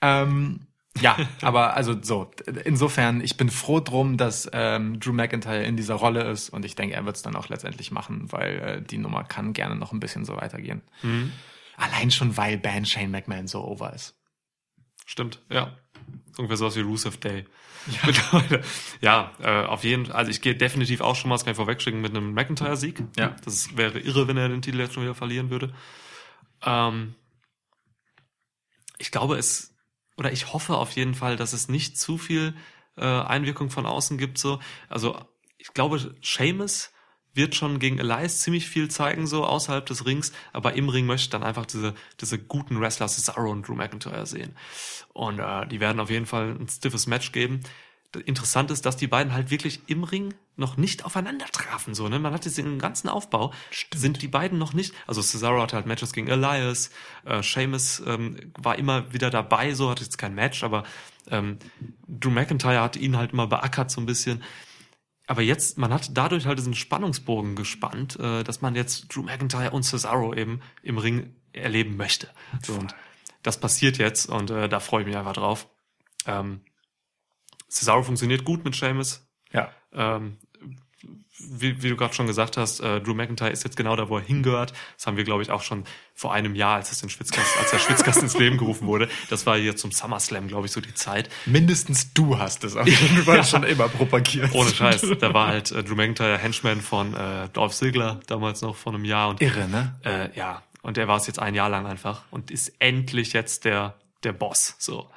Ähm, 0.03 0.61
ja, 1.01 1.17
aber 1.43 1.75
also 1.75 1.97
so, 2.01 2.31
insofern, 2.65 3.21
ich 3.21 3.37
bin 3.37 3.51
froh 3.51 3.81
drum, 3.81 4.17
dass 4.17 4.49
ähm, 4.53 5.01
Drew 5.01 5.13
McIntyre 5.13 5.65
in 5.65 5.77
dieser 5.77 5.95
Rolle 5.95 6.29
ist 6.31 6.51
und 6.51 6.65
ich 6.65 6.75
denke, 6.75 6.95
er 6.95 7.05
wird 7.05 7.17
es 7.17 7.23
dann 7.23 7.37
auch 7.37 7.49
letztendlich 7.49 7.91
machen, 7.91 8.31
weil 8.33 8.59
äh, 8.59 8.83
die 8.83 8.99
Nummer 8.99 9.25
kann 9.25 9.53
gerne 9.53 9.77
noch 9.77 9.93
ein 9.93 10.01
bisschen 10.01 10.25
so 10.25 10.37
weitergehen. 10.37 10.83
Mhm. 11.03 11.33
Allein 11.77 12.11
schon, 12.11 12.37
weil 12.37 12.59
Band 12.59 12.89
Shane 12.89 13.11
McMahon 13.11 13.47
so 13.47 13.65
over 13.65 13.93
ist. 13.93 14.17
Stimmt, 15.07 15.41
ja. 15.51 15.77
Ungefähr 16.37 16.57
sowas 16.57 16.77
wie 16.77 16.81
Rusev 16.81 17.19
Day. 17.19 17.47
Mittlerweile. 18.05 18.63
Ja, 19.01 19.33
äh, 19.41 19.65
auf 19.65 19.85
jeden 19.85 20.07
Fall. 20.07 20.17
Also 20.17 20.31
ich 20.31 20.41
gehe 20.41 20.55
definitiv 20.55 21.01
auch 21.01 21.17
schon 21.17 21.29
mal, 21.29 21.37
das 21.37 21.45
kann 21.45 21.53
ich 21.53 21.57
vorwegschicken, 21.57 22.01
mit 22.01 22.15
einem 22.15 22.33
McIntyre-Sieg. 22.35 23.03
Ja. 23.17 23.37
Das 23.45 23.77
wäre 23.77 23.99
irre, 24.01 24.29
wenn 24.29 24.37
er 24.37 24.49
den 24.49 24.63
Titel 24.63 24.79
jetzt 24.79 24.95
schon 24.95 25.05
wieder 25.05 25.15
verlieren 25.15 25.51
würde. 25.51 25.73
Ähm, 26.65 27.15
ich 28.99 29.11
glaube, 29.11 29.37
es, 29.37 29.75
oder 30.19 30.33
ich 30.33 30.53
hoffe 30.53 30.77
auf 30.77 30.93
jeden 30.93 31.15
Fall, 31.15 31.37
dass 31.37 31.53
es 31.53 31.69
nicht 31.69 31.97
zu 31.97 32.19
viel 32.19 32.55
äh, 32.97 33.05
Einwirkung 33.05 33.71
von 33.71 33.87
außen 33.87 34.19
gibt. 34.19 34.37
So, 34.37 34.59
Also 34.89 35.19
ich 35.57 35.73
glaube, 35.73 36.15
Seamus 36.23 36.91
wird 37.35 37.55
schon 37.55 37.79
gegen 37.79 37.99
Elias 37.99 38.41
ziemlich 38.41 38.69
viel 38.69 38.91
zeigen, 38.91 39.29
so 39.29 39.45
außerhalb 39.45 39.87
des 39.87 40.05
Rings, 40.05 40.33
aber 40.53 40.75
im 40.75 40.89
Ring 40.89 41.07
möchte 41.07 41.27
ich 41.27 41.31
dann 41.31 41.45
einfach 41.45 41.67
diese, 41.67 41.95
diese 42.21 42.37
guten 42.39 42.81
Wrestler 42.81 43.07
Cesaro 43.07 43.51
und 43.51 43.67
Drew 43.67 43.75
McIntyre 43.75 44.27
sehen. 44.27 44.57
Und 45.13 45.39
äh, 45.39 45.67
die 45.69 45.79
werden 45.79 46.01
auf 46.01 46.11
jeden 46.11 46.27
Fall 46.27 46.57
ein 46.59 46.69
stiffes 46.69 47.07
Match 47.07 47.31
geben. 47.31 47.61
Interessant 48.25 48.71
ist, 48.71 48.87
dass 48.87 48.97
die 48.97 49.07
beiden 49.07 49.35
halt 49.35 49.51
wirklich 49.51 49.83
im 49.87 50.03
Ring 50.03 50.33
noch 50.57 50.79
nicht 50.79 51.05
aufeinander 51.05 51.45
trafen. 51.53 51.95
So, 51.95 52.09
ne? 52.09 52.19
Man 52.19 52.33
hat 52.33 52.47
jetzt 52.47 52.57
den 52.57 52.79
ganzen 52.79 53.09
Aufbau, 53.09 53.53
sind 53.95 54.23
die 54.23 54.29
beiden 54.29 54.59
noch 54.59 54.73
nicht. 54.73 54.95
Also 55.07 55.21
Cesaro 55.21 55.61
hatte 55.61 55.77
halt 55.77 55.87
Matches 55.87 56.15
gegen 56.15 56.29
Elias, 56.29 56.91
äh, 57.27 57.43
Sheamus 57.43 58.03
ähm, 58.07 58.53
war 58.57 58.79
immer 58.79 59.13
wieder 59.13 59.29
dabei, 59.29 59.75
so 59.75 59.91
hatte 59.91 60.05
jetzt 60.05 60.17
kein 60.17 60.35
Match, 60.35 60.65
aber 60.65 60.85
ähm, 61.31 61.59
Drew 62.07 62.31
McIntyre 62.31 62.81
hat 62.81 62.97
ihn 62.97 63.17
halt 63.17 63.33
immer 63.33 63.47
beackert 63.47 63.91
so 63.91 64.01
ein 64.01 64.07
bisschen. 64.07 64.43
Aber 65.27 65.43
jetzt, 65.43 65.77
man 65.77 65.93
hat 65.93 66.17
dadurch 66.17 66.47
halt 66.47 66.59
diesen 66.59 66.75
Spannungsbogen 66.75 67.57
gespannt, 67.57 68.19
äh, 68.19 68.43
dass 68.43 68.63
man 68.63 68.75
jetzt 68.75 69.15
Drew 69.15 69.23
McIntyre 69.23 69.73
und 69.73 69.83
Cesaro 69.83 70.33
eben 70.33 70.63
im 70.83 70.97
Ring 70.97 71.35
erleben 71.53 71.99
möchte. 71.99 72.31
So, 72.65 72.73
und 72.73 72.95
das 73.43 73.61
passiert 73.61 73.99
jetzt 73.99 74.27
und 74.31 74.51
äh, 74.51 74.69
da 74.69 74.81
freue 74.81 75.03
ich 75.03 75.07
mich 75.07 75.17
einfach 75.17 75.35
drauf. 75.35 75.69
Ähm, 76.27 76.63
Cesaro 77.69 78.03
funktioniert 78.03 78.45
gut 78.45 78.65
mit 78.65 78.77
Sheamus. 78.77 79.27
Ja. 79.53 79.71
Ähm, 79.93 80.39
wie, 81.41 81.83
wie 81.83 81.89
du 81.89 81.97
gerade 81.97 82.15
schon 82.15 82.27
gesagt 82.27 82.57
hast, 82.57 82.81
äh, 82.81 83.01
Drew 83.01 83.15
McIntyre 83.15 83.51
ist 83.51 83.63
jetzt 83.63 83.77
genau 83.77 83.95
da, 83.95 84.09
wo 84.09 84.17
er 84.17 84.25
hingehört. 84.25 84.73
Das 84.97 85.07
haben 85.07 85.17
wir, 85.17 85.25
glaube 85.25 85.43
ich, 85.43 85.51
auch 85.51 85.63
schon 85.63 85.85
vor 86.15 86.33
einem 86.33 86.55
Jahr, 86.55 86.77
als 86.77 86.91
es 86.91 87.01
den 87.01 87.11
Schwitzkasten, 87.11 87.61
als 87.61 87.71
der 87.71 87.79
Schwitzkasten 87.79 88.25
ins 88.25 88.37
Leben 88.37 88.59
gerufen 88.59 88.87
wurde. 88.87 89.09
Das 89.31 89.47
war 89.47 89.57
hier 89.57 89.77
zum 89.77 89.93
SummerSlam, 89.93 90.49
glaube 90.49 90.67
ich, 90.67 90.73
so 90.73 90.81
die 90.81 90.95
Zeit. 90.95 91.29
Mindestens 91.47 92.13
du 92.13 92.39
hast 92.39 92.65
es 92.65 92.77
auf 92.77 92.87
jeden 92.89 93.23
Fall 93.23 93.45
schon 93.45 93.63
immer 93.63 93.89
propagiert. 93.89 94.53
Ohne 94.53 94.71
Scheiß. 94.71 95.07
Da 95.21 95.33
war 95.33 95.49
halt 95.49 95.71
äh, 95.71 95.85
Drew 95.85 95.95
McIntyre 95.95 96.39
Henchman 96.39 96.81
von 96.81 97.15
äh, 97.15 97.49
Dolph 97.51 97.75
Ziggler 97.75 98.21
damals 98.27 98.63
noch 98.63 98.75
vor 98.75 98.93
einem 98.93 99.05
Jahr 99.05 99.29
und 99.29 99.41
Irre, 99.41 99.69
ne? 99.69 99.95
äh, 100.05 100.37
ja, 100.37 100.63
und 100.83 100.97
der 100.97 101.07
war 101.07 101.19
es 101.19 101.27
jetzt 101.27 101.39
ein 101.39 101.55
Jahr 101.55 101.69
lang 101.69 101.87
einfach 101.87 102.25
und 102.31 102.51
ist 102.51 102.73
endlich 102.81 103.33
jetzt 103.33 103.65
der 103.65 103.95
der 104.25 104.33
Boss. 104.33 104.75
So 104.79 105.09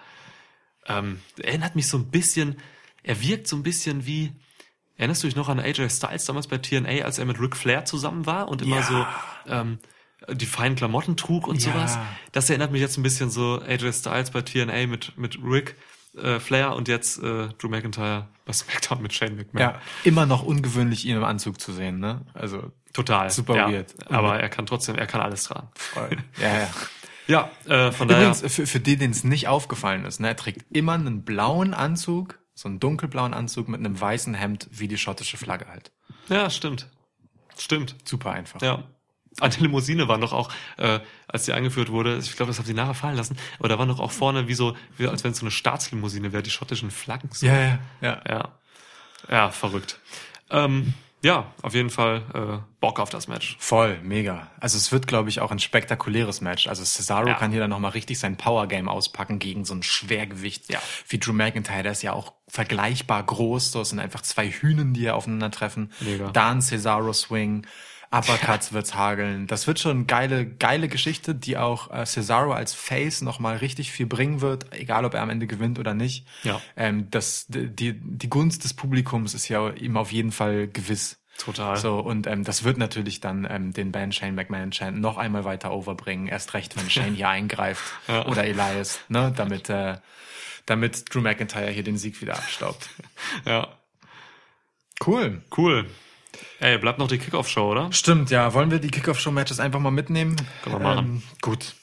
ähm, 0.87 1.19
erinnert 1.41 1.75
mich 1.75 1.87
so 1.87 1.97
ein 1.97 2.09
bisschen. 2.11 2.57
Er 3.03 3.21
wirkt 3.21 3.47
so 3.47 3.55
ein 3.55 3.63
bisschen 3.63 4.05
wie. 4.05 4.31
Erinnerst 4.97 5.23
du 5.23 5.27
dich 5.27 5.35
noch 5.35 5.49
an 5.49 5.59
AJ 5.59 5.89
Styles 5.89 6.25
damals 6.25 6.47
bei 6.47 6.59
TNA, 6.59 7.03
als 7.05 7.17
er 7.17 7.25
mit 7.25 7.39
Ric 7.39 7.55
Flair 7.55 7.85
zusammen 7.85 8.25
war 8.27 8.47
und 8.49 8.61
immer 8.61 8.77
Ja. 8.77 8.83
so 8.83 9.05
ähm, 9.51 9.79
die 10.31 10.45
feinen 10.45 10.75
Klamotten 10.75 11.17
trug 11.17 11.47
und 11.47 11.63
Ja. 11.63 11.71
sowas? 11.73 11.97
Das 12.31 12.49
erinnert 12.49 12.71
mich 12.71 12.81
jetzt 12.81 12.97
ein 12.97 13.03
bisschen 13.03 13.31
so 13.31 13.59
AJ 13.61 13.93
Styles 13.93 14.29
bei 14.31 14.41
TNA 14.41 14.85
mit 14.87 15.17
mit 15.17 15.39
Ric 15.43 15.75
äh, 16.15 16.39
Flair 16.39 16.75
und 16.75 16.87
jetzt 16.87 17.17
äh, 17.17 17.47
Drew 17.57 17.69
McIntyre 17.69 18.27
bei 18.45 18.53
SmackDown 18.53 19.01
mit 19.01 19.13
Shane 19.13 19.35
McMahon. 19.37 19.61
Ja, 19.73 19.81
immer 20.03 20.25
noch 20.27 20.43
ungewöhnlich, 20.43 21.05
ihn 21.05 21.15
im 21.17 21.23
Anzug 21.23 21.59
zu 21.59 21.71
sehen, 21.73 21.99
ne? 21.99 22.21
Also 22.35 22.71
Total. 22.93 23.29
Super 23.29 23.55
ja. 23.55 23.71
weird. 23.71 23.95
Aber 24.11 24.37
er 24.39 24.49
kann 24.49 24.65
trotzdem, 24.65 24.95
er 24.97 25.07
kann 25.07 25.21
alles 25.21 25.45
tragen. 25.45 25.69
voll. 25.75 26.17
ja, 26.39 26.59
ja. 26.59 26.69
Ja, 27.31 27.49
äh, 27.65 27.91
von 27.91 28.09
Übrigens, 28.09 28.39
daher. 28.41 28.49
für, 28.49 28.67
für 28.67 28.79
die, 28.79 28.97
denen 28.97 29.11
es 29.13 29.23
nicht 29.23 29.47
aufgefallen 29.47 30.05
ist, 30.05 30.19
ne, 30.19 30.27
er 30.27 30.35
trägt 30.35 30.65
immer 30.75 30.93
einen 30.93 31.23
blauen 31.23 31.73
Anzug, 31.73 32.39
so 32.53 32.67
einen 32.67 32.79
dunkelblauen 32.79 33.33
Anzug 33.33 33.69
mit 33.69 33.79
einem 33.79 33.99
weißen 33.99 34.33
Hemd, 34.33 34.67
wie 34.71 34.87
die 34.87 34.97
schottische 34.97 35.37
Flagge 35.37 35.67
halt. 35.67 35.91
Ja, 36.27 36.49
stimmt. 36.49 36.87
Stimmt. 37.57 37.95
Super 38.03 38.31
einfach. 38.31 38.61
Ja. 38.61 38.83
An 39.39 39.51
der 39.51 39.61
Limousine 39.61 40.09
war 40.09 40.17
noch 40.17 40.33
auch, 40.33 40.51
äh, 40.77 40.99
als 41.27 41.45
die 41.45 41.53
eingeführt 41.53 41.89
wurde, 41.89 42.17
ich 42.17 42.35
glaube, 42.35 42.49
das 42.49 42.59
haben 42.59 42.65
sie 42.65 42.73
nachher 42.73 42.93
fallen 42.93 43.15
lassen, 43.15 43.37
aber 43.59 43.69
da 43.69 43.79
war 43.79 43.85
noch 43.85 44.01
auch 44.01 44.11
vorne 44.11 44.49
wie 44.49 44.53
so, 44.53 44.75
wie, 44.97 45.07
als 45.07 45.23
wenn 45.23 45.31
es 45.31 45.37
so 45.37 45.45
eine 45.45 45.51
Staatslimousine 45.51 46.33
wäre, 46.33 46.43
die 46.43 46.49
schottischen 46.49 46.91
Flaggen. 46.91 47.29
So. 47.31 47.45
ja, 47.45 47.57
ja. 47.57 47.79
ja. 48.01 48.21
ja. 48.27 48.49
Ja, 49.29 49.51
verrückt. 49.51 49.99
Ähm, 50.49 50.93
ja, 51.23 51.45
auf 51.61 51.73
jeden 51.73 51.89
Fall 51.89 52.23
äh, 52.33 52.63
Bock 52.79 52.99
auf 52.99 53.09
das 53.09 53.27
Match. 53.27 53.55
Voll, 53.59 53.99
mega. 54.03 54.49
Also 54.59 54.77
es 54.77 54.91
wird, 54.91 55.05
glaube 55.07 55.29
ich, 55.29 55.39
auch 55.39 55.51
ein 55.51 55.59
spektakuläres 55.59 56.41
Match. 56.41 56.67
Also 56.67 56.83
Cesaro 56.83 57.27
Ja. 57.27 57.35
kann 57.35 57.51
hier 57.51 57.59
dann 57.59 57.69
nochmal 57.69 57.91
richtig 57.91 58.17
sein 58.19 58.37
Power-Game 58.37 58.89
auspacken 58.89 59.37
gegen 59.39 59.63
so 59.65 59.73
ein 59.75 59.83
Schwergewicht 59.83 60.71
Ja. 60.71 60.79
wie 61.07 61.19
Drew 61.19 61.33
McIntyre. 61.33 61.83
Der 61.83 61.91
ist 61.91 62.01
ja 62.01 62.13
auch 62.13 62.33
vergleichbar 62.47 63.23
groß. 63.23 63.75
Es 63.75 63.89
sind 63.89 63.99
einfach 63.99 64.21
zwei 64.21 64.49
Hühnen, 64.49 64.93
die 64.93 65.09
aufeinandertreffen. 65.11 65.91
Mega. 65.99 66.31
Da 66.31 66.51
ein 66.51 66.61
Cesaro-Swing. 66.61 67.65
Uppercuts 68.11 68.73
wird's 68.73 68.93
hageln. 68.93 69.47
Das 69.47 69.67
wird 69.67 69.79
schon 69.79 70.05
geile, 70.05 70.45
geile 70.45 70.89
Geschichte, 70.89 71.33
die 71.33 71.57
auch 71.57 71.89
äh, 71.91 72.05
Cesaro 72.05 72.51
als 72.51 72.73
Face 72.73 73.21
nochmal 73.21 73.57
richtig 73.57 73.91
viel 73.91 74.05
bringen 74.05 74.41
wird, 74.41 74.73
egal 74.73 75.05
ob 75.05 75.13
er 75.13 75.21
am 75.21 75.29
Ende 75.29 75.47
gewinnt 75.47 75.79
oder 75.79 75.93
nicht. 75.93 76.27
Ja. 76.43 76.61
Ähm, 76.75 77.09
das, 77.09 77.45
die, 77.47 77.93
die 77.93 78.29
Gunst 78.29 78.65
des 78.65 78.73
Publikums 78.73 79.33
ist 79.33 79.47
ja 79.47 79.69
ihm 79.69 79.95
auf 79.95 80.11
jeden 80.11 80.31
Fall 80.33 80.67
gewiss. 80.67 81.17
Total. 81.37 81.77
So, 81.77 81.99
und 81.99 82.27
ähm, 82.27 82.43
das 82.43 82.63
wird 82.65 82.77
natürlich 82.77 83.21
dann 83.21 83.47
ähm, 83.49 83.71
den 83.73 83.91
Band 83.91 84.13
Shane 84.13 84.35
McMahon 84.35 84.71
Chant 84.71 84.99
noch 84.99 85.17
einmal 85.17 85.45
weiter 85.45 85.71
overbringen. 85.71 86.27
Erst 86.27 86.53
recht, 86.53 86.75
wenn 86.75 86.89
Shane 86.89 87.15
hier 87.15 87.29
eingreift 87.29 87.83
Ja. 88.07 88.25
oder 88.27 88.43
Elias, 88.43 88.99
ne, 89.07 89.33
damit, 89.35 89.69
äh, 89.69 89.97
damit 90.65 91.13
Drew 91.13 91.21
McIntyre 91.21 91.71
hier 91.71 91.83
den 91.83 91.97
Sieg 91.97 92.21
wieder 92.21 92.33
abstaubt. 92.35 92.89
Ja. 93.45 93.69
Cool. 95.03 95.41
Cool. 95.57 95.89
Ey, 96.61 96.77
bleibt 96.77 96.99
noch 96.99 97.07
die 97.07 97.17
Kickoff-Show, 97.17 97.71
oder? 97.71 97.91
Stimmt, 97.91 98.29
ja. 98.29 98.53
Wollen 98.53 98.69
wir 98.69 98.77
die 98.77 98.91
Kickoff-Show-Matches 98.91 99.59
einfach 99.59 99.79
mal 99.79 99.89
mitnehmen? 99.89 100.35
Können 100.63 100.75
wir 100.75 100.79
machen. 100.79 101.05
Ähm, 101.05 101.21
gut. 101.41 101.73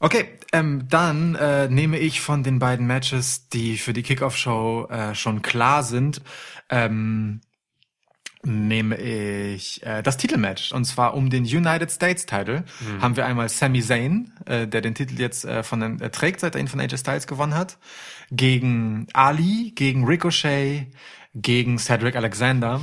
Okay, 0.00 0.30
ähm, 0.52 0.88
dann 0.88 1.36
äh, 1.36 1.68
nehme 1.68 1.96
ich 1.96 2.20
von 2.20 2.42
den 2.42 2.58
beiden 2.58 2.88
Matches, 2.88 3.48
die 3.50 3.78
für 3.78 3.92
die 3.92 4.02
Kickoff-Show 4.02 4.88
äh, 4.90 5.14
schon 5.14 5.42
klar 5.42 5.84
sind, 5.84 6.22
ähm, 6.70 7.40
nehme 8.42 8.96
ich 8.96 9.86
äh, 9.86 10.02
das 10.02 10.16
Titelmatch. 10.16 10.72
Und 10.72 10.86
zwar 10.86 11.14
um 11.14 11.30
den 11.30 11.44
United 11.44 11.92
States 11.92 12.26
Title 12.26 12.64
haben 13.00 13.16
wir 13.16 13.26
einmal 13.26 13.48
Sami 13.48 13.82
Zayn, 13.82 14.32
äh, 14.46 14.66
der 14.66 14.80
den 14.80 14.94
Titel 14.94 15.20
jetzt 15.20 15.44
äh, 15.44 15.62
von 15.62 15.80
den, 15.80 16.00
äh, 16.00 16.10
trägt, 16.10 16.40
seit 16.40 16.54
er 16.56 16.60
ihn 16.60 16.68
von 16.68 16.80
AJ 16.80 16.98
Styles 16.98 17.26
gewonnen 17.26 17.54
hat, 17.54 17.78
gegen 18.32 19.06
Ali, 19.12 19.72
gegen 19.74 20.04
Ricochet, 20.04 20.88
gegen 21.34 21.78
Cedric 21.78 22.16
Alexander 22.16 22.80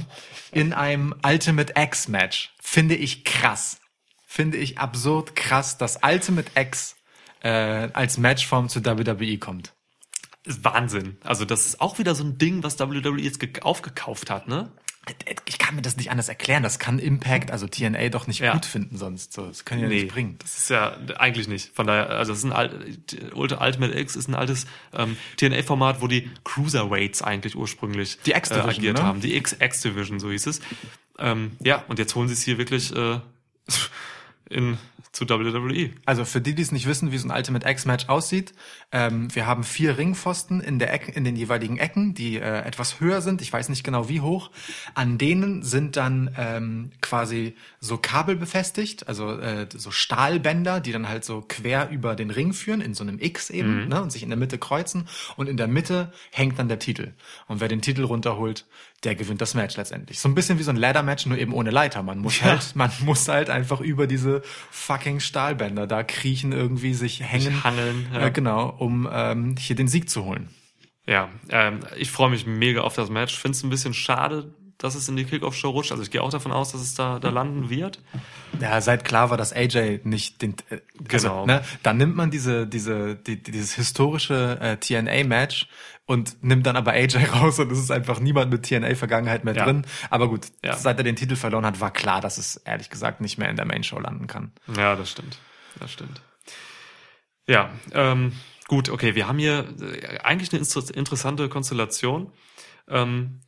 in 0.51 0.73
einem 0.73 1.13
Ultimate 1.25 1.73
X 1.75 2.07
Match. 2.07 2.53
Finde 2.61 2.95
ich 2.95 3.23
krass. 3.25 3.79
Finde 4.25 4.57
ich 4.57 4.77
absurd 4.77 5.35
krass, 5.35 5.77
dass 5.77 5.99
Ultimate 6.03 6.51
X 6.55 6.95
äh, 7.41 7.49
als 7.93 8.17
Matchform 8.17 8.69
zu 8.69 8.83
WWE 8.85 9.37
kommt. 9.37 9.73
Wahnsinn. 10.45 11.17
Also 11.23 11.43
das 11.43 11.65
ist 11.65 11.81
auch 11.81 11.99
wieder 11.99 12.15
so 12.15 12.23
ein 12.23 12.37
Ding, 12.37 12.63
was 12.63 12.79
WWE 12.79 13.19
jetzt 13.19 13.39
ge- 13.39 13.61
aufgekauft 13.61 14.29
hat, 14.29 14.47
ne? 14.47 14.71
Ich 15.45 15.57
kann 15.57 15.75
mir 15.75 15.81
das 15.81 15.97
nicht 15.97 16.11
anders 16.11 16.27
erklären. 16.29 16.63
Das 16.63 16.79
kann 16.79 16.99
Impact, 16.99 17.51
also 17.51 17.67
TNA, 17.67 18.09
doch 18.09 18.27
nicht 18.27 18.39
Ja. 18.39 18.53
gut 18.53 18.65
finden 18.65 18.97
sonst. 18.97 19.33
So, 19.33 19.47
das 19.47 19.65
können 19.65 19.81
ja 19.81 19.87
nicht 19.87 20.07
bringen. 20.09 20.35
das 20.39 20.57
ist 20.57 20.69
ja 20.69 20.97
eigentlich 21.17 21.47
nicht. 21.47 21.73
Von 21.75 21.87
daher, 21.87 22.09
also 22.09 22.31
das 22.31 22.39
ist 22.39 22.45
ein 22.45 22.53
alt, 22.53 22.73
Ultimate 23.33 23.97
X 23.97 24.15
ist 24.15 24.27
ein 24.27 24.35
altes 24.35 24.65
ähm, 24.93 25.17
TNA-Format, 25.37 26.01
wo 26.01 26.07
die 26.07 26.29
Cruiserweights 26.43 27.21
eigentlich 27.21 27.55
ursprünglich 27.55 28.17
Die 28.25 28.31
X-Division, 28.31 28.69
äh, 28.69 28.75
agiert 28.77 28.97
ne? 28.97 29.03
haben. 29.03 29.21
Die 29.21 29.35
X 29.35 29.55
X-Division, 29.59 30.19
so 30.19 30.29
hieß 30.31 30.47
es. 30.47 30.61
Ähm, 31.19 31.51
ja, 31.63 31.83
und 31.87 31.99
jetzt 31.99 32.13
holen 32.15 32.27
sie 32.27 32.33
es 32.33 32.43
hier 32.43 32.57
wirklich 32.57 32.95
äh, 32.95 33.19
in 34.49 34.77
zu 35.11 35.27
WWE. 35.27 35.91
Also 36.05 36.25
für 36.25 36.41
die, 36.41 36.53
die 36.55 36.61
es 36.61 36.71
nicht 36.71 36.87
wissen, 36.87 37.11
wie 37.11 37.17
so 37.17 37.27
ein 37.27 37.35
Ultimate 37.35 37.67
X-Match 37.67 38.09
aussieht, 38.09 38.53
ähm, 38.91 39.33
wir 39.33 39.45
haben 39.45 39.63
vier 39.63 39.97
Ringpfosten 39.97 40.61
in, 40.61 40.79
der 40.79 40.93
Ecke, 40.93 41.11
in 41.11 41.23
den 41.23 41.35
jeweiligen 41.35 41.77
Ecken, 41.77 42.13
die 42.13 42.37
äh, 42.37 42.61
etwas 42.61 42.99
höher 42.99 43.21
sind. 43.21 43.41
Ich 43.41 43.51
weiß 43.51 43.69
nicht 43.69 43.83
genau 43.83 44.09
wie 44.09 44.21
hoch. 44.21 44.51
An 44.93 45.17
denen 45.17 45.63
sind 45.63 45.97
dann 45.97 46.33
ähm, 46.37 46.91
quasi 47.01 47.55
so 47.79 47.97
Kabel 47.97 48.35
befestigt, 48.35 49.07
also 49.07 49.31
äh, 49.39 49.67
so 49.73 49.91
Stahlbänder, 49.91 50.79
die 50.79 50.91
dann 50.91 51.09
halt 51.09 51.25
so 51.25 51.43
quer 51.47 51.89
über 51.89 52.15
den 52.15 52.31
Ring 52.31 52.53
führen, 52.53 52.81
in 52.81 52.93
so 52.93 53.03
einem 53.03 53.19
X 53.19 53.49
eben, 53.49 53.87
ne, 53.87 54.01
und 54.01 54.11
sich 54.11 54.23
in 54.23 54.29
der 54.29 54.37
Mitte 54.37 54.57
kreuzen. 54.57 55.07
Und 55.35 55.49
in 55.49 55.57
der 55.57 55.67
Mitte 55.67 56.11
hängt 56.31 56.59
dann 56.59 56.67
der 56.67 56.79
Titel. 56.79 57.13
Und 57.47 57.59
wer 57.59 57.67
den 57.67 57.81
Titel 57.81 58.03
runterholt, 58.03 58.65
der 59.07 59.15
gewinnt 59.15 59.41
das 59.41 59.55
Match 59.55 59.77
letztendlich. 59.77 60.19
So 60.19 60.27
ein 60.29 60.35
bisschen 60.35 60.59
wie 60.59 60.63
so 60.63 60.69
ein 60.69 60.75
Ladder-Match, 60.75 61.25
nur 61.25 61.37
eben 61.37 61.53
ohne 61.53 61.71
Leiter. 61.71 62.03
Man 62.03 62.19
muss 62.19 62.39
Ja. 62.41 62.47
halt, 62.47 62.75
man 62.75 62.91
muss 63.05 63.27
halt 63.27 63.49
einfach 63.49 63.79
über 63.79 64.05
diese 64.05 64.41
fucking 64.69 65.21
Stahlbänder 65.21 65.87
da 65.87 66.03
kriechen, 66.03 66.51
irgendwie 66.51 66.93
sich 66.93 67.23
hängen. 67.23 67.63
hangeln, 67.63 68.07
ja. 68.13 68.27
Äh, 68.27 68.31
genau, 68.31 68.67
um 68.77 69.07
ähm, 69.11 69.55
hier 69.57 69.75
den 69.77 69.87
Sieg 69.87 70.09
zu 70.09 70.25
holen. 70.25 70.49
Ja, 71.07 71.29
ähm, 71.49 71.79
ich 71.95 72.11
freue 72.11 72.29
mich 72.29 72.45
mega 72.45 72.81
auf 72.81 72.95
das 72.95 73.09
Match. 73.09 73.33
Finde 73.37 73.55
es 73.55 73.63
ein 73.63 73.69
bisschen 73.69 73.93
schade, 73.93 74.53
dass 74.77 74.95
es 74.95 75.09
in 75.09 75.15
die 75.15 75.25
Kickoff-Show 75.25 75.69
rutscht. 75.71 75.91
Also 75.91 76.03
ich 76.03 76.11
gehe 76.11 76.21
auch 76.21 76.29
davon 76.29 76.51
aus, 76.51 76.71
dass 76.71 76.81
es 76.81 76.93
da, 76.95 77.19
da 77.19 77.29
landen 77.29 77.69
wird. 77.69 77.99
Ja, 78.59 78.79
seit 78.81 79.03
klar 79.05 79.29
war, 79.29 79.37
dass 79.37 79.51
AJ 79.53 80.01
nicht 80.03 80.41
den, 80.41 80.55
äh, 80.69 80.79
also, 81.11 81.27
Genau. 81.29 81.45
ne, 81.45 81.63
dann 81.83 81.97
nimmt 81.97 82.15
man 82.15 82.29
diese, 82.31 82.67
diese, 82.67 83.15
die, 83.15 83.41
dieses 83.41 83.73
historische 83.73 84.57
äh, 84.61 84.77
TNA-Match 84.77 85.67
und 86.05 86.41
nimmt 86.43 86.65
dann 86.67 86.75
aber 86.75 86.91
AJ 86.91 87.17
raus 87.33 87.59
und 87.59 87.71
es 87.71 87.79
ist 87.79 87.91
einfach 87.91 88.19
niemand 88.19 88.51
mit 88.51 88.63
TNA-Vergangenheit 88.63 89.43
mehr 89.43 89.55
Ja. 89.55 89.65
drin. 89.65 89.85
Aber 90.09 90.29
gut, 90.29 90.47
Ja. 90.63 90.75
seit 90.77 90.97
er 90.99 91.03
den 91.03 91.15
Titel 91.15 91.35
verloren 91.35 91.65
hat, 91.65 91.81
war 91.81 91.91
klar, 91.91 92.21
dass 92.21 92.37
es 92.37 92.57
ehrlich 92.57 92.89
gesagt 92.89 93.19
nicht 93.19 93.37
mehr 93.37 93.49
in 93.49 93.55
der 93.55 93.65
Main-Show 93.65 93.99
landen 93.99 94.27
kann. 94.27 94.51
Ja, 94.75 94.95
das 94.95 95.09
stimmt. 95.11 95.37
Das 95.79 95.91
stimmt. 95.91 96.21
Ja, 97.47 97.69
ähm, 97.93 98.33
gut, 98.67 98.89
okay, 98.89 99.15
wir 99.15 99.27
haben 99.27 99.39
hier 99.39 99.65
äh, 99.81 100.17
eigentlich 100.19 100.51
eine 100.51 100.59
inter- 100.59 100.93
interessante 100.95 101.49
Konstellation. 101.49 102.31
Ähm, 102.89 103.39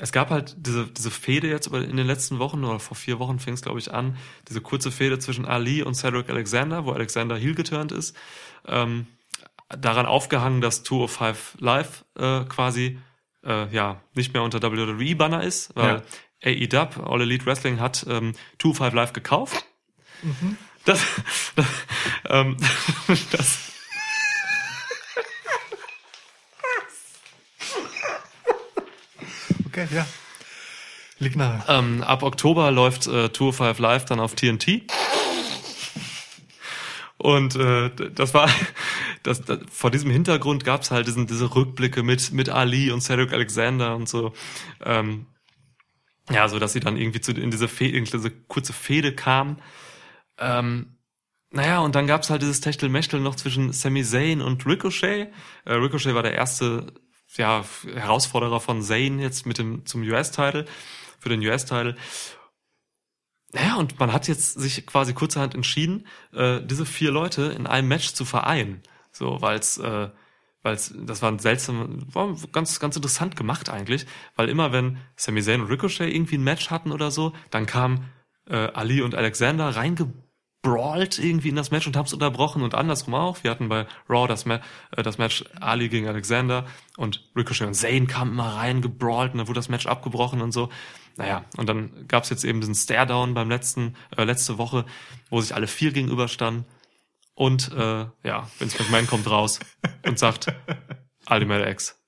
es 0.00 0.12
gab 0.12 0.30
halt 0.30 0.56
diese, 0.58 0.86
diese 0.86 1.10
Fehde 1.10 1.48
jetzt 1.48 1.68
in 1.68 1.96
den 1.96 2.06
letzten 2.06 2.38
Wochen, 2.38 2.64
oder 2.64 2.80
vor 2.80 2.96
vier 2.96 3.18
Wochen 3.18 3.38
fing 3.38 3.54
es, 3.54 3.62
glaube 3.62 3.78
ich, 3.78 3.92
an, 3.92 4.16
diese 4.48 4.60
kurze 4.60 4.90
Fehde 4.90 5.18
zwischen 5.18 5.44
Ali 5.44 5.82
und 5.82 5.94
Cedric 5.94 6.30
Alexander, 6.30 6.86
wo 6.86 6.92
Alexander 6.92 7.36
heel 7.36 7.54
geturnt 7.54 7.92
ist. 7.92 8.16
Ähm, 8.66 9.06
daran 9.68 10.06
aufgehangen, 10.06 10.62
dass 10.62 10.82
205 10.84 11.56
Live 11.60 12.04
äh, 12.18 12.44
quasi 12.44 12.98
äh, 13.44 13.72
ja 13.74 14.00
nicht 14.14 14.32
mehr 14.32 14.42
unter 14.42 14.62
WWE-Banner 14.62 15.44
ist, 15.44 15.76
weil 15.76 16.02
AEW, 16.42 17.02
All 17.04 17.20
Elite 17.20 17.44
Wrestling, 17.44 17.78
hat 17.78 18.06
ähm, 18.08 18.32
205 18.58 18.94
Live 18.94 19.12
gekauft. 19.12 19.64
Das, 20.86 21.04
das, 21.56 21.66
ähm, 22.26 22.56
das 23.32 23.72
Okay, 29.70 29.86
ja. 29.94 30.04
Liegt 31.20 31.36
nahe. 31.36 31.62
ähm, 31.68 32.02
ab 32.02 32.24
Oktober 32.24 32.72
läuft 32.72 33.06
äh, 33.06 33.28
Tour 33.28 33.52
5 33.52 33.78
Live 33.78 34.04
dann 34.04 34.18
auf 34.18 34.34
TNT. 34.34 34.82
Und 37.18 37.54
äh, 37.54 37.90
das 38.14 38.34
war 38.34 38.48
das, 39.22 39.44
das 39.44 39.60
vor 39.70 39.90
diesem 39.90 40.10
Hintergrund 40.10 40.64
gab 40.64 40.82
es 40.82 40.90
halt 40.90 41.06
diesen, 41.06 41.26
diese 41.28 41.54
Rückblicke 41.54 42.02
mit 42.02 42.32
mit 42.32 42.48
Ali 42.48 42.90
und 42.90 43.00
Cedric 43.00 43.32
Alexander 43.32 43.94
und 43.94 44.08
so. 44.08 44.32
Ähm, 44.82 45.26
ja, 46.30 46.48
so 46.48 46.58
dass 46.58 46.72
sie 46.72 46.80
dann 46.80 46.96
irgendwie 46.96 47.20
zu 47.20 47.32
in 47.32 47.50
diese, 47.50 47.68
Fe 47.68 47.86
in 47.86 48.06
diese 48.06 48.30
kurze 48.30 48.72
Fehde 48.72 49.14
kam. 49.14 49.58
Ähm, 50.38 50.96
naja, 51.52 51.80
und 51.80 51.94
dann 51.94 52.06
gab's 52.06 52.30
halt 52.30 52.42
dieses 52.42 52.60
Techtelmechtel 52.60 53.20
noch 53.20 53.36
zwischen 53.36 53.72
Sami 53.72 54.02
Zayn 54.02 54.40
und 54.40 54.66
Ricochet. 54.66 55.28
Äh, 55.64 55.74
Ricochet 55.74 56.14
war 56.14 56.22
der 56.22 56.34
erste 56.34 56.92
ja, 57.36 57.64
Herausforderer 57.94 58.60
von 58.60 58.82
Zayn 58.82 59.18
jetzt 59.18 59.46
mit 59.46 59.58
dem 59.58 59.86
zum 59.86 60.02
US-Title, 60.02 60.64
für 61.18 61.28
den 61.28 61.40
US-Title. 61.40 61.96
Naja, 63.52 63.76
und 63.76 63.98
man 63.98 64.12
hat 64.12 64.28
jetzt 64.28 64.58
sich 64.58 64.86
quasi 64.86 65.12
kurzerhand 65.12 65.54
entschieden, 65.54 66.06
äh, 66.32 66.60
diese 66.62 66.86
vier 66.86 67.10
Leute 67.10 67.42
in 67.46 67.66
einem 67.66 67.88
Match 67.88 68.12
zu 68.12 68.24
vereinen. 68.24 68.82
So, 69.12 69.42
weil's, 69.42 69.78
äh, 69.78 70.08
weil's, 70.62 70.94
das 70.96 71.20
war 71.20 71.32
ein 71.32 71.40
seltsam, 71.40 72.06
war 72.14 72.36
ganz, 72.52 72.78
ganz 72.78 72.94
interessant 72.96 73.36
gemacht 73.36 73.68
eigentlich, 73.68 74.06
weil 74.36 74.48
immer 74.48 74.72
wenn 74.72 74.98
Sami 75.16 75.42
Zayn 75.42 75.62
und 75.62 75.68
Ricochet 75.68 76.14
irgendwie 76.14 76.36
ein 76.36 76.44
Match 76.44 76.70
hatten 76.70 76.92
oder 76.92 77.10
so, 77.10 77.32
dann 77.50 77.66
kam 77.66 78.04
äh, 78.46 78.54
Ali 78.54 79.02
und 79.02 79.14
Alexander 79.14 79.74
reingebrawlt 80.62 81.18
irgendwie 81.18 81.48
in 81.48 81.56
das 81.56 81.70
Match 81.70 81.86
und 81.86 81.96
haben 81.96 82.06
es 82.06 82.12
unterbrochen 82.12 82.62
und 82.62 82.74
andersrum 82.74 83.14
auch. 83.14 83.42
Wir 83.42 83.50
hatten 83.50 83.68
bei 83.68 83.86
Raw 84.08 84.26
das, 84.26 84.44
Ma 84.44 84.60
äh, 84.96 85.02
das 85.02 85.18
Match 85.18 85.44
Ali 85.60 85.88
gegen 85.88 86.08
Alexander 86.08 86.66
und 86.96 87.28
Ricochet 87.36 87.66
und 87.66 87.74
Zayn 87.74 88.06
kamen 88.06 88.32
immer 88.32 88.56
rein, 88.56 88.82
gebrawlt 88.82 89.32
und 89.32 89.38
dann 89.38 89.48
wurde 89.48 89.58
das 89.58 89.68
Match 89.68 89.86
abgebrochen 89.86 90.40
und 90.40 90.52
so. 90.52 90.68
Naja, 91.16 91.44
und 91.56 91.68
dann 91.68 92.06
gab's 92.08 92.30
jetzt 92.30 92.44
eben 92.44 92.60
diesen 92.60 92.74
Stare-Down 92.74 93.34
beim 93.34 93.50
letzten, 93.50 93.96
äh, 94.16 94.24
letzte 94.24 94.58
Woche, 94.58 94.86
wo 95.28 95.40
sich 95.40 95.54
alle 95.54 95.66
vier 95.66 95.92
gegenüberstanden. 95.92 96.64
Und 97.34 97.72
äh, 97.72 98.06
ja, 98.22 98.50
Vince 98.58 98.82
McMahon 98.82 99.06
kommt 99.06 99.28
raus 99.30 99.60
und 100.06 100.18
sagt, 100.18 100.52
Ultimate 101.28 101.68
X. 101.70 101.98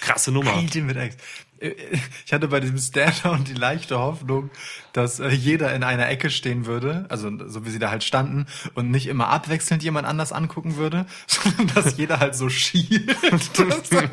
Krasse 0.00 0.32
Nummer. 0.32 0.56
Ultimate 0.56 1.00
X. 1.00 1.16
Ich 2.26 2.32
hatte 2.32 2.48
bei 2.48 2.60
diesem 2.60 2.78
Stand-Down 2.78 3.44
die 3.44 3.52
leichte 3.54 3.98
Hoffnung, 3.98 4.50
dass 4.92 5.20
äh, 5.20 5.28
jeder 5.28 5.74
in 5.74 5.82
einer 5.84 6.08
Ecke 6.08 6.30
stehen 6.30 6.64
würde, 6.66 7.06
also 7.08 7.30
so 7.48 7.66
wie 7.66 7.70
sie 7.70 7.78
da 7.78 7.90
halt 7.90 8.02
standen, 8.04 8.46
und 8.74 8.90
nicht 8.90 9.06
immer 9.08 9.28
abwechselnd 9.28 9.82
jemand 9.82 10.06
anders 10.06 10.32
angucken 10.32 10.76
würde, 10.76 11.06
sondern 11.26 11.66
dass 11.74 11.96
jeder 11.96 12.18
halt 12.20 12.34
so 12.34 12.48
schielt, 12.48 13.10
dass 13.58 13.90
er, 13.92 14.08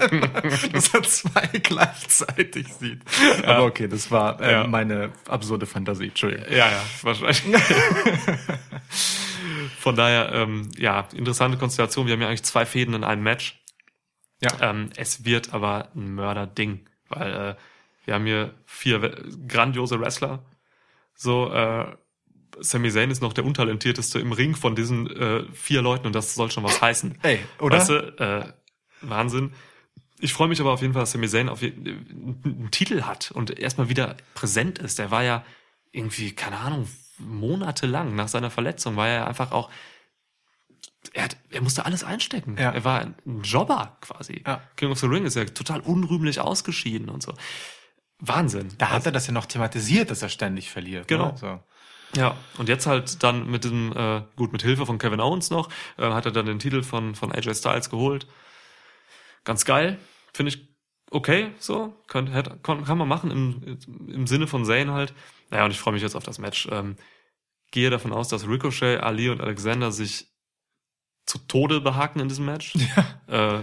dass 0.74 0.94
er 0.94 1.03
zwei 1.03 1.48
gleichzeitig 1.64 2.68
sieht. 2.74 3.02
Aber 3.45 3.65
okay, 3.65 3.88
das 3.88 4.11
war 4.11 4.41
äh, 4.41 4.52
Ja. 4.52 4.68
meine 4.68 5.11
absurde 5.28 5.65
Fantasie. 5.65 6.07
Entschuldigung. 6.07 6.45
Ja, 6.49 6.69
ja, 6.69 6.84
wahrscheinlich. 7.03 7.41
Von 9.80 9.95
daher, 9.95 10.32
ähm, 10.34 10.69
ja, 10.78 11.07
interessante 11.15 11.57
Konstellation. 11.57 12.07
Wir 12.07 12.14
haben 12.14 12.22
ja 12.22 12.28
eigentlich 12.28 12.44
zwei 12.44 12.65
Fäden 12.65 12.94
in 12.94 13.03
einem 13.03 13.24
Match. 13.24 13.61
Ja. 14.41 14.49
Ähm, 14.61 14.90
es 14.95 15.26
wird 15.26 15.53
aber 15.53 15.90
ein 15.95 16.14
Mörderding, 16.14 16.82
weil 17.09 17.34
äh, 17.34 17.55
wir 18.05 18.13
haben 18.13 18.25
hier 18.25 18.53
vier 18.65 18.99
grandiose 19.47 19.99
Wrestler. 19.99 20.43
So, 21.15 21.51
äh, 21.51 21.85
Sami 22.59 22.89
Zayn 22.91 23.11
ist 23.11 23.21
noch 23.21 23.34
der 23.34 23.45
untalentierteste 23.45 24.19
im 24.19 24.31
Ring 24.31 24.55
von 24.55 24.75
diesen 24.75 25.07
äh, 25.15 25.43
vier 25.53 25.81
Leuten 25.81 26.07
und 26.07 26.13
das 26.15 26.34
soll 26.35 26.49
schon 26.51 26.63
was 26.63 26.81
heißen. 26.81 27.17
Ey, 27.23 27.39
oder? 27.59 27.77
Weißt 27.77 27.89
du, 27.89 27.93
äh, 28.19 28.53
Wahnsinn. 29.01 29.53
Ich 30.19 30.34
freue 30.34 30.47
mich 30.47 30.59
aber 30.59 30.71
auf 30.71 30.81
jeden 30.81 30.93
Fall, 30.93 31.03
dass 31.03 31.11
Sami 31.11 31.27
Zayn 31.27 31.49
auf 31.49 31.61
je- 31.61 31.73
einen 31.73 32.69
Titel 32.71 33.03
hat 33.03 33.29
und 33.31 33.59
erstmal 33.59 33.89
wieder 33.89 34.15
präsent 34.34 34.79
ist. 34.79 34.97
Der 34.97 35.11
war 35.11 35.23
ja 35.23 35.43
irgendwie, 35.91 36.31
keine 36.34 36.57
Ahnung, 36.57 36.88
monatelang 37.19 38.15
nach 38.15 38.27
seiner 38.27 38.49
Verletzung 38.49 38.95
war 38.95 39.07
er 39.07 39.27
einfach 39.27 39.51
auch, 39.51 39.69
er, 41.13 41.25
hat, 41.25 41.38
er 41.49 41.61
musste 41.61 41.85
alles 41.85 42.03
einstecken. 42.03 42.57
Ja. 42.57 42.71
Er 42.71 42.84
war 42.84 43.01
ein 43.01 43.15
Jobber 43.43 43.97
quasi. 44.01 44.43
Ja. 44.45 44.61
King 44.75 44.91
of 44.91 44.99
the 44.99 45.07
Ring 45.07 45.25
ist 45.25 45.35
ja 45.35 45.45
total 45.45 45.81
unrühmlich 45.81 46.39
ausgeschieden 46.39 47.09
und 47.09 47.23
so. 47.23 47.34
Wahnsinn. 48.19 48.69
Da 48.77 48.89
hat 48.89 49.05
er 49.05 49.11
das 49.11 49.27
ja 49.27 49.34
noch 49.34 49.45
thematisiert, 49.45 50.09
dass 50.09 50.21
er 50.21 50.29
ständig 50.29 50.71
verliert. 50.71 51.07
Genau. 51.07 51.31
Ne? 51.31 51.38
So. 51.38 51.59
Ja, 52.15 52.35
und 52.57 52.69
jetzt 52.69 52.88
halt 52.88 53.21
dann 53.23 53.49
mit 53.49 53.63
diesem, 53.63 53.91
äh, 53.95 54.23
gut, 54.35 54.51
mit 54.51 54.61
Hilfe 54.61 54.85
von 54.85 54.97
Kevin 54.97 55.19
Owens 55.19 55.49
noch, 55.49 55.69
äh, 55.97 56.09
hat 56.09 56.25
er 56.25 56.31
dann 56.31 56.45
den 56.45 56.59
Titel 56.59 56.81
von, 56.81 57.15
von 57.15 57.31
AJ 57.31 57.55
Styles 57.55 57.89
geholt. 57.89 58.27
Ganz 59.43 59.65
geil, 59.65 59.99
finde 60.34 60.53
ich 60.53 60.67
okay, 61.11 61.51
so, 61.59 61.93
kann, 62.07 62.27
hätte, 62.27 62.57
kann, 62.63 62.84
kann 62.84 62.97
man 62.97 63.07
machen 63.07 63.31
im, 63.31 63.77
im 64.07 64.27
Sinne 64.27 64.47
von 64.47 64.65
Zayn 64.65 64.91
halt. 64.91 65.13
Naja, 65.49 65.65
und 65.65 65.71
ich 65.71 65.79
freue 65.79 65.93
mich 65.93 66.03
jetzt 66.03 66.15
auf 66.15 66.23
das 66.23 66.39
Match. 66.39 66.67
Ähm, 66.71 66.97
gehe 67.71 67.89
davon 67.89 68.13
aus, 68.13 68.27
dass 68.27 68.47
Ricochet, 68.47 69.01
Ali 69.01 69.29
und 69.29 69.41
Alexander 69.41 69.91
sich 69.91 70.27
zu 71.27 71.37
Tode 71.37 71.79
behaken 71.81 72.19
in 72.19 72.27
diesem 72.29 72.45
Match. 72.45 72.73
Äh, 73.27 73.59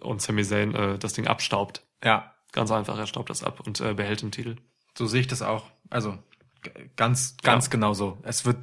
und 0.00 0.22
Sami 0.22 0.44
Zayn 0.44 0.74
äh, 0.74 0.98
das 0.98 1.12
Ding 1.12 1.26
abstaubt. 1.26 1.82
Ja. 2.04 2.32
Ganz 2.52 2.70
einfach, 2.70 2.96
er 2.98 3.06
staubt 3.06 3.28
das 3.30 3.42
ab 3.44 3.60
und 3.66 3.80
äh, 3.80 3.94
behält 3.94 4.22
den 4.22 4.30
Titel. 4.32 4.56
So 4.96 5.06
sehe 5.06 5.20
ich 5.20 5.26
das 5.26 5.42
auch. 5.42 5.64
Also 5.90 6.18
ganz, 6.96 7.36
ganz 7.42 7.66
Ja. 7.66 7.70
genau 7.70 7.94
so. 7.94 8.18
Es 8.22 8.44
wird 8.44 8.58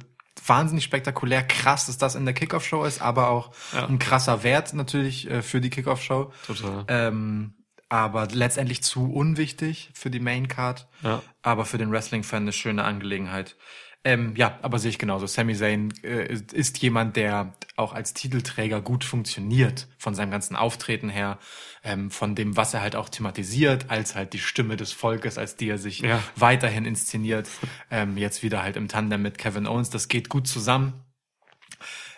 wahnsinnig 0.46 0.84
spektakulär, 0.84 1.42
krass, 1.46 1.86
dass 1.86 1.98
das 1.98 2.14
in 2.14 2.24
der 2.24 2.34
Kickoff-Show 2.34 2.84
ist, 2.84 3.02
aber 3.02 3.28
auch 3.30 3.50
Ja. 3.74 3.86
ein 3.86 3.98
krasser 3.98 4.42
Wert 4.42 4.72
natürlich 4.74 5.28
äh, 5.30 5.42
für 5.42 5.60
die 5.60 5.70
Kickoff-Show. 5.70 6.32
Total. 6.46 6.84
Ähm, 6.88 7.54
aber 7.90 8.28
letztendlich 8.28 8.82
zu 8.82 9.10
unwichtig 9.12 9.90
für 9.94 10.10
die 10.10 10.20
Maincard. 10.20 10.88
Ja. 11.02 11.22
Aber 11.42 11.64
für 11.64 11.78
den 11.78 11.90
Wrestling-Fan 11.90 12.42
eine 12.42 12.52
schöne 12.52 12.84
Angelegenheit. 12.84 13.56
Ähm, 14.04 14.34
ja, 14.36 14.58
aber 14.62 14.78
sehe 14.78 14.90
ich 14.90 14.98
genauso. 14.98 15.26
Sami 15.26 15.54
Zayn 15.54 15.92
äh, 16.04 16.32
ist- 16.32 16.78
jemand, 16.80 17.16
der 17.16 17.54
auch 17.76 17.92
als 17.92 18.14
Titelträger 18.14 18.80
gut 18.80 19.04
funktioniert, 19.04 19.88
von 19.98 20.14
seinem 20.14 20.30
ganzen 20.30 20.54
Auftreten 20.56 21.08
her, 21.08 21.38
ähm, 21.82 22.10
von 22.10 22.34
dem, 22.34 22.56
was 22.56 22.72
er 22.74 22.80
halt 22.80 22.94
auch 22.96 23.08
thematisiert, 23.08 23.90
als 23.90 24.14
halt 24.14 24.32
die 24.34 24.38
Stimme 24.38 24.76
des 24.76 24.92
Volkes, 24.92 25.36
als 25.36 25.56
die 25.56 25.68
er 25.68 25.78
sich 25.78 25.98
Ja. 26.00 26.22
weiterhin 26.36 26.84
inszeniert. 26.84 27.48
Ähm, 27.90 28.16
jetzt 28.16 28.42
wieder 28.42 28.62
halt 28.62 28.76
im 28.76 28.86
Tandem 28.88 29.20
mit 29.22 29.36
Kevin 29.36 29.66
Owens. 29.66 29.90
Das 29.90 30.06
geht 30.08 30.28
gut 30.28 30.46
zusammen. 30.46 30.94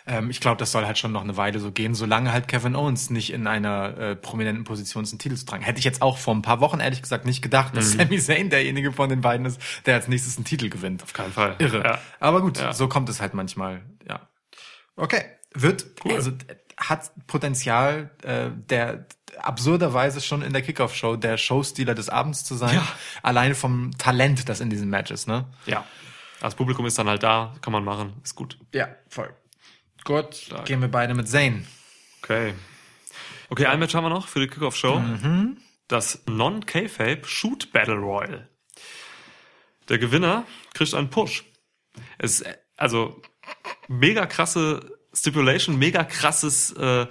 Ähm, 0.07 0.29
ich 0.29 0.39
glaube, 0.39 0.57
das 0.57 0.71
soll 0.71 0.85
halt 0.85 0.97
schon 0.97 1.11
noch 1.11 1.21
eine 1.23 1.37
Weile 1.37 1.59
so 1.59 1.71
gehen, 1.71 1.93
solange 1.95 2.31
halt 2.31 2.47
Kevin 2.47 2.75
Owens 2.75 3.09
nicht 3.09 3.31
in 3.31 3.47
einer 3.47 3.97
äh, 3.97 4.15
prominenten 4.15 4.63
Position 4.63 5.03
ist, 5.03 5.11
einen 5.11 5.19
Titel 5.19 5.35
zu 5.35 5.45
tragen. 5.45 5.63
Hätte 5.63 5.79
ich 5.79 5.85
jetzt 5.85 6.01
auch 6.01 6.17
vor 6.17 6.33
ein 6.35 6.41
paar 6.41 6.59
Wochen 6.61 6.79
ehrlich 6.79 7.01
gesagt 7.01 7.25
nicht 7.25 7.41
gedacht, 7.41 7.75
dass 7.77 7.91
Sami 7.91 8.19
Zayn 8.19 8.49
derjenige 8.49 8.91
von 8.91 9.09
den 9.09 9.21
beiden 9.21 9.45
ist, 9.45 9.61
der 9.85 9.95
als 9.95 10.07
nächstes 10.07 10.37
einen 10.37 10.45
Titel 10.45 10.69
gewinnt. 10.69 11.03
Auf 11.03 11.13
keinen 11.13 11.31
Fall. 11.33 11.55
Irre. 11.59 11.83
Ja. 11.83 11.99
Aber 12.19 12.41
gut, 12.41 12.59
Ja. 12.59 12.73
so 12.73 12.87
kommt 12.87 13.09
es 13.09 13.21
halt 13.21 13.33
manchmal, 13.33 13.81
ja. 14.07 14.27
Okay. 14.95 15.23
Wird, 15.53 15.85
also 16.09 16.31
äh, 16.31 16.33
hat 16.77 17.11
Potenzial, 17.27 18.09
äh, 18.23 18.49
der 18.69 19.05
absurderweise 19.39 20.21
schon 20.21 20.41
in 20.41 20.53
der 20.53 20.61
Kickoff-Show 20.61 21.15
der 21.15 21.37
Showstealer 21.37 21.93
des 21.95 22.09
Abends 22.09 22.43
zu 22.43 22.55
sein. 22.55 22.75
Ja. 22.75 22.87
Alleine 23.23 23.55
vom 23.55 23.91
Talent, 23.97 24.49
das 24.49 24.59
in 24.61 24.69
diesem 24.69 24.89
Match 24.89 25.11
ist, 25.11 25.27
ne? 25.27 25.45
Ja. 25.65 25.85
Das 26.41 26.55
Publikum 26.55 26.85
ist 26.85 26.97
dann 26.97 27.07
halt 27.07 27.21
da, 27.23 27.53
kann 27.61 27.71
man 27.71 27.83
machen, 27.83 28.13
ist 28.23 28.35
gut. 28.35 28.57
Ja, 28.73 28.87
voll. 29.09 29.33
Gut, 30.03 30.49
gehen 30.65 30.81
wir 30.81 30.87
beide 30.87 31.13
mit 31.13 31.27
Zayn. 31.27 31.67
Okay. 32.21 32.53
Okay, 33.49 33.65
ein 33.65 33.79
Match 33.79 33.93
haben 33.93 34.05
wir 34.05 34.09
noch 34.09 34.27
für 34.27 34.39
die 34.39 34.47
Kickoff-Show. 34.47 35.01
Das 35.87 36.23
Non-K-Fape 36.25 37.21
Shoot 37.25 37.71
Battle 37.71 37.95
Royal. 37.95 38.47
Der 39.89 39.97
Gewinner 39.97 40.45
kriegt 40.73 40.93
einen 40.93 41.09
Push. 41.09 41.43
Es 42.17 42.41
ist, 42.41 42.59
also, 42.77 43.21
mega 43.87 44.25
krasse 44.25 44.97
Stipulation, 45.13 45.77
mega 45.77 46.03
krasses, 46.05 46.71
äh, 46.71 47.07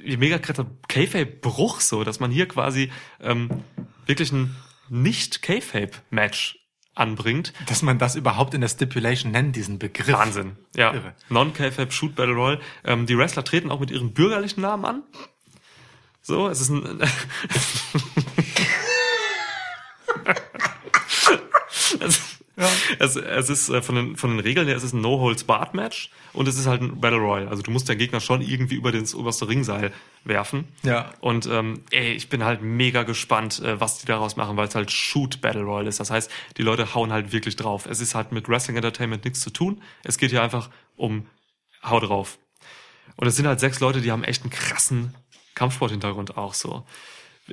mega 0.00 0.38
krasser 0.38 0.70
K-Fape-Bruch, 0.88 1.80
so, 1.80 2.04
dass 2.04 2.20
man 2.20 2.30
hier 2.30 2.46
quasi 2.46 2.92
ähm, 3.20 3.64
wirklich 4.06 4.30
ein 4.32 4.56
Nicht-K-Fape-Match 4.88 6.61
anbringt. 6.94 7.52
Dass 7.66 7.82
man 7.82 7.98
das 7.98 8.16
überhaupt 8.16 8.54
in 8.54 8.60
der 8.60 8.68
Stipulation 8.68 9.32
nennt, 9.32 9.56
diesen 9.56 9.78
Begriff. 9.78 10.16
Wahnsinn. 10.16 10.56
Ja. 10.76 10.94
Non-K-Fab 11.28 11.92
Shoot 11.92 12.14
Battle 12.14 12.34
Royale. 12.34 12.60
Ähm, 12.84 13.06
die 13.06 13.16
Wrestler 13.16 13.44
treten 13.44 13.70
auch 13.70 13.80
mit 13.80 13.90
ihren 13.90 14.12
bürgerlichen 14.12 14.60
Namen 14.60 14.84
an. 14.84 15.02
So, 16.22 16.48
es 16.48 16.60
ist 16.60 16.70
ein. 16.70 17.00
es, 22.98 23.16
es, 23.16 23.16
es 23.16 23.50
ist 23.50 23.68
äh, 23.68 23.82
von 23.82 23.94
den, 23.94 24.16
von 24.16 24.30
den 24.30 24.40
Regeln 24.40 24.66
her, 24.66 24.76
es 24.76 24.82
ist 24.82 24.92
ein 24.92 25.00
No-Holds-Barred-Match 25.00 26.10
und 26.32 26.48
es 26.48 26.58
ist 26.58 26.66
halt 26.66 26.82
ein 26.82 27.00
Battle 27.00 27.18
Royale. 27.18 27.48
Also 27.48 27.62
du 27.62 27.70
musst 27.70 27.88
deinen 27.88 27.98
Gegner 27.98 28.20
schon 28.20 28.40
irgendwie 28.40 28.74
über 28.74 28.92
das 28.92 29.14
oberste 29.14 29.48
Ringseil 29.48 29.92
werfen. 30.24 30.68
Ja. 30.82 31.12
Und 31.20 31.46
ähm, 31.46 31.82
ey, 31.90 32.12
ich 32.12 32.28
bin 32.28 32.44
halt 32.44 32.62
mega 32.62 33.02
gespannt, 33.02 33.60
äh, 33.60 33.80
was 33.80 33.98
die 33.98 34.06
daraus 34.06 34.36
machen, 34.36 34.56
weil 34.56 34.68
es 34.68 34.74
halt 34.74 34.90
Shoot 34.90 35.40
Battle 35.40 35.62
Royale 35.62 35.88
ist. 35.88 36.00
Das 36.00 36.10
heißt, 36.10 36.30
die 36.56 36.62
Leute 36.62 36.94
hauen 36.94 37.12
halt 37.12 37.32
wirklich 37.32 37.56
drauf. 37.56 37.86
Es 37.86 38.00
ist 38.00 38.14
halt 38.14 38.32
mit 38.32 38.48
Wrestling 38.48 38.76
Entertainment 38.76 39.24
nichts 39.24 39.40
zu 39.40 39.50
tun. 39.50 39.82
Es 40.04 40.18
geht 40.18 40.30
hier 40.30 40.42
einfach 40.42 40.70
um 40.96 41.26
Hau 41.82 42.00
drauf. 42.00 42.38
Und 43.16 43.26
es 43.26 43.36
sind 43.36 43.46
halt 43.46 43.60
sechs 43.60 43.80
Leute, 43.80 44.00
die 44.00 44.12
haben 44.12 44.24
echt 44.24 44.42
einen 44.42 44.50
krassen 44.50 45.14
Kampfsport-Hintergrund 45.54 46.36
auch 46.36 46.54
so. 46.54 46.86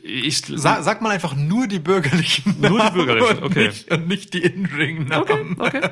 Ich 0.04 0.44
Sag, 0.46 0.84
sag 0.84 1.02
mal 1.02 1.10
einfach 1.12 1.36
nur 1.36 1.68
die 1.68 1.80
bürgerlichen 1.80 2.60
Nur 2.62 2.70
die 2.70 2.76
Namen 2.78 2.94
bürgerlichen, 2.94 3.38
und 3.40 3.44
okay. 3.44 3.68
Nicht, 3.68 3.92
und 3.92 4.08
nicht 4.08 4.34
die 4.34 4.44
In-Ring-Namen. 4.44 5.56
Okay, 5.60 5.82
okay. 5.82 5.90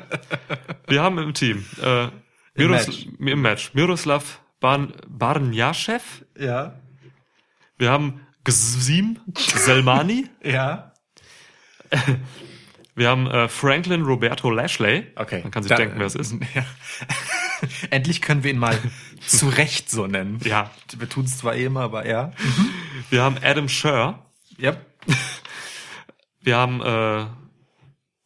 Wir 0.86 1.02
haben 1.02 1.18
im 1.18 1.34
Team 1.34 1.64
äh, 1.82 2.06
Miros, 2.54 2.86
Match. 2.86 3.06
im 3.18 3.42
Match 3.42 3.74
Miroslav 3.74 4.40
Barn, 4.60 4.92
Barnjaschew. 5.08 5.98
Ja. 6.38 6.78
Wir 7.76 7.90
haben 7.90 8.20
Gzim 8.44 9.18
Selmani. 9.36 10.26
Ja. 10.42 10.92
Wir 12.94 13.08
haben 13.08 13.26
äh, 13.28 13.48
Franklin 13.48 14.02
Roberto 14.02 14.50
Lashley. 14.50 15.06
Okay. 15.16 15.40
Man 15.42 15.50
kann 15.50 15.62
sich 15.62 15.70
Da- 15.70 15.76
denken, 15.76 15.98
wer 15.98 16.06
es 16.06 16.14
ist. 16.14 16.34
Ja. 16.54 16.64
Endlich 17.90 18.20
können 18.22 18.44
wir 18.44 18.52
ihn 18.52 18.58
mal 18.58 18.78
zu 19.28 19.48
Recht 19.48 19.90
so 19.90 20.06
nennen. 20.06 20.40
Ja. 20.44 20.70
Wir 20.96 21.08
tun 21.08 21.24
es 21.24 21.38
zwar 21.38 21.54
eh 21.54 21.64
immer, 21.64 21.82
aber 21.82 22.06
ja. 22.06 22.32
Wir 23.10 23.22
haben 23.22 23.36
Adam 23.42 23.68
Scher. 23.68 24.24
Yep. 24.60 24.84
Wir 26.40 26.56
haben 26.56 26.80
äh, 26.80 27.26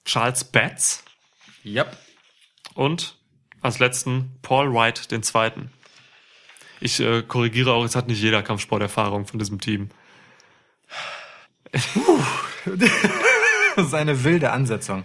Charles 0.05 0.45
Betts. 0.45 1.05
Yep. 1.65 1.97
Und 2.75 3.17
als 3.61 3.79
letzten 3.79 4.39
Paul 4.43 4.73
White, 4.73 5.09
den 5.09 5.23
zweiten. 5.23 5.71
Ich 6.81 7.01
äh, 7.01 7.23
korrigiere 7.23 7.73
auch, 7.73 7.85
es 7.85 7.95
hat 7.95 8.09
nicht 8.09 8.21
jeder 8.21 8.43
Kampfsporterfahrung 8.43 9.27
von 9.27 9.39
diesem 9.39 9.61
Team. 9.61 9.91
Das 11.71 11.87
ist 13.87 13.95
eine 13.95 14.25
wilde 14.25 14.51
Ansetzung. 14.51 15.05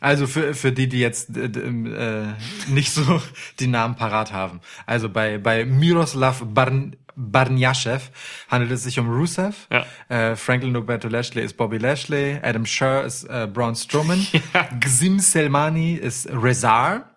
Also 0.00 0.26
für, 0.26 0.54
für 0.54 0.72
die, 0.72 0.88
die 0.88 1.00
jetzt 1.00 1.36
äh, 1.36 1.48
d- 1.48 1.60
äh, 1.60 2.26
nicht 2.68 2.92
so 2.92 3.22
die 3.60 3.66
Namen 3.66 3.96
parat 3.96 4.32
haben. 4.32 4.60
Also 4.86 5.08
bei, 5.08 5.38
bei 5.38 5.64
Miroslav 5.64 6.42
Barn, 6.46 6.96
Barnjaschew 7.14 7.98
handelt 8.50 8.72
es 8.72 8.82
sich 8.84 8.98
um 8.98 9.08
Rusev. 9.08 9.54
Ja. 9.72 9.86
Äh, 10.08 10.36
Franklin 10.36 10.76
Roberto 10.76 11.08
Lashley 11.08 11.42
ist 11.42 11.56
Bobby 11.56 11.78
Lashley. 11.78 12.38
Adam 12.42 12.66
Scher 12.66 13.04
ist 13.04 13.24
äh, 13.24 13.48
Braun 13.52 13.74
Strowman. 13.74 14.26
Gzim 14.80 15.18
Selmani 15.18 15.94
ist 15.94 16.28
Rezar. 16.30 17.10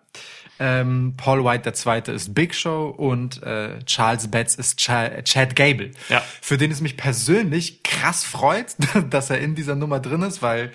Ähm, 0.62 1.14
Paul 1.16 1.42
White 1.44 1.62
der 1.64 1.72
Zweite 1.74 2.12
ist 2.12 2.34
Big 2.34 2.54
Show 2.54 2.88
und 2.88 3.42
äh, 3.42 3.78
Charles 3.86 4.30
Betts 4.30 4.54
ist 4.56 4.78
Ch 4.78 4.90
Chad 5.24 5.56
Gable. 5.56 5.90
Ja. 6.10 6.22
Für 6.42 6.58
den 6.58 6.70
es 6.70 6.82
mich 6.82 6.98
persönlich 6.98 7.82
krass 7.82 8.24
freut, 8.24 8.76
dass 9.10 9.30
er 9.30 9.38
in 9.40 9.54
dieser 9.54 9.74
Nummer 9.74 10.00
drin 10.00 10.20
ist, 10.22 10.42
weil 10.42 10.70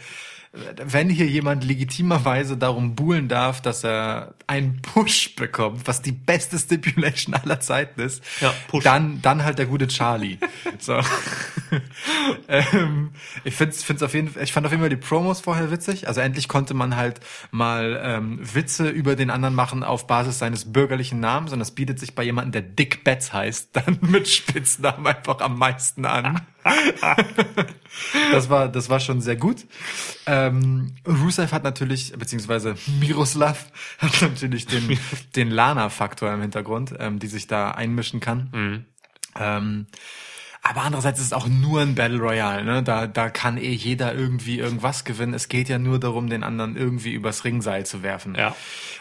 wenn 0.86 1.10
hier 1.10 1.27
jemand 1.27 1.64
legitimerweise 1.64 2.57
darum 2.57 2.95
buhlen 2.95 3.27
darf, 3.27 3.61
dass 3.61 3.84
er 3.84 4.34
einen 4.48 4.82
Push 4.82 5.36
bekommt, 5.36 5.88
was 5.88 6.02
die 6.02 6.11
beste 6.11 6.57
Stipulation 6.57 7.34
aller 7.36 7.60
Zeiten 7.60 8.02
ist, 8.02 8.23
Ja, 8.41 8.53
dann 8.84 9.22
dann 9.22 9.44
halt 9.44 9.60
der 9.60 9.65
gute 9.65 9.88
Charlie. 9.88 10.38
so. 10.80 10.99
ähm, 12.48 13.11
ich 13.44 13.56
find's, 13.56 13.84
find's 13.84 14.03
auf 14.03 14.14
jeden, 14.14 14.34
ich 14.41 14.53
fand 14.53 14.65
auf 14.65 14.72
jeden 14.72 14.82
Fall 14.82 14.90
die 14.90 14.95
Promos 14.95 15.41
vorher 15.41 15.72
witzig. 15.72 16.07
Also 16.07 16.22
endlich 16.22 16.48
konnte 16.48 16.73
man 16.73 16.95
halt 16.95 17.19
mal 17.52 17.99
ähm, 18.03 18.40
Witze 18.41 18.90
über 18.90 19.15
den 19.15 19.30
anderen 19.30 19.56
machen 19.56 19.84
auf 19.84 20.07
Basis 20.07 20.40
seines 20.40 20.72
bürgerlichen 20.72 21.19
Namens 21.19 21.53
und 21.53 21.60
das 21.60 21.72
bietet 21.72 21.99
sich 21.99 22.15
bei 22.15 22.23
jemandem, 22.23 22.52
der 22.52 22.61
Dick 22.61 23.03
Betts 23.03 23.34
heißt, 23.34 23.69
dann 23.73 23.98
mit 24.02 24.27
Spitznamen 24.27 25.06
einfach 25.07 25.40
am 25.41 25.57
meisten 25.57 26.06
an. 26.06 26.41
Das 28.31 28.49
war, 28.49 28.67
das 28.67 28.89
war 28.89 28.99
schon 28.99 29.21
sehr 29.21 29.37
gut. 29.37 29.65
Ähm, 30.25 30.95
Rusev 31.07 31.53
hat 31.53 31.63
natürlich, 31.63 32.11
beziehungsweise 32.17 32.75
Miroslav 32.99 33.71
hat 33.99 34.21
natürlich 34.21 34.65
den, 34.65 34.99
den 35.35 35.49
Lana-Faktor 35.49 36.33
im 36.33 36.41
Hintergrund, 36.41 36.93
ähm, 36.99 37.19
die 37.19 37.27
sich 37.27 37.47
da 37.47 37.71
einmischen 37.71 38.19
kann. 38.19 38.49
Ähm, 39.39 39.87
aber 40.67 40.81
andererseits 40.81 41.19
ist 41.19 41.27
es 41.27 41.33
auch 41.33 41.47
nur 41.47 41.81
ein 41.81 41.93
Battle 41.93 42.17
Royale, 42.17 42.63
ne? 42.63 42.81
Da, 42.81 43.05
da 43.05 43.29
kann 43.29 43.57
eh 43.57 43.71
jeder 43.71 44.15
irgendwie 44.15 44.57
irgendwas 44.57 45.03
gewinnen. 45.03 45.35
Es 45.35 45.47
geht 45.47 45.69
ja 45.69 45.77
nur 45.77 45.99
darum, 45.99 46.27
den 46.27 46.43
anderen 46.43 46.75
irgendwie 46.75 47.13
übers 47.13 47.43
Ringseil 47.43 47.85
zu 47.85 48.01
werfen. 48.01 48.33
Ja. 48.33 48.55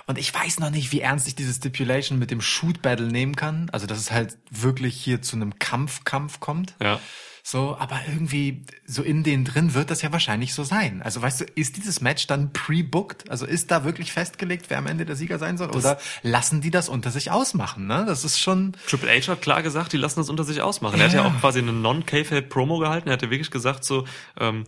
Und 0.07 0.19
ich 0.19 0.35
weiß 0.35 0.61
noch 0.61 0.69
nicht, 0.69 0.93
wie 0.93 1.01
ernst 1.01 1.27
ich 1.27 1.37
diese 1.37 1.55
Stipulation 1.55 2.19
mit 2.19 2.31
dem 2.31 2.43
Shoot 2.43 2.83
Battle 2.83 3.07
nehmen 3.07 3.35
kann. 3.35 3.71
Also, 3.73 3.87
dass 3.87 3.97
es 3.97 4.13
halt 4.13 4.37
wirklich 4.51 4.95
hier 4.95 5.23
zu 5.23 5.37
einem 5.37 5.59
Kampf-Kampf 5.59 6.39
kommt. 6.39 6.75
Ja. 6.83 7.01
So, 7.47 7.77
aber 7.79 8.01
irgendwie 8.09 8.63
so 8.87 9.03
in 9.03 9.23
denen 9.23 9.45
drin 9.45 9.75
wird 9.75 9.91
das 9.91 10.01
ja 10.01 10.11
wahrscheinlich 10.13 10.55
so 10.55 10.65
sein. 10.65 11.03
Also 11.03 11.21
weißt 11.21 11.43
du, 11.43 11.45
ist 11.57 11.77
dieses 11.77 12.01
Match 12.01 12.27
dann 12.27 12.55
pre-booked? 12.55 13.29
Also 13.31 13.45
ist 13.45 13.71
da 13.71 13.85
wirklich 13.85 14.15
festgelegt, 14.15 14.71
wer 14.71 14.79
am 14.79 14.87
Ende 14.87 15.05
der 15.05 15.15
Sieger 15.15 15.39
sein 15.39 15.59
soll? 15.59 15.69
Oder 15.73 15.99
lassen 16.23 16.63
die 16.63 16.71
das 16.71 16.89
unter 16.89 17.11
sich 17.11 17.31
ausmachen? 17.31 17.87
Ne? 17.87 18.05
Das 18.07 18.25
ist 18.25 18.41
schon. 18.41 18.75
Triple 18.89 19.11
H 19.11 19.31
hat 19.31 19.43
klar 19.43 19.63
gesagt, 19.63 19.93
die 19.93 19.99
lassen 19.99 20.21
das 20.21 20.31
unter 20.31 20.43
sich 20.45 20.63
ausmachen. 20.63 20.99
Er 20.99 21.05
hat 21.09 21.13
ja 21.13 21.23
Ja. 21.23 21.29
auch 21.29 21.39
quasi 21.41 21.59
eine 21.59 21.75
Non-K-Fape-Promo 21.75 22.79
gehalten. 22.79 23.11
Er 23.11 23.13
hat 23.13 23.23
ja 23.23 23.29
wirklich 23.29 23.51
gesagt 23.51 23.85
so, 23.85 24.07
ähm, 24.41 24.65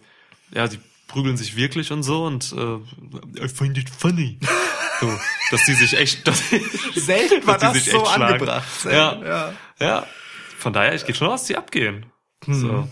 ja, 0.51 0.66
sie 0.69 0.78
prügeln 1.09 1.39
sich 1.39 1.57
wirklich 1.57 1.93
und 1.93 2.03
so 2.03 2.27
und 2.27 2.53
äh, 2.53 3.43
I 3.43 3.48
find 3.48 3.78
it 3.78 3.89
funny. 3.89 4.39
So, 5.01 5.12
dass 5.51 5.65
die 5.66 5.74
sich 5.74 5.93
echt, 5.98 6.27
dass, 6.27 6.43
Selten 6.94 7.47
war 7.47 7.59
dass 7.59 7.73
die 7.73 7.78
das 7.81 7.85
sich 7.85 7.93
so 7.93 8.03
echt 8.03 8.19
angebracht. 8.19 8.66
Ja, 8.85 9.15
ja. 9.23 9.53
ja. 9.78 10.07
Von 10.59 10.73
daher, 10.73 10.94
ich 10.94 11.05
gehe 11.05 11.15
schon 11.15 11.28
aus, 11.28 11.40
dass 11.43 11.48
die 11.48 11.57
abgehen. 11.59 12.07
Hm. 12.47 12.55
So. 12.55 12.89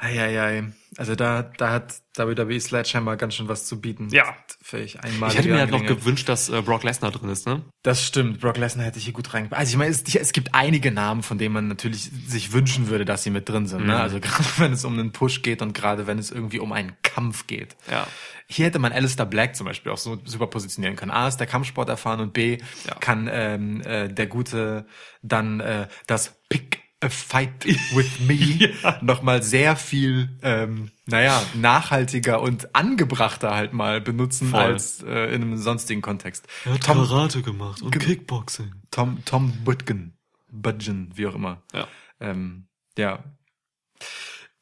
Eieiei. 0.00 0.64
Also 0.96 1.16
da, 1.16 1.42
da 1.42 1.70
hat 1.70 1.94
WWE 2.16 2.60
Sledgehammer 2.60 3.16
ganz 3.16 3.34
schön 3.34 3.48
was 3.48 3.66
zu 3.66 3.80
bieten. 3.80 4.08
Ja. 4.10 4.36
Völlig 4.62 5.00
einmal. 5.00 5.30
Ich 5.30 5.38
hätte 5.38 5.48
mir 5.48 5.58
halt 5.58 5.72
noch 5.72 5.84
gewünscht, 5.84 6.28
dass 6.28 6.48
äh, 6.48 6.62
Brock 6.62 6.84
Lesnar 6.84 7.10
drin 7.10 7.28
ist, 7.30 7.46
ne? 7.46 7.64
Das 7.82 8.04
stimmt. 8.06 8.40
Brock 8.40 8.56
Lesnar 8.58 8.86
hätte 8.86 8.98
ich 8.98 9.04
hier 9.04 9.12
gut 9.12 9.34
rein. 9.34 9.48
Also 9.50 9.70
ich 9.70 9.76
meine, 9.76 9.90
es, 9.90 10.02
es 10.02 10.32
gibt 10.32 10.54
einige 10.54 10.92
Namen, 10.92 11.24
von 11.24 11.36
denen 11.38 11.52
man 11.52 11.66
natürlich 11.66 12.10
sich 12.26 12.52
wünschen 12.52 12.88
würde, 12.88 13.04
dass 13.04 13.24
sie 13.24 13.30
mit 13.30 13.48
drin 13.48 13.66
sind. 13.66 13.86
Ne? 13.86 14.00
Also 14.00 14.20
gerade 14.20 14.48
wenn 14.58 14.72
es 14.72 14.84
um 14.84 14.92
einen 14.94 15.10
Push 15.10 15.42
geht 15.42 15.62
und 15.62 15.72
gerade 15.74 16.06
wenn 16.06 16.18
es 16.18 16.30
irgendwie 16.30 16.60
um 16.60 16.72
einen 16.72 16.96
Kampf 17.02 17.48
geht. 17.48 17.76
Ja. 17.90 18.06
Hier 18.46 18.66
hätte 18.66 18.78
man 18.78 18.92
Alistair 18.92 19.26
Black 19.26 19.56
zum 19.56 19.66
Beispiel 19.66 19.90
auch 19.90 19.98
so 19.98 20.20
super 20.24 20.46
positionieren 20.46 20.94
können. 20.94 21.10
A 21.10 21.26
ist 21.26 21.38
der 21.38 21.48
Kampfsport 21.48 21.88
erfahren 21.88 22.20
und 22.20 22.32
B 22.32 22.58
Ja. 22.86 22.94
kann 22.94 23.28
ähm, 23.30 23.80
äh, 23.82 24.08
der 24.08 24.28
Gute 24.28 24.86
dann 25.22 25.58
äh, 25.60 25.88
das 26.06 26.40
Pick 26.48 26.80
a 27.00 27.08
Fight 27.08 27.64
with 27.94 28.20
Me 28.20 28.74
nochmal 29.02 29.42
sehr 29.42 29.76
viel, 29.76 30.30
ähm, 30.42 30.90
naja, 31.06 31.42
nachhaltiger 31.54 32.40
und 32.42 32.74
angebrachter 32.74 33.54
halt 33.54 33.72
mal 33.72 34.00
benutzen 34.00 34.50
Voll. 34.50 34.60
als 34.60 35.02
äh, 35.02 35.34
in 35.34 35.42
einem 35.42 35.56
sonstigen 35.56 36.02
Kontext. 36.02 36.46
Er 36.64 36.74
hat 36.74 36.84
Tom, 36.84 36.98
Karate 36.98 37.42
gemacht 37.42 37.82
und 37.82 37.96
Kickboxing. 37.98 38.72
Tom, 38.90 39.24
Tom 39.24 39.52
Budgen. 39.64 40.14
Budgen, 40.50 41.10
wie 41.14 41.26
auch 41.26 41.34
immer. 41.34 41.62
Ja. 41.72 41.86
Ähm, 42.20 42.66
ja. 42.96 43.22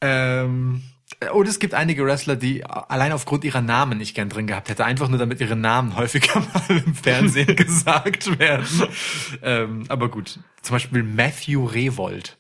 Ähm, 0.01 0.83
und 1.33 1.49
es 1.49 1.59
gibt 1.59 1.75
einige 1.75 2.05
Wrestler, 2.05 2.37
die 2.37 2.65
allein 2.65 3.13
aufgrund 3.13 3.45
ihrer 3.45 3.63
Namen 3.63 3.99
nicht 3.99 4.15
gern 4.15 4.29
drin 4.29 4.47
gehabt 4.47 4.69
hätte, 4.69 4.85
einfach 4.85 5.09
nur 5.09 5.19
damit 5.19 5.41
ihre 5.41 5.57
Namen 5.57 5.97
häufiger 5.97 6.41
mal 6.55 6.83
im 6.85 6.95
Fernsehen 6.95 7.57
gesagt 7.57 8.39
werden. 8.39 8.89
Ähm, 9.43 9.85
aber 9.89 10.11
gut. 10.11 10.39
Zum 10.63 10.75
Beispiel 10.75 11.03
Matthew 11.03 11.65
Revolt. 11.65 12.37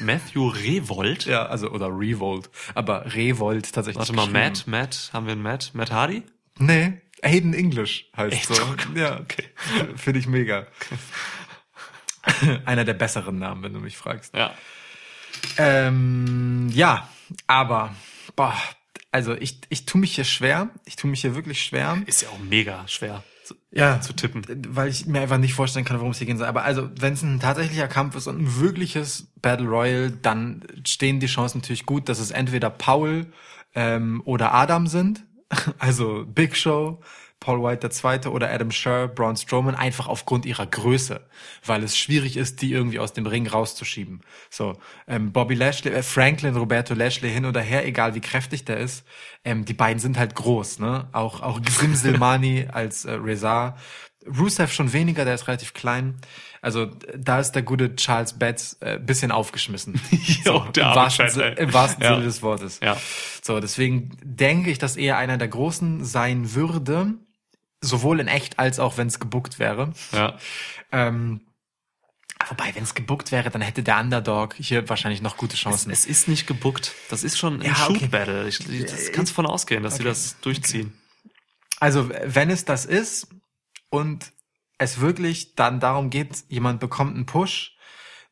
Matthew 0.00 0.48
Revolt? 0.48 1.26
Ja, 1.26 1.46
also, 1.46 1.70
oder 1.70 1.88
Revolt. 1.88 2.50
Aber 2.74 3.14
Revolt 3.14 3.72
tatsächlich. 3.72 3.98
Warte 3.98 4.12
mal. 4.12 4.28
Matt, 4.28 4.66
Matt, 4.66 5.10
haben 5.12 5.26
wir 5.26 5.32
einen 5.32 5.42
Matt? 5.42 5.70
Matt 5.74 5.90
Hardy? 5.90 6.22
Nee, 6.58 7.00
Aiden 7.22 7.54
English 7.54 8.10
heißt 8.16 8.32
Echt? 8.32 8.46
so. 8.46 8.62
Ja, 8.94 9.20
okay. 9.20 9.44
Finde 9.96 10.20
ich 10.20 10.26
mega. 10.26 10.66
Einer 12.64 12.84
der 12.84 12.94
besseren 12.94 13.38
Namen, 13.38 13.62
wenn 13.62 13.72
du 13.72 13.80
mich 13.80 13.96
fragst. 13.96 14.34
Ja. 14.34 14.54
Ähm, 15.56 16.68
ja, 16.72 17.08
aber, 17.46 17.94
boah, 18.36 18.54
also 19.10 19.34
ich, 19.34 19.60
ich 19.68 19.86
tue 19.86 20.00
mich 20.00 20.14
hier 20.14 20.24
schwer. 20.24 20.70
Ich 20.84 20.96
tue 20.96 21.10
mich 21.10 21.20
hier 21.22 21.34
wirklich 21.34 21.62
schwer. 21.62 21.98
Ist 22.06 22.22
ja 22.22 22.28
auch 22.28 22.38
mega 22.38 22.86
schwer 22.88 23.22
zu, 23.44 23.54
Ja, 23.70 24.00
zu 24.00 24.12
tippen. 24.12 24.44
weil 24.68 24.88
ich 24.88 25.06
mir 25.06 25.20
einfach 25.20 25.38
nicht 25.38 25.54
vorstellen 25.54 25.84
kann, 25.84 25.98
worum 25.98 26.12
es 26.12 26.18
hier 26.18 26.26
gehen 26.26 26.38
soll. 26.38 26.46
Aber 26.46 26.62
also, 26.64 26.90
wenn 27.00 27.14
es 27.14 27.22
ein 27.22 27.40
tatsächlicher 27.40 27.88
Kampf 27.88 28.14
ist 28.16 28.26
und 28.26 28.38
ein 28.40 28.60
wirkliches 28.60 29.32
Battle 29.40 29.66
Royale, 29.68 30.10
dann 30.10 30.64
stehen 30.86 31.20
die 31.20 31.26
Chancen 31.26 31.58
natürlich 31.58 31.86
gut, 31.86 32.08
dass 32.08 32.18
es 32.18 32.30
entweder 32.30 32.70
Paul 32.70 33.26
ähm, 33.74 34.22
oder 34.24 34.54
Adam 34.54 34.86
sind. 34.86 35.24
Also 35.78 36.24
Big 36.26 36.56
Show, 36.56 37.00
Paul 37.40 37.62
White 37.62 37.80
der 37.80 37.90
Zweite 37.90 38.32
oder 38.32 38.50
Adam 38.52 38.70
Scher, 38.70 39.08
Braun 39.08 39.36
Strowman, 39.36 39.74
einfach 39.76 40.08
aufgrund 40.08 40.44
ihrer 40.44 40.66
Größe, 40.66 41.20
weil 41.64 41.84
es 41.84 41.96
schwierig 41.96 42.36
ist, 42.36 42.62
die 42.62 42.72
irgendwie 42.72 42.98
aus 42.98 43.12
dem 43.12 43.26
Ring 43.26 43.46
rauszuschieben. 43.46 44.20
So, 44.50 44.74
ähm, 45.06 45.32
Bobby 45.32 45.54
Lashley, 45.54 45.92
äh, 45.92 46.02
Franklin, 46.02 46.56
Roberto 46.56 46.94
Lashley 46.94 47.30
hin 47.30 47.44
oder 47.46 47.60
her, 47.60 47.86
egal 47.86 48.14
wie 48.14 48.20
kräftig 48.20 48.64
der 48.64 48.78
ist, 48.78 49.04
ähm, 49.44 49.64
die 49.64 49.74
beiden 49.74 50.00
sind 50.00 50.18
halt 50.18 50.34
groß, 50.34 50.80
ne? 50.80 51.08
Auch 51.12 51.40
auch 51.40 51.62
Grim 51.62 51.94
Silmani 51.94 52.66
als 52.72 53.04
äh, 53.04 53.12
Reza. 53.12 53.76
Rusev 54.26 54.72
schon 54.72 54.92
weniger, 54.92 55.24
der 55.24 55.34
ist 55.36 55.46
relativ 55.48 55.72
klein. 55.72 56.16
Also 56.60 56.86
da 57.16 57.38
ist 57.38 57.52
der 57.52 57.62
gute 57.62 57.94
Charles 57.96 58.36
Betts 58.38 58.76
äh, 58.80 58.98
bisschen 58.98 59.30
aufgeschmissen. 59.30 59.98
Jo, 60.44 60.66
der 60.74 60.88
im, 60.90 60.94
wahrsten, 60.96 61.26
Chat, 61.26 61.34
Si- 61.34 61.40
ey. 61.42 61.54
Im 61.62 61.72
wahrsten 61.72 62.02
Ja. 62.02 62.14
Sinne 62.14 62.24
des 62.24 62.42
Wortes. 62.42 62.80
Ja. 62.82 62.96
So, 63.42 63.60
deswegen 63.60 64.10
denke 64.24 64.70
ich, 64.70 64.78
dass 64.78 64.96
er 64.96 65.16
einer 65.18 65.38
der 65.38 65.48
Großen 65.48 66.04
sein 66.04 66.54
würde, 66.54 67.14
sowohl 67.80 68.20
in 68.20 68.28
echt 68.28 68.58
als 68.58 68.78
auch 68.78 68.96
wenn 68.96 69.08
es 69.08 69.20
gebuckt 69.20 69.58
wäre. 69.58 69.92
Ja. 70.12 70.36
Ähm, 70.92 71.40
wobei, 72.48 72.74
wenn 72.74 72.82
es 72.82 72.94
gebuckt 72.94 73.32
wäre, 73.32 73.50
dann 73.50 73.62
hätte 73.62 73.82
der 73.82 73.98
Underdog 73.98 74.54
hier 74.54 74.88
wahrscheinlich 74.88 75.22
noch 75.22 75.36
gute 75.36 75.56
Chancen. 75.56 75.90
Es 75.90 76.06
ist 76.06 76.28
nicht 76.28 76.46
gebuckt. 76.46 76.94
Das 77.10 77.24
ist 77.24 77.38
schon 77.38 77.60
ein 77.60 77.62
Ja, 77.62 77.72
okay. 77.88 78.00
Shoot-Battle. 78.00 78.48
Ich, 78.48 78.58
das 78.86 79.12
kannst 79.12 79.32
von 79.32 79.46
ausgehen, 79.46 79.82
dass 79.82 79.96
sie 79.96 80.04
das 80.04 80.40
durchziehen. 80.40 80.92
Also, 81.80 82.08
wenn 82.08 82.50
es 82.50 82.64
das 82.64 82.84
ist 82.84 83.28
und 83.90 84.32
es 84.78 85.00
wirklich 85.00 85.54
dann 85.54 85.80
darum 85.80 86.10
geht, 86.10 86.44
jemand 86.48 86.80
bekommt 86.80 87.14
einen 87.14 87.26
Push, 87.26 87.76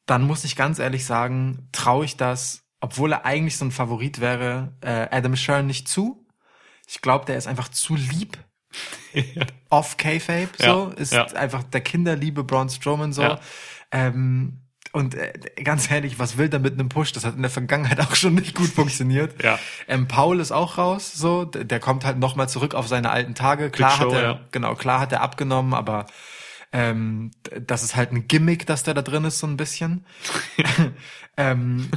dann 0.06 0.22
muss 0.22 0.44
ich 0.44 0.56
ganz 0.56 0.78
ehrlich 0.78 1.04
sagen, 1.04 1.68
traue 1.72 2.04
ich 2.04 2.16
das, 2.16 2.62
obwohl 2.80 3.12
er 3.12 3.24
eigentlich 3.24 3.56
so 3.56 3.64
ein 3.64 3.72
Favorit 3.72 4.20
wäre, 4.20 4.76
äh, 4.80 5.08
Adam 5.10 5.36
Sherr 5.36 5.62
nicht 5.62 5.88
zu. 5.88 6.26
Ich 6.86 7.00
glaube, 7.00 7.24
der 7.24 7.36
ist 7.36 7.48
einfach 7.48 7.68
zu 7.68 7.96
lieb. 7.96 8.38
Off 9.70 9.96
K-Fape, 9.96 10.50
so, 10.58 10.92
ist 10.96 11.14
einfach 11.14 11.62
der 11.62 11.80
Kinderliebe 11.80 12.44
Braun 12.44 12.68
Strowman, 12.68 13.12
so. 13.12 13.36
Ähm, 13.92 14.60
und 14.96 15.14
äh, 15.14 15.32
ganz 15.62 15.90
ehrlich, 15.90 16.18
was 16.18 16.38
will 16.38 16.48
der 16.48 16.58
mit 16.58 16.72
einem 16.72 16.88
Push? 16.88 17.12
Das 17.12 17.26
hat 17.26 17.36
in 17.36 17.42
der 17.42 17.50
Vergangenheit 17.50 18.00
auch 18.06 18.14
schon 18.14 18.34
nicht 18.34 18.54
gut 18.54 18.68
funktioniert. 18.68 19.42
Ja. 19.42 19.58
Ähm, 19.88 20.08
Paul 20.08 20.40
ist 20.40 20.52
auch 20.52 20.78
raus, 20.78 21.12
so, 21.12 21.44
der, 21.44 21.64
der 21.64 21.80
kommt 21.80 22.04
halt 22.06 22.18
noch 22.18 22.34
mal 22.34 22.48
zurück 22.48 22.74
auf 22.74 22.88
seine 22.88 23.10
alten 23.10 23.34
Tage. 23.34 23.70
Klar 23.70 23.90
Show, 23.90 24.06
hat 24.06 24.12
er, 24.12 24.22
ja. 24.22 24.40
genau, 24.52 24.74
klar 24.74 25.00
hat 25.00 25.12
er 25.12 25.20
abgenommen, 25.20 25.74
aber 25.74 26.06
ähm, 26.72 27.30
das 27.60 27.82
ist 27.82 27.96
halt 27.96 28.12
ein 28.12 28.28
Gimmick, 28.28 28.66
dass 28.66 28.82
der 28.82 28.94
da 28.94 29.02
drin 29.02 29.24
ist, 29.24 29.38
so 29.38 29.46
ein 29.46 29.56
bisschen. 29.56 30.04
ähm, 31.36 31.88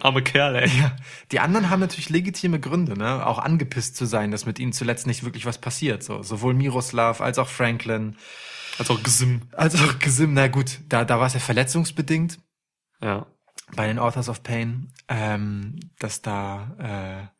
Arme 0.00 0.22
Kerl, 0.22 0.56
ey. 0.56 0.68
ja, 0.68 0.96
die 1.32 1.40
anderen 1.40 1.70
haben 1.70 1.80
natürlich 1.80 2.10
legitime 2.10 2.60
Gründe, 2.60 2.98
ne, 2.98 3.26
auch 3.26 3.38
angepisst 3.38 3.96
zu 3.96 4.04
sein, 4.04 4.30
dass 4.30 4.46
mit 4.46 4.58
ihnen 4.58 4.72
zuletzt 4.72 5.06
nicht 5.06 5.24
wirklich 5.24 5.46
was 5.46 5.58
passiert, 5.58 6.02
so, 6.02 6.22
sowohl 6.22 6.54
Miroslav 6.54 7.20
als 7.20 7.38
auch 7.38 7.48
Franklin, 7.48 8.16
Als 8.78 8.90
auch 8.90 9.02
Gsim. 9.02 9.42
als 9.52 9.74
auch 9.80 9.98
Gesim, 9.98 10.34
na 10.34 10.48
gut, 10.48 10.80
da, 10.88 11.04
da 11.04 11.18
war 11.20 11.26
es 11.26 11.34
ja 11.34 11.40
verletzungsbedingt, 11.40 12.38
Ja. 13.00 13.26
bei 13.76 13.86
den 13.86 13.98
Authors 13.98 14.28
of 14.28 14.42
Pain, 14.42 14.92
ähm, 15.08 15.78
dass 15.98 16.22
da 16.22 17.30
äh, 17.30 17.34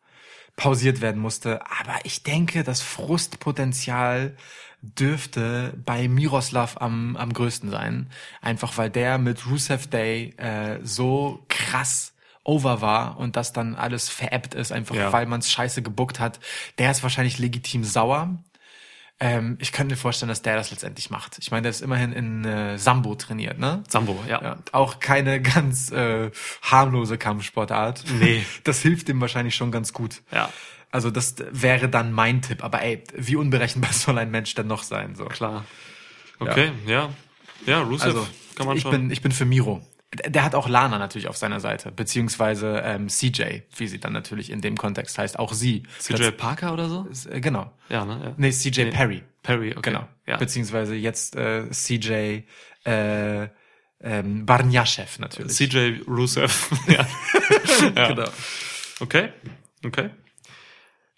pausiert 0.56 1.00
werden 1.00 1.20
musste. 1.20 1.60
Aber 1.66 1.98
ich 2.04 2.22
denke, 2.22 2.62
das 2.62 2.80
Frustpotenzial 2.80 4.36
dürfte 4.98 5.74
bei 5.84 6.08
Miroslav 6.08 6.76
am, 6.80 7.16
am 7.16 7.32
größten 7.32 7.70
sein. 7.70 8.08
Einfach 8.40 8.76
weil 8.78 8.90
der 8.90 9.18
mit 9.18 9.46
Rusev 9.46 9.86
Day 9.88 10.34
äh, 10.36 10.78
so 10.82 11.44
krass 11.48 12.12
over 12.44 12.80
war 12.82 13.18
und 13.18 13.36
das 13.36 13.52
dann 13.52 13.74
alles 13.74 14.08
veräppt 14.10 14.54
ist, 14.54 14.70
einfach 14.72 14.94
Ja. 14.94 15.12
weil 15.12 15.26
man 15.26 15.40
es 15.40 15.50
scheiße 15.50 15.80
gebuckt 15.82 16.20
hat. 16.20 16.40
Der 16.78 16.90
ist 16.90 17.02
wahrscheinlich 17.02 17.38
legitim 17.38 17.84
sauer. 17.84 18.38
Ähm, 19.20 19.56
ich 19.60 19.72
könnte 19.72 19.94
mir 19.94 19.96
vorstellen, 19.96 20.28
dass 20.28 20.42
der 20.42 20.56
das 20.56 20.70
letztendlich 20.72 21.08
macht. 21.08 21.38
Ich 21.38 21.50
meine, 21.52 21.62
der 21.62 21.70
ist 21.70 21.80
immerhin 21.82 22.12
in 22.12 22.44
äh, 22.44 22.76
Sambo 22.78 23.14
trainiert, 23.14 23.58
ne? 23.58 23.84
Sambo, 23.88 24.22
ja. 24.28 24.42
Ja, 24.42 24.58
auch 24.72 24.98
keine 24.98 25.40
ganz 25.40 25.90
äh, 25.92 26.30
harmlose 26.62 27.16
Kampfsportart. 27.16 28.04
Nee. 28.18 28.44
Das 28.64 28.80
hilft 28.82 29.08
ihm 29.08 29.20
wahrscheinlich 29.20 29.54
schon 29.54 29.70
ganz 29.70 29.92
gut. 29.92 30.22
Ja. 30.32 30.50
Also 30.94 31.10
das 31.10 31.34
wäre 31.50 31.88
dann 31.88 32.12
mein 32.12 32.40
Tipp. 32.40 32.62
Aber 32.62 32.80
ey, 32.80 33.02
wie 33.16 33.34
unberechenbar 33.34 33.92
soll 33.92 34.16
ein 34.16 34.30
Mensch 34.30 34.54
denn 34.54 34.68
noch 34.68 34.84
sein? 34.84 35.16
So. 35.16 35.24
Klar. 35.24 35.64
Okay, 36.38 36.70
ja. 36.86 37.10
Ja, 37.66 37.82
Rusev 37.82 38.06
Also 38.06 38.28
kann 38.54 38.66
man 38.68 38.76
ich 38.76 38.84
schon. 38.84 38.92
bin 38.92 39.10
ich 39.10 39.20
bin 39.20 39.32
für 39.32 39.44
Miro. 39.44 39.84
Der 40.24 40.44
hat 40.44 40.54
auch 40.54 40.68
Lana 40.68 40.98
natürlich 40.98 41.26
auf 41.26 41.36
seiner 41.36 41.58
Seite, 41.58 41.90
beziehungsweise 41.90 42.80
ähm, 42.84 43.08
CJ, 43.08 43.62
wie 43.76 43.88
sie 43.88 43.98
dann 43.98 44.12
natürlich 44.12 44.50
in 44.50 44.60
dem 44.60 44.76
Kontext 44.76 45.18
heißt, 45.18 45.36
auch 45.40 45.52
sie. 45.52 45.82
CJ 45.98 46.30
Parker 46.30 46.72
oder 46.72 46.88
so? 46.88 47.02
Das, 47.08 47.26
äh, 47.26 47.40
genau. 47.40 47.72
Ja, 47.88 48.04
ne? 48.04 48.20
Ja. 48.22 48.34
Nee, 48.36 48.52
CJ 48.52 48.90
Perry. 48.90 49.24
Perry, 49.42 49.72
okay. 49.72 49.90
Genau. 49.90 50.06
Ja. 50.28 50.36
Beziehungsweise 50.36 50.94
jetzt 50.94 51.34
äh, 51.34 51.68
CJ 51.72 52.44
äh, 52.84 53.48
ähm, 54.00 54.46
Barniaschew 54.46 55.18
natürlich. 55.18 55.54
CJ 55.54 56.02
Rusev. 56.06 56.70
ja. 56.86 57.04
ja. 57.96 58.08
Genau. 58.08 58.28
Okay, 59.00 59.30
okay. 59.84 60.10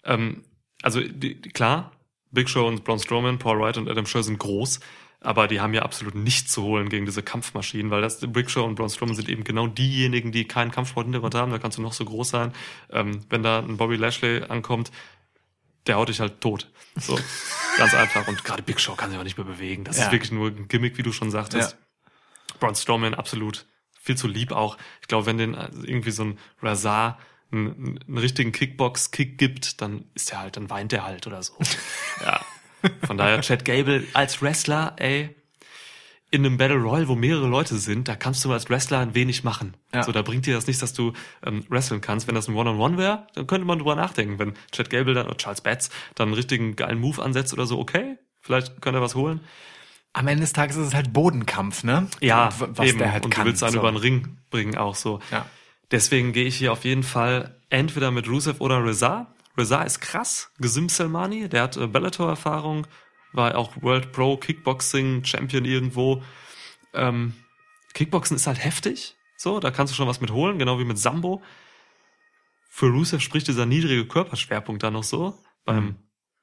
Ähm, 0.07 0.43
also 0.81 1.01
die, 1.01 1.39
klar, 1.39 1.91
Big 2.31 2.49
Show 2.49 2.67
und 2.67 2.83
Braun 2.83 2.99
Strowman, 2.99 3.37
Paul 3.39 3.59
Wright 3.59 3.77
und 3.77 3.89
Adam 3.89 4.05
Scher 4.05 4.23
sind 4.23 4.39
groß, 4.39 4.79
aber 5.21 5.47
die 5.47 5.59
haben 5.61 5.73
ja 5.73 5.81
absolut 5.81 6.15
nichts 6.15 6.51
zu 6.51 6.63
holen 6.63 6.89
gegen 6.89 7.05
diese 7.05 7.23
Kampfmaschinen, 7.23 7.89
weil 7.91 8.01
das 8.01 8.19
Big 8.31 8.49
Show 8.49 8.63
und 8.63 8.75
Braun 8.75 8.89
Strowman 8.89 9.15
sind 9.15 9.29
eben 9.29 9.43
genau 9.43 9.67
diejenigen, 9.67 10.31
die 10.31 10.45
keinen 10.45 10.71
Kampfsport-Hintergrund 10.71 11.35
haben. 11.35 11.51
Da 11.51 11.57
kannst 11.59 11.77
du 11.77 11.81
noch 11.81 11.93
so 11.93 12.05
groß 12.05 12.29
sein. 12.29 12.53
Ähm, 12.91 13.21
wenn 13.29 13.43
da 13.43 13.59
ein 13.59 13.77
Bobby 13.77 13.95
Lashley 13.95 14.43
ankommt, 14.43 14.91
der 15.87 15.95
haut 15.95 16.09
dich 16.09 16.19
halt 16.19 16.41
tot. 16.41 16.69
So, 16.95 17.17
ganz 17.77 17.93
einfach. 17.93 18.27
Und 18.27 18.43
gerade 18.43 18.61
Big 18.61 18.79
Show 18.79 18.95
kann 18.95 19.09
sich 19.09 19.19
auch 19.19 19.23
nicht 19.23 19.37
mehr 19.37 19.45
bewegen. 19.47 19.83
Das 19.85 19.97
Ja. 19.97 20.05
ist 20.05 20.11
wirklich 20.11 20.31
nur 20.31 20.49
ein 20.49 20.67
Gimmick, 20.67 20.97
wie 20.97 21.03
du 21.03 21.11
schon 21.11 21.31
sagtest. 21.31 21.77
Braun 22.59 22.75
Strowman 22.75 23.13
absolut 23.13 23.65
viel 23.99 24.15
zu 24.17 24.27
lieb 24.27 24.51
auch. 24.51 24.77
Ich 25.01 25.07
glaube, 25.07 25.25
wenn 25.25 25.37
den 25.37 25.55
also 25.55 25.83
irgendwie 25.83 26.11
so 26.11 26.23
ein 26.23 26.39
Razar 26.61 27.17
einen, 27.51 27.99
einen 28.07 28.17
richtigen 28.17 28.51
Kickbox-Kick 28.51 29.37
gibt, 29.37 29.81
dann 29.81 30.05
ist 30.13 30.31
er 30.31 30.41
halt, 30.41 30.57
dann 30.57 30.69
weint 30.69 30.93
er 30.93 31.05
halt 31.05 31.27
oder 31.27 31.41
so. 31.43 31.53
ja. 32.21 32.41
Von 33.05 33.17
daher 33.17 33.41
Chad 33.41 33.65
Gable 33.65 34.03
als 34.13 34.41
Wrestler, 34.41 34.95
ey, 34.97 35.35
in 36.29 36.45
einem 36.45 36.57
Battle 36.57 36.77
Royale, 36.77 37.07
wo 37.07 37.15
mehrere 37.15 37.47
Leute 37.47 37.77
sind, 37.77 38.07
da 38.07 38.15
kannst 38.15 38.43
du 38.43 38.51
als 38.51 38.69
Wrestler 38.69 38.99
ein 38.99 39.15
wenig 39.15 39.43
machen. 39.43 39.75
Ja. 39.93 40.03
So, 40.03 40.11
da 40.11 40.21
bringt 40.21 40.45
dir 40.45 40.55
das 40.55 40.67
nichts, 40.67 40.81
dass 40.81 40.93
du 40.93 41.13
ähm, 41.45 41.63
wrestlen 41.69 42.01
kannst. 42.01 42.27
Wenn 42.27 42.35
das 42.35 42.49
ein 42.49 42.55
One-on-One 42.55 42.97
wäre, 42.97 43.27
dann 43.33 43.47
könnte 43.47 43.65
man 43.65 43.79
drüber 43.79 43.95
nachdenken. 43.95 44.37
Wenn 44.37 44.53
Chad 44.71 44.89
Gable 44.89 45.13
dann 45.13 45.27
oder 45.27 45.37
Charles 45.37 45.61
Batts 45.61 45.89
dann 46.15 46.27
einen 46.27 46.35
richtigen 46.35 46.75
geilen 46.75 46.99
Move 46.99 47.21
ansetzt 47.23 47.53
oder 47.53 47.65
so, 47.65 47.79
okay, 47.79 48.17
vielleicht 48.41 48.81
könnte 48.81 48.99
er 48.99 49.01
was 49.01 49.15
holen. 49.15 49.39
Am 50.11 50.27
Ende 50.27 50.41
des 50.41 50.51
Tages 50.51 50.75
ist 50.75 50.87
es 50.87 50.93
halt 50.93 51.13
Bodenkampf, 51.13 51.83
ne? 51.83 52.07
Ja, 52.19 52.47
Und 52.59 52.77
was 52.77 52.87
eben. 52.87 52.97
der 52.97 53.11
halt 53.13 53.23
und 53.23 53.31
kann. 53.31 53.45
du 53.45 53.51
willst 53.51 53.63
einen 53.63 53.73
so. 53.73 53.79
über 53.79 53.91
den 53.91 53.97
Ring 53.97 54.37
bringen 54.49 54.75
auch 54.77 54.95
so. 54.95 55.19
Ja. 55.31 55.45
Deswegen 55.91 56.33
gehe 56.33 56.45
ich 56.45 56.57
hier 56.57 56.71
auf 56.71 56.83
jeden 56.83 57.03
Fall 57.03 57.61
entweder 57.69 58.11
mit 58.11 58.27
Rusev 58.27 58.61
oder 58.61 58.83
Reza. 58.83 59.33
Reza 59.57 59.83
ist 59.83 59.99
krass, 59.99 60.51
Gesim 60.59 60.89
Selmani, 60.89 61.49
der 61.49 61.63
hat 61.63 61.77
äh, 61.77 61.87
Bellator-Erfahrung, 61.87 62.85
war 63.33 63.57
auch 63.57 63.81
World 63.81 64.11
Pro 64.11 64.37
Kickboxing 64.37 65.23
Champion 65.23 65.65
irgendwo. 65.65 66.21
Ähm, 66.93 67.33
Kickboxen 67.93 68.35
ist 68.35 68.47
halt 68.47 68.63
heftig, 68.63 69.15
so, 69.37 69.59
da 69.59 69.71
kannst 69.71 69.93
du 69.93 69.95
schon 69.95 70.07
was 70.07 70.21
mit 70.21 70.31
holen, 70.31 70.59
genau 70.59 70.79
wie 70.79 70.85
mit 70.85 70.99
Sambo. 70.99 71.41
Für 72.69 72.87
Rusev 72.87 73.21
spricht 73.21 73.47
dieser 73.47 73.65
niedrige 73.65 74.05
Körperschwerpunkt 74.05 74.83
da 74.83 74.91
noch 74.91 75.03
so 75.03 75.37
beim 75.65 75.95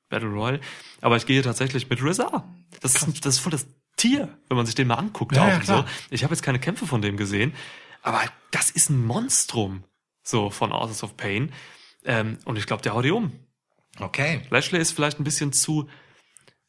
Battle 0.08 0.28
Royale. 0.30 0.60
Aber 1.00 1.16
ich 1.16 1.26
gehe 1.26 1.42
tatsächlich 1.42 1.88
mit 1.90 2.02
Reza. 2.02 2.44
Das 2.80 2.94
ist, 2.94 3.24
das 3.24 3.34
ist 3.34 3.40
voll 3.40 3.52
das 3.52 3.66
Tier, 3.96 4.36
wenn 4.48 4.56
man 4.56 4.66
sich 4.66 4.74
den 4.74 4.88
mal 4.88 4.94
anguckt. 4.94 5.36
Ja, 5.36 5.44
auch 5.44 5.48
ja, 5.48 5.62
so. 5.62 5.84
Ich 6.10 6.24
habe 6.24 6.34
jetzt 6.34 6.42
keine 6.42 6.58
Kämpfe 6.58 6.86
von 6.86 7.02
dem 7.02 7.16
gesehen, 7.16 7.52
aber 8.04 8.22
das 8.52 8.70
ist 8.70 8.90
ein 8.90 9.04
Monstrum, 9.04 9.82
so 10.22 10.50
von 10.50 10.70
Authors 10.72 11.02
of 11.02 11.16
Pain. 11.16 11.52
Ähm, 12.04 12.38
und 12.44 12.56
ich 12.56 12.66
glaube, 12.66 12.82
der 12.82 12.94
haut 12.94 13.04
die 13.04 13.10
um. 13.10 13.32
Okay. 13.98 14.42
Lashley 14.50 14.80
ist 14.80 14.92
vielleicht 14.92 15.18
ein 15.18 15.24
bisschen 15.24 15.52
zu. 15.52 15.88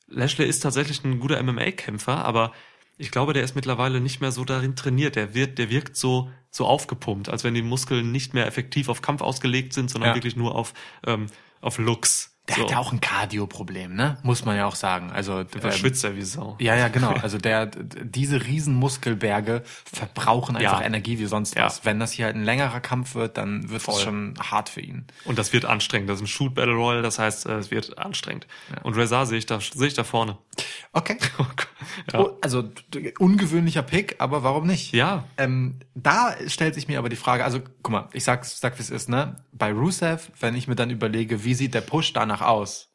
Lashley 0.07 0.47
ist 0.47 0.61
tatsächlich 0.61 1.03
ein 1.03 1.19
guter 1.19 1.41
MMA-Kämpfer, 1.41 2.23
aber 2.25 2.53
ich 2.97 3.11
glaube, 3.11 3.33
der 3.33 3.43
ist 3.43 3.55
mittlerweile 3.55 3.99
nicht 3.99 4.21
mehr 4.21 4.31
so 4.31 4.45
darin 4.45 4.75
trainiert. 4.75 5.15
Der 5.15 5.33
wird, 5.33 5.57
der 5.57 5.69
wirkt 5.69 5.97
so, 5.97 6.31
so 6.49 6.65
aufgepumpt, 6.65 7.27
als 7.29 7.43
wenn 7.43 7.53
die 7.53 7.61
Muskeln 7.61 8.11
nicht 8.11 8.33
mehr 8.33 8.47
effektiv 8.47 8.87
auf 8.87 9.01
Kampf 9.01 9.21
ausgelegt 9.21 9.73
sind, 9.73 9.89
sondern 9.89 10.11
Ja. 10.11 10.15
wirklich 10.15 10.35
nur 10.35 10.55
auf, 10.55 10.73
ähm, 11.05 11.27
auf 11.61 11.77
Looks. 11.77 12.34
Der 12.47 12.57
so. 12.57 12.61
hat 12.63 12.71
ja 12.71 12.77
auch 12.77 12.91
ein 12.91 13.01
Cardio-Problem, 13.01 13.95
ne? 13.95 14.17
Muss 14.21 14.45
man 14.45 14.55
ja 14.55 14.67
auch 14.67 14.75
sagen. 14.75 15.11
Also 15.11 15.43
Der 15.43 15.63
ähm, 15.65 15.71
schwitzt 15.71 16.03
ja 16.03 16.15
wie 16.15 16.21
Sau. 16.21 16.55
Ja, 16.59 16.75
ja, 16.75 16.89
genau. 16.89 17.09
Also 17.23 17.37
der, 17.39 17.65
diese 17.65 18.45
riesen 18.45 18.75
Muskelberge 18.75 19.63
verbrauchen 19.91 20.55
einfach 20.55 20.79
Ja. 20.81 20.85
Energie 20.85 21.17
wie 21.17 21.25
sonst 21.25 21.55
Ja. 21.55 21.65
was. 21.65 21.85
Wenn 21.85 21.99
das 21.99 22.11
hier 22.11 22.25
halt 22.25 22.35
ein 22.35 22.43
längerer 22.43 22.79
Kampf 22.81 23.15
wird, 23.15 23.37
dann 23.37 23.69
wird 23.69 23.87
es 23.87 24.01
schon 24.01 24.35
hart 24.39 24.69
für 24.69 24.81
ihn. 24.81 25.05
Und 25.23 25.39
das 25.39 25.53
wird 25.53 25.65
anstrengend. 25.65 26.09
Das 26.09 26.17
ist 26.17 26.23
ein 26.23 26.27
Shoot 26.27 26.53
Battle 26.53 26.73
Royale, 26.75 27.01
das 27.01 27.17
heißt, 27.17 27.47
äh, 27.47 27.53
es 27.57 27.71
wird 27.71 27.97
anstrengend. 27.97 28.45
Und 28.83 28.95
Reza 28.95 29.25
sehe 29.25 29.39
ich 29.39 29.47
da, 29.47 29.59
sehe 29.59 29.87
ich 29.87 29.95
da 29.95 30.03
vorne. 30.03 30.37
Okay. 30.93 31.17
Ja. 32.11 32.19
Oh, 32.19 32.37
also 32.41 32.69
ungewöhnlicher 33.19 33.83
Pick, 33.83 34.15
aber 34.19 34.43
warum 34.43 34.65
nicht? 34.67 34.93
Ja. 34.93 35.23
Ähm, 35.37 35.79
da 35.93 36.35
stellt 36.47 36.75
sich 36.75 36.87
mir 36.87 36.99
aber 36.99 37.09
die 37.09 37.15
Frage, 37.15 37.45
also 37.45 37.59
guck 37.83 37.91
mal, 37.91 38.09
ich 38.11 38.23
sag's, 38.23 38.59
sag 38.59 38.77
wie 38.77 38.81
es 38.81 38.89
ist, 38.89 39.07
ne? 39.07 39.37
Bei 39.53 39.71
Rusev, 39.71 40.29
wenn 40.39 40.55
ich 40.55 40.67
mir 40.67 40.75
dann 40.75 40.89
überlege, 40.89 41.43
wie 41.45 41.53
sieht 41.53 41.73
der 41.73 41.81
Push 41.81 42.11
danach 42.13 42.41
aus? 42.41 42.89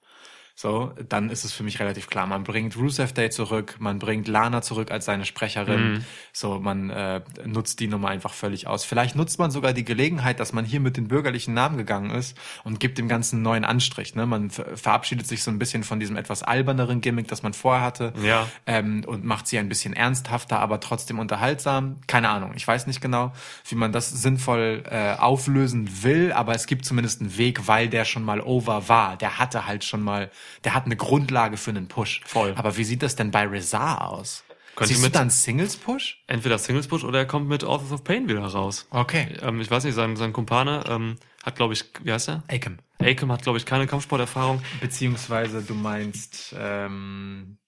So, 0.60 0.92
dann 1.08 1.30
ist 1.30 1.46
es 1.46 1.54
für 1.54 1.62
mich 1.62 1.80
relativ 1.80 2.06
klar. 2.06 2.26
Man 2.26 2.44
bringt 2.44 2.76
Rusev 2.76 3.14
Day 3.14 3.30
zurück, 3.30 3.76
man 3.78 3.98
bringt 3.98 4.28
Lana 4.28 4.60
zurück 4.60 4.90
als 4.90 5.06
seine 5.06 5.24
Sprecherin. 5.24 5.92
Mhm. 5.92 6.04
So, 6.34 6.60
man 6.60 6.90
äh, 6.90 7.22
nutzt 7.46 7.80
die 7.80 7.86
Nummer 7.86 8.08
einfach 8.08 8.34
völlig 8.34 8.66
aus. 8.66 8.84
Vielleicht 8.84 9.16
nutzt 9.16 9.38
man 9.38 9.50
sogar 9.50 9.72
die 9.72 9.86
Gelegenheit, 9.86 10.38
dass 10.38 10.52
man 10.52 10.66
hier 10.66 10.80
mit 10.80 10.98
den 10.98 11.08
bürgerlichen 11.08 11.54
Namen 11.54 11.78
gegangen 11.78 12.10
ist 12.10 12.36
und 12.62 12.78
gibt 12.78 12.98
dem 12.98 13.08
Ganzen 13.08 13.36
einen 13.36 13.42
neuen 13.44 13.64
Anstrich. 13.64 14.14
Ne? 14.14 14.26
Man 14.26 14.50
ver 14.50 14.76
verabschiedet 14.76 15.26
sich 15.26 15.42
so 15.42 15.50
ein 15.50 15.58
bisschen 15.58 15.82
von 15.82 15.98
diesem 15.98 16.16
etwas 16.16 16.42
alberneren 16.42 17.00
Gimmick, 17.00 17.28
das 17.28 17.42
man 17.42 17.54
vorher 17.54 17.82
hatte 17.82 18.12
Ja. 18.22 18.46
ähm, 18.66 19.02
und 19.06 19.24
macht 19.24 19.46
sie 19.46 19.58
ein 19.58 19.70
bisschen 19.70 19.94
ernsthafter, 19.94 20.58
aber 20.60 20.78
trotzdem 20.80 21.18
unterhaltsam. 21.20 22.02
Keine 22.06 22.28
Ahnung, 22.28 22.52
ich 22.54 22.68
weiß 22.68 22.86
nicht 22.86 23.00
genau, 23.00 23.32
wie 23.66 23.76
man 23.76 23.92
das 23.92 24.10
sinnvoll 24.10 24.82
äh, 24.90 25.14
auflösen 25.14 26.02
will, 26.02 26.32
aber 26.34 26.54
es 26.54 26.66
gibt 26.66 26.84
zumindest 26.84 27.22
einen 27.22 27.38
Weg, 27.38 27.66
weil 27.66 27.88
der 27.88 28.04
schon 28.04 28.26
mal 28.26 28.42
over 28.42 28.90
war. 28.90 29.16
Der 29.16 29.38
hatte 29.38 29.66
halt 29.66 29.84
schon 29.84 30.02
mal, 30.02 30.30
der 30.64 30.74
hat 30.74 30.86
eine 30.86 30.96
Grundlage 30.96 31.56
für 31.56 31.70
einen 31.70 31.88
Push. 31.88 32.20
Voll. 32.24 32.54
Aber 32.56 32.76
wie 32.76 32.84
sieht 32.84 33.02
das 33.02 33.16
denn 33.16 33.30
bei 33.30 33.46
Reza 33.46 33.98
aus? 33.98 34.44
Könnte 34.76 34.88
Siehst 34.94 35.00
du 35.00 35.06
mit- 35.06 35.14
da 35.14 35.20
einen 35.20 35.30
Singles-Push? 35.30 36.24
Entweder 36.28 36.56
Singles 36.58 36.86
Push 36.88 37.04
oder 37.04 37.18
er 37.18 37.26
kommt 37.26 37.48
mit 37.48 37.64
Authors 37.64 37.92
of 37.92 38.04
Pain 38.04 38.28
wieder 38.28 38.44
raus. 38.44 38.86
Okay. 38.90 39.36
Ähm, 39.42 39.60
ich 39.60 39.70
weiß 39.70 39.84
nicht, 39.84 39.94
sein, 39.94 40.16
sein 40.16 40.32
Kumpane 40.32 40.84
ähm, 40.88 41.16
hat, 41.44 41.56
glaube 41.56 41.74
ich, 41.74 41.84
wie 42.02 42.12
heißt 42.12 42.28
er? 42.28 42.44
Akam. 42.48 42.78
Akam 42.98 43.32
hat, 43.32 43.42
glaube 43.42 43.58
ich, 43.58 43.66
keine 43.66 43.86
Kampfsporterfahrung. 43.86 44.62
Beziehungsweise 44.80 45.62
du 45.62 45.74
meinst 45.74 46.54
ähm, 46.56 47.58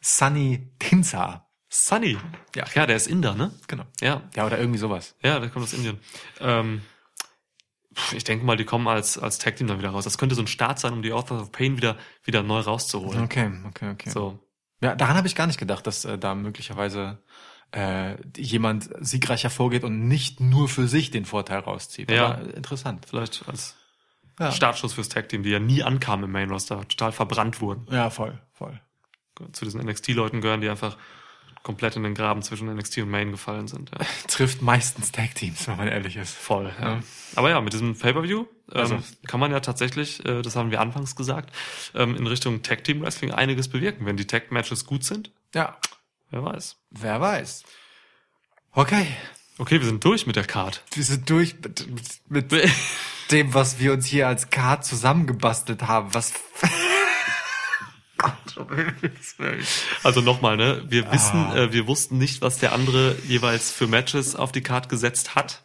Sunny 0.00 0.70
Tinsa. 0.78 1.44
Sunny. 1.68 2.16
Ja. 2.54 2.64
Ach 2.66 2.74
ja, 2.74 2.86
der 2.86 2.96
ist 2.96 3.08
Inder, 3.08 3.34
ne? 3.34 3.52
Genau. 3.66 3.84
Ja, 4.00 4.22
Ja, 4.34 4.46
oder 4.46 4.58
irgendwie 4.58 4.78
sowas. 4.78 5.16
ja, 5.22 5.38
der 5.38 5.50
kommt 5.50 5.64
aus 5.66 5.72
Indien. 5.74 5.98
Ähm, 6.40 6.80
ich 8.12 8.24
denke 8.24 8.44
mal, 8.44 8.56
die 8.56 8.64
kommen 8.64 8.88
als, 8.88 9.18
als 9.18 9.38
Tag 9.38 9.56
Team 9.56 9.66
dann 9.66 9.78
wieder 9.78 9.90
raus. 9.90 10.04
Das 10.04 10.18
könnte 10.18 10.34
so 10.34 10.42
ein 10.42 10.46
Start 10.46 10.78
sein, 10.78 10.92
um 10.92 11.02
die 11.02 11.12
Authors 11.12 11.42
of 11.42 11.52
Pain 11.52 11.76
wieder, 11.76 11.96
wieder 12.24 12.42
neu 12.42 12.60
rauszuholen. 12.60 13.22
Okay, 13.22 13.50
okay, 13.66 13.90
okay. 13.90 14.10
So. 14.10 14.38
Ja, 14.80 14.94
daran 14.94 15.16
habe 15.16 15.26
ich 15.26 15.34
gar 15.34 15.46
nicht 15.46 15.58
gedacht, 15.58 15.86
dass 15.86 16.04
äh, 16.04 16.18
da 16.18 16.34
möglicherweise 16.34 17.18
äh, 17.72 18.16
jemand 18.36 18.88
siegreich 19.00 19.42
hervorgeht 19.42 19.84
und 19.84 20.08
nicht 20.08 20.40
nur 20.40 20.68
für 20.68 20.88
sich 20.88 21.10
den 21.10 21.24
Vorteil 21.24 21.60
rauszieht. 21.60 22.10
Ja. 22.10 22.34
Aber, 22.34 22.42
äh, 22.42 22.50
interessant. 22.50 23.06
Vielleicht 23.06 23.46
als 23.48 23.76
Ja. 24.38 24.52
Startschuss 24.52 24.92
fürs 24.92 25.08
Tag 25.08 25.28
Team, 25.28 25.42
die 25.42 25.50
ja 25.50 25.58
nie 25.58 25.82
ankamen 25.82 26.26
im 26.26 26.30
Main 26.30 26.50
Roster, 26.50 26.86
total 26.88 27.12
verbrannt 27.12 27.60
wurden. 27.60 27.86
Ja, 27.90 28.10
voll, 28.10 28.40
voll. 28.52 28.80
Zu 29.52 29.64
diesen 29.64 29.80
NXT-Leuten 29.84 30.40
gehören, 30.40 30.60
die 30.60 30.68
einfach 30.68 30.96
komplett 31.68 31.96
in 31.96 32.02
den 32.02 32.14
Graben 32.14 32.40
zwischen 32.40 32.74
NXT 32.74 32.98
und 33.02 33.10
Main 33.10 33.30
gefallen 33.30 33.68
sind. 33.68 33.90
Ja. 33.90 34.06
Trifft 34.26 34.62
meistens 34.62 35.12
Tag 35.12 35.34
Teams, 35.34 35.68
wenn 35.68 35.76
man 35.76 35.86
ehrlich 35.86 36.16
ist. 36.16 36.34
Voll, 36.34 36.72
ja. 36.80 36.94
Ja. 36.94 37.00
Aber 37.36 37.50
ja, 37.50 37.60
mit 37.60 37.74
diesem 37.74 37.94
Pay-Per-View 37.94 38.40
ähm, 38.40 38.46
Also- 38.80 38.98
kann 39.26 39.38
man 39.38 39.52
ja 39.52 39.60
tatsächlich, 39.60 40.24
äh, 40.24 40.40
das 40.40 40.56
haben 40.56 40.70
wir 40.70 40.80
anfangs 40.80 41.14
gesagt, 41.14 41.54
ähm, 41.94 42.16
in 42.16 42.26
Richtung 42.26 42.62
Tag 42.62 42.84
Team 42.84 43.02
Wrestling 43.02 43.32
einiges 43.32 43.68
bewirken. 43.68 44.06
Wenn 44.06 44.16
die 44.16 44.26
Tag 44.26 44.50
Matches 44.50 44.86
gut 44.86 45.04
sind, 45.04 45.30
Ja, 45.54 45.76
wer 46.30 46.42
weiß. 46.42 46.76
wer 46.90 47.20
weiß. 47.20 47.64
Okay, 48.72 49.06
Okay, 49.60 49.80
wir 49.80 49.86
sind 49.86 50.02
durch 50.04 50.26
mit 50.26 50.36
der 50.36 50.44
Card. 50.44 50.82
wir 50.94 51.02
sind 51.04 51.28
durch 51.28 51.56
mit, 51.62 51.86
mit, 52.30 52.50
mit 52.52 52.70
dem, 53.30 53.52
was 53.52 53.78
wir 53.78 53.92
uns 53.92 54.06
hier 54.06 54.26
als 54.28 54.48
Card 54.50 54.84
zusammengebastelt 54.86 55.82
haben. 55.82 56.14
Was 56.14 56.32
Also 60.02 60.20
nochmal, 60.20 60.56
ne? 60.56 60.82
Wir 60.88 61.10
wissen, 61.12 61.36
Ah. 61.36 61.56
äh, 61.56 61.72
wir 61.72 61.86
wussten 61.86 62.18
nicht, 62.18 62.42
was 62.42 62.58
der 62.58 62.72
andere 62.72 63.16
jeweils 63.26 63.70
für 63.70 63.86
Matches 63.86 64.34
auf 64.36 64.52
die 64.52 64.60
Card 64.62 64.88
gesetzt 64.88 65.34
hat. 65.34 65.62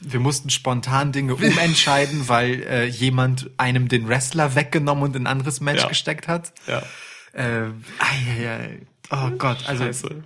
Wir 0.00 0.20
mussten 0.20 0.50
spontan 0.50 1.12
Dinge 1.12 1.34
umentscheiden, 1.36 2.28
weil 2.28 2.62
äh, 2.64 2.84
jemand 2.86 3.50
einem 3.56 3.88
den 3.88 4.08
Wrestler 4.08 4.54
weggenommen 4.54 5.04
und 5.04 5.16
in 5.16 5.22
ein 5.22 5.26
anderes 5.26 5.60
Match 5.60 5.82
Ja. 5.82 5.88
gesteckt 5.88 6.28
hat. 6.28 6.52
Ja. 6.66 6.82
Äh, 7.32 7.70
ei, 7.98 8.40
ei, 8.40 8.48
ei. 8.48 8.82
Oh 9.10 9.30
Gott, 9.38 9.66
also 9.66 9.84
Scheiße. 9.84 10.22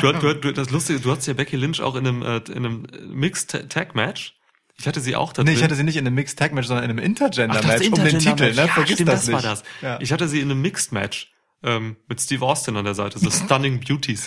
Du, 0.00 0.12
du, 0.12 0.34
du, 0.34 0.52
das 0.52 0.70
Lustige, 0.70 1.00
du 1.00 1.10
hattest 1.10 1.26
ja 1.28 1.34
Becky 1.34 1.56
Lynch 1.56 1.80
auch 1.80 1.96
in 1.96 2.06
einem, 2.06 2.22
äh, 2.22 2.36
in 2.48 2.56
einem 2.64 2.86
Mixed 3.08 3.68
Tag 3.70 3.94
Match. 3.94 4.34
Ich 4.80 4.88
hatte 4.88 5.00
sie 5.00 5.14
auch 5.14 5.34
da 5.34 5.42
Nee, 5.42 5.50
drin. 5.50 5.58
ich 5.58 5.62
hatte 5.62 5.74
sie 5.74 5.84
nicht 5.84 5.96
in 5.96 6.06
einem 6.06 6.14
Mixed 6.14 6.38
Tag 6.38 6.54
Match, 6.54 6.66
sondern 6.66 6.84
in 6.84 6.90
einem 6.90 7.00
Intergender 7.00 7.56
Ach, 7.58 7.60
das 7.60 7.80
Match 7.80 7.88
um 7.88 7.94
den 8.02 8.18
Titel, 8.18 8.44
Intergender-Match. 8.44 8.56
ne? 8.56 8.62
Ja, 8.66 8.72
Vergiss 8.72 8.94
stimmt, 8.94 9.08
das, 9.10 9.20
das, 9.20 9.26
nicht. 9.28 9.34
war 9.34 9.42
das. 9.42 9.62
Ja. 9.82 9.98
Ich 10.00 10.10
hatte 10.10 10.26
sie 10.26 10.40
in 10.40 10.50
einem 10.50 10.62
Mixed 10.62 10.92
Match 10.92 11.34
ähm, 11.62 11.96
mit 12.08 12.18
Steve 12.18 12.46
Austin 12.46 12.78
an 12.78 12.86
der 12.86 12.94
Seite, 12.94 13.18
The 13.18 13.30
Stunning 13.44 13.80
Beauties. 13.80 14.26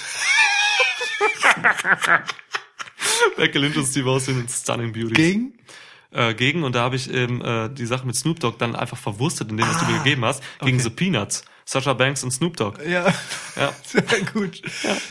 Becky 3.35 3.57
Lynch 3.57 3.77
und 3.77 3.85
Steve 3.85 4.09
Austin 4.11 4.41
in 4.41 4.47
Stunning 4.47 4.93
Beauties. 4.93 5.13
Gegen? 5.15 5.57
Äh, 6.11 6.35
gegen 6.35 6.63
und 6.63 6.75
da 6.75 6.81
habe 6.81 6.95
ich 6.95 7.09
eben 7.11 7.41
äh, 7.41 7.69
die 7.73 7.88
Sache 7.88 8.05
mit 8.05 8.15
Snoop 8.15 8.39
Dogg 8.39 8.57
dann 8.59 8.75
einfach 8.75 8.97
verwurstet, 8.97 9.49
in 9.49 9.57
dem, 9.57 9.67
was 9.67 9.80
du 9.80 9.85
mir 9.91 9.97
gegeben 9.97 10.23
hast, 10.23 10.43
gegen 10.61 10.77
okay. 10.77 10.84
The 10.84 10.89
Peanuts. 10.91 11.43
Sasha 11.65 11.93
Banks 11.93 12.23
und 12.23 12.31
Snoop 12.31 12.57
Dogg. 12.57 12.77
Ja. 12.88 13.11
Ja. 13.55 13.73
Sehr 13.84 14.21
gut. 14.34 14.61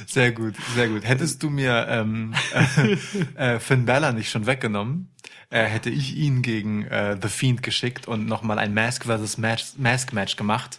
Sehr 0.07 0.33
gut, 0.33 0.55
sehr 0.75 0.89
gut. 0.89 1.03
Hättest 1.05 1.43
du 1.43 1.49
mir 1.49 1.87
ähm, 1.89 2.35
äh, 3.37 3.55
äh, 3.55 3.59
Finn 3.61 3.87
Balor 3.87 4.13
nicht 4.13 4.31
schon 4.31 4.47
weggenommen, 4.47 5.12
äh, 5.53 5.65
hätte 5.65 5.91
ich 5.91 6.17
ihn 6.17 6.43
gegen 6.43 6.87
äh, 6.87 7.17
The 7.21 7.29
Fiend 7.29 7.63
geschickt 7.63 8.09
und 8.09 8.27
nochmal 8.27 8.59
ein 8.59 8.73
Mask 8.75 9.05
vs. 9.05 9.37
Mask, 9.39 9.79
Mask 9.79 10.13
Match 10.13 10.37
gemacht, 10.37 10.79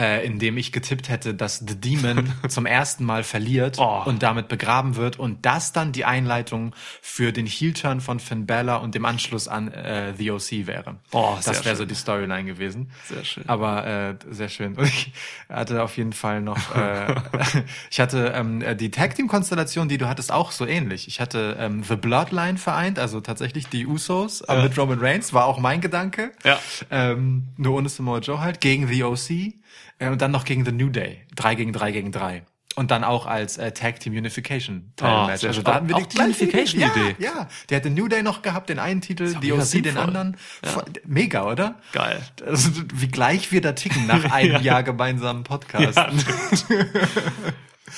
äh, 0.00 0.24
in 0.24 0.38
dem 0.38 0.56
ich 0.56 0.72
getippt 0.72 1.08
hätte, 1.10 1.34
dass 1.34 1.58
The 1.58 1.78
Demon 1.78 2.32
zum 2.48 2.64
ersten 2.64 3.04
Mal 3.04 3.22
verliert 3.22 3.76
Oh. 3.78 4.02
und 4.06 4.22
damit 4.22 4.48
begraben 4.48 4.96
wird 4.96 5.18
und 5.18 5.44
das 5.44 5.72
dann 5.72 5.92
die 5.92 6.04
Einleitung 6.06 6.74
für 7.02 7.32
den 7.32 7.46
Heel-Turn 7.46 8.00
von 8.00 8.18
Finn 8.20 8.46
Balor 8.46 8.80
und 8.80 8.94
dem 8.94 9.04
Anschluss 9.04 9.46
an 9.48 9.68
äh, 9.72 10.14
The 10.16 10.30
OC 10.30 10.66
wäre. 10.66 10.96
Oh, 11.12 11.36
das 11.44 11.64
wäre 11.64 11.76
so 11.76 11.84
die 11.84 11.94
Storyline 11.94 12.44
gewesen. 12.44 12.90
Sehr 13.08 13.24
schön. 13.24 13.44
Aber 13.48 13.86
äh, 13.86 14.14
sehr 14.30 14.48
schön. 14.48 14.74
Und 14.76 14.86
ich 14.86 15.12
hatte 15.50 15.82
auf 15.82 15.96
jeden 15.98 16.12
Fall 16.14 16.40
noch, 16.40 16.74
äh, 16.74 17.14
ich 17.90 18.00
hatte 18.00 18.32
ähm, 18.34 18.64
die 18.78 18.90
Tag 18.90 19.14
Team 19.14 19.28
Konstellation, 19.28 19.88
die 19.88 19.98
du 19.98 20.08
hattest, 20.08 20.32
auch 20.32 20.50
so 20.52 20.66
ähnlich. 20.66 21.06
Ich 21.08 21.20
hatte 21.20 21.56
ähm, 21.58 21.82
The 21.84 21.96
Bloodline 21.96 22.56
vereint, 22.56 22.98
also 22.98 23.20
tatsächlich 23.20 23.66
die 23.68 23.86
Usos, 23.86 24.42
aber 24.42 24.60
Ja. 24.60 24.64
mit 24.68 24.78
Roman 24.78 24.98
Reigns, 25.00 25.32
war 25.32 25.44
auch 25.44 25.58
mein 25.58 25.80
Gedanke. 25.80 26.30
Ja. 26.44 26.58
Ähm, 26.90 27.48
nur 27.56 27.74
ohne 27.76 27.88
Samoa 27.88 28.18
Joe 28.20 28.40
halt, 28.40 28.60
gegen 28.60 28.86
The 28.88 29.04
OC 29.04 29.54
äh, 30.00 30.08
und 30.08 30.20
dann 30.20 30.32
noch 30.32 30.44
gegen 30.44 30.64
The 30.64 30.72
New 30.72 30.88
Day. 30.88 31.24
Drei 31.36 31.54
gegen 31.54 31.72
drei 31.72 31.92
gegen 31.92 32.10
drei. 32.10 32.42
Und 32.76 32.92
dann 32.92 33.02
auch 33.02 33.26
als 33.26 33.58
äh, 33.58 33.72
Tag 33.72 33.98
Team 33.98 34.12
Unification 34.14 34.92
Ah, 35.00 35.26
Match. 35.26 35.40
sehr 35.40 35.50
Also 35.50 35.62
da 35.62 35.74
hatten 35.74 35.88
wir 35.88 35.96
die 35.96 36.04
gleiche 36.08 36.24
Unification 36.44 36.80
Idee. 36.82 37.16
Ja, 37.18 37.30
ja. 37.30 37.48
Der 37.68 37.76
hatte 37.78 37.90
New 37.90 38.06
Day 38.06 38.22
noch 38.22 38.42
gehabt, 38.42 38.68
den 38.70 38.78
einen 38.78 39.00
Titel, 39.00 39.24
auch 39.36 39.40
The 39.42 39.48
mega 39.50 39.54
OC 39.54 39.58
den 39.60 39.66
sinnvoll. 39.84 40.02
anderen. 40.02 40.36
Voll- 40.62 40.84
Mega, 41.04 41.46
oder? 41.50 41.74
Geil. 41.92 42.22
Also, 42.46 42.70
wie 42.94 43.08
gleich 43.08 43.50
wir 43.52 43.60
da 43.60 43.72
ticken 43.72 44.06
nach 44.06 44.24
einem 44.32 44.62
Jahr 44.62 44.82
gemeinsamen 44.84 45.42
Podcast. 45.42 45.96
Ja. 45.98 46.10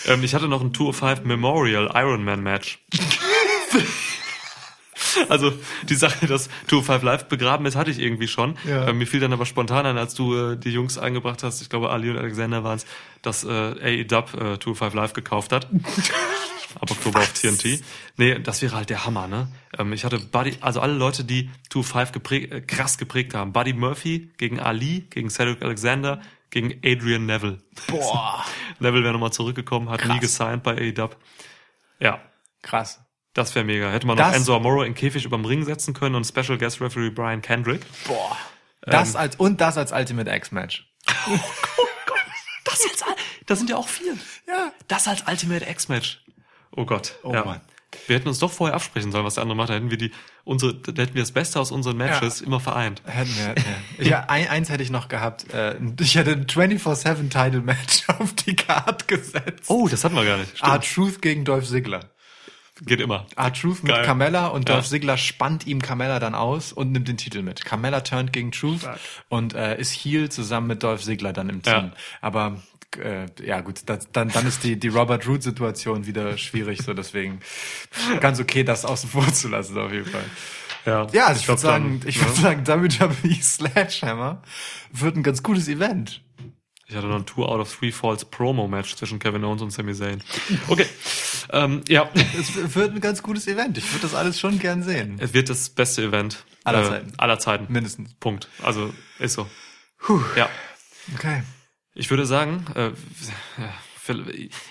ähm, 0.15 0.25
ich 0.25 0.35
hatte 0.35 0.49
noch 0.49 0.63
ein 0.63 0.73
205 0.73 1.25
Memorial 1.25 1.91
Ironman 1.95 2.43
Match. 2.43 2.79
Also 5.29 5.53
die 5.85 5.95
Sache, 5.95 6.27
dass 6.27 6.49
205 6.69 7.03
Live 7.03 7.25
begraben 7.27 7.67
ist, 7.67 7.77
hatte 7.77 7.91
ich 7.91 7.99
irgendwie 7.99 8.29
schon. 8.29 8.57
Ja. 8.67 8.89
Ähm, 8.89 8.99
mir 8.99 9.07
fiel 9.07 9.21
dann 9.21 9.33
aber 9.33 9.47
spontan 9.47 9.87
an, 9.87 9.99
als 9.99 10.15
du 10.15 10.35
äh, 10.35 10.57
die 10.57 10.71
Jungs 10.71 10.99
eingebracht 10.99 11.43
hast, 11.43 11.63
ich 11.63 11.71
glaube 11.71 11.91
Ali 11.91 12.11
und 12.11 12.19
Alexander 12.19 12.65
waren 12.65 12.77
es, 12.77 12.87
dass 13.23 13.45
äh, 13.45 13.49
AEW 13.49 14.55
äh, 14.55 14.59
205 14.59 14.95
Live 14.95 15.13
gekauft 15.13 15.53
hat. 15.53 15.69
Ab 16.81 16.91
Oktober 16.91 17.21
auf 17.21 17.33
TNT. 17.35 17.83
Nee, 18.17 18.39
das 18.39 18.63
wäre 18.63 18.75
halt 18.75 18.89
der 18.89 19.05
Hammer, 19.05 19.29
ne? 19.29 19.49
Ähm, 19.79 19.93
ich 19.93 20.05
hatte 20.05 20.19
Buddy, 20.19 20.57
also 20.61 20.81
alle 20.81 20.95
Leute, 20.95 21.23
die 21.25 21.51
205 21.71 22.13
geprägt, 22.13 22.53
äh, 22.53 22.61
krass 22.63 22.97
geprägt 22.97 23.35
haben. 23.35 23.53
Buddy 23.53 23.75
Murphy 23.75 24.31
gegen 24.39 24.59
Ali, 24.59 25.07
gegen 25.11 25.29
Cedric 25.29 25.63
Alexander, 25.63 26.23
gegen 26.51 26.81
Adrian 26.85 27.27
Neville. 27.27 27.59
Boah. 27.89 28.45
Neville 28.79 29.05
wäre 29.05 29.13
nochmal 29.13 29.33
zurückgekommen, 29.33 29.91
hat 29.91 30.01
nie 30.01 30.09
Krass. 30.09 30.21
gesigned 30.21 30.63
bei 30.63 30.77
AEW. 30.77 31.11
Ja, 32.01 32.21
Krass. 32.63 33.01
Das 33.35 33.55
wäre 33.55 33.65
mega. 33.65 33.91
Hätte 33.91 34.07
man 34.07 34.17
noch 34.19 34.25
Das- 34.27 34.37
Enzo 34.37 34.55
Amore 34.57 34.87
in 34.87 34.95
Käfig 34.95 35.25
überm 35.25 35.45
Ring 35.45 35.65
setzen 35.65 35.95
können 35.95 36.15
und 36.15 36.25
Special 36.27 36.59
Guest 36.59 36.81
Referee 36.81 37.11
Brian 37.11 37.43
Kendrick. 37.43 37.83
Boah. 38.07 38.37
Ähm. 38.87 38.93
Das 38.93 39.17
als, 39.17 39.37
und 39.37 39.61
das 39.61 39.77
als 39.79 39.93
Ultimate 39.93 40.31
X-Match. 40.35 40.87
Das 42.65 42.81
als, 42.85 43.05
das 43.47 43.59
sind 43.59 43.71
ja 43.71 43.77
auch 43.77 43.89
vier. 43.89 44.15
Ja. 44.47 44.73
Das 44.89 45.09
als 45.09 45.25
Ultimate 45.29 45.69
X-Match. 45.69 46.23
Oh 46.77 46.85
Gott. 46.87 47.17
Oh 47.23 47.35
ja. 47.35 47.45
Mann. 47.45 47.61
Wir 48.07 48.17
hätten 48.17 48.29
uns 48.29 48.39
doch 48.39 48.51
vorher 48.51 48.75
absprechen 48.75 49.13
sollen, 49.13 49.25
was 49.27 49.35
der 49.35 49.43
andere 49.43 49.57
macht. 49.57 49.69
Da 49.69 49.75
hätten 49.75 49.91
wir 49.91 49.99
die, 49.99 50.13
unsere, 50.45 50.75
da 50.75 51.03
hätten 51.03 51.15
wir 51.15 51.23
das 51.23 51.33
Beste 51.33 51.61
aus 51.61 51.71
unseren 51.71 51.97
Matches 51.99 52.41
immer 52.41 52.59
vereint. 52.61 53.03
Hätten 53.05 53.37
wir, 53.37 53.45
hätten 53.49 53.65
wir. 53.99 54.07
Ja, 54.07 54.21
ein, 54.29 54.49
eins 54.49 54.71
hätte 54.71 54.83
ich 54.83 54.89
noch 54.91 55.09
gehabt. 55.09 55.53
Äh, 55.53 55.77
ich 56.01 56.15
hätte 56.15 56.33
ein 56.33 56.47
24-7 56.47 57.29
Title 57.29 57.61
Match 57.61 58.05
auf 58.19 58.33
die 58.35 58.57
Card 58.57 59.07
gesetzt. 59.09 59.65
Oh, 59.69 59.89
das 59.89 60.05
hatten 60.05 60.15
wir 60.15 60.25
gar 60.25 60.39
nicht. 60.39 60.57
Stimmt. 60.57 60.73
R-Truth 60.73 61.21
gegen 61.21 61.45
Dolph 61.45 61.69
Ziggler. 61.69 62.09
Geht 62.85 63.01
immer. 63.01 63.27
R-Truth 63.37 63.83
mit 63.85 63.93
Geil. 63.93 64.05
Carmella 64.05 64.49
und 64.49 64.69
Ja. 64.69 64.75
Dolph 64.75 64.89
Ziggler 64.89 65.17
spannt 65.17 65.67
ihm 65.67 65.81
Carmella 65.81 66.19
dann 66.19 66.35
aus 66.35 66.73
und 66.73 66.93
nimmt 66.93 67.09
den 67.09 67.17
Titel 67.17 67.43
mit. 67.43 67.65
Carmella 67.65 68.01
turnt 68.01 68.33
gegen 68.33 68.51
Truth 68.51 68.81
Stark. 68.81 68.99
und 69.29 69.55
äh, 69.55 69.79
ist 69.81 69.93
Heel 69.93 70.31
zusammen 70.31 70.67
mit 70.67 70.83
Dolph 70.83 71.03
Ziggler 71.03 71.33
dann 71.33 71.49
im 71.49 71.63
Team. 71.63 71.73
Ja. 71.73 71.93
Aber 72.21 72.57
äh, 73.03 73.27
ja 73.45 73.61
gut, 73.61 73.83
das, 73.87 74.11
dann, 74.13 74.29
dann 74.29 74.47
ist 74.47 74.65
die, 74.65 74.79
die 74.79 74.89
Robert 74.89 75.27
Root-Situation 75.27 76.07
wieder 76.07 76.37
schwierig, 76.39 76.83
so 76.83 76.93
deswegen 76.93 77.41
ganz 78.21 78.41
okay, 78.41 78.65
das 78.65 78.85
außen 78.85 79.09
vor 79.09 79.33
zu 79.33 79.49
lassen 79.49 79.79
auf 79.79 79.93
jeden 79.93 80.07
Fall. 80.11 80.25
Ja, 80.85 81.07
Ja, 81.13 81.27
also 81.27 81.39
ich, 81.39 81.45
glaub 81.47 81.59
würde 81.59 81.63
sagen, 81.63 82.01
dann, 82.01 82.09
ich 82.09 82.21
würde 82.21 82.41
sagen, 82.41 82.67
WWE 82.67 83.43
Sledgehammer 83.43 84.43
wird 84.91 85.17
ein 85.17 85.23
ganz 85.23 85.43
gutes 85.43 85.69
Event. 85.69 86.23
Ich 86.93 86.99
hatte 86.99 87.07
noch 87.07 87.17
ein 87.17 87.25
Two 87.25 87.47
out 87.47 87.59
of 87.59 87.75
Three 87.75 87.91
Falls 87.91 88.23
Promo 88.27 88.69
Match 88.69 88.97
zwischen 88.97 89.19
Kevin 89.19 89.43
Owens 89.45 89.63
und 89.63 89.71
Sami 89.71 89.95
Zayn. 89.95 90.23
Okay. 90.69 90.85
ähm, 91.51 91.81
ja. 91.89 92.11
Es 92.39 92.75
wird 92.75 92.93
ein 92.93 93.01
ganz 93.01 93.23
gutes 93.23 93.47
Event. 93.47 93.79
Ich 93.79 93.91
würde 93.93 94.03
das 94.03 94.15
alles 94.15 94.39
schon 94.39 94.59
gern 94.59 94.83
sehen. 94.83 95.17
Es 95.19 95.33
wird 95.33 95.49
das 95.49 95.71
beste 95.71 96.03
Event 96.03 96.45
Aller 96.65 96.83
äh, 96.83 96.89
Zeiten. 96.89 97.13
aller 97.17 97.39
Zeiten. 97.39 97.73
Mindestens. 97.73 98.13
Punkt. 98.21 98.49
Also 98.63 98.93
ist 99.19 99.33
so. 99.33 99.49
Ja. 100.37 100.51
Okay. 101.15 101.43
Ich 101.95 102.11
würde 102.11 102.27
sagen, 102.27 102.67
äh, 102.75 102.91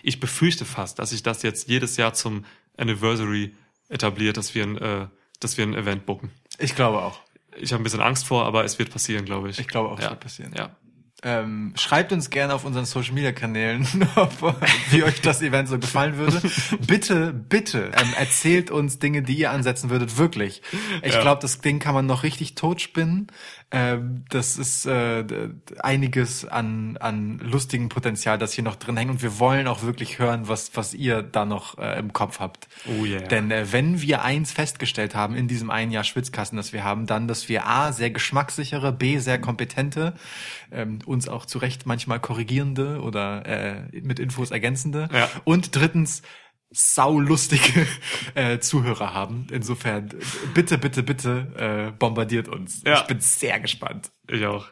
ich 0.03 0.19
befürchte 0.19 0.63
fast, 0.63 0.99
dass 0.99 1.09
sich 1.09 1.23
das 1.23 1.41
jetzt 1.41 1.69
jedes 1.69 1.97
Jahr 1.97 2.13
zum 2.13 2.45
Anniversary 2.77 3.55
etabliert, 3.89 4.37
dass 4.37 4.53
wir 4.53 4.63
ein, 4.63 4.77
äh, 4.77 5.07
dass 5.39 5.57
wir 5.57 5.65
ein 5.65 5.73
Event 5.73 6.05
booken. 6.05 6.29
Ich 6.59 6.75
glaube 6.75 7.01
auch. 7.01 7.19
Ich 7.57 7.73
habe 7.73 7.81
ein 7.81 7.83
bisschen 7.83 8.01
Angst 8.01 8.27
vor, 8.27 8.45
aber 8.45 8.63
es 8.63 8.77
wird 8.77 8.91
passieren, 8.91 9.25
glaube 9.25 9.49
ich. 9.49 9.57
Ich 9.57 9.67
glaube 9.67 9.89
auch, 9.89 9.97
es 9.97 10.03
ja. 10.03 10.11
wird 10.11 10.19
passieren. 10.19 10.53
Ja. 10.55 10.75
Ähm, 11.23 11.73
schreibt 11.77 12.11
uns 12.13 12.31
gerne 12.31 12.55
auf 12.55 12.65
unseren 12.65 12.85
Social 12.85 13.13
Media 13.13 13.31
Kanälen, 13.31 13.87
ob, 14.15 14.55
wie 14.89 15.03
euch 15.03 15.21
das 15.21 15.43
Event 15.43 15.69
so 15.69 15.77
gefallen 15.77 16.17
würde. 16.17 16.41
Bitte, 16.87 17.31
bitte 17.31 17.91
ähm, 17.95 18.13
erzählt 18.17 18.71
uns 18.71 18.97
Dinge, 18.97 19.21
die 19.21 19.35
ihr 19.35 19.51
ansetzen 19.51 19.91
würdet. 19.91 20.17
Wirklich. 20.17 20.63
Ich 21.03 21.13
Ja. 21.13 21.21
glaube, 21.21 21.39
das 21.41 21.61
Ding 21.61 21.77
kann 21.77 21.93
man 21.93 22.07
noch 22.07 22.23
richtig 22.23 22.55
totspinnen. 22.55 23.27
Ähm, 23.73 24.25
das 24.29 24.57
ist 24.57 24.85
äh, 24.85 25.23
einiges 25.79 26.45
an, 26.45 26.97
an 26.97 27.39
lustigem 27.39 27.87
Potenzial, 27.87 28.37
das 28.37 28.51
hier 28.51 28.65
noch 28.65 28.75
drin 28.75 28.97
hängt. 28.97 29.09
Und 29.09 29.21
wir 29.21 29.39
wollen 29.39 29.67
auch 29.67 29.81
wirklich 29.81 30.19
hören, 30.19 30.49
was, 30.49 30.75
was 30.75 30.93
ihr 30.93 31.21
da 31.23 31.45
noch 31.45 31.77
äh, 31.77 31.97
im 31.97 32.11
Kopf 32.11 32.39
habt. 32.39 32.67
Oh 32.85 33.05
yeah. 33.05 33.21
Denn 33.21 33.49
äh, 33.49 33.71
wenn 33.71 34.01
wir 34.01 34.23
eins 34.23 34.51
festgestellt 34.51 35.15
haben 35.15 35.35
in 35.35 35.47
diesem 35.47 35.69
einen 35.69 35.91
Jahr 35.91 36.03
Schwitzkasten, 36.03 36.57
das 36.57 36.73
wir 36.73 36.83
haben, 36.83 37.05
dann, 37.05 37.29
dass 37.29 37.47
wir 37.47 37.65
A, 37.65 37.93
sehr 37.93 38.11
geschmackssichere, 38.11 38.91
B, 38.91 39.19
sehr 39.19 39.39
kompetente, 39.39 40.15
ähm, 40.71 40.99
uns 41.05 41.29
auch 41.29 41.45
zu 41.45 41.57
Recht 41.57 41.85
manchmal 41.85 42.19
korrigierende 42.19 43.01
oder 43.01 43.45
äh, 43.45 44.01
mit 44.01 44.19
Infos 44.19 44.51
ergänzende 44.51 45.07
Ja. 45.13 45.29
und 45.45 45.75
drittens 45.75 46.23
saulustige 46.71 47.85
äh, 48.35 48.59
Zuhörer 48.59 49.13
haben. 49.13 49.47
Insofern 49.51 50.09
bitte, 50.53 50.77
bitte, 50.77 51.03
bitte 51.03 51.89
äh, 51.89 51.91
bombardiert 51.97 52.47
uns. 52.47 52.81
Ja. 52.85 52.95
Ich 53.01 53.03
bin 53.07 53.19
sehr 53.19 53.59
gespannt. 53.59 54.11
Ich 54.27 54.45
auch. 54.45 54.67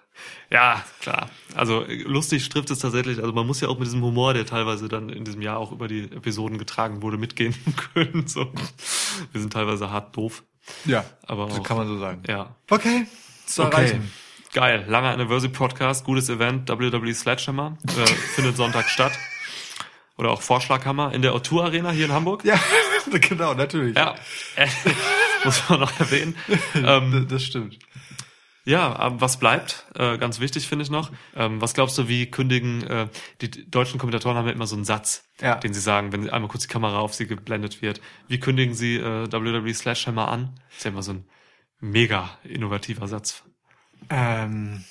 Ja, 0.50 0.84
klar. 1.00 1.30
Also 1.56 1.86
lustig 1.88 2.50
trifft 2.50 2.70
es 2.72 2.80
tatsächlich. 2.80 3.20
Also 3.20 3.32
man 3.34 3.48
muss 3.48 3.62
ja 3.62 3.68
auch 3.70 3.78
mit 3.78 3.88
diesem 3.88 4.02
Humor, 4.02 4.34
der 4.34 4.46
teilweise 4.46 4.90
dann 4.90 5.10
in 5.10 5.24
diesem 5.24 5.42
Jahr 5.42 5.58
auch 5.58 5.72
über 5.72 5.88
die 5.88 6.04
Episoden 6.04 6.58
getragen 6.58 7.02
wurde, 7.02 7.18
mitgehen 7.18 7.56
können. 7.94 8.28
So. 8.28 8.52
Wir 9.32 9.42
sind 9.42 9.54
teilweise 9.54 9.92
hart 9.92 10.16
doof. 10.16 10.44
Ja, 10.86 11.06
Aber 11.26 11.50
so 11.50 11.62
auch, 11.62 11.64
kann 11.64 11.78
man 11.78 11.88
so 11.88 11.98
sagen. 11.98 12.24
Ja. 12.28 12.56
Okay, 12.70 13.08
zu 13.46 13.64
Okay. 13.64 13.76
erreichen. 13.76 14.12
Geil. 14.54 14.86
Langer 14.88 15.10
Anniversary 15.10 15.52
Podcast, 15.52 16.04
gutes 16.06 16.28
Event, 16.30 16.70
WWE 16.70 17.14
Sledgehammer. 17.14 17.78
Äh, 17.88 18.06
findet 18.06 18.58
Sonntag 18.58 18.90
statt. 18.90 19.12
Oder 20.20 20.32
auch 20.32 20.41
Vorschlaghammer 20.41 21.14
in 21.14 21.22
der 21.22 21.34
O2 21.34 21.64
Arena 21.64 21.91
hier 21.91 22.04
in 22.06 22.12
Hamburg. 22.12 22.44
Ja, 22.44 22.60
genau, 23.22 23.54
natürlich. 23.54 23.96
Ja. 23.96 24.16
Äh, 24.58 24.68
muss 25.46 25.68
man 25.70 25.80
noch 25.80 25.98
erwähnen. 25.98 26.36
Ähm, 26.76 27.26
das 27.30 27.44
stimmt. 27.46 27.80
Ja, 28.66 28.94
aber 29.00 29.22
was 29.22 29.40
bleibt? 29.40 29.86
Äh, 29.96 30.18
ganz 30.18 30.41
wichtig 30.41 30.68
finde 30.68 30.84
ich 30.84 30.91
noch. 30.91 31.10
Ähm, 31.38 31.62
was 31.62 31.74
glaubst 31.74 31.98
du, 31.98 32.10
wie 32.10 32.30
kündigen 32.30 32.84
äh, 32.86 33.08
die 33.40 33.72
deutschen 33.72 33.98
Kommentatoren 33.98 34.36
haben 34.36 34.46
ja 34.46 34.52
immer 34.52 34.68
so 34.68 34.76
einen 34.76 34.84
Satz, 34.84 35.24
Ja. 35.40 35.56
den 35.56 35.74
sie 35.74 35.80
sagen, 35.80 36.12
wenn 36.12 36.30
einmal 36.30 36.50
kurz 36.50 36.64
die 36.64 36.68
Kamera 36.74 37.00
auf 37.00 37.14
sie 37.14 37.26
geblendet 37.26 37.82
wird. 37.82 38.02
Wie 38.28 38.41
kündigen 38.41 38.76
sie 38.76 38.98
äh, 38.98 39.32
WWE 39.32 39.74
Sledgehammer 39.74 40.28
an? 40.28 40.60
ist 40.76 40.84
ja 40.84 40.91
immer 40.91 41.02
so 41.02 41.14
ein 41.14 41.30
mega 41.80 42.30
innovativer 42.44 43.08
Satz. 43.08 43.44
Ähm, 44.10 44.84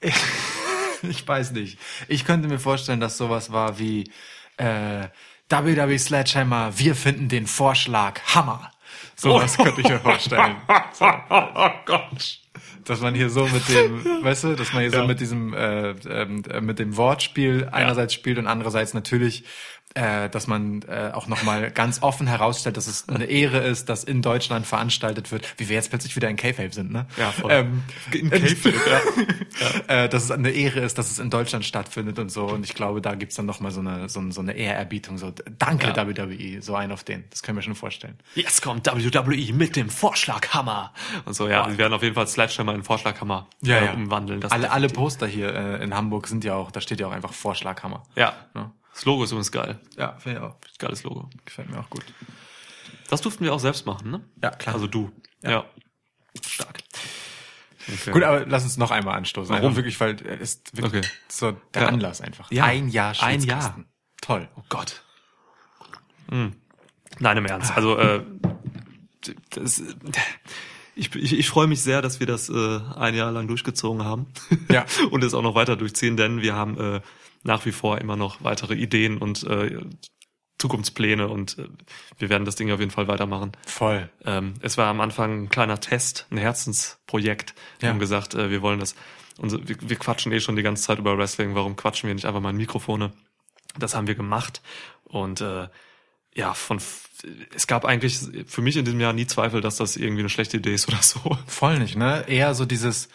ich, 1.08 1.26
weiß 1.26 1.52
nicht. 1.52 1.78
Ich 2.08 2.24
könnte 2.24 2.48
mir 2.48 2.58
vorstellen, 2.58 3.00
dass 3.00 3.16
sowas 3.18 3.52
war 3.52 3.78
wie 3.78 4.10
äh, 4.56 5.08
WWE 5.48 5.98
Sledgehammer, 5.98 6.72
wir 6.78 6.94
finden 6.94 7.28
den 7.28 7.46
Vorschlag 7.46 8.20
Hammer. 8.34 8.70
Sowas 9.14 9.56
könnte 9.56 9.80
ich 9.80 9.88
mir 9.88 10.00
vorstellen. 10.00 10.56
oh 11.00 11.70
Gott. 11.86 12.40
Dass 12.84 13.00
man 13.00 13.14
hier 13.14 13.30
so 13.30 13.46
mit 13.46 13.68
dem, 13.68 14.22
weißt 14.22 14.44
du, 14.44 14.54
dass 14.54 14.72
man 14.72 14.82
hier 14.82 14.90
so 14.92 14.98
Ja. 14.98 15.06
mit 15.06 15.20
diesem, 15.20 15.52
äh, 15.54 15.90
äh, 15.90 16.60
mit 16.60 16.78
dem 16.78 16.96
Wortspiel 16.96 17.68
einerseits 17.72 18.14
spielt 18.14 18.38
und 18.38 18.46
andererseits 18.46 18.94
natürlich, 18.94 19.44
äh, 19.96 20.28
dass 20.28 20.46
man 20.46 20.82
äh, 20.82 21.10
auch 21.14 21.26
nochmal 21.26 21.70
ganz 21.70 22.02
offen 22.02 22.26
herausstellt, 22.26 22.76
dass 22.76 22.86
es 22.86 23.08
eine 23.08 23.24
Ehre 23.24 23.58
ist, 23.58 23.88
dass 23.88 24.04
in 24.04 24.20
Deutschland 24.20 24.66
veranstaltet 24.66 25.32
wird, 25.32 25.58
wie 25.58 25.68
wir 25.68 25.76
jetzt 25.76 25.88
plötzlich 25.88 26.14
wieder 26.16 26.28
in 26.28 26.36
K-Fape 26.36 26.72
sind, 26.72 26.92
ne? 26.92 27.06
Ja, 27.16 27.32
voll. 27.32 27.50
Ähm, 27.50 27.82
In 28.12 28.30
K-Fape, 28.30 28.74
ja. 29.88 30.04
äh, 30.04 30.08
dass 30.08 30.24
es 30.24 30.30
eine 30.30 30.50
Ehre 30.50 30.80
ist, 30.80 30.98
dass 30.98 31.10
es 31.10 31.18
in 31.18 31.30
Deutschland 31.30 31.64
stattfindet 31.64 32.18
und 32.18 32.30
so. 32.30 32.44
Und 32.44 32.64
ich 32.64 32.74
glaube, 32.74 33.00
da 33.00 33.14
gibt's 33.14 33.36
dann 33.36 33.46
nochmal 33.46 33.72
so 33.72 33.80
eine, 33.80 34.08
so, 34.10 34.30
so 34.30 34.42
eine 34.42 34.52
Ehrerbietung, 34.52 35.16
so 35.16 35.32
danke 35.58 35.88
Ja. 35.88 36.06
WWE, 36.06 36.60
so 36.60 36.74
ein 36.74 36.92
auf 36.92 37.02
den. 37.02 37.24
Das 37.30 37.42
können 37.42 37.56
wir 37.56 37.62
schon 37.62 37.74
vorstellen. 37.74 38.18
Jetzt 38.34 38.60
kommt 38.60 38.86
WWE 38.86 39.52
mit 39.54 39.76
dem 39.76 39.88
Vorschlaghammer. 39.88 40.92
Und 41.24 41.34
so, 41.34 41.48
ja, 41.48 41.68
sie 41.70 41.78
werden 41.78 41.94
auf 41.94 42.02
jeden 42.02 42.14
Fall 42.14 42.26
Sledgehammer 42.26 42.74
in 42.74 42.84
Vorschlaghammer 42.84 43.48
äh, 43.64 43.88
umwandeln. 43.94 44.40
Das 44.42 44.52
alle, 44.52 44.70
alle 44.70 44.88
Poster 44.88 45.26
hier 45.26 45.54
äh, 45.54 45.82
in 45.82 45.94
Hamburg 45.94 46.28
sind 46.28 46.44
ja 46.44 46.54
auch, 46.54 46.70
da 46.70 46.80
steht 46.80 47.00
ja 47.00 47.06
auch 47.06 47.12
einfach 47.12 47.32
Vorschlaghammer. 47.32 48.02
Ja. 48.14 48.34
Ja. 48.54 48.72
Das 48.96 49.04
Logo 49.04 49.24
ist 49.24 49.30
übrigens 49.30 49.52
geil. 49.52 49.78
Ja, 49.98 50.16
finde 50.16 50.38
ich 50.38 50.44
auch. 50.44 50.56
Geiles 50.78 51.02
Logo. 51.02 51.28
Gefällt 51.44 51.68
mir 51.70 51.78
auch 51.78 51.90
gut. 51.90 52.02
Das 53.10 53.20
durften 53.20 53.44
wir 53.44 53.52
auch 53.52 53.60
selbst 53.60 53.84
machen, 53.84 54.10
ne? 54.10 54.24
Ja, 54.42 54.50
klar. 54.50 54.74
Also 54.74 54.86
du. 54.86 55.12
Ja. 55.42 55.66
Stark. 56.46 56.78
Okay. 57.92 58.10
Gut, 58.12 58.22
aber 58.22 58.46
lass 58.46 58.64
uns 58.64 58.78
noch 58.78 58.90
einmal 58.90 59.18
anstoßen. 59.18 59.50
Warum? 59.50 59.66
Einfach 59.66 59.76
wirklich, 59.76 60.00
weil 60.00 60.16
es 60.40 60.54
ist 60.54 60.76
wirklich 60.76 61.04
Okay. 61.04 61.14
so 61.28 61.52
der 61.74 61.82
Ja. 61.82 61.88
Anlass 61.88 62.22
einfach. 62.22 62.50
Ja. 62.50 62.64
Ein 62.64 62.88
Jahr 62.88 63.14
Ein 63.20 63.40
Schwitzkasten. 63.42 63.86
Toll. 64.22 64.48
Oh 64.56 64.62
Gott. 64.70 65.02
Hm. 66.30 66.56
Nein, 67.18 67.36
im 67.36 67.44
Ernst. 67.46 67.76
Also, 67.76 67.98
äh, 67.98 68.24
das, 69.50 69.82
ich, 70.94 71.14
ich, 71.14 71.38
ich 71.38 71.48
freue 71.50 71.66
mich 71.66 71.82
sehr, 71.82 72.00
dass 72.00 72.18
wir 72.18 72.26
das 72.26 72.48
äh, 72.48 72.80
ein 72.96 73.14
Jahr 73.14 73.30
lang 73.30 73.46
durchgezogen 73.46 74.04
haben 74.04 74.26
Ja. 74.70 74.86
und 75.10 75.22
es 75.22 75.34
auch 75.34 75.42
noch 75.42 75.54
weiter 75.54 75.76
durchziehen, 75.76 76.16
denn 76.16 76.40
wir 76.40 76.54
haben 76.54 76.80
äh, 76.80 77.00
nach 77.46 77.64
wie 77.64 77.72
vor 77.72 77.98
immer 77.98 78.16
noch 78.16 78.42
weitere 78.44 78.74
Ideen 78.74 79.18
und 79.18 79.44
äh, 79.44 79.80
Zukunftspläne 80.58 81.28
und 81.28 81.58
äh, 81.58 81.68
wir 82.18 82.28
werden 82.30 82.44
das 82.44 82.56
Ding 82.56 82.70
auf 82.72 82.80
jeden 82.80 82.90
Fall 82.90 83.08
weitermachen. 83.08 83.52
Voll. 83.66 84.08
Ähm, 84.24 84.54
es 84.62 84.78
war 84.78 84.86
am 84.88 85.00
Anfang 85.00 85.44
ein 85.44 85.48
kleiner 85.48 85.78
Test, 85.80 86.26
ein 86.30 86.38
Herzensprojekt. 86.38 87.54
Wir 87.78 87.88
Ja. 87.88 87.92
haben 87.92 87.98
gesagt, 88.00 88.34
äh, 88.34 88.50
wir 88.50 88.62
wollen 88.62 88.80
das. 88.80 88.94
Unser, 89.38 89.68
wir, 89.68 89.76
wir 89.80 89.96
quatschen 89.96 90.32
eh 90.32 90.40
schon 90.40 90.56
die 90.56 90.62
ganze 90.62 90.82
Zeit 90.82 90.98
über 90.98 91.18
Wrestling. 91.18 91.54
Warum 91.54 91.76
quatschen 91.76 92.08
wir 92.08 92.14
nicht 92.14 92.24
einfach 92.24 92.40
mal 92.40 92.50
in 92.50 92.56
Mikrofone? 92.56 93.12
Das 93.78 93.94
haben 93.94 94.06
wir 94.06 94.14
gemacht. 94.14 94.62
Und 95.04 95.42
äh, 95.42 95.68
ja, 96.34 96.54
von 96.54 96.80
es 97.54 97.66
gab 97.66 97.84
eigentlich 97.84 98.18
für 98.46 98.62
mich 98.62 98.76
in 98.78 98.84
diesem 98.86 99.00
Jahr 99.00 99.12
nie 99.12 99.26
Zweifel, 99.26 99.60
dass 99.60 99.76
das 99.76 99.96
irgendwie 99.96 100.20
eine 100.20 100.30
schlechte 100.30 100.56
Idee 100.56 100.74
ist 100.74 100.88
oder 100.88 101.02
so. 101.02 101.36
Voll 101.46 101.78
nicht, 101.78 101.96
ne? 101.96 102.24
Eher 102.28 102.54
so 102.54 102.64
dieses, 102.64 103.08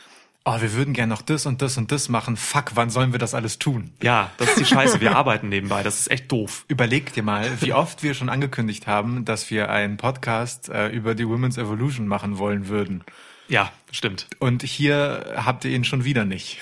oh, 0.45 0.61
wir 0.61 0.73
würden 0.73 0.93
gerne 0.93 1.13
noch 1.13 1.21
das 1.21 1.45
und 1.45 1.61
das 1.61 1.77
und 1.77 1.91
das 1.91 2.09
machen. 2.09 2.37
Fuck, 2.37 2.71
wann 2.75 2.89
sollen 2.89 3.11
wir 3.11 3.19
das 3.19 3.33
alles 3.33 3.59
tun? 3.59 3.93
Ja, 4.01 4.31
das 4.37 4.49
ist 4.49 4.59
die 4.59 4.65
Scheiße. 4.65 5.01
Wir 5.01 5.15
arbeiten 5.15 5.49
nebenbei. 5.49 5.83
Das 5.83 5.99
ist 5.99 6.11
echt 6.11 6.31
doof. 6.31 6.65
Überleg 6.67 7.13
dir 7.13 7.23
mal, 7.23 7.49
wie 7.61 7.73
oft 7.73 8.03
wir 8.03 8.13
schon 8.13 8.29
angekündigt 8.29 8.87
haben, 8.87 9.25
dass 9.25 9.49
wir 9.51 9.69
einen 9.69 9.97
Podcast 9.97 10.69
äh, 10.69 10.87
über 10.87 11.15
die 11.15 11.27
Women's 11.27 11.57
Evolution 11.57 12.07
machen 12.07 12.37
wollen 12.37 12.67
würden. 12.67 13.03
Ja, 13.47 13.71
stimmt. 13.91 14.27
Und 14.39 14.63
hier 14.63 15.33
habt 15.35 15.65
ihr 15.65 15.71
ihn 15.71 15.83
schon 15.83 16.05
wieder 16.05 16.23
nicht. 16.25 16.57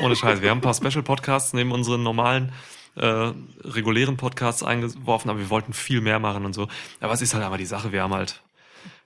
Ohne 0.00 0.16
Scheiß. 0.16 0.42
Wir 0.42 0.50
haben 0.50 0.58
ein 0.58 0.62
paar 0.62 0.74
Special 0.74 1.02
Podcasts 1.02 1.54
neben 1.54 1.72
unseren 1.72 2.02
normalen 2.02 2.52
äh, 2.96 3.32
regulären 3.64 4.16
Podcasts 4.16 4.62
eingeworfen, 4.62 5.30
aber 5.30 5.38
wir 5.38 5.50
wollten 5.50 5.72
viel 5.72 6.00
mehr 6.00 6.18
machen 6.18 6.44
und 6.44 6.52
so. 6.52 6.68
Aber 7.00 7.12
es 7.14 7.22
ist 7.22 7.32
halt 7.32 7.42
einmal 7.42 7.58
die 7.58 7.66
Sache, 7.66 7.92
wir 7.92 8.02
haben 8.02 8.12
halt, 8.12 8.42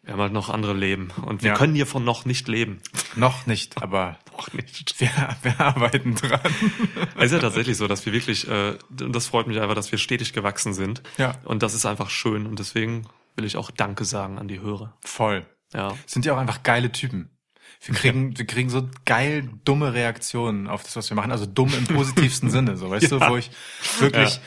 wir 0.04 0.12
haben 0.12 0.20
halt 0.20 0.32
noch 0.32 0.50
andere 0.50 0.74
Leben 0.74 1.10
und 1.24 1.42
wir 1.42 1.50
Ja. 1.52 1.56
können 1.56 1.74
hiervon 1.74 2.04
noch 2.04 2.24
nicht 2.24 2.46
leben. 2.48 2.80
Noch 3.16 3.46
nicht, 3.46 3.82
aber 3.82 4.18
Noch 4.36 4.52
nicht. 4.52 5.00
wir, 5.00 5.10
wir 5.42 5.60
arbeiten 5.60 6.14
dran. 6.14 6.40
Es 7.16 7.26
ist 7.26 7.32
ja 7.32 7.38
tatsächlich 7.38 7.76
so, 7.76 7.86
dass 7.88 8.04
wir 8.06 8.12
wirklich, 8.12 8.48
äh, 8.48 8.76
und 9.00 9.12
das 9.14 9.26
freut 9.28 9.46
mich 9.46 9.60
einfach, 9.60 9.74
dass 9.74 9.90
wir 9.92 9.98
stetig 9.98 10.32
gewachsen 10.32 10.74
sind. 10.74 11.02
Ja. 11.18 11.36
Und 11.44 11.62
das 11.62 11.74
ist 11.74 11.86
einfach 11.86 12.10
schön 12.10 12.46
und 12.46 12.58
deswegen 12.58 13.06
will 13.36 13.44
ich 13.44 13.56
auch 13.56 13.70
Danke 13.70 14.04
sagen 14.04 14.38
an 14.38 14.48
die 14.48 14.60
Hörer. 14.60 14.96
Voll. 15.04 15.46
Ja. 15.72 15.94
Sind 16.06 16.24
ja 16.26 16.34
auch 16.34 16.38
einfach 16.38 16.62
geile 16.62 16.92
Typen. 16.92 17.30
Wir 17.80 17.94
kriegen, 17.94 18.38
wir 18.38 18.46
kriegen 18.46 18.70
so 18.70 18.88
geil 19.04 19.50
dumme 19.64 19.92
Reaktionen 19.92 20.68
auf 20.68 20.82
das, 20.84 20.96
was 20.96 21.10
wir 21.10 21.16
machen. 21.16 21.32
Also 21.32 21.44
dumm 21.46 21.72
im 21.74 21.86
positivsten 21.86 22.48
Sinne, 22.50 22.76
so 22.76 22.88
weißt 22.90 23.10
du, 23.10 23.20
wo 23.20 23.36
ich 23.36 23.50
wirklich 24.00 24.36
Ja. 24.36 24.40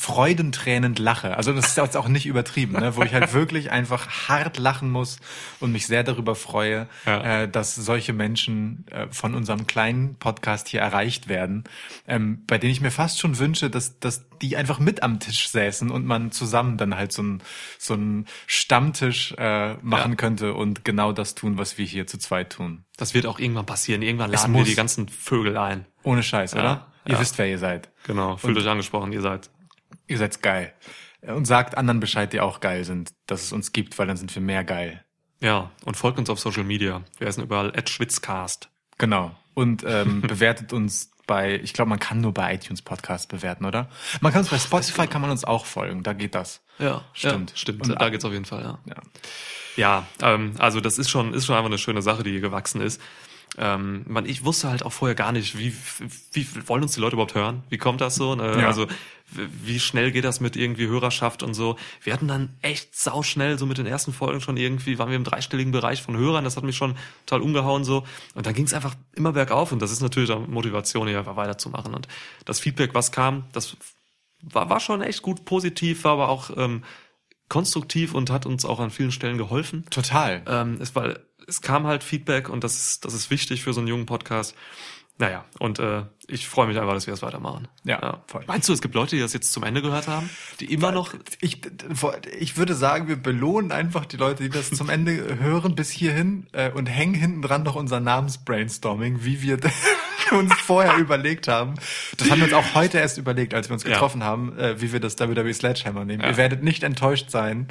Freudentränend 0.00 0.98
lache. 0.98 1.36
Also 1.36 1.52
das 1.52 1.66
ist 1.68 1.76
jetzt 1.76 1.96
auch 1.96 2.08
nicht 2.08 2.26
übertrieben, 2.26 2.72
ne? 2.74 2.96
wo 2.96 3.02
ich 3.02 3.12
halt 3.12 3.32
wirklich 3.32 3.70
einfach 3.70 4.28
hart 4.28 4.58
lachen 4.58 4.90
muss 4.90 5.18
und 5.60 5.72
mich 5.72 5.86
sehr 5.86 6.04
darüber 6.04 6.34
freue, 6.34 6.86
Ja. 7.06 7.42
äh, 7.42 7.48
dass 7.48 7.74
solche 7.74 8.12
Menschen 8.12 8.86
äh, 8.90 9.06
von 9.10 9.34
unserem 9.34 9.66
kleinen 9.66 10.14
Podcast 10.16 10.68
hier 10.68 10.80
erreicht 10.80 11.28
werden, 11.28 11.64
ähm, 12.06 12.42
bei 12.46 12.58
denen 12.58 12.72
ich 12.72 12.80
mir 12.80 12.90
fast 12.90 13.18
schon 13.20 13.38
wünsche, 13.38 13.70
dass, 13.70 13.98
dass 13.98 14.24
die 14.40 14.56
einfach 14.56 14.78
mit 14.78 15.02
am 15.02 15.20
Tisch 15.20 15.48
säßen 15.48 15.90
und 15.90 16.06
man 16.06 16.30
zusammen 16.32 16.76
dann 16.76 16.96
halt 16.96 17.12
so 17.12 17.22
ein 17.22 17.42
so 17.78 17.94
ein 17.94 18.26
Stammtisch 18.46 19.32
äh, 19.38 19.74
machen 19.82 20.12
Ja. 20.12 20.16
könnte 20.16 20.54
und 20.54 20.84
genau 20.84 21.12
das 21.12 21.34
tun, 21.34 21.58
was 21.58 21.78
wir 21.78 21.84
hier 21.86 22.06
zu 22.06 22.18
zweit 22.18 22.50
tun. 22.50 22.84
Das 22.96 23.14
wird 23.14 23.26
auch 23.26 23.38
irgendwann 23.38 23.66
passieren. 23.66 24.02
Irgendwann 24.02 24.30
laden 24.30 24.54
wir 24.54 24.64
die 24.64 24.74
ganzen 24.74 25.08
Vögel 25.08 25.56
ein. 25.56 25.86
Ohne 26.02 26.22
Scheiß, 26.22 26.54
oder? 26.54 26.86
Ihr 27.06 27.14
ja. 27.14 27.20
wisst, 27.20 27.36
wer 27.38 27.46
ihr 27.46 27.58
seid. 27.58 27.90
Genau. 28.06 28.36
Fühlt 28.36 28.56
euch 28.56 28.66
angesprochen, 28.68 29.12
ihr 29.12 29.20
seid. 29.20 29.50
Ihr 30.06 30.18
seid 30.18 30.42
geil. 30.42 30.72
Und 31.22 31.46
sagt 31.46 31.76
anderen 31.76 32.00
Bescheid, 32.00 32.32
die 32.32 32.40
auch 32.40 32.60
geil 32.60 32.84
sind, 32.84 33.12
dass 33.26 33.42
es 33.42 33.52
uns 33.52 33.72
gibt, 33.72 33.98
weil 33.98 34.06
dann 34.06 34.16
sind 34.16 34.34
wir 34.34 34.42
mehr 34.42 34.62
geil. 34.64 35.04
Ja. 35.40 35.70
Und 35.84 35.96
folgt 35.96 36.18
uns 36.18 36.28
auf 36.28 36.38
Social 36.38 36.64
Media. 36.64 37.02
Wir 37.18 37.26
heißen 37.26 37.42
überall 37.42 37.74
at 37.76 37.88
Schwitzcast. 37.88 38.68
Genau. 38.98 39.34
Und 39.54 39.84
ähm, 39.86 40.20
bewertet 40.22 40.72
uns 40.72 41.10
bei, 41.26 41.58
ich 41.62 41.72
glaube, 41.72 41.88
man 41.88 41.98
kann 41.98 42.20
nur 42.20 42.34
bei 42.34 42.54
iTunes 42.54 42.82
Podcast 42.82 43.28
bewerten, 43.28 43.64
oder? 43.64 43.88
Man 44.20 44.32
kann 44.32 44.40
uns 44.40 44.50
bei 44.50 44.58
Spotify 44.58 45.06
kann 45.06 45.22
man 45.22 45.30
uns 45.30 45.44
auch 45.44 45.64
folgen, 45.64 46.02
da 46.02 46.12
geht 46.12 46.34
das. 46.34 46.62
Ja, 46.78 47.02
Stimmt. 47.14 47.52
Ja, 47.52 47.56
stimmt. 47.56 47.88
Und 47.88 48.00
da 48.00 48.10
geht's 48.10 48.24
auf 48.24 48.32
jeden 48.32 48.44
Fall, 48.44 48.62
ja. 48.62 48.78
Ja. 48.86 48.96
Ja, 49.76 50.06
ähm, 50.22 50.54
also 50.58 50.80
das 50.80 50.98
ist 50.98 51.10
schon, 51.10 51.34
ist 51.34 51.46
schon 51.46 51.56
einfach 51.56 51.68
eine 51.68 51.78
schöne 51.78 52.02
Sache, 52.02 52.22
die 52.22 52.30
hier 52.30 52.40
gewachsen 52.40 52.80
ist. 52.80 53.00
Ähm, 53.56 54.04
man, 54.06 54.26
ich 54.26 54.44
wusste 54.44 54.68
halt 54.68 54.84
auch 54.84 54.92
vorher 54.92 55.14
gar 55.14 55.32
nicht, 55.32 55.58
wie, 55.58 55.74
wie 56.32 56.68
wollen 56.68 56.82
uns 56.82 56.94
die 56.94 57.00
Leute 57.00 57.14
überhaupt 57.14 57.34
hören? 57.34 57.62
Wie 57.68 57.78
kommt 57.78 58.00
das 58.00 58.16
so? 58.16 58.34
Ne? 58.34 58.60
Ja. 58.60 58.66
Also 58.66 58.86
wie 59.34 59.80
schnell 59.80 60.12
geht 60.12 60.24
das 60.24 60.40
mit 60.40 60.56
irgendwie 60.56 60.86
Hörerschaft 60.86 61.42
und 61.42 61.54
so? 61.54 61.76
Wir 62.02 62.12
hatten 62.12 62.28
dann 62.28 62.50
echt 62.62 62.96
sauschnell, 62.96 63.58
so 63.58 63.66
mit 63.66 63.78
den 63.78 63.86
ersten 63.86 64.12
Folgen 64.12 64.40
schon 64.40 64.56
irgendwie, 64.56 64.98
waren 64.98 65.10
wir 65.10 65.16
im 65.16 65.24
dreistelligen 65.24 65.72
Bereich 65.72 66.02
von 66.02 66.16
Hörern, 66.16 66.44
das 66.44 66.56
hat 66.56 66.64
mich 66.64 66.76
schon 66.76 66.96
total 67.26 67.42
umgehauen 67.42 67.84
so. 67.84 68.04
Und 68.34 68.46
dann 68.46 68.54
ging 68.54 68.66
es 68.66 68.74
einfach 68.74 68.94
immer 69.14 69.32
bergauf 69.32 69.72
und 69.72 69.80
das 69.80 69.90
ist 69.90 70.00
natürlich 70.00 70.30
auch 70.30 70.46
Motivation, 70.46 71.08
hier 71.08 71.18
einfach 71.18 71.36
weiterzumachen. 71.36 71.94
Und 71.94 72.08
das 72.44 72.60
Feedback, 72.60 72.94
was 72.94 73.12
kam, 73.12 73.44
das 73.52 73.76
war, 74.42 74.68
war 74.70 74.80
schon 74.80 75.02
echt 75.02 75.22
gut 75.22 75.44
positiv, 75.44 76.04
war 76.04 76.12
aber 76.12 76.28
auch 76.28 76.50
ähm, 76.56 76.82
konstruktiv 77.48 78.14
und 78.14 78.30
hat 78.30 78.46
uns 78.46 78.64
auch 78.64 78.80
an 78.80 78.90
vielen 78.90 79.12
Stellen 79.12 79.38
geholfen. 79.38 79.84
Total. 79.90 80.42
Ähm, 80.46 80.78
es, 80.80 80.94
war, 80.94 81.18
es 81.46 81.60
kam 81.60 81.86
halt 81.86 82.02
Feedback 82.02 82.48
und 82.48 82.64
das 82.64 82.74
ist, 82.74 83.04
das 83.04 83.14
ist 83.14 83.30
wichtig 83.30 83.62
für 83.62 83.72
so 83.72 83.80
einen 83.80 83.88
jungen 83.88 84.06
Podcast. 84.06 84.54
Naja, 85.16 85.44
und 85.60 85.78
äh, 85.78 86.02
ich 86.26 86.48
freue 86.48 86.66
mich 86.66 86.76
einfach, 86.78 86.92
dass 86.94 87.06
wir 87.06 87.12
das 87.12 87.22
weitermachen. 87.22 87.68
Ja, 87.84 88.24
voll. 88.26 88.42
Meinst 88.48 88.68
du, 88.68 88.72
es 88.72 88.82
gibt 88.82 88.96
Leute, 88.96 89.14
die 89.14 89.22
das 89.22 89.32
jetzt 89.32 89.52
zum 89.52 89.62
Ende 89.62 89.80
gehört 89.80 90.08
haben? 90.08 90.28
Die 90.58 90.72
immer 90.72 90.90
noch. 90.90 91.14
Ich, 91.40 91.60
ich 92.36 92.56
würde 92.56 92.74
sagen, 92.74 93.06
wir 93.06 93.14
belohnen 93.16 93.70
einfach 93.70 94.06
die 94.06 94.16
Leute, 94.16 94.42
die 94.42 94.48
das 94.50 94.70
zum 94.70 94.90
Ende 94.90 95.38
hören 95.38 95.76
bis 95.76 95.90
hierhin 95.90 96.48
äh, 96.52 96.72
und 96.72 96.86
hängen 96.86 97.14
hinten 97.14 97.42
dran 97.42 97.62
noch 97.62 97.76
unser 97.76 98.00
Namensbrainstorming, 98.00 99.24
wie 99.24 99.40
wir 99.40 99.58
uns 100.32 100.52
vorher 100.54 100.96
überlegt 100.96 101.46
haben. 101.46 101.74
Das 102.16 102.28
haben 102.30 102.38
wir 102.40 102.46
uns 102.46 102.54
auch 102.54 102.74
heute 102.74 102.98
erst 102.98 103.16
überlegt, 103.18 103.54
als 103.54 103.68
wir 103.68 103.74
uns 103.74 103.84
Ja. 103.84 103.90
getroffen 103.90 104.24
haben, 104.24 104.58
äh, 104.58 104.80
wie 104.80 104.92
wir 104.92 104.98
das 104.98 105.16
WWE 105.20 105.54
Sledgehammer 105.54 106.04
nehmen. 106.04 106.22
Ja. 106.22 106.30
Ihr 106.30 106.36
werdet 106.36 106.64
nicht 106.64 106.82
enttäuscht 106.82 107.30
sein, 107.30 107.68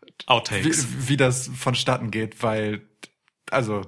wie, 0.00 0.14
Outtakes. 0.28 0.86
wie 1.08 1.18
das 1.18 1.50
vonstatten 1.54 2.10
geht, 2.10 2.42
weil, 2.42 2.86
also, 3.50 3.82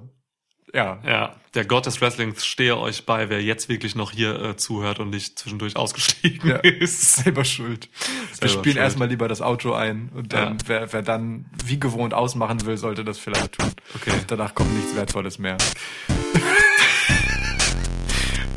ja. 0.74 0.98
Ja, 1.06 1.34
der 1.54 1.64
Gott 1.64 1.86
des 1.86 2.00
Wrestlings 2.00 2.44
stehe 2.46 2.76
euch 2.78 3.04
bei, 3.06 3.28
wer 3.30 3.42
jetzt 3.42 3.68
wirklich 3.68 3.94
noch 3.94 4.10
hier 4.12 4.40
äh, 4.40 4.56
zuhört 4.56 4.98
und 5.00 5.10
nicht 5.10 5.38
zwischendurch 5.38 5.76
ausgestiegen 5.76 6.50
Ja, 6.50 6.56
ist. 6.56 7.16
selber 7.24 7.44
schuld. 7.44 7.88
wir 7.90 8.36
Selber 8.36 8.48
spielen 8.48 8.64
schuld. 8.74 8.76
erstmal 8.76 9.08
lieber 9.08 9.28
das 9.28 9.40
Outro 9.40 9.72
ein 9.74 10.10
und 10.14 10.32
dann, 10.32 10.54
Ja. 10.58 10.64
wer, 10.66 10.92
wer 10.92 11.02
dann 11.02 11.46
wie 11.64 11.80
gewohnt 11.80 12.14
ausmachen 12.14 12.64
will, 12.66 12.76
sollte 12.76 13.04
das 13.04 13.18
vielleicht 13.18 13.52
tun. 13.52 13.70
Okay. 13.94 14.12
Danach 14.26 14.54
kommt 14.54 14.74
nichts 14.76 14.94
Wertvolles 14.94 15.38
mehr. 15.38 15.56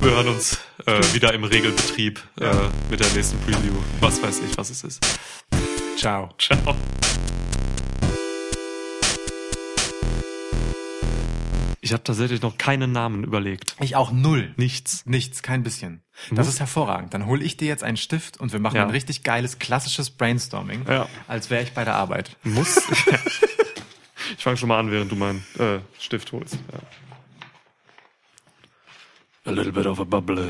Wir 0.02 0.12
hören 0.12 0.30
uns 0.30 0.60
äh, 0.88 1.00
wieder 1.14 1.32
im 1.34 1.44
Regelbetrieb 1.44 2.20
äh, 2.40 2.46
mit 2.90 3.00
der 3.00 3.08
nächsten 3.14 3.40
Preview. 3.42 3.76
Was 4.00 4.22
weiß 4.22 4.42
ich, 4.50 4.58
was 4.58 4.72
es 4.72 4.84
ist. 4.84 5.00
Ciao. 5.96 6.30
Ciao. 6.40 6.76
Ich 11.92 11.94
habe 11.94 12.06
tatsächlich 12.06 12.42
noch 12.42 12.58
keinen 12.58 12.94
Namen 12.94 13.26
überlegt. 13.26 13.76
Ich 13.82 13.98
auch 13.98 14.14
null. 14.14 14.54
Nichts. 14.56 15.06
Nichts, 15.06 15.44
kein 15.44 15.62
bisschen. 15.62 16.02
Das 16.32 16.48
ist 16.48 16.62
hervorragend. 16.62 17.14
Dann 17.14 17.26
hole 17.26 17.44
ich 17.44 17.58
dir 17.58 17.68
jetzt 17.68 17.84
einen 17.84 17.98
Stift 17.98 18.40
und 18.40 18.54
wir 18.54 18.62
machen 18.62 18.78
Ja. 18.78 18.84
ein 18.84 18.92
richtig 18.92 19.24
geiles, 19.24 19.60
klassisches 19.60 20.10
Brainstorming, 20.10 20.86
Ja. 20.88 21.10
als 21.28 21.50
wäre 21.50 21.64
ich 21.64 21.74
bei 21.74 21.84
der 21.84 21.96
Arbeit. 21.96 22.38
Muss. 22.46 22.78
ich 24.38 24.42
fange 24.42 24.56
schon 24.56 24.70
mal 24.70 24.80
an, 24.80 24.90
während 24.90 25.12
du 25.12 25.18
meinen 25.18 25.44
äh, 25.60 25.80
Stift 26.00 26.32
holst. 26.32 26.58
Ja. 26.72 26.80
A 29.44 29.52
little 29.52 29.74
bit 29.74 29.86
of 29.86 30.00
a 30.00 30.06
bubble. 30.06 30.50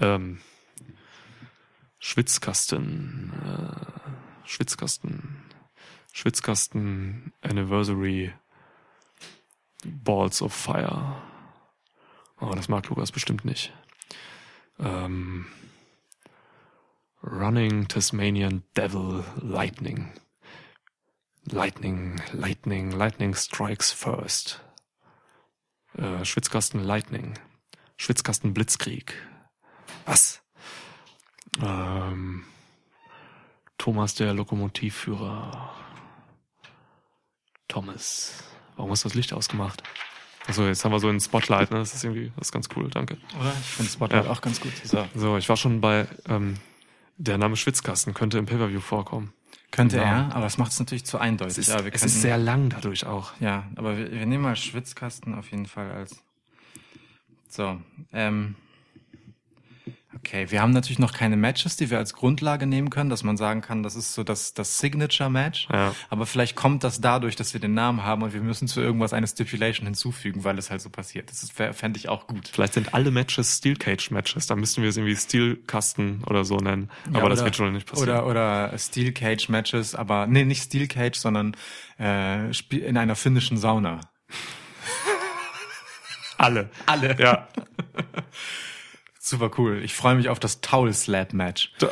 Ähm, 0.00 0.40
Schwitzkasten. 2.00 3.32
Äh, 3.46 4.48
Schwitzkasten. 4.48 5.36
Schwitzkasten 6.12 7.32
Anniversary 7.40 8.32
Balls 9.84 10.42
of 10.42 10.52
Fire. 10.52 11.16
Oh, 12.40 12.50
das 12.54 12.68
mag 12.68 12.88
Lukas 12.88 13.12
bestimmt 13.12 13.44
nicht. 13.44 13.72
Ähm, 14.78 15.46
Running 17.22 17.86
Tasmanian 17.88 18.64
Devil 18.76 19.24
Lightning. 19.40 20.12
Lightning, 21.44 22.20
Lightning, 22.32 22.90
Lightning 22.90 23.34
strikes 23.34 23.92
first. 23.92 24.64
Äh, 25.96 26.24
Schwitzkasten 26.24 26.82
Lightning. 26.82 27.38
Schwitzkasten 27.96 28.54
Blitzkrieg. 28.54 29.14
Was? 30.04 30.42
Ähm, 31.60 32.44
Thomas 33.78 34.14
der 34.14 34.34
Lokomotivführer. 34.34 35.74
Thomas. 37.68 38.51
Warum 38.76 38.90
hast 38.90 39.04
du 39.04 39.08
das 39.08 39.14
Licht 39.14 39.32
ausgemacht? 39.32 39.82
Also 40.46 40.66
jetzt 40.66 40.84
haben 40.84 40.92
wir 40.92 40.98
so 40.98 41.08
ein 41.08 41.20
Spotlight, 41.20 41.70
ne? 41.70 41.78
Das 41.78 41.94
ist 41.94 42.02
irgendwie, 42.02 42.32
das 42.36 42.48
ist 42.48 42.52
ganz 42.52 42.68
cool, 42.76 42.88
danke. 42.90 43.16
Oder? 43.38 43.52
Ich 43.60 43.66
finde 43.66 43.92
Spotlight 43.92 44.24
Ja. 44.24 44.30
auch 44.30 44.40
ganz 44.40 44.60
gut. 44.60 44.72
So. 44.84 45.06
So, 45.14 45.36
ich 45.36 45.48
war 45.48 45.56
schon 45.56 45.80
bei, 45.80 46.06
ähm, 46.28 46.56
der 47.16 47.38
Name 47.38 47.56
Schwitzkasten 47.56 48.12
könnte 48.14 48.38
im 48.38 48.46
Pay-Per-View 48.46 48.80
vorkommen. 48.80 49.32
Könnte 49.70 49.96
Genau. 49.96 50.08
er, 50.08 50.34
aber 50.34 50.46
es 50.46 50.58
macht 50.58 50.72
es 50.72 50.78
natürlich 50.80 51.04
zu 51.06 51.18
eindeutig. 51.18 51.52
Es 51.52 51.58
ist, 51.58 51.68
ja, 51.68 51.84
wir 51.84 51.92
es 51.94 52.00
könnten- 52.00 52.06
ist 52.06 52.20
sehr 52.22 52.36
lang 52.38 52.68
dadurch 52.70 53.06
auch. 53.06 53.32
Ja, 53.40 53.64
aber 53.76 53.96
wir, 53.96 54.10
wir 54.10 54.26
nehmen 54.26 54.42
mal 54.42 54.56
Schwitzkasten 54.56 55.34
auf 55.34 55.50
jeden 55.50 55.66
Fall 55.66 55.90
als. 55.92 56.22
So, 57.48 57.80
ähm. 58.12 58.56
Okay, 60.14 60.50
wir 60.50 60.60
haben 60.60 60.72
natürlich 60.72 60.98
noch 60.98 61.14
keine 61.14 61.36
Matches, 61.36 61.76
die 61.76 61.88
wir 61.90 61.96
als 61.98 62.12
Grundlage 62.12 62.66
nehmen 62.66 62.90
können, 62.90 63.08
dass 63.08 63.22
man 63.22 63.36
sagen 63.38 63.62
kann, 63.62 63.82
das 63.82 63.96
ist 63.96 64.12
so 64.12 64.22
das, 64.22 64.52
das 64.52 64.78
Signature-Match. 64.78 65.68
Ja. 65.72 65.94
Aber 66.10 66.26
vielleicht 66.26 66.54
kommt 66.54 66.84
das 66.84 67.00
dadurch, 67.00 67.34
dass 67.34 67.54
wir 67.54 67.60
den 67.60 67.72
Namen 67.74 68.02
haben 68.02 68.22
und 68.22 68.34
wir 68.34 68.42
müssen 68.42 68.68
zu 68.68 68.80
irgendwas 68.80 69.12
eine 69.14 69.26
Stipulation 69.26 69.86
hinzufügen, 69.86 70.44
weil 70.44 70.58
es 70.58 70.70
halt 70.70 70.82
so 70.82 70.90
passiert. 70.90 71.30
Das 71.30 71.50
fände 71.50 71.98
ich 71.98 72.08
auch 72.10 72.26
gut. 72.26 72.48
Vielleicht 72.52 72.74
sind 72.74 72.92
alle 72.94 73.10
Matches 73.10 73.56
Steel 73.56 73.76
Cage 73.76 74.10
Matches. 74.10 74.46
Da 74.46 74.54
müssten 74.54 74.82
wir 74.82 74.90
es 74.90 74.96
irgendwie 74.98 75.16
Steel 75.16 75.56
Kasten 75.66 76.22
oder 76.26 76.44
so 76.44 76.56
nennen. 76.58 76.90
Ja, 77.10 77.18
Aber 77.20 77.30
das 77.30 77.38
oder- 77.38 77.46
wird 77.46 77.56
schon 77.56 77.72
nicht 77.72 77.88
passieren. 77.88 78.10
Oder, 78.10 78.26
oder 78.26 78.78
Steel 78.78 79.12
Cage 79.12 79.48
Matches, 79.48 79.94
aber 79.94 80.26
nee, 80.26 80.44
nicht 80.44 80.62
Steel 80.62 80.88
Cage, 80.88 81.16
sondern 81.18 81.56
äh, 81.98 82.50
in 82.70 82.96
einer 82.98 83.16
finnischen 83.16 83.56
Sauna. 83.56 84.00
alle. 86.38 86.70
Alle. 86.86 87.16
Ja. 87.18 87.48
Super 89.24 89.52
cool. 89.56 89.80
Ich 89.84 89.94
freue 89.94 90.16
mich 90.16 90.28
auf 90.28 90.40
das 90.40 90.60
Towel 90.62 90.92
Slap 90.92 91.32
Match. 91.32 91.72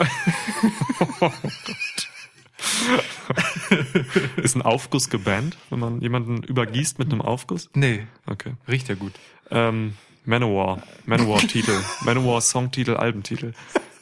Ist 4.36 4.56
ein 4.56 4.62
Aufguss 4.62 5.08
gebannt, 5.10 5.56
wenn 5.70 5.78
man 5.78 6.00
jemanden 6.00 6.42
übergießt 6.42 6.98
mit 6.98 7.12
einem 7.12 7.20
Aufguss? 7.22 7.70
Nee, 7.74 8.06
Okay. 8.26 8.54
riecht 8.66 8.88
ja 8.88 8.96
gut. 8.96 9.12
Ähm, 9.50 9.96
Manowar. 10.24 10.82
Manowar-Titel. 11.06 11.78
Manowar-Songtitel, 12.04 12.96
Albentitel. 12.96 13.52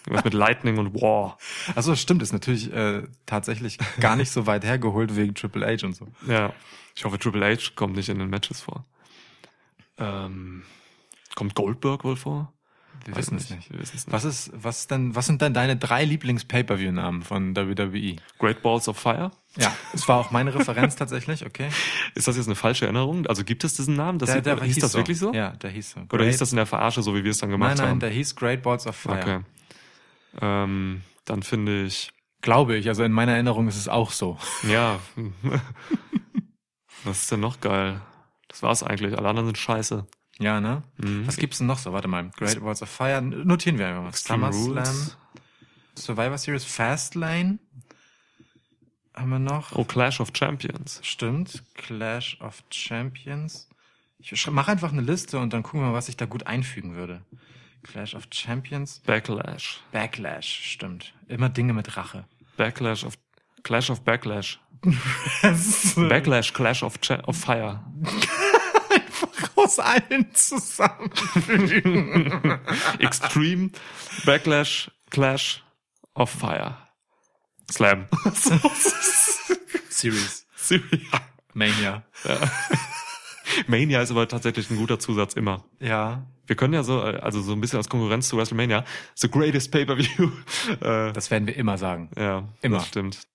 Irgendwas 0.07 0.25
mit 0.25 0.33
Lightning 0.33 0.79
und 0.79 0.95
War. 0.95 1.37
Also 1.75 1.95
stimmt, 1.97 2.23
ist 2.23 2.33
natürlich 2.33 2.73
äh, 2.73 3.03
tatsächlich 3.27 3.77
gar 4.01 4.17
nicht 4.17 4.31
so 4.31 4.47
weit 4.47 4.65
hergeholt 4.65 5.17
wegen 5.17 5.35
Triple 5.35 5.67
H 5.67 5.85
und 5.87 5.95
so. 5.95 6.09
Ja. 6.27 6.55
Ich 6.97 7.05
hoffe, 7.05 7.19
Triple 7.19 7.45
H 7.45 7.73
kommt 7.77 7.95
nicht 7.97 8.09
in 8.09 8.19
den 8.19 8.31
Matches 8.31 8.63
vor. 8.63 8.87
Ähm, 9.99 10.63
kommt 11.35 11.55
Goldberg 11.55 12.05
wohl 12.05 12.17
vor? 12.17 12.55
Wir 13.09 13.16
wissen 13.16 13.36
es 13.36 13.51
nicht. 13.51 13.72
Wir 13.72 13.80
wissen 13.80 13.97
es 13.97 14.06
nicht. 14.06 14.12
Was 14.12 14.24
ist, 14.24 14.51
was 14.55 14.86
denn, 14.86 15.14
was 15.14 15.26
sind 15.26 15.43
denn 15.43 15.55
deine 15.55 15.76
drei 15.76 16.05
Lieblings-Pay-Per-View-Namen 16.05 17.22
von 17.22 17.56
WWE? 17.56 18.16
Great 18.39 18.62
Balls 18.62 18.89
of 18.89 18.98
Fire? 18.98 19.30
Ja, 19.56 19.74
das 19.93 20.06
war 20.09 20.18
auch 20.18 20.30
meine 20.30 20.55
Referenz 20.55 20.94
tatsächlich, 20.97 21.44
okay. 21.44 21.68
Ist 22.14 22.28
das 22.28 22.36
jetzt 22.36 22.47
eine 22.47 22.55
falsche 22.55 22.85
Erinnerung? 22.85 23.26
Also 23.26 23.44
gibt 23.44 23.64
es 23.64 23.74
diesen 23.74 23.97
Namen? 23.97 24.18
Das 24.18 24.30
Der, 24.30 24.43
der 24.43 24.62
hieß 24.62 24.78
das 24.78 24.94
wirklich 24.94 25.18
so? 25.18 25.32
Ja, 25.32 25.51
der 25.51 25.70
hieß 25.70 25.93
so. 25.93 26.01
Oder 26.12 26.24
hieß 26.24 26.39
das 26.39 26.52
in 26.52 26.56
der 26.56 26.66
Verarsche, 26.66 27.02
so 27.02 27.14
wie 27.14 27.24
wir 27.24 27.30
es 27.30 27.39
dann 27.39 27.51
gemacht 27.51 27.70
Nein, 27.70 27.78
nein, 27.78 27.89
haben? 27.89 28.01
der 28.01 28.10
hieß 28.10 28.36
Great 28.36 28.62
Balls 28.62 28.86
of 28.86 28.94
Fire. 28.94 29.18
Okay. 29.18 29.40
Ähm, 30.40 31.02
dann 31.24 31.43
finde 31.43 31.85
ich, 31.85 32.12
Glaube 32.40 32.76
ich, 32.76 32.89
also 32.89 33.02
in 33.02 33.12
meiner 33.12 33.32
Erinnerung 33.32 33.66
ist 33.68 33.76
es 33.76 33.89
auch 33.89 34.12
so. 34.12 34.39
ja. 34.68 35.01
Was 37.05 37.22
ist 37.22 37.32
denn 37.32 37.40
noch 37.40 37.60
geil? 37.60 38.01
Das 38.48 38.62
war's 38.62 38.82
eigentlich. 38.82 39.16
Alle 39.16 39.28
anderen 39.28 39.47
sind 39.47 39.59
scheiße. 39.59 40.06
Ja, 40.39 40.60
ne? 40.60 40.82
Mhm. 40.98 41.27
Was 41.27 41.36
gibt's 41.36 41.59
denn 41.59 41.66
noch 41.66 41.78
so? 41.78 41.93
Warte 41.93 42.09
mal. 42.09 42.31
Great 42.36 42.60
Balls 42.60 42.82
of 42.82 42.89
Fire. 42.89 43.20
Notieren 43.20 43.78
wir 43.78 43.89
einfach 43.89 44.02
mal. 44.02 44.09
Extreme 44.09 44.52
SummerSlam. 44.52 45.10
Survivor 45.97 46.39
Series 46.39 46.65
Fastlane. 46.65 47.59
Haben 49.15 49.31
wir 49.31 49.39
noch? 49.40 49.73
Oh, 49.74 49.85
Clash 49.85 50.20
of 50.20 50.31
Champions. 50.32 51.01
Stimmt. 51.02 51.65
Clash 51.74 52.39
of 52.40 52.62
Champions. 52.70 53.69
Ich 54.20 54.47
mach 54.48 54.69
einfach 54.69 54.93
eine 54.93 55.02
Liste 55.02 55.39
und 55.39 55.52
dann 55.52 55.62
gucken 55.62 55.81
wir, 55.81 55.93
was 55.93 56.09
ich 56.09 56.16
da 56.16 56.27
gut 56.27 56.47
einfügen 56.47 56.94
würde. 56.94 57.23
Clash 57.82 58.15
of 58.15 58.28
Champions. 58.31 59.01
Backlash. 59.01 59.81
Backlash. 59.93 60.47
Stimmt. 60.73 61.15
Immer 61.27 61.48
Dinge 61.48 61.73
mit 61.73 61.97
Rache. 61.97 62.24
Backlash 62.56 63.05
of 63.05 63.15
Clash 63.65 63.90
of 63.90 64.02
Backlash. 64.02 64.60
Backlash, 65.43 66.52
Clash 66.52 66.82
of, 66.85 67.01
Cha 67.01 67.20
of 67.27 67.36
Fire. 67.36 67.81
aus 69.59 69.78
allen 69.78 70.32
zusammen. 70.35 71.10
Extreme 72.98 73.70
Backlash, 74.24 74.90
Clash 75.10 75.62
of 76.14 76.30
Fire. 76.30 76.76
Slam. 77.70 78.06
Series. 79.90 80.47
ja. 80.70 81.20
Mania. 81.55 82.02
Mania 83.66 84.01
ist 84.02 84.10
aber 84.10 84.28
tatsächlich 84.28 84.70
ein 84.70 84.76
guter 84.76 84.98
Zusatz 84.98 85.35
immer. 85.35 85.64
Ja. 85.80 86.26
Wir 86.47 86.56
können 86.56 86.72
ja 86.72 86.82
so, 86.82 87.01
also 87.02 87.43
so 87.43 87.52
ein 87.52 87.60
bisschen 87.60 87.76
als 87.76 87.89
Konkurrenz 87.90 88.28
zu 88.28 88.36
WrestleMania, 88.39 88.85
the 89.16 89.28
greatest 89.28 89.70
pay-per-view. 89.70 90.30
äh, 90.80 91.12
Das 91.12 91.30
werden 91.30 91.47
wir 91.47 91.56
immer 91.56 91.76
sagen. 91.76 92.10
ja, 92.16 92.48
immer. 92.62 92.78
Das 92.78 92.89
stimmt. 92.89 93.26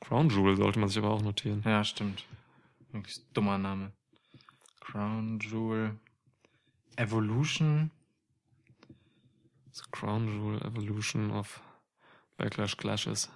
Crown 0.00 0.28
Jewel 0.28 0.56
sollte 0.56 0.78
man 0.78 0.88
sich 0.88 0.98
aber 0.98 1.10
auch 1.10 1.22
notieren. 1.22 1.62
Ja, 1.64 1.82
stimmt. 1.82 2.24
Dummer 3.32 3.58
Name. 3.58 3.92
Crown 4.84 5.38
Jewel. 5.40 5.98
Evolution. 6.96 7.90
The 9.72 9.82
Crown 9.90 10.28
Jewel 10.28 10.62
Evolution 10.62 11.30
of 11.32 11.60
Backlash 12.36 12.76
Clashes. 12.76 13.30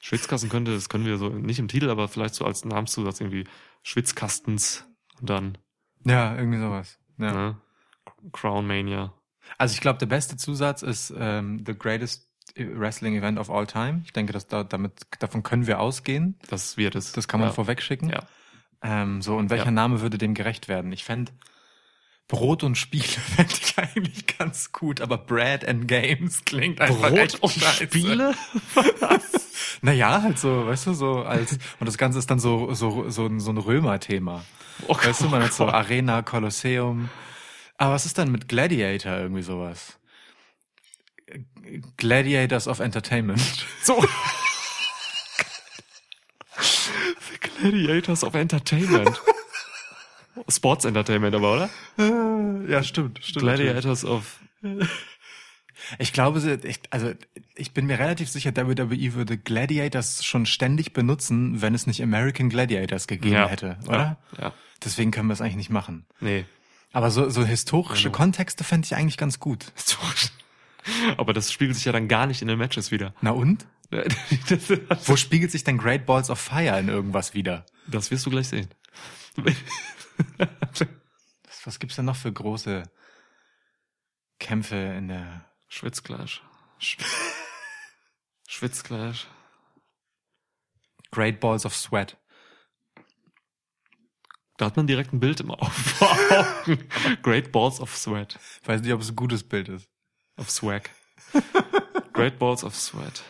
Schwitzkasten 0.00 0.50
könnte, 0.50 0.72
das 0.72 0.88
können 0.88 1.06
wir 1.06 1.16
so 1.18 1.30
nicht 1.30 1.58
im 1.58 1.68
Titel, 1.68 1.88
aber 1.88 2.08
vielleicht 2.08 2.34
so 2.34 2.44
als 2.44 2.64
Namenszusatz 2.64 3.20
irgendwie 3.20 3.44
Schwitzkastens 3.82 4.84
und 5.20 5.30
dann 5.30 5.58
Ja, 6.04 6.36
irgendwie 6.36 6.58
sowas. 6.58 6.98
Ja. 7.18 7.32
ne? 7.32 7.60
Crown 8.32 8.66
Mania. 8.66 9.14
Also 9.58 9.74
ich 9.74 9.80
glaube, 9.80 9.98
der 9.98 10.06
beste 10.06 10.36
Zusatz 10.36 10.82
ist 10.82 11.12
ähm, 11.16 11.62
The 11.64 11.76
Greatest 11.76 12.30
Wrestling 12.56 13.16
Event 13.16 13.38
of 13.38 13.50
All 13.50 13.66
Time. 13.66 14.02
Ich 14.04 14.12
denke, 14.12 14.32
dass 14.32 14.46
da, 14.46 14.64
damit, 14.64 15.06
davon 15.18 15.42
können 15.42 15.66
wir 15.66 15.80
ausgehen. 15.80 16.38
Das 16.48 16.76
wird 16.76 16.94
es. 16.94 17.12
Das 17.12 17.28
kann 17.28 17.40
man 17.40 17.50
ja. 17.50 17.52
vorwegschicken. 17.54 18.08
Ja. 18.08 18.26
Ähm, 18.82 19.22
so, 19.22 19.36
und 19.36 19.50
welcher 19.50 19.64
Ja. 19.66 19.70
Name 19.70 20.00
würde 20.00 20.18
dem 20.18 20.34
gerecht 20.34 20.68
werden? 20.68 20.92
Ich 20.92 21.04
fänd 21.04 21.32
Brot 22.28 22.62
und 22.64 22.76
Spiele 22.76 23.04
fände 23.36 23.52
ich 23.52 23.78
eigentlich 23.78 24.26
ganz 24.38 24.72
gut, 24.72 25.00
aber 25.00 25.16
Bread 25.18 25.66
and 25.66 25.86
Games 25.88 26.44
klingt 26.44 26.80
einfach 26.80 27.08
Brot 27.10 27.18
echt 27.18 27.42
und 27.42 27.52
scheiße. 27.52 27.84
Spiele? 27.86 28.34
Naja, 29.82 30.22
halt 30.22 30.38
so, 30.38 30.66
weißt 30.66 30.86
du, 30.86 30.94
so 30.94 31.22
als, 31.22 31.52
und 31.80 31.86
das 31.86 31.98
Ganze 31.98 32.18
ist 32.18 32.30
dann 32.30 32.38
so, 32.38 32.72
so, 32.74 33.08
so, 33.10 33.26
ein- 33.26 33.40
so 33.40 33.50
ein 33.50 33.58
Römer-Thema. 33.58 34.42
Oh 34.88 34.96
Weißt 34.96 35.20
du, 35.22 35.28
man 35.28 35.42
hat 35.42 35.52
so. 35.52 35.66
Arena, 35.68 36.22
Kolosseum. 36.22 37.10
Aber 37.76 37.92
was 37.94 38.06
ist 38.06 38.16
dann 38.16 38.30
mit 38.32 38.48
Gladiator 38.48 39.12
irgendwie 39.18 39.42
sowas? 39.42 39.98
Gladiators 41.96 42.68
of 42.68 42.80
Entertainment. 42.80 43.40
So. 43.82 44.02
The 47.20 47.48
Gladiators 47.60 48.24
of 48.24 48.34
Entertainment. 48.34 49.20
Sports 50.48 50.84
Entertainment 50.84 51.34
aber, 51.34 51.54
oder? 51.54 51.70
ja, 52.68 52.82
stimmt, 52.82 53.20
stimmt. 53.22 53.42
Gladiators 53.42 54.04
of 54.04 54.38
Ich 55.98 56.12
glaube, 56.12 56.60
also 56.90 57.12
ich 57.54 57.72
bin 57.72 57.86
mir 57.86 57.98
relativ 57.98 58.28
sicher, 58.28 58.56
WWE 58.56 59.14
würde 59.14 59.36
Gladiators 59.36 60.24
schon 60.24 60.46
ständig 60.46 60.92
benutzen, 60.92 61.60
wenn 61.62 61.74
es 61.74 61.86
nicht 61.86 62.02
American 62.02 62.48
Gladiators 62.48 63.06
gegeben 63.06 63.34
ja. 63.34 63.48
hätte, 63.48 63.76
oder? 63.86 64.18
Ja. 64.36 64.42
ja. 64.42 64.52
Deswegen 64.84 65.10
können 65.10 65.28
wir 65.28 65.34
es 65.34 65.40
eigentlich 65.40 65.56
nicht 65.56 65.70
machen. 65.70 66.04
Nee. 66.20 66.44
Aber 66.92 67.10
so, 67.10 67.28
so 67.28 67.44
historische 67.44 68.10
Kontexte 68.10 68.64
fände 68.64 68.86
ich 68.86 68.94
eigentlich 68.94 69.16
ganz 69.16 69.38
gut. 69.38 69.72
Aber 71.16 71.32
das 71.32 71.52
spiegelt 71.52 71.76
sich 71.76 71.84
ja 71.84 71.92
dann 71.92 72.08
gar 72.08 72.26
nicht 72.26 72.42
in 72.42 72.48
den 72.48 72.58
Matches 72.58 72.90
wieder. 72.90 73.12
Na 73.20 73.30
und? 73.30 73.66
Wo 75.06 75.16
spiegelt 75.16 75.50
sich 75.50 75.64
denn 75.64 75.78
Great 75.78 76.06
Balls 76.06 76.30
of 76.30 76.40
Fire 76.40 76.78
in 76.78 76.88
irgendwas 76.88 77.34
wieder? 77.34 77.64
das 77.86 78.10
wirst 78.10 78.26
du 78.26 78.30
gleich 78.30 78.48
sehen. 78.48 78.68
Was, 81.64 81.78
gibt's 81.78 81.96
denn 81.96 82.04
noch 82.04 82.16
für 82.16 82.32
große 82.32 82.84
Kämpfe 84.38 84.76
in 84.76 85.08
der 85.08 85.44
Schwitzclash. 85.68 86.42
Schwitzclash. 88.48 89.26
Great 91.10 91.40
Balls 91.40 91.66
of 91.66 91.74
Sweat? 91.74 92.16
Da 94.56 94.66
hat 94.66 94.76
man 94.76 94.86
direkt 94.86 95.12
ein 95.12 95.20
Bild 95.20 95.40
im 95.40 95.50
Augen. 95.50 95.70
Great 97.22 97.52
Balls 97.52 97.80
of 97.80 97.94
Sweat. 97.96 98.38
Weiß 98.64 98.80
nicht, 98.80 98.92
ob 98.92 99.02
es 99.02 99.10
ein 99.10 99.16
gutes 99.16 99.46
Bild 99.46 99.68
ist. 99.68 99.88
Of 100.38 100.50
Swag. 100.50 100.90
Great 102.12 102.38
Balls 102.38 102.64
of 102.64 102.74
Sweat. 102.74 103.22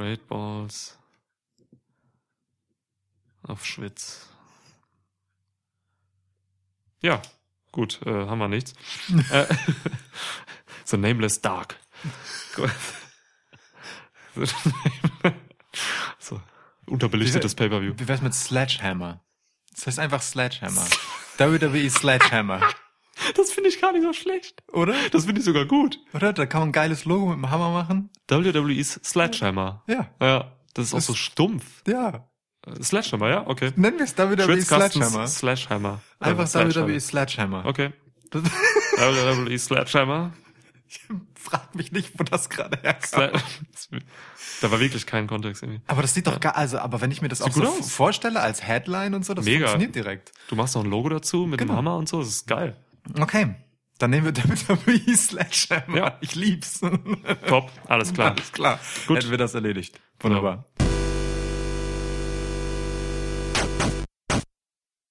Great 0.00 0.26
Balls 0.28 0.96
of 3.46 3.66
Schwitz. 3.66 4.30
Ja, 7.02 7.20
gut, 7.70 8.00
äh, 8.06 8.10
haben 8.10 8.38
wir 8.38 8.48
nichts. 8.48 8.72
äh, 9.30 9.44
so 10.86 10.96
Nameless 10.96 11.42
Dark. 11.42 11.76
So, 16.18 16.40
unterbelichtetes 16.86 17.54
Pay-Per-View. 17.54 17.94
Wie 17.98 18.08
wär's 18.08 18.22
mit 18.22 18.32
Sledgehammer? 18.32 19.22
Das 19.72 19.86
heißt 19.86 19.98
einfach 19.98 20.22
Sledgehammer. 20.22 20.86
WWE 21.36 21.90
Sledgehammer. 21.90 22.62
Das 23.36 23.50
finde 23.52 23.68
ich 23.68 23.80
gar 23.80 23.92
nicht 23.92 24.02
so 24.02 24.12
schlecht. 24.12 24.62
Oder? 24.72 24.94
Das 25.12 25.24
finde 25.26 25.40
ich 25.40 25.44
sogar 25.44 25.64
gut. 25.66 25.98
Oder? 26.14 26.32
Da 26.32 26.46
kann 26.46 26.60
man 26.60 26.68
ein 26.70 26.72
geiles 26.72 27.04
Logo 27.04 27.26
mit 27.26 27.36
dem 27.36 27.50
Hammer 27.50 27.70
machen. 27.70 28.10
WWE's 28.28 29.00
Sledgehammer. 29.04 29.82
Ja. 29.86 30.08
Ja, 30.20 30.52
das 30.74 30.86
ist 30.86 30.92
auch 30.94 30.98
Das- 30.98 31.06
so 31.06 31.14
stumpf. 31.14 31.82
Ja. 31.86 32.28
Äh, 32.66 32.82
Sledgehammer, 32.82 33.28
ja? 33.28 33.46
Okay. 33.46 33.72
Nennen 33.76 33.98
wir 33.98 34.04
es 34.04 34.16
WWE 34.18 34.60
Sledgehammer. 34.62 35.26
Slashhammer. 35.26 36.00
Einfach 36.18 36.46
Sledgehammer. 36.46 36.88
WWE 36.88 37.00
Sledgehammer. 37.00 37.64
Okay. 37.66 37.92
WWE 38.32 39.58
Sledgehammer. 39.58 40.32
fragt 41.34 41.74
mich 41.74 41.92
nicht, 41.92 42.18
wo 42.18 42.24
das 42.24 42.48
gerade 42.50 42.78
herkam. 42.82 43.30
Sle 43.76 44.00
da 44.60 44.70
war 44.70 44.80
wirklich 44.80 45.06
kein 45.06 45.26
Kontext 45.26 45.62
irgendwie. 45.62 45.80
Aber 45.86 46.02
das 46.02 46.12
sieht 46.14 46.26
doch 46.26 46.38
gar, 46.40 46.56
also, 46.56 46.78
aber 46.78 47.00
wenn 47.00 47.10
ich 47.10 47.22
mir 47.22 47.28
das 47.28 47.40
auch 47.42 47.46
Sieht 47.46 47.54
so 47.54 47.60
gut 47.70 47.80
aus. 47.80 47.92
vorstelle 47.92 48.40
als 48.40 48.62
Headline 48.66 49.14
und 49.14 49.24
so, 49.24 49.32
das 49.34 49.44
Mega. 49.44 49.60
funktioniert 49.68 49.94
direkt. 49.94 50.32
Du 50.48 50.56
machst 50.56 50.74
noch 50.74 50.84
ein 50.84 50.90
Logo 50.90 51.08
dazu 51.08 51.46
mit 51.46 51.58
Genau. 51.60 51.72
dem 51.72 51.76
Hammer 51.78 51.96
und 51.96 52.08
so, 52.08 52.18
das 52.18 52.28
ist 52.28 52.46
geil. 52.46 52.76
Okay. 53.18 53.54
Dann 53.98 54.10
nehmen 54.10 54.34
wir 54.34 54.44
WWE 54.68 55.16
Sledgehammer. 55.16 55.96
Ja. 55.96 56.18
Ich 56.20 56.34
lieb's. 56.34 56.80
Top, 57.46 57.70
alles 57.86 58.12
klar. 58.14 58.32
Alles 58.32 58.52
klar. 58.52 58.80
Gut. 59.06 59.18
Hätten 59.18 59.30
wir 59.30 59.38
das 59.38 59.54
erledigt. 59.54 60.00
Wunderbar. 60.20 60.69